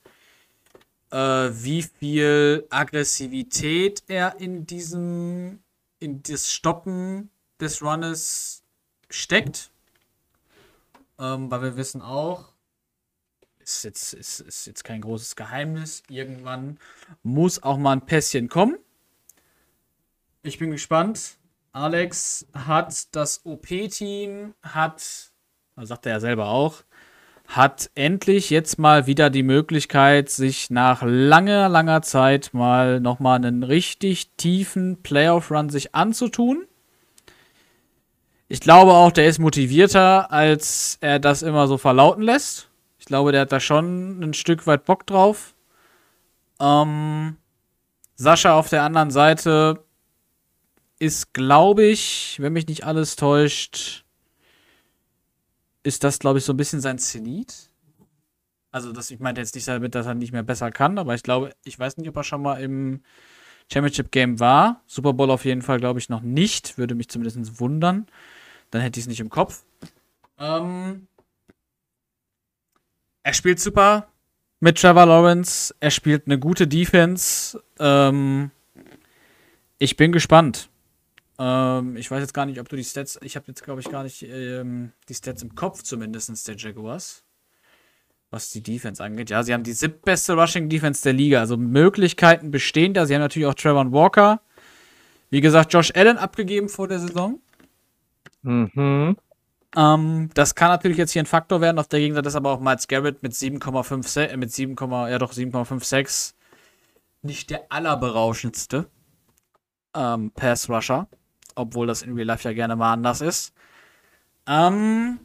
Äh, 1.10 1.16
wie 1.16 1.82
viel 1.82 2.66
Aggressivität 2.70 4.02
er 4.08 4.40
in 4.40 4.66
diesem, 4.66 5.62
in 6.00 6.22
das 6.22 6.52
Stoppen 6.52 7.30
des 7.60 7.82
Runnes 7.82 8.62
steckt. 9.08 9.70
Ähm, 11.18 11.50
weil 11.50 11.62
wir 11.62 11.76
wissen 11.76 12.02
auch, 12.02 12.52
ist 13.60 13.84
jetzt, 13.84 14.12
ist, 14.12 14.40
ist 14.40 14.66
jetzt 14.66 14.84
kein 14.84 15.00
großes 15.00 15.36
Geheimnis. 15.36 16.02
Irgendwann 16.08 16.78
muss 17.22 17.62
auch 17.62 17.78
mal 17.78 17.92
ein 17.92 18.04
Pässchen 18.04 18.48
kommen. 18.48 18.76
Ich 20.42 20.58
bin 20.58 20.70
gespannt. 20.70 21.38
Alex 21.74 22.46
hat 22.54 23.16
das 23.16 23.44
OP-Team, 23.44 24.54
hat, 24.62 25.32
sagt 25.76 26.06
er 26.06 26.12
ja 26.12 26.20
selber 26.20 26.46
auch, 26.46 26.84
hat 27.48 27.90
endlich 27.96 28.48
jetzt 28.50 28.78
mal 28.78 29.08
wieder 29.08 29.28
die 29.28 29.42
Möglichkeit, 29.42 30.30
sich 30.30 30.70
nach 30.70 31.02
langer, 31.04 31.68
langer 31.68 32.02
Zeit 32.02 32.50
mal 32.52 33.00
nochmal 33.00 33.38
einen 33.38 33.64
richtig 33.64 34.30
tiefen 34.36 35.02
Playoff-Run 35.02 35.68
sich 35.68 35.96
anzutun. 35.96 36.64
Ich 38.46 38.60
glaube 38.60 38.92
auch, 38.92 39.10
der 39.10 39.26
ist 39.26 39.40
motivierter, 39.40 40.30
als 40.30 40.96
er 41.00 41.18
das 41.18 41.42
immer 41.42 41.66
so 41.66 41.76
verlauten 41.76 42.22
lässt. 42.22 42.68
Ich 43.00 43.06
glaube, 43.06 43.32
der 43.32 43.40
hat 43.42 43.52
da 43.52 43.58
schon 43.58 44.22
ein 44.22 44.32
Stück 44.32 44.68
weit 44.68 44.84
Bock 44.84 45.08
drauf. 45.08 45.56
Ähm, 46.60 47.36
Sascha 48.14 48.56
auf 48.56 48.68
der 48.68 48.84
anderen 48.84 49.10
Seite 49.10 49.83
ist, 51.04 51.34
glaube 51.34 51.84
ich, 51.84 52.36
wenn 52.40 52.54
mich 52.54 52.66
nicht 52.66 52.84
alles 52.84 53.16
täuscht, 53.16 54.04
ist 55.82 56.02
das, 56.02 56.18
glaube 56.18 56.38
ich, 56.38 56.44
so 56.44 56.54
ein 56.54 56.56
bisschen 56.56 56.80
sein 56.80 56.98
Zenit. 56.98 57.70
Also, 58.70 58.90
das, 58.90 59.10
ich 59.10 59.20
meinte 59.20 59.42
jetzt 59.42 59.54
nicht 59.54 59.68
damit, 59.68 59.94
dass 59.94 60.06
er 60.06 60.14
nicht 60.14 60.32
mehr 60.32 60.42
besser 60.42 60.70
kann, 60.70 60.98
aber 60.98 61.14
ich 61.14 61.22
glaube, 61.22 61.52
ich 61.64 61.78
weiß 61.78 61.98
nicht, 61.98 62.08
ob 62.08 62.16
er 62.16 62.24
schon 62.24 62.40
mal 62.40 62.56
im 62.56 63.02
Championship 63.70 64.10
Game 64.10 64.40
war. 64.40 64.82
Super 64.86 65.12
Bowl 65.12 65.30
auf 65.30 65.44
jeden 65.44 65.62
Fall, 65.62 65.78
glaube 65.78 65.98
ich, 65.98 66.08
noch 66.08 66.22
nicht. 66.22 66.78
Würde 66.78 66.94
mich 66.94 67.10
zumindest 67.10 67.60
wundern. 67.60 68.06
Dann 68.70 68.80
hätte 68.80 68.98
ich 68.98 69.04
es 69.04 69.08
nicht 69.08 69.20
im 69.20 69.30
Kopf. 69.30 69.64
Ähm, 70.38 71.06
er 73.22 73.34
spielt 73.34 73.60
super 73.60 74.08
mit 74.60 74.80
Trevor 74.80 75.06
Lawrence. 75.06 75.74
Er 75.80 75.90
spielt 75.90 76.26
eine 76.26 76.38
gute 76.38 76.66
Defense. 76.66 77.62
Ähm, 77.78 78.50
ich 79.78 79.96
bin 79.96 80.12
gespannt. 80.12 80.70
Ähm, 81.38 81.96
ich 81.96 82.10
weiß 82.10 82.20
jetzt 82.20 82.34
gar 82.34 82.46
nicht, 82.46 82.60
ob 82.60 82.68
du 82.68 82.76
die 82.76 82.84
Stats. 82.84 83.18
Ich 83.22 83.36
habe 83.36 83.46
jetzt, 83.48 83.62
glaube 83.62 83.80
ich, 83.80 83.90
gar 83.90 84.02
nicht 84.02 84.22
ähm, 84.22 84.92
die 85.08 85.14
Stats 85.14 85.42
im 85.42 85.54
Kopf, 85.54 85.82
zumindest 85.82 86.46
der 86.48 86.56
Jaguars. 86.56 87.24
Was 88.30 88.50
die 88.50 88.62
Defense 88.62 89.02
angeht. 89.02 89.30
Ja, 89.30 89.42
sie 89.42 89.54
haben 89.54 89.62
die 89.62 89.72
siebtbeste 89.72 90.34
Rushing 90.34 90.68
Defense 90.68 91.02
der 91.02 91.12
Liga. 91.12 91.40
Also 91.40 91.56
Möglichkeiten 91.56 92.50
bestehen 92.50 92.94
da. 92.94 93.06
Sie 93.06 93.14
haben 93.14 93.20
natürlich 93.20 93.46
auch 93.46 93.54
Trevor 93.54 93.92
Walker. 93.92 94.40
Wie 95.30 95.40
gesagt, 95.40 95.72
Josh 95.72 95.92
Allen 95.94 96.18
abgegeben 96.18 96.68
vor 96.68 96.88
der 96.88 96.98
Saison. 96.98 97.40
Mhm. 98.42 99.16
Ähm, 99.76 100.30
das 100.34 100.54
kann 100.54 100.68
natürlich 100.68 100.98
jetzt 100.98 101.12
hier 101.12 101.22
ein 101.22 101.26
Faktor 101.26 101.60
werden. 101.60 101.78
Auf 101.78 101.88
der 101.88 102.00
Gegenseite 102.00 102.28
ist 102.28 102.36
aber 102.36 102.50
auch 102.50 102.60
Miles 102.60 102.88
Garrett 102.88 103.22
mit 103.22 103.32
7,5 103.32 104.20
äh, 104.20 104.36
mit 104.36 104.52
7, 104.52 104.76
ja 104.78 105.18
doch 105.18 105.32
7,56 105.32 106.34
nicht 107.22 107.50
der 107.50 107.64
allerberauschendste 107.70 108.86
ähm, 109.94 110.30
Pass 110.32 110.68
Rusher 110.68 111.08
obwohl 111.54 111.86
das 111.86 112.02
in 112.02 112.14
Real 112.14 112.26
Life 112.26 112.48
ja 112.48 112.54
gerne 112.54 112.76
mal 112.76 112.92
anders 112.92 113.20
ist. 113.20 113.52
Ähm, 114.46 115.20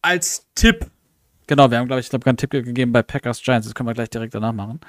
als 0.00 0.46
Tipp, 0.54 0.90
genau, 1.46 1.70
wir 1.70 1.78
haben, 1.78 1.86
glaube 1.86 2.00
ich, 2.00 2.08
glaube 2.08 2.24
keinen 2.24 2.36
Tipp 2.36 2.50
gegeben 2.50 2.92
bei 2.92 3.02
Packers 3.02 3.42
Giants, 3.42 3.66
das 3.66 3.74
können 3.74 3.88
wir 3.88 3.94
gleich 3.94 4.10
direkt 4.10 4.34
danach 4.34 4.52
machen. 4.52 4.80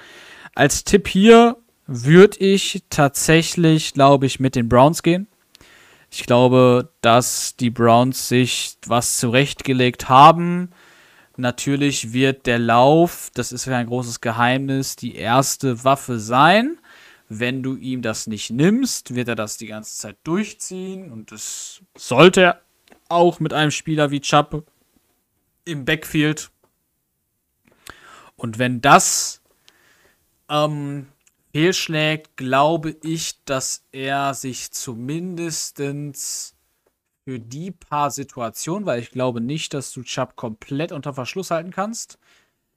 Als 0.54 0.84
Tipp 0.84 1.08
hier 1.08 1.56
würde 1.86 2.38
ich 2.38 2.84
tatsächlich, 2.90 3.94
glaube 3.94 4.26
ich, 4.26 4.40
mit 4.40 4.56
den 4.56 4.68
Browns 4.68 5.02
gehen. 5.02 5.28
Ich 6.10 6.26
glaube, 6.26 6.92
dass 7.00 7.56
die 7.56 7.70
Browns 7.70 8.28
sich 8.28 8.76
was 8.86 9.18
zurechtgelegt 9.18 10.08
haben. 10.08 10.70
Natürlich 11.36 12.12
wird 12.12 12.46
der 12.46 12.60
Lauf, 12.60 13.30
das 13.34 13.50
ist 13.50 13.66
ja 13.66 13.76
ein 13.76 13.88
großes 13.88 14.20
Geheimnis, 14.20 14.94
die 14.94 15.16
erste 15.16 15.82
Waffe 15.82 16.20
sein. 16.20 16.78
Wenn 17.28 17.62
du 17.62 17.76
ihm 17.76 18.02
das 18.02 18.26
nicht 18.26 18.50
nimmst, 18.50 19.14
wird 19.14 19.28
er 19.28 19.34
das 19.34 19.56
die 19.56 19.66
ganze 19.66 19.96
Zeit 19.96 20.18
durchziehen 20.24 21.10
und 21.10 21.32
das 21.32 21.80
sollte 21.96 22.40
er 22.42 22.60
auch 23.08 23.40
mit 23.40 23.52
einem 23.52 23.70
Spieler 23.70 24.10
wie 24.10 24.20
Chubb 24.20 24.66
im 25.64 25.84
Backfield. 25.84 26.50
Und 28.36 28.58
wenn 28.58 28.80
das 28.80 29.40
ähm, 30.48 31.06
fehlschlägt, 31.52 32.36
glaube 32.36 32.96
ich, 33.02 33.42
dass 33.44 33.84
er 33.92 34.34
sich 34.34 34.72
zumindest 34.72 35.78
für 35.78 37.38
die 37.38 37.70
paar 37.70 38.10
Situationen, 38.10 38.86
weil 38.86 39.00
ich 39.00 39.10
glaube 39.10 39.40
nicht, 39.40 39.72
dass 39.72 39.92
du 39.92 40.02
Chubb 40.02 40.36
komplett 40.36 40.92
unter 40.92 41.14
Verschluss 41.14 41.50
halten 41.50 41.70
kannst. 41.70 42.18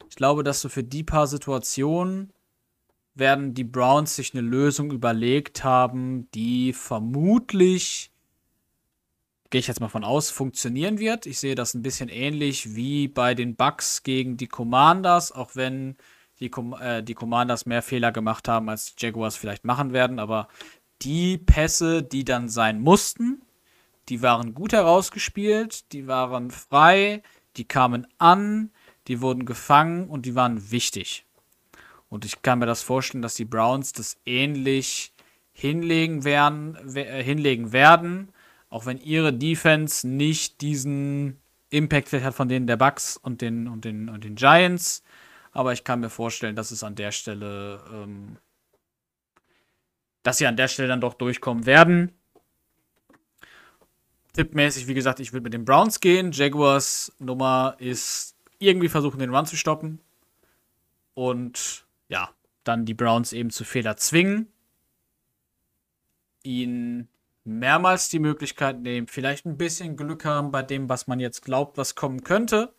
Ich 0.09 0.15
glaube, 0.15 0.43
dass 0.43 0.61
du 0.61 0.69
für 0.69 0.83
die 0.83 1.03
paar 1.03 1.27
Situationen 1.27 2.31
werden 3.17 3.53
die 3.53 3.63
Browns 3.63 4.15
sich 4.15 4.33
eine 4.33 4.41
Lösung 4.41 4.91
überlegt 4.91 5.63
haben, 5.63 6.29
die 6.31 6.73
vermutlich 6.73 8.11
gehe 9.49 9.59
ich 9.59 9.67
jetzt 9.67 9.79
mal 9.79 9.87
von 9.87 10.03
aus, 10.03 10.29
funktionieren 10.29 10.99
wird. 10.99 11.25
Ich 11.25 11.39
sehe 11.39 11.55
das 11.55 11.73
ein 11.73 11.81
bisschen 11.81 12.09
ähnlich 12.09 12.75
wie 12.75 13.07
bei 13.07 13.33
den 13.33 13.55
Bucks 13.55 14.03
gegen 14.03 14.37
die 14.37 14.47
Commanders, 14.47 15.31
auch 15.31 15.51
wenn 15.55 15.95
die, 16.39 16.49
Com 16.49 16.75
äh, 16.79 17.01
die 17.01 17.13
Commanders 17.13 17.65
mehr 17.65 17.81
Fehler 17.81 18.11
gemacht 18.11 18.47
haben, 18.47 18.69
als 18.69 18.95
die 18.95 19.05
Jaguars 19.05 19.35
vielleicht 19.35 19.65
machen 19.65 19.93
werden. 19.93 20.19
Aber 20.19 20.47
die 21.01 21.37
Pässe, 21.37 22.03
die 22.03 22.25
dann 22.25 22.49
sein 22.49 22.79
mussten, 22.79 23.41
die 24.09 24.21
waren 24.21 24.53
gut 24.53 24.73
herausgespielt, 24.73 25.91
die 25.91 26.07
waren 26.07 26.51
frei, 26.51 27.23
die 27.57 27.65
kamen 27.65 28.07
an, 28.17 28.71
die 29.07 29.21
wurden 29.21 29.45
gefangen 29.45 30.07
und 30.09 30.25
die 30.25 30.35
waren 30.35 30.71
wichtig. 30.71 31.26
Und 32.09 32.25
ich 32.25 32.41
kann 32.41 32.59
mir 32.59 32.65
das 32.65 32.81
vorstellen, 32.83 33.21
dass 33.21 33.35
die 33.35 33.45
Browns 33.45 33.91
das 33.91 34.17
ähnlich 34.25 35.13
hinlegen 35.51 36.23
werden, 36.23 36.77
äh, 36.95 37.23
hinlegen 37.23 37.71
werden 37.71 38.29
auch 38.69 38.85
wenn 38.85 38.97
ihre 38.97 39.33
Defense 39.33 40.07
nicht 40.07 40.61
diesen 40.61 41.39
Impact 41.69 42.09
vielleicht 42.09 42.25
hat 42.25 42.35
von 42.35 42.49
denen 42.49 42.67
der 42.67 42.77
Bucks 42.77 43.17
und 43.17 43.41
den, 43.41 43.67
und 43.67 43.85
den, 43.85 44.09
und 44.09 44.23
den 44.23 44.35
Giants. 44.35 45.03
Aber 45.51 45.73
ich 45.73 45.83
kann 45.83 45.99
mir 45.99 46.09
vorstellen, 46.09 46.55
dass 46.55 46.71
es 46.71 46.83
an 46.83 46.95
der 46.95 47.11
Stelle, 47.11 47.83
ähm, 47.91 48.37
dass 50.23 50.37
sie 50.37 50.47
an 50.47 50.57
der 50.57 50.67
Stelle 50.67 50.87
dann 50.87 51.01
doch 51.01 51.13
durchkommen 51.13 51.65
werden. 51.65 52.11
Tippmäßig, 54.33 54.87
wie 54.87 54.93
gesagt, 54.93 55.19
ich 55.19 55.33
würde 55.33 55.45
mit 55.45 55.53
den 55.53 55.65
Browns 55.65 55.99
gehen. 55.99 56.31
Jaguars 56.31 57.11
Nummer 57.17 57.75
ist 57.79 58.35
irgendwie 58.59 58.89
versuchen, 58.89 59.19
den 59.19 59.33
Run 59.33 59.45
zu 59.45 59.55
stoppen. 59.55 59.99
Und 61.15 61.86
ja, 62.09 62.33
dann 62.63 62.85
die 62.85 62.93
Browns 62.93 63.33
eben 63.33 63.49
zu 63.49 63.63
Fehler 63.63 63.97
zwingen. 63.97 64.51
Ihn 66.43 67.09
mehrmals 67.43 68.09
die 68.09 68.19
Möglichkeit 68.19 68.81
nehmen, 68.81 69.07
vielleicht 69.07 69.45
ein 69.45 69.57
bisschen 69.57 69.95
Glück 69.95 70.25
haben 70.25 70.51
bei 70.51 70.63
dem, 70.63 70.89
was 70.89 71.07
man 71.07 71.19
jetzt 71.19 71.41
glaubt, 71.41 71.77
was 71.77 71.95
kommen 71.95 72.23
könnte. 72.23 72.73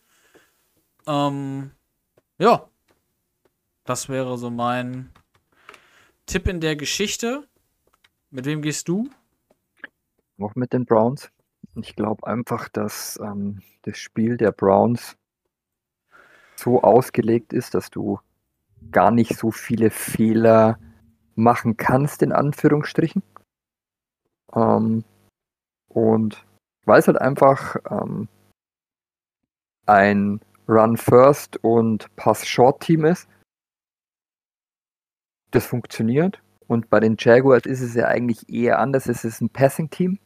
Ähm, 1.07 1.71
ja, 2.37 2.69
das 3.83 4.09
wäre 4.09 4.37
so 4.37 4.51
mein 4.51 5.11
Tipp 6.27 6.47
in 6.47 6.61
der 6.61 6.75
Geschichte. 6.75 7.47
Mit 8.29 8.45
wem 8.45 8.61
gehst 8.61 8.87
du? 8.87 9.09
Auch 10.39 10.53
mit 10.53 10.73
den 10.73 10.85
Browns. 10.85 11.31
Ich 11.75 11.95
glaube 11.95 12.27
einfach, 12.27 12.69
dass 12.69 13.19
ähm, 13.21 13.61
das 13.81 13.97
Spiel 13.97 14.37
der 14.37 14.51
Browns 14.51 15.17
so 16.55 16.81
ausgelegt 16.81 17.53
ist, 17.53 17.73
dass 17.73 17.89
du 17.89 18.19
gar 18.91 19.11
nicht 19.11 19.37
so 19.37 19.51
viele 19.51 19.89
Fehler 19.89 20.79
machen 21.35 21.77
kannst, 21.77 22.21
in 22.21 22.31
Anführungsstrichen. 22.31 23.23
Ähm, 24.53 25.03
und 25.87 26.45
weil 26.85 26.99
es 26.99 27.07
halt 27.07 27.19
einfach 27.19 27.75
ähm, 27.89 28.27
ein 29.85 30.41
Run-First 30.67 31.63
und 31.63 32.15
Pass-Short-Team 32.15 33.05
ist, 33.05 33.27
das 35.51 35.65
funktioniert. 35.65 36.41
Und 36.67 36.89
bei 36.91 36.99
den 36.99 37.15
Jaguars 37.17 37.65
ist 37.65 37.81
es 37.81 37.95
ja 37.95 38.05
eigentlich 38.05 38.49
eher 38.49 38.79
anders. 38.79 39.07
Es 39.07 39.25
ist 39.25 39.41
ein 39.41 39.49
Passing-Team. 39.49 40.19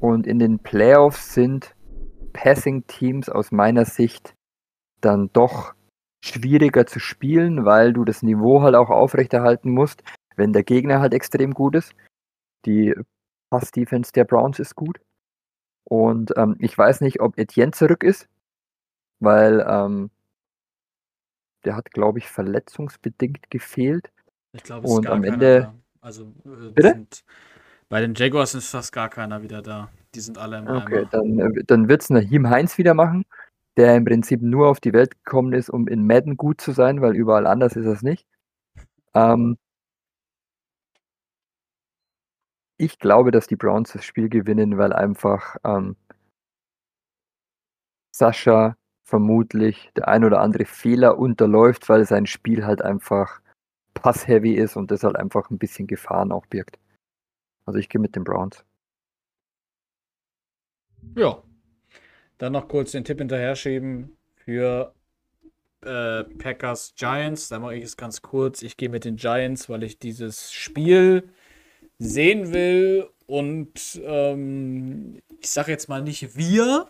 Und 0.00 0.26
in 0.26 0.40
den 0.40 0.58
Playoffs 0.58 1.34
sind 1.34 1.76
Passing-Teams 2.32 3.28
aus 3.28 3.52
meiner 3.52 3.84
Sicht 3.84 4.34
dann 5.00 5.30
doch 5.32 5.74
schwieriger 6.24 6.86
zu 6.86 6.98
spielen, 6.98 7.64
weil 7.64 7.92
du 7.92 8.04
das 8.04 8.22
Niveau 8.22 8.62
halt 8.62 8.74
auch 8.74 8.90
aufrechterhalten 8.90 9.70
musst, 9.70 10.02
wenn 10.36 10.52
der 10.52 10.64
Gegner 10.64 11.00
halt 11.00 11.14
extrem 11.14 11.54
gut 11.54 11.74
ist. 11.74 11.92
Die 12.66 12.94
Pass-Defense 13.50 14.12
der 14.12 14.24
Browns 14.24 14.58
ist 14.58 14.74
gut. 14.74 15.00
Und 15.84 16.32
ähm, 16.36 16.56
ich 16.58 16.76
weiß 16.76 17.00
nicht, 17.00 17.20
ob 17.20 17.38
Etienne 17.38 17.72
zurück 17.72 18.02
ist, 18.02 18.28
weil 19.20 19.64
ähm, 19.66 20.10
der 21.64 21.76
hat, 21.76 21.90
glaube 21.90 22.18
ich, 22.18 22.28
verletzungsbedingt 22.28 23.50
gefehlt. 23.50 24.10
Ich 24.52 24.62
glaube, 24.62 24.86
es 24.86 24.90
ist 24.90 24.98
Und 24.98 25.04
gar 25.06 25.14
am 25.14 25.24
Ende. 25.24 25.60
Da. 25.62 25.74
Also, 26.00 26.32
äh, 26.76 26.82
sind, 26.82 27.24
bei 27.88 28.00
den 28.00 28.14
Jaguars 28.14 28.54
ist 28.54 28.70
fast 28.70 28.92
gar 28.92 29.08
keiner 29.08 29.42
wieder 29.42 29.62
da. 29.62 29.88
Die 30.14 30.20
sind 30.20 30.38
alle 30.38 30.58
im 30.58 30.66
Okay, 30.66 30.98
Eimer. 31.00 31.08
dann, 31.10 31.38
äh, 31.38 31.64
dann 31.64 31.88
wird 31.88 32.02
es 32.02 32.10
Nahim 32.10 32.48
Heinz 32.48 32.78
wieder 32.78 32.94
machen, 32.94 33.24
der 33.78 33.96
im 33.96 34.04
Prinzip 34.04 34.42
nur 34.42 34.68
auf 34.68 34.80
die 34.80 34.92
Welt 34.92 35.24
gekommen 35.24 35.52
ist, 35.52 35.70
um 35.70 35.86
in 35.86 36.04
Madden 36.04 36.36
gut 36.36 36.60
zu 36.60 36.72
sein, 36.72 37.00
weil 37.00 37.14
überall 37.14 37.46
anders 37.46 37.76
ist 37.76 37.86
es 37.86 38.02
nicht. 38.02 38.26
Ähm, 39.14 39.56
ich 42.76 42.98
glaube, 42.98 43.30
dass 43.30 43.46
die 43.46 43.56
Browns 43.56 43.92
das 43.92 44.04
Spiel 44.04 44.28
gewinnen, 44.28 44.78
weil 44.78 44.92
einfach 44.92 45.56
ähm, 45.64 45.96
Sascha 48.12 48.76
vermutlich 49.04 49.92
der 49.96 50.08
ein 50.08 50.24
oder 50.24 50.40
andere 50.40 50.64
Fehler 50.64 51.16
unterläuft, 51.16 51.88
weil 51.88 52.04
sein 52.04 52.26
Spiel 52.26 52.66
halt 52.66 52.82
einfach 52.82 53.40
pass-heavy 53.94 54.54
ist 54.54 54.76
und 54.76 54.90
das 54.90 55.04
halt 55.04 55.16
einfach 55.16 55.50
ein 55.50 55.58
bisschen 55.58 55.86
Gefahren 55.86 56.32
auch 56.32 56.46
birgt. 56.46 56.78
Also 57.64 57.78
ich 57.78 57.88
gehe 57.88 58.00
mit 58.00 58.16
den 58.16 58.24
Browns. 58.24 58.64
Ja. 61.14 61.42
Dann 62.38 62.52
noch 62.52 62.68
kurz 62.68 62.92
den 62.92 63.04
Tipp 63.04 63.18
hinterher 63.18 63.56
schieben 63.56 64.16
für 64.36 64.94
äh, 65.82 66.24
Packers 66.24 66.94
Giants. 66.96 67.48
Da 67.48 67.58
mache 67.58 67.76
ich 67.76 67.84
es 67.84 67.96
ganz 67.96 68.22
kurz. 68.22 68.62
Ich 68.62 68.76
gehe 68.76 68.88
mit 68.88 69.04
den 69.04 69.16
Giants, 69.16 69.68
weil 69.68 69.82
ich 69.82 69.98
dieses 69.98 70.52
Spiel 70.52 71.28
sehen 71.98 72.52
will. 72.52 73.08
Und 73.26 74.00
ähm, 74.04 75.20
ich 75.40 75.50
sage 75.50 75.70
jetzt 75.70 75.88
mal 75.88 76.02
nicht 76.02 76.36
wir, 76.36 76.88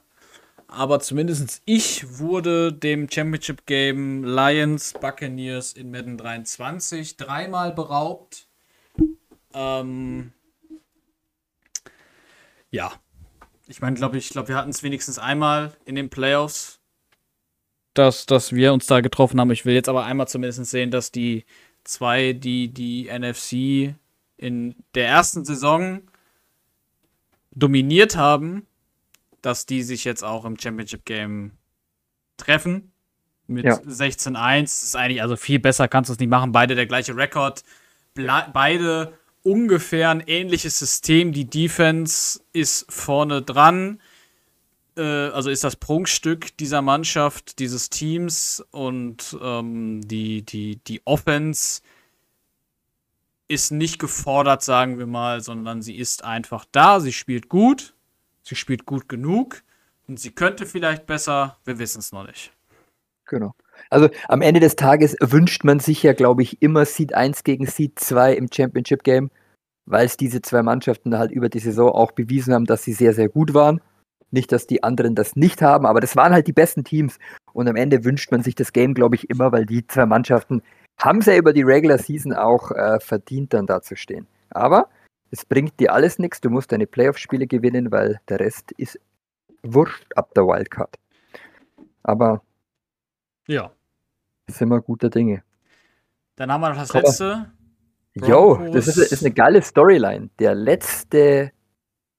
aber 0.69 1.01
zumindest 1.01 1.63
ich 1.65 2.19
wurde 2.19 2.73
dem 2.73 3.11
Championship 3.11 3.67
Game 3.67 4.23
Lions 4.23 4.93
Buccaneers 4.93 5.73
in 5.73 5.91
Madden 5.91 6.17
23 6.17 7.17
dreimal 7.17 7.73
beraubt. 7.73 8.47
Ähm, 9.55 10.33
ja, 12.71 12.93
ich 13.69 13.81
meine, 13.81 13.97
glaube 13.97 14.17
ich, 14.17 14.31
glaube, 14.31 14.49
wir 14.49 14.57
hatten 14.57 14.71
es 14.71 14.83
wenigstens 14.83 15.19
einmal 15.19 15.73
in 15.85 15.95
den 15.95 16.11
Playoffs, 16.11 16.81
dass, 17.95 18.27
dass 18.27 18.53
wir 18.53 18.73
uns 18.73 18.87
da 18.87 19.01
getroffen 19.01 19.41
haben. 19.41 19.51
Ich 19.51 19.65
will 19.65 19.75
jetzt 19.75 19.89
aber 19.89 20.05
einmal 20.05 20.29
zumindest 20.29 20.65
sehen, 20.67 20.91
dass 20.91 21.13
die 21.13 21.45
zwei, 21.85 22.33
die 22.33 22.69
die 22.69 23.11
NFC 23.13 23.95
in 24.37 24.75
der 24.95 25.09
ersten 25.09 25.45
Saison 25.45 26.03
dominiert 27.51 28.17
haben, 28.17 28.67
dass 29.43 29.67
die 29.67 29.83
sich 29.83 30.05
jetzt 30.05 30.23
auch 30.23 30.45
im 30.45 30.59
Championship 30.59 31.05
Game 31.05 31.53
treffen. 32.37 32.93
Mit 33.49 33.65
ja. 33.65 33.75
16-1. 33.75 34.63
Das 34.63 34.83
ist 34.83 34.97
eigentlich, 34.97 35.23
also 35.23 35.37
viel 35.37 35.59
besser 35.59 35.89
kannst 35.89 36.09
du 36.09 36.13
es 36.13 36.19
nicht 36.19 36.29
machen. 36.29 36.53
Beide 36.53 36.75
der 36.75 36.87
gleiche 36.87 37.17
Rekord. 37.17 37.65
Beide 38.15 39.13
ungefähr 39.49 40.11
ein 40.11 40.21
ähnliches 40.21 40.79
System. 40.79 41.33
Die 41.33 41.49
Defense 41.49 42.41
ist 42.53 42.91
vorne 42.93 43.41
dran. 43.41 44.01
Äh, 44.97 45.03
also 45.03 45.49
ist 45.49 45.65
das 45.65 45.77
Prunkstück 45.77 46.57
dieser 46.59 46.83
Mannschaft, 46.83 47.59
dieses 47.59 47.89
Teams. 47.89 48.63
Und 48.71 49.37
ähm, 49.41 50.07
die, 50.07 50.43
die, 50.43 50.77
die 50.77 51.01
Offense 51.07 51.81
ist 53.49 53.71
nicht 53.71 53.99
gefordert, 53.99 54.63
sagen 54.63 54.99
wir 54.99 55.07
mal, 55.07 55.41
sondern 55.41 55.81
sie 55.81 55.97
ist 55.97 56.23
einfach 56.25 56.67
da, 56.71 57.01
sie 57.01 57.15
spielt 57.15 57.49
gut, 57.49 57.95
sie 58.43 58.55
spielt 58.55 58.85
gut 58.85 59.09
genug 59.09 59.63
und 60.07 60.21
sie 60.21 60.33
könnte 60.33 60.67
vielleicht 60.67 61.07
besser, 61.07 61.57
wir 61.65 61.79
wissen 61.79 62.01
es 62.01 62.13
noch 62.13 62.27
nicht. 62.27 62.53
Genau. 63.25 63.55
Also 63.91 64.09
am 64.29 64.43
Ende 64.43 64.61
des 64.61 64.77
Tages 64.77 65.17
wünscht 65.21 65.65
man 65.65 65.81
sich 65.81 66.03
ja, 66.03 66.13
glaube 66.13 66.43
ich, 66.43 66.63
immer 66.63 66.85
Seed 66.85 67.15
1 67.15 67.45
gegen 67.45 67.67
Seed 67.67 67.99
2 67.99 68.35
im 68.35 68.49
Championship 68.53 69.03
Game, 69.03 69.31
weil 69.87 70.07
es 70.07 70.17
diese 70.17 70.43
zwei 70.43 70.63
Mannschaften 70.63 71.19
halt 71.19 71.31
über 71.31 71.49
die 71.49 71.59
Saison 71.59 71.91
auch 71.91 72.13
bewiesen 72.13 72.55
haben, 72.55 72.67
dass 72.67 72.83
sie 72.83 72.93
sehr, 72.93 73.15
sehr 73.15 73.29
gut 73.29 73.55
waren. 73.55 73.81
Nicht, 74.31 74.53
dass 74.53 74.67
die 74.67 74.83
anderen 74.83 75.15
das 75.15 75.37
nicht 75.37 75.63
haben, 75.63 75.87
aber 75.87 76.01
das 76.01 76.15
waren 76.15 76.33
halt 76.33 76.47
die 76.47 76.53
besten 76.53 76.85
Teams. 76.85 77.19
Und 77.55 77.67
am 77.69 77.77
Ende 77.77 78.05
wünscht 78.05 78.31
man 78.31 78.43
sich 78.43 78.55
das 78.55 78.73
Game, 78.73 78.93
glaube 78.93 79.15
ich, 79.15 79.31
immer, 79.31 79.53
weil 79.53 79.65
die 79.65 79.87
zwei 79.87 80.05
Mannschaften 80.05 80.63
haben 80.99 81.23
sie 81.23 81.31
ja 81.31 81.39
über 81.39 81.53
die 81.53 81.63
Regular 81.63 81.99
Season 81.99 82.35
auch 82.35 82.71
äh, 82.73 83.01
verdient, 83.01 83.55
dann 83.55 83.67
da 83.67 83.81
zu 83.81 83.97
stehen. 83.97 84.27
Aber 84.51 84.89
es 85.31 85.45
bringt 85.45 85.79
dir 85.81 85.95
alles 85.95 86.19
nichts. 86.19 86.41
Du 86.41 86.51
musst 86.51 86.73
deine 86.73 86.87
Playoff-Spiele 86.87 87.47
gewinnen, 87.47 87.91
weil 87.91 88.21
der 88.29 88.41
Rest 88.41 88.73
ist 88.73 88.99
wurscht 89.63 90.07
ab 90.17 90.35
der 90.35 90.45
Wildcard. 90.47 90.97
Aber 92.03 92.43
ja, 93.49 93.73
sind 94.47 94.69
wir 94.69 94.81
guter 94.81 95.11
Dinge. 95.11 95.43
Dann 96.37 96.53
haben 96.53 96.61
wir 96.61 96.71
noch 96.71 96.77
das 96.77 96.91
Komm. 96.91 97.03
letzte. 97.03 97.53
Jo, 98.15 98.71
das 98.73 98.89
ist, 98.89 98.97
ist 98.97 99.25
eine 99.25 99.33
geile 99.33 99.63
Storyline. 99.63 100.31
Der 100.39 100.55
letzte 100.55 101.53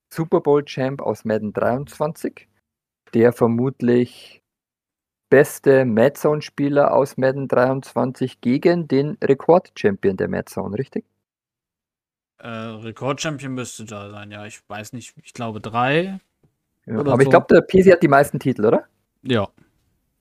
Super 0.10 0.42
Bowl 0.42 0.64
Champ 0.64 1.02
aus 1.02 1.26
Madden 1.26 1.54
23, 1.54 2.48
der 3.14 3.34
vermutlich 3.34 4.42
beste 5.30 5.86
Madzone-Spieler 5.86 6.94
aus 6.94 7.18
Madden 7.18 7.48
23 7.48 8.42
gegen 8.42 8.88
den 8.88 9.18
Rekord-Champion 9.22 10.18
der 10.18 10.28
Madzone, 10.28 10.78
richtig? 10.78 11.06
Äh, 12.40 12.48
Rekordchampion 12.48 13.54
müsste 13.54 13.86
da 13.86 14.10
sein, 14.10 14.32
ja. 14.32 14.46
Ich 14.46 14.62
weiß 14.68 14.94
nicht, 14.94 15.14
ich 15.22 15.34
glaube 15.34 15.60
drei. 15.60 16.20
Ja, 16.86 17.00
aber 17.00 17.16
so. 17.16 17.20
ich 17.20 17.30
glaube, 17.30 17.48
der 17.50 17.62
PC 17.62 17.92
hat 17.92 18.02
die 18.02 18.08
meisten 18.08 18.40
Titel, 18.40 18.66
oder? 18.66 18.86
Ja. 19.24 19.50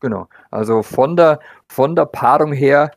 Genau. 0.01 0.29
Also 0.51 0.83
von 0.83 1.17
der, 1.17 1.41
von 1.69 1.97
der 1.97 2.07
Paarung 2.07 2.53
her 2.53 2.93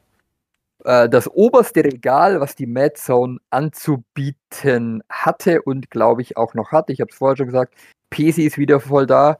äh, 0.83 1.09
das 1.09 1.27
oberste 1.27 1.83
Regal, 1.83 2.39
was 2.39 2.55
die 2.55 2.67
Mad 2.67 2.95
Zone 2.95 3.39
anzubieten 3.49 5.03
hatte 5.09 5.61
und 5.63 5.89
glaube 5.91 6.21
ich 6.21 6.37
auch 6.37 6.53
noch 6.53 6.71
hat. 6.71 6.89
Ich 6.89 7.01
habe 7.01 7.09
es 7.11 7.17
vorher 7.17 7.37
schon 7.37 7.47
gesagt, 7.47 7.75
PC 8.11 8.39
ist 8.39 8.57
wieder 8.57 8.79
voll 8.79 9.07
da 9.07 9.37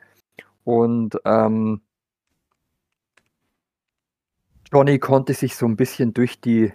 und 0.63 1.17
ähm, 1.25 1.81
Johnny 4.71 4.99
konnte 4.99 5.33
sich 5.33 5.55
so 5.55 5.65
ein 5.65 5.75
bisschen 5.75 6.13
durch 6.13 6.39
die, 6.39 6.71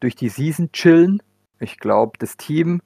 durch 0.00 0.14
die 0.14 0.28
Season 0.28 0.70
chillen. 0.72 1.22
Ich 1.58 1.78
glaube, 1.78 2.18
das 2.18 2.36
Team, 2.36 2.82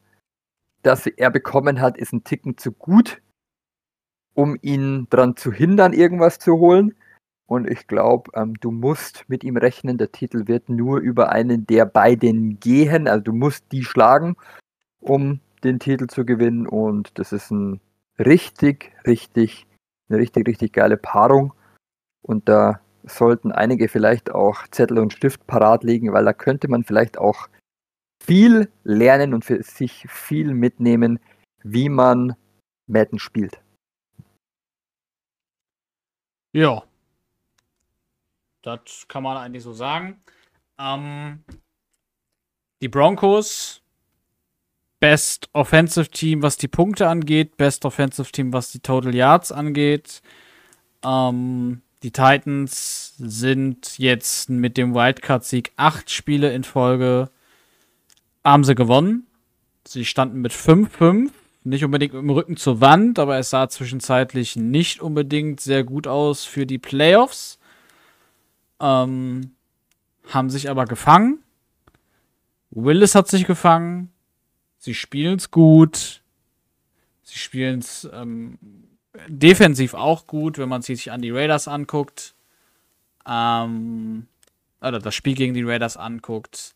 das 0.83 1.07
er 1.07 1.31
bekommen 1.31 1.81
hat, 1.81 1.99
ist 1.99 2.13
ein 2.13 2.25
Ticken 2.25 2.57
zu 2.57 2.73
gut, 2.73 3.21
um 4.35 4.57
ihn 4.63 5.09
daran 5.11 5.37
zu 5.37 5.53
hindern, 5.53 5.93
irgendwas 5.93 6.39
zu 6.39 6.59
holen. 6.59 6.95
Und 7.51 7.69
ich 7.69 7.89
glaube, 7.89 8.31
ähm, 8.37 8.55
du 8.61 8.71
musst 8.71 9.25
mit 9.27 9.43
ihm 9.43 9.57
rechnen. 9.57 9.99
Der 9.99 10.13
Titel 10.13 10.47
wird 10.47 10.69
nur 10.69 11.01
über 11.01 11.31
einen 11.33 11.67
der 11.67 11.85
beiden 11.85 12.61
gehen. 12.61 13.09
Also 13.09 13.25
du 13.25 13.33
musst 13.33 13.65
die 13.73 13.83
schlagen, 13.83 14.37
um 15.01 15.41
den 15.65 15.81
Titel 15.81 16.07
zu 16.07 16.25
gewinnen. 16.25 16.69
Und 16.69 17.19
das 17.19 17.33
ist 17.33 17.51
ein 17.51 17.81
richtig, 18.21 18.93
richtig, 19.05 19.67
eine 20.09 20.21
richtig, 20.21 20.47
richtig 20.47 20.73
geile 20.75 20.97
Paarung. 20.97 21.53
Und 22.23 22.49
da 22.49 22.79
sollten 23.03 23.51
einige 23.51 23.89
vielleicht 23.89 24.31
auch 24.31 24.69
Zettel 24.71 25.01
und 25.01 25.13
Stift 25.13 25.45
parat 25.49 25.83
legen, 25.83 26.13
weil 26.13 26.27
da 26.27 26.33
könnte 26.33 26.69
man 26.69 26.85
vielleicht 26.85 27.19
auch 27.19 27.49
viel 28.23 28.71
lernen 28.85 29.35
und 29.35 29.45
für 29.45 29.61
sich 29.65 30.07
viel 30.09 30.55
mitnehmen, 30.55 31.19
wie 31.65 31.89
man 31.89 32.37
Madden 32.87 33.19
spielt. 33.19 33.61
Ja, 36.53 36.85
das 38.63 39.07
kann 39.09 39.23
man 39.23 39.37
eigentlich 39.37 39.63
so 39.63 39.73
sagen. 39.73 40.21
Ähm, 40.79 41.45
die 42.83 42.89
Broncos, 42.89 43.83
Best 45.01 45.49
Offensive 45.53 46.11
Team, 46.11 46.43
was 46.43 46.57
die 46.57 46.69
Punkte 46.69 47.09
angeht, 47.09 47.57
Best 47.57 47.85
Offensive 47.85 48.31
Team, 48.33 48.53
was 48.53 48.73
die 48.73 48.81
Total 48.81 49.15
Yards 49.15 49.53
angeht. 49.53 50.23
Ähm, 51.03 51.83
die 52.03 52.13
Titans 52.13 53.15
sind 53.19 53.99
jetzt 53.99 54.49
mit 54.49 54.77
dem 54.77 54.95
Wildcard-Sieg 54.95 55.73
acht 55.77 56.11
Spiele 56.11 56.53
in 56.53 56.65
Folge. 56.65 57.31
Haben 58.43 58.65
sie 58.65 58.75
gewonnen. 58.75 59.27
Sie 59.87 60.05
standen 60.05 60.41
mit 60.41 60.53
5-5. 60.53 61.31
Nicht 61.63 61.85
unbedingt 61.85 62.15
dem 62.15 62.31
Rücken 62.31 62.57
zur 62.57 62.81
Wand, 62.81 63.19
aber 63.19 63.39
es 63.39 63.51
sah 63.51 63.69
zwischenzeitlich 63.69 64.57
nicht 64.57 65.01
unbedingt 65.01 65.61
sehr 65.61 65.85
gut 65.85 66.07
aus 66.07 66.45
für 66.45 66.65
die 66.65 66.79
Playoffs. 66.79 67.60
Ähm, 68.81 69.55
haben 70.29 70.51
sich 70.51 70.71
aber 70.71 70.87
gefangen. 70.87 71.43
Willis 72.71 73.15
hat 73.15 73.29
sich 73.29 73.47
gefangen. 73.47 74.13
Sie 74.79 74.95
spielen 74.95 75.37
es 75.37 75.51
gut. 75.51 76.23
Sie 77.23 77.39
spielen 77.39 77.81
es 77.81 78.09
ähm, 78.13 78.59
defensiv 79.29 79.95
auch 79.95 80.27
gut, 80.27 80.59
wenn 80.59 80.69
man 80.69 80.83
sich 80.83 81.13
an 81.13 81.21
die 81.21 81.31
Raiders 81.31 81.69
anguckt. 81.69 82.35
Ähm, 83.27 84.27
oder 84.81 84.99
das 84.99 85.15
Spiel 85.15 85.35
gegen 85.35 85.55
die 85.55 85.63
Raiders 85.63 85.97
anguckt. 85.97 86.75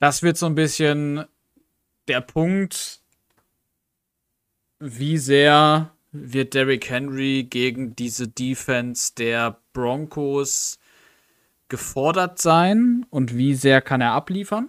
Das 0.00 0.22
wird 0.22 0.36
so 0.36 0.46
ein 0.46 0.54
bisschen 0.54 1.24
der 2.08 2.20
Punkt, 2.20 3.00
wie 4.80 5.16
sehr 5.18 5.92
wird 6.12 6.54
Derrick 6.54 6.88
Henry 6.88 7.44
gegen 7.48 7.96
diese 7.96 8.28
Defense 8.28 9.14
der 9.16 9.58
Broncos 9.72 10.78
gefordert 11.68 12.38
sein 12.38 13.06
und 13.10 13.34
wie 13.34 13.54
sehr 13.54 13.80
kann 13.80 14.02
er 14.02 14.12
abliefern? 14.12 14.68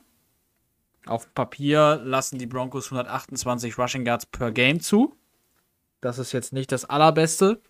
Auf 1.06 1.34
Papier 1.34 2.00
lassen 2.02 2.40
die 2.40 2.46
Broncos 2.46 2.86
128 2.86 3.78
Rushing 3.78 4.06
Yards 4.06 4.26
per 4.26 4.52
Game 4.54 4.80
zu. 4.80 5.14
Das 6.00 6.18
ist 6.18 6.32
jetzt 6.32 6.54
nicht 6.54 6.72
das 6.72 6.86
allerbeste. 6.86 7.62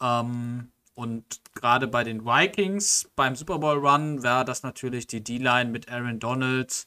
Ähm, 0.00 0.70
und 0.94 1.40
gerade 1.54 1.88
bei 1.88 2.04
den 2.04 2.24
Vikings 2.24 3.10
beim 3.16 3.34
Super 3.34 3.58
Bowl 3.58 3.78
Run 3.78 4.22
wäre 4.22 4.44
das 4.44 4.62
natürlich 4.62 5.08
die 5.08 5.24
D-Line 5.24 5.70
mit 5.70 5.90
Aaron 5.90 6.20
Donald 6.20 6.86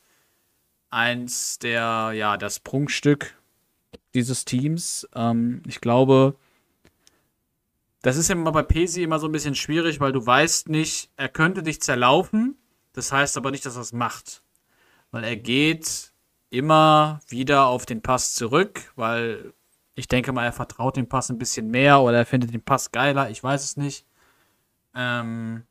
eins 0.90 1.60
der, 1.60 2.12
ja, 2.14 2.38
das 2.38 2.60
Prunkstück 2.60 3.36
dieses 4.14 4.46
Teams. 4.46 5.08
Ähm, 5.16 5.62
ich 5.68 5.82
glaube, 5.82 6.36
das 8.02 8.18
ist 8.18 8.30
ja 8.30 8.36
immer 8.36 8.52
bei 8.52 8.64
Pesi 8.64 9.04
immer 9.04 9.20
so 9.20 9.28
ein 9.28 9.32
bisschen 9.32 9.56
schwierig, 9.56 10.00
weil 10.00 10.12
du 10.12 10.26
weißt 10.26 10.70
nicht, 10.70 11.12
er 11.18 11.30
könnte 11.30 11.64
dich 11.64 11.82
zerlaufen. 11.82 12.58
Das 12.94 13.12
heißt 13.12 13.38
aber 13.38 13.52
nicht, 13.52 13.66
dass 13.66 13.76
er 13.76 13.82
es 13.82 13.94
macht. 13.94 14.44
Weil 15.12 15.24
er 15.24 15.36
geht 15.36 16.14
immer 16.50 17.20
wieder 17.28 17.68
auf 17.68 17.86
den 17.86 18.02
Pass 18.02 18.34
zurück, 18.34 18.92
weil 18.96 19.54
ich 19.96 20.08
denke 20.08 20.32
mal, 20.32 20.46
er 20.46 20.54
vertraut 20.54 20.96
dem 20.96 21.10
Pass 21.10 21.30
ein 21.30 21.38
bisschen 21.38 21.70
mehr 21.70 22.00
oder 22.00 22.20
er 22.20 22.26
findet 22.26 22.54
den 22.54 22.64
Pass 22.64 22.92
geiler. 22.92 23.30
Ich 23.30 23.44
weiß 23.44 23.64
es 23.64 23.78
nicht. 23.78 24.06
Ähm 24.96 25.64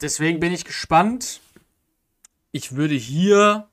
deswegen 0.00 0.40
bin 0.40 0.52
ich 0.52 0.64
gespannt. 0.64 1.40
Ich 2.52 2.76
würde 2.76 2.94
hier 2.94 3.69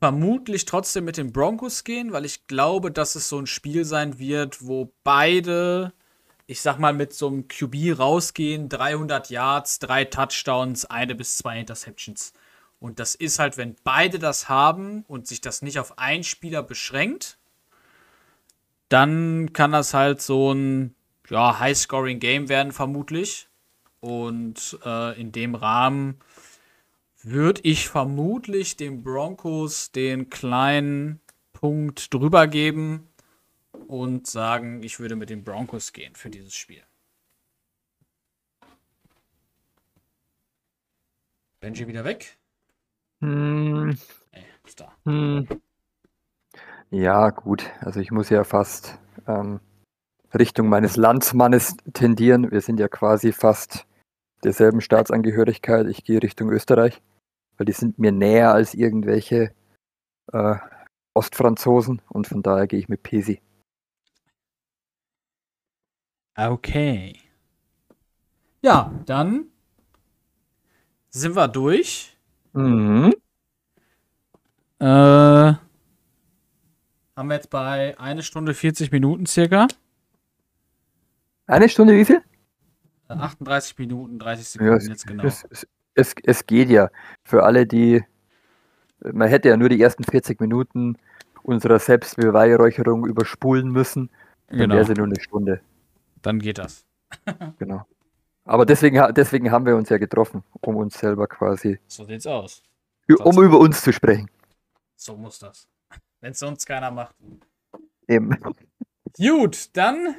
vermutlich 0.00 0.64
trotzdem 0.64 1.04
mit 1.04 1.16
den 1.16 1.32
Broncos 1.32 1.84
gehen, 1.84 2.12
weil 2.12 2.24
ich 2.24 2.46
glaube, 2.46 2.90
dass 2.90 3.14
es 3.14 3.28
so 3.28 3.38
ein 3.38 3.46
Spiel 3.46 3.84
sein 3.84 4.18
wird, 4.18 4.64
wo 4.64 4.92
beide, 5.02 5.92
ich 6.46 6.60
sag 6.60 6.78
mal, 6.78 6.92
mit 6.92 7.12
so 7.12 7.28
einem 7.28 7.48
QB 7.48 7.98
rausgehen, 7.98 8.68
300 8.68 9.30
Yards, 9.30 9.78
drei 9.80 10.04
Touchdowns, 10.04 10.84
eine 10.84 11.14
bis 11.14 11.36
zwei 11.36 11.58
Interceptions. 11.58 12.32
Und 12.80 13.00
das 13.00 13.16
ist 13.16 13.40
halt, 13.40 13.56
wenn 13.56 13.74
beide 13.82 14.20
das 14.20 14.48
haben 14.48 15.04
und 15.08 15.26
sich 15.26 15.40
das 15.40 15.62
nicht 15.62 15.80
auf 15.80 15.98
einen 15.98 16.22
Spieler 16.22 16.62
beschränkt, 16.62 17.38
dann 18.88 19.52
kann 19.52 19.72
das 19.72 19.94
halt 19.94 20.22
so 20.22 20.52
ein 20.52 20.94
ja, 21.28 21.58
High-Scoring-Game 21.58 22.48
werden, 22.48 22.72
vermutlich. 22.72 23.48
Und 24.00 24.78
äh, 24.84 25.20
in 25.20 25.32
dem 25.32 25.56
Rahmen 25.56 26.20
würde 27.30 27.60
ich 27.64 27.88
vermutlich 27.88 28.76
den 28.76 29.02
Broncos 29.02 29.92
den 29.92 30.30
kleinen 30.30 31.20
Punkt 31.52 32.12
drüber 32.12 32.46
geben 32.46 33.08
und 33.88 34.26
sagen, 34.26 34.82
ich 34.82 35.00
würde 35.00 35.16
mit 35.16 35.30
den 35.30 35.44
Broncos 35.44 35.92
gehen 35.92 36.14
für 36.14 36.30
dieses 36.30 36.54
Spiel. 36.54 36.82
Benji 41.60 41.88
wieder 41.88 42.04
weg? 42.04 42.38
Hm. 43.20 43.98
Nee, 44.32 44.44
ist 44.64 44.80
da. 44.80 44.92
Hm. 45.04 45.48
Ja, 46.90 47.30
gut. 47.30 47.70
Also 47.80 48.00
ich 48.00 48.12
muss 48.12 48.30
ja 48.30 48.44
fast 48.44 48.98
ähm, 49.26 49.60
Richtung 50.32 50.68
meines 50.68 50.96
Landsmannes 50.96 51.76
tendieren. 51.92 52.50
Wir 52.50 52.60
sind 52.60 52.78
ja 52.78 52.88
quasi 52.88 53.32
fast 53.32 53.86
derselben 54.44 54.80
Staatsangehörigkeit. 54.80 55.88
Ich 55.88 56.04
gehe 56.04 56.22
Richtung 56.22 56.50
Österreich 56.50 57.02
weil 57.58 57.66
die 57.66 57.72
sind 57.72 57.98
mir 57.98 58.12
näher 58.12 58.52
als 58.52 58.72
irgendwelche 58.72 59.52
äh, 60.32 60.54
Ostfranzosen 61.14 62.00
und 62.08 62.26
von 62.26 62.42
daher 62.42 62.66
gehe 62.66 62.78
ich 62.78 62.88
mit 62.88 63.02
Pesi. 63.02 63.42
Okay. 66.36 67.18
Ja, 68.62 68.92
dann 69.06 69.46
sind 71.10 71.34
wir 71.34 71.48
durch. 71.48 72.16
Mhm. 72.52 73.12
Äh, 74.78 74.84
haben 74.86 75.58
wir 77.16 77.34
jetzt 77.34 77.50
bei 77.50 77.98
eine 77.98 78.22
Stunde 78.22 78.54
40 78.54 78.92
Minuten 78.92 79.26
circa. 79.26 79.66
Eine 81.48 81.68
Stunde 81.68 81.96
wie 81.96 82.04
viel? 82.04 82.22
38 83.08 83.78
Minuten, 83.78 84.18
30 84.18 84.48
Sekunden 84.48 84.80
ja, 84.80 84.88
jetzt 84.90 85.06
genau. 85.06 85.24
Es, 85.24 85.44
es, 85.50 85.66
es, 85.98 86.14
es 86.22 86.46
geht 86.46 86.70
ja. 86.70 86.90
Für 87.24 87.44
alle, 87.44 87.66
die. 87.66 88.02
Man 89.00 89.28
hätte 89.28 89.48
ja 89.48 89.56
nur 89.56 89.68
die 89.68 89.80
ersten 89.80 90.04
40 90.04 90.40
Minuten 90.40 90.96
unserer 91.42 91.78
Selbstbeweihräucherung 91.78 93.06
überspulen 93.06 93.68
müssen. 93.68 94.10
Dann 94.48 94.58
genau. 94.58 94.74
wäre 94.74 94.84
sie 94.86 94.94
nur 94.94 95.06
eine 95.06 95.20
Stunde. 95.20 95.60
Dann 96.22 96.38
geht 96.38 96.58
das. 96.58 96.84
genau. 97.58 97.86
Aber 98.44 98.66
deswegen, 98.66 99.00
deswegen 99.14 99.50
haben 99.50 99.66
wir 99.66 99.76
uns 99.76 99.88
ja 99.88 99.98
getroffen, 99.98 100.42
um 100.60 100.76
uns 100.76 100.98
selber 100.98 101.26
quasi. 101.26 101.78
So 101.86 102.04
sieht's 102.04 102.26
aus. 102.26 102.62
Um 103.08 103.16
Sonst 103.16 103.38
über 103.38 103.58
uns 103.58 103.82
zu 103.82 103.92
sprechen. 103.92 104.28
So 104.96 105.16
muss 105.16 105.38
das. 105.38 105.68
Wenn 106.20 106.32
es 106.32 106.38
sonst 106.38 106.66
keiner 106.66 106.90
macht. 106.90 107.14
Eben. 108.08 108.36
Gut, 109.16 109.76
dann 109.76 110.16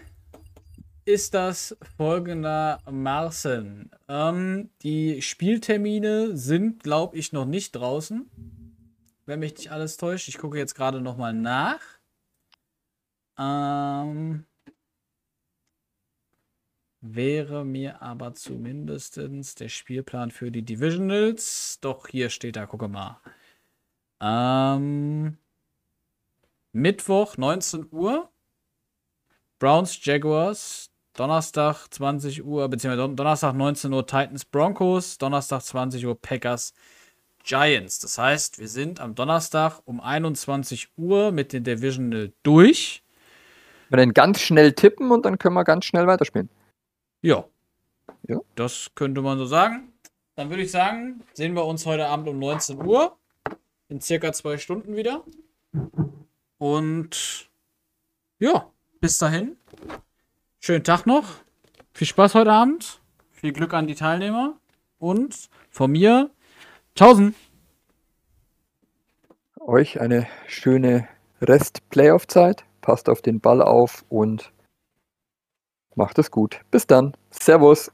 ist 1.10 1.34
das 1.34 1.76
folgendermaßen. 1.98 3.90
Ähm, 4.08 4.70
die 4.84 5.24
Spieltermine 5.24 6.38
sind, 6.38 6.84
glaube 6.84 7.18
ich, 7.18 7.34
noch 7.34 7.46
nicht 7.46 7.72
draußen. 7.72 8.30
Wenn 9.26 9.40
mich 9.40 9.58
nicht 9.58 9.72
alles 9.72 9.98
täuscht. 9.98 10.28
Ich 10.28 10.38
gucke 10.38 10.60
jetzt 10.60 10.76
gerade 10.76 11.02
nochmal 11.02 11.34
nach. 11.34 11.82
Ähm, 13.40 14.46
wäre 17.02 17.66
mir 17.66 18.04
aber 18.04 18.36
zumindest 18.36 19.18
der 19.18 19.70
Spielplan 19.70 20.30
für 20.30 20.52
die 20.52 20.64
Divisionals. 20.64 21.80
Doch, 21.82 22.08
hier 22.08 22.30
steht 22.30 22.56
da, 22.56 22.68
gucke 22.68 22.88
mal. 22.88 23.20
Ähm, 24.22 25.40
Mittwoch, 26.72 27.36
19 27.36 27.88
Uhr. 27.92 28.30
Browns, 29.58 30.06
Jaguars. 30.06 30.89
Donnerstag, 31.20 31.88
20 31.90 32.46
Uhr, 32.46 32.70
beziehungsweise 32.70 33.14
Donnerstag, 33.14 33.54
19 33.54 33.92
Uhr 33.92 34.08
Titans, 34.08 34.46
Broncos. 34.46 35.18
Donnerstag, 35.18 35.62
20 35.62 36.06
Uhr 36.06 36.20
Packers, 36.20 36.74
Giants. 37.44 38.00
Das 38.00 38.18
heißt, 38.18 38.58
wir 38.58 38.70
sind 38.70 39.02
am 39.02 39.16
Donnerstag 39.16 39.82
um 39.84 40.00
21 40.00 40.88
Uhr 40.96 41.34
mit 41.34 41.52
den 41.52 41.66
Divisional 41.66 42.32
durch. 42.44 43.04
Wir 43.90 43.98
dann 43.98 44.14
ganz 44.14 44.40
schnell 44.40 44.72
tippen 44.72 45.12
und 45.12 45.26
dann 45.26 45.38
können 45.38 45.56
wir 45.56 45.66
ganz 45.66 45.84
schnell 45.84 46.08
weiterspielen. 46.08 46.50
Ja. 47.22 47.44
ja. 48.28 48.40
Das 48.56 48.92
könnte 48.96 49.22
man 49.22 49.38
so 49.40 49.46
sagen. 49.46 49.92
Dann 50.36 50.50
würde 50.50 50.64
ich 50.64 50.72
sagen, 50.72 51.22
sehen 51.34 51.54
wir 51.54 51.66
uns 51.66 51.86
heute 51.86 52.08
Abend 52.08 52.30
um 52.30 52.40
19 52.40 52.86
Uhr. 52.86 53.18
In 53.90 54.00
circa 54.00 54.32
zwei 54.32 54.58
Stunden 54.58 54.96
wieder. 54.96 55.26
Und 56.60 57.50
ja, 58.38 58.72
bis 59.02 59.18
dahin. 59.18 59.58
Schönen 60.62 60.84
Tag 60.84 61.06
noch. 61.06 61.24
Viel 61.94 62.06
Spaß 62.06 62.36
heute 62.36 62.52
Abend. 62.52 63.00
Viel 63.32 63.54
Glück 63.54 63.74
an 63.74 63.88
die 63.88 63.96
Teilnehmer. 63.96 64.58
Und 64.98 65.50
von 65.70 65.90
mir, 65.90 66.30
tausend. 66.96 67.34
Euch 69.58 70.02
eine 70.02 70.28
schöne 70.48 71.08
Rest-Playoff-Zeit. 71.42 72.66
Passt 72.82 73.08
auf 73.08 73.22
den 73.22 73.40
Ball 73.40 73.62
auf 73.62 74.04
und 74.10 74.52
macht 75.96 76.20
es 76.20 76.30
gut. 76.30 76.60
Bis 76.72 76.86
dann. 76.86 77.16
Servus. 77.32 77.90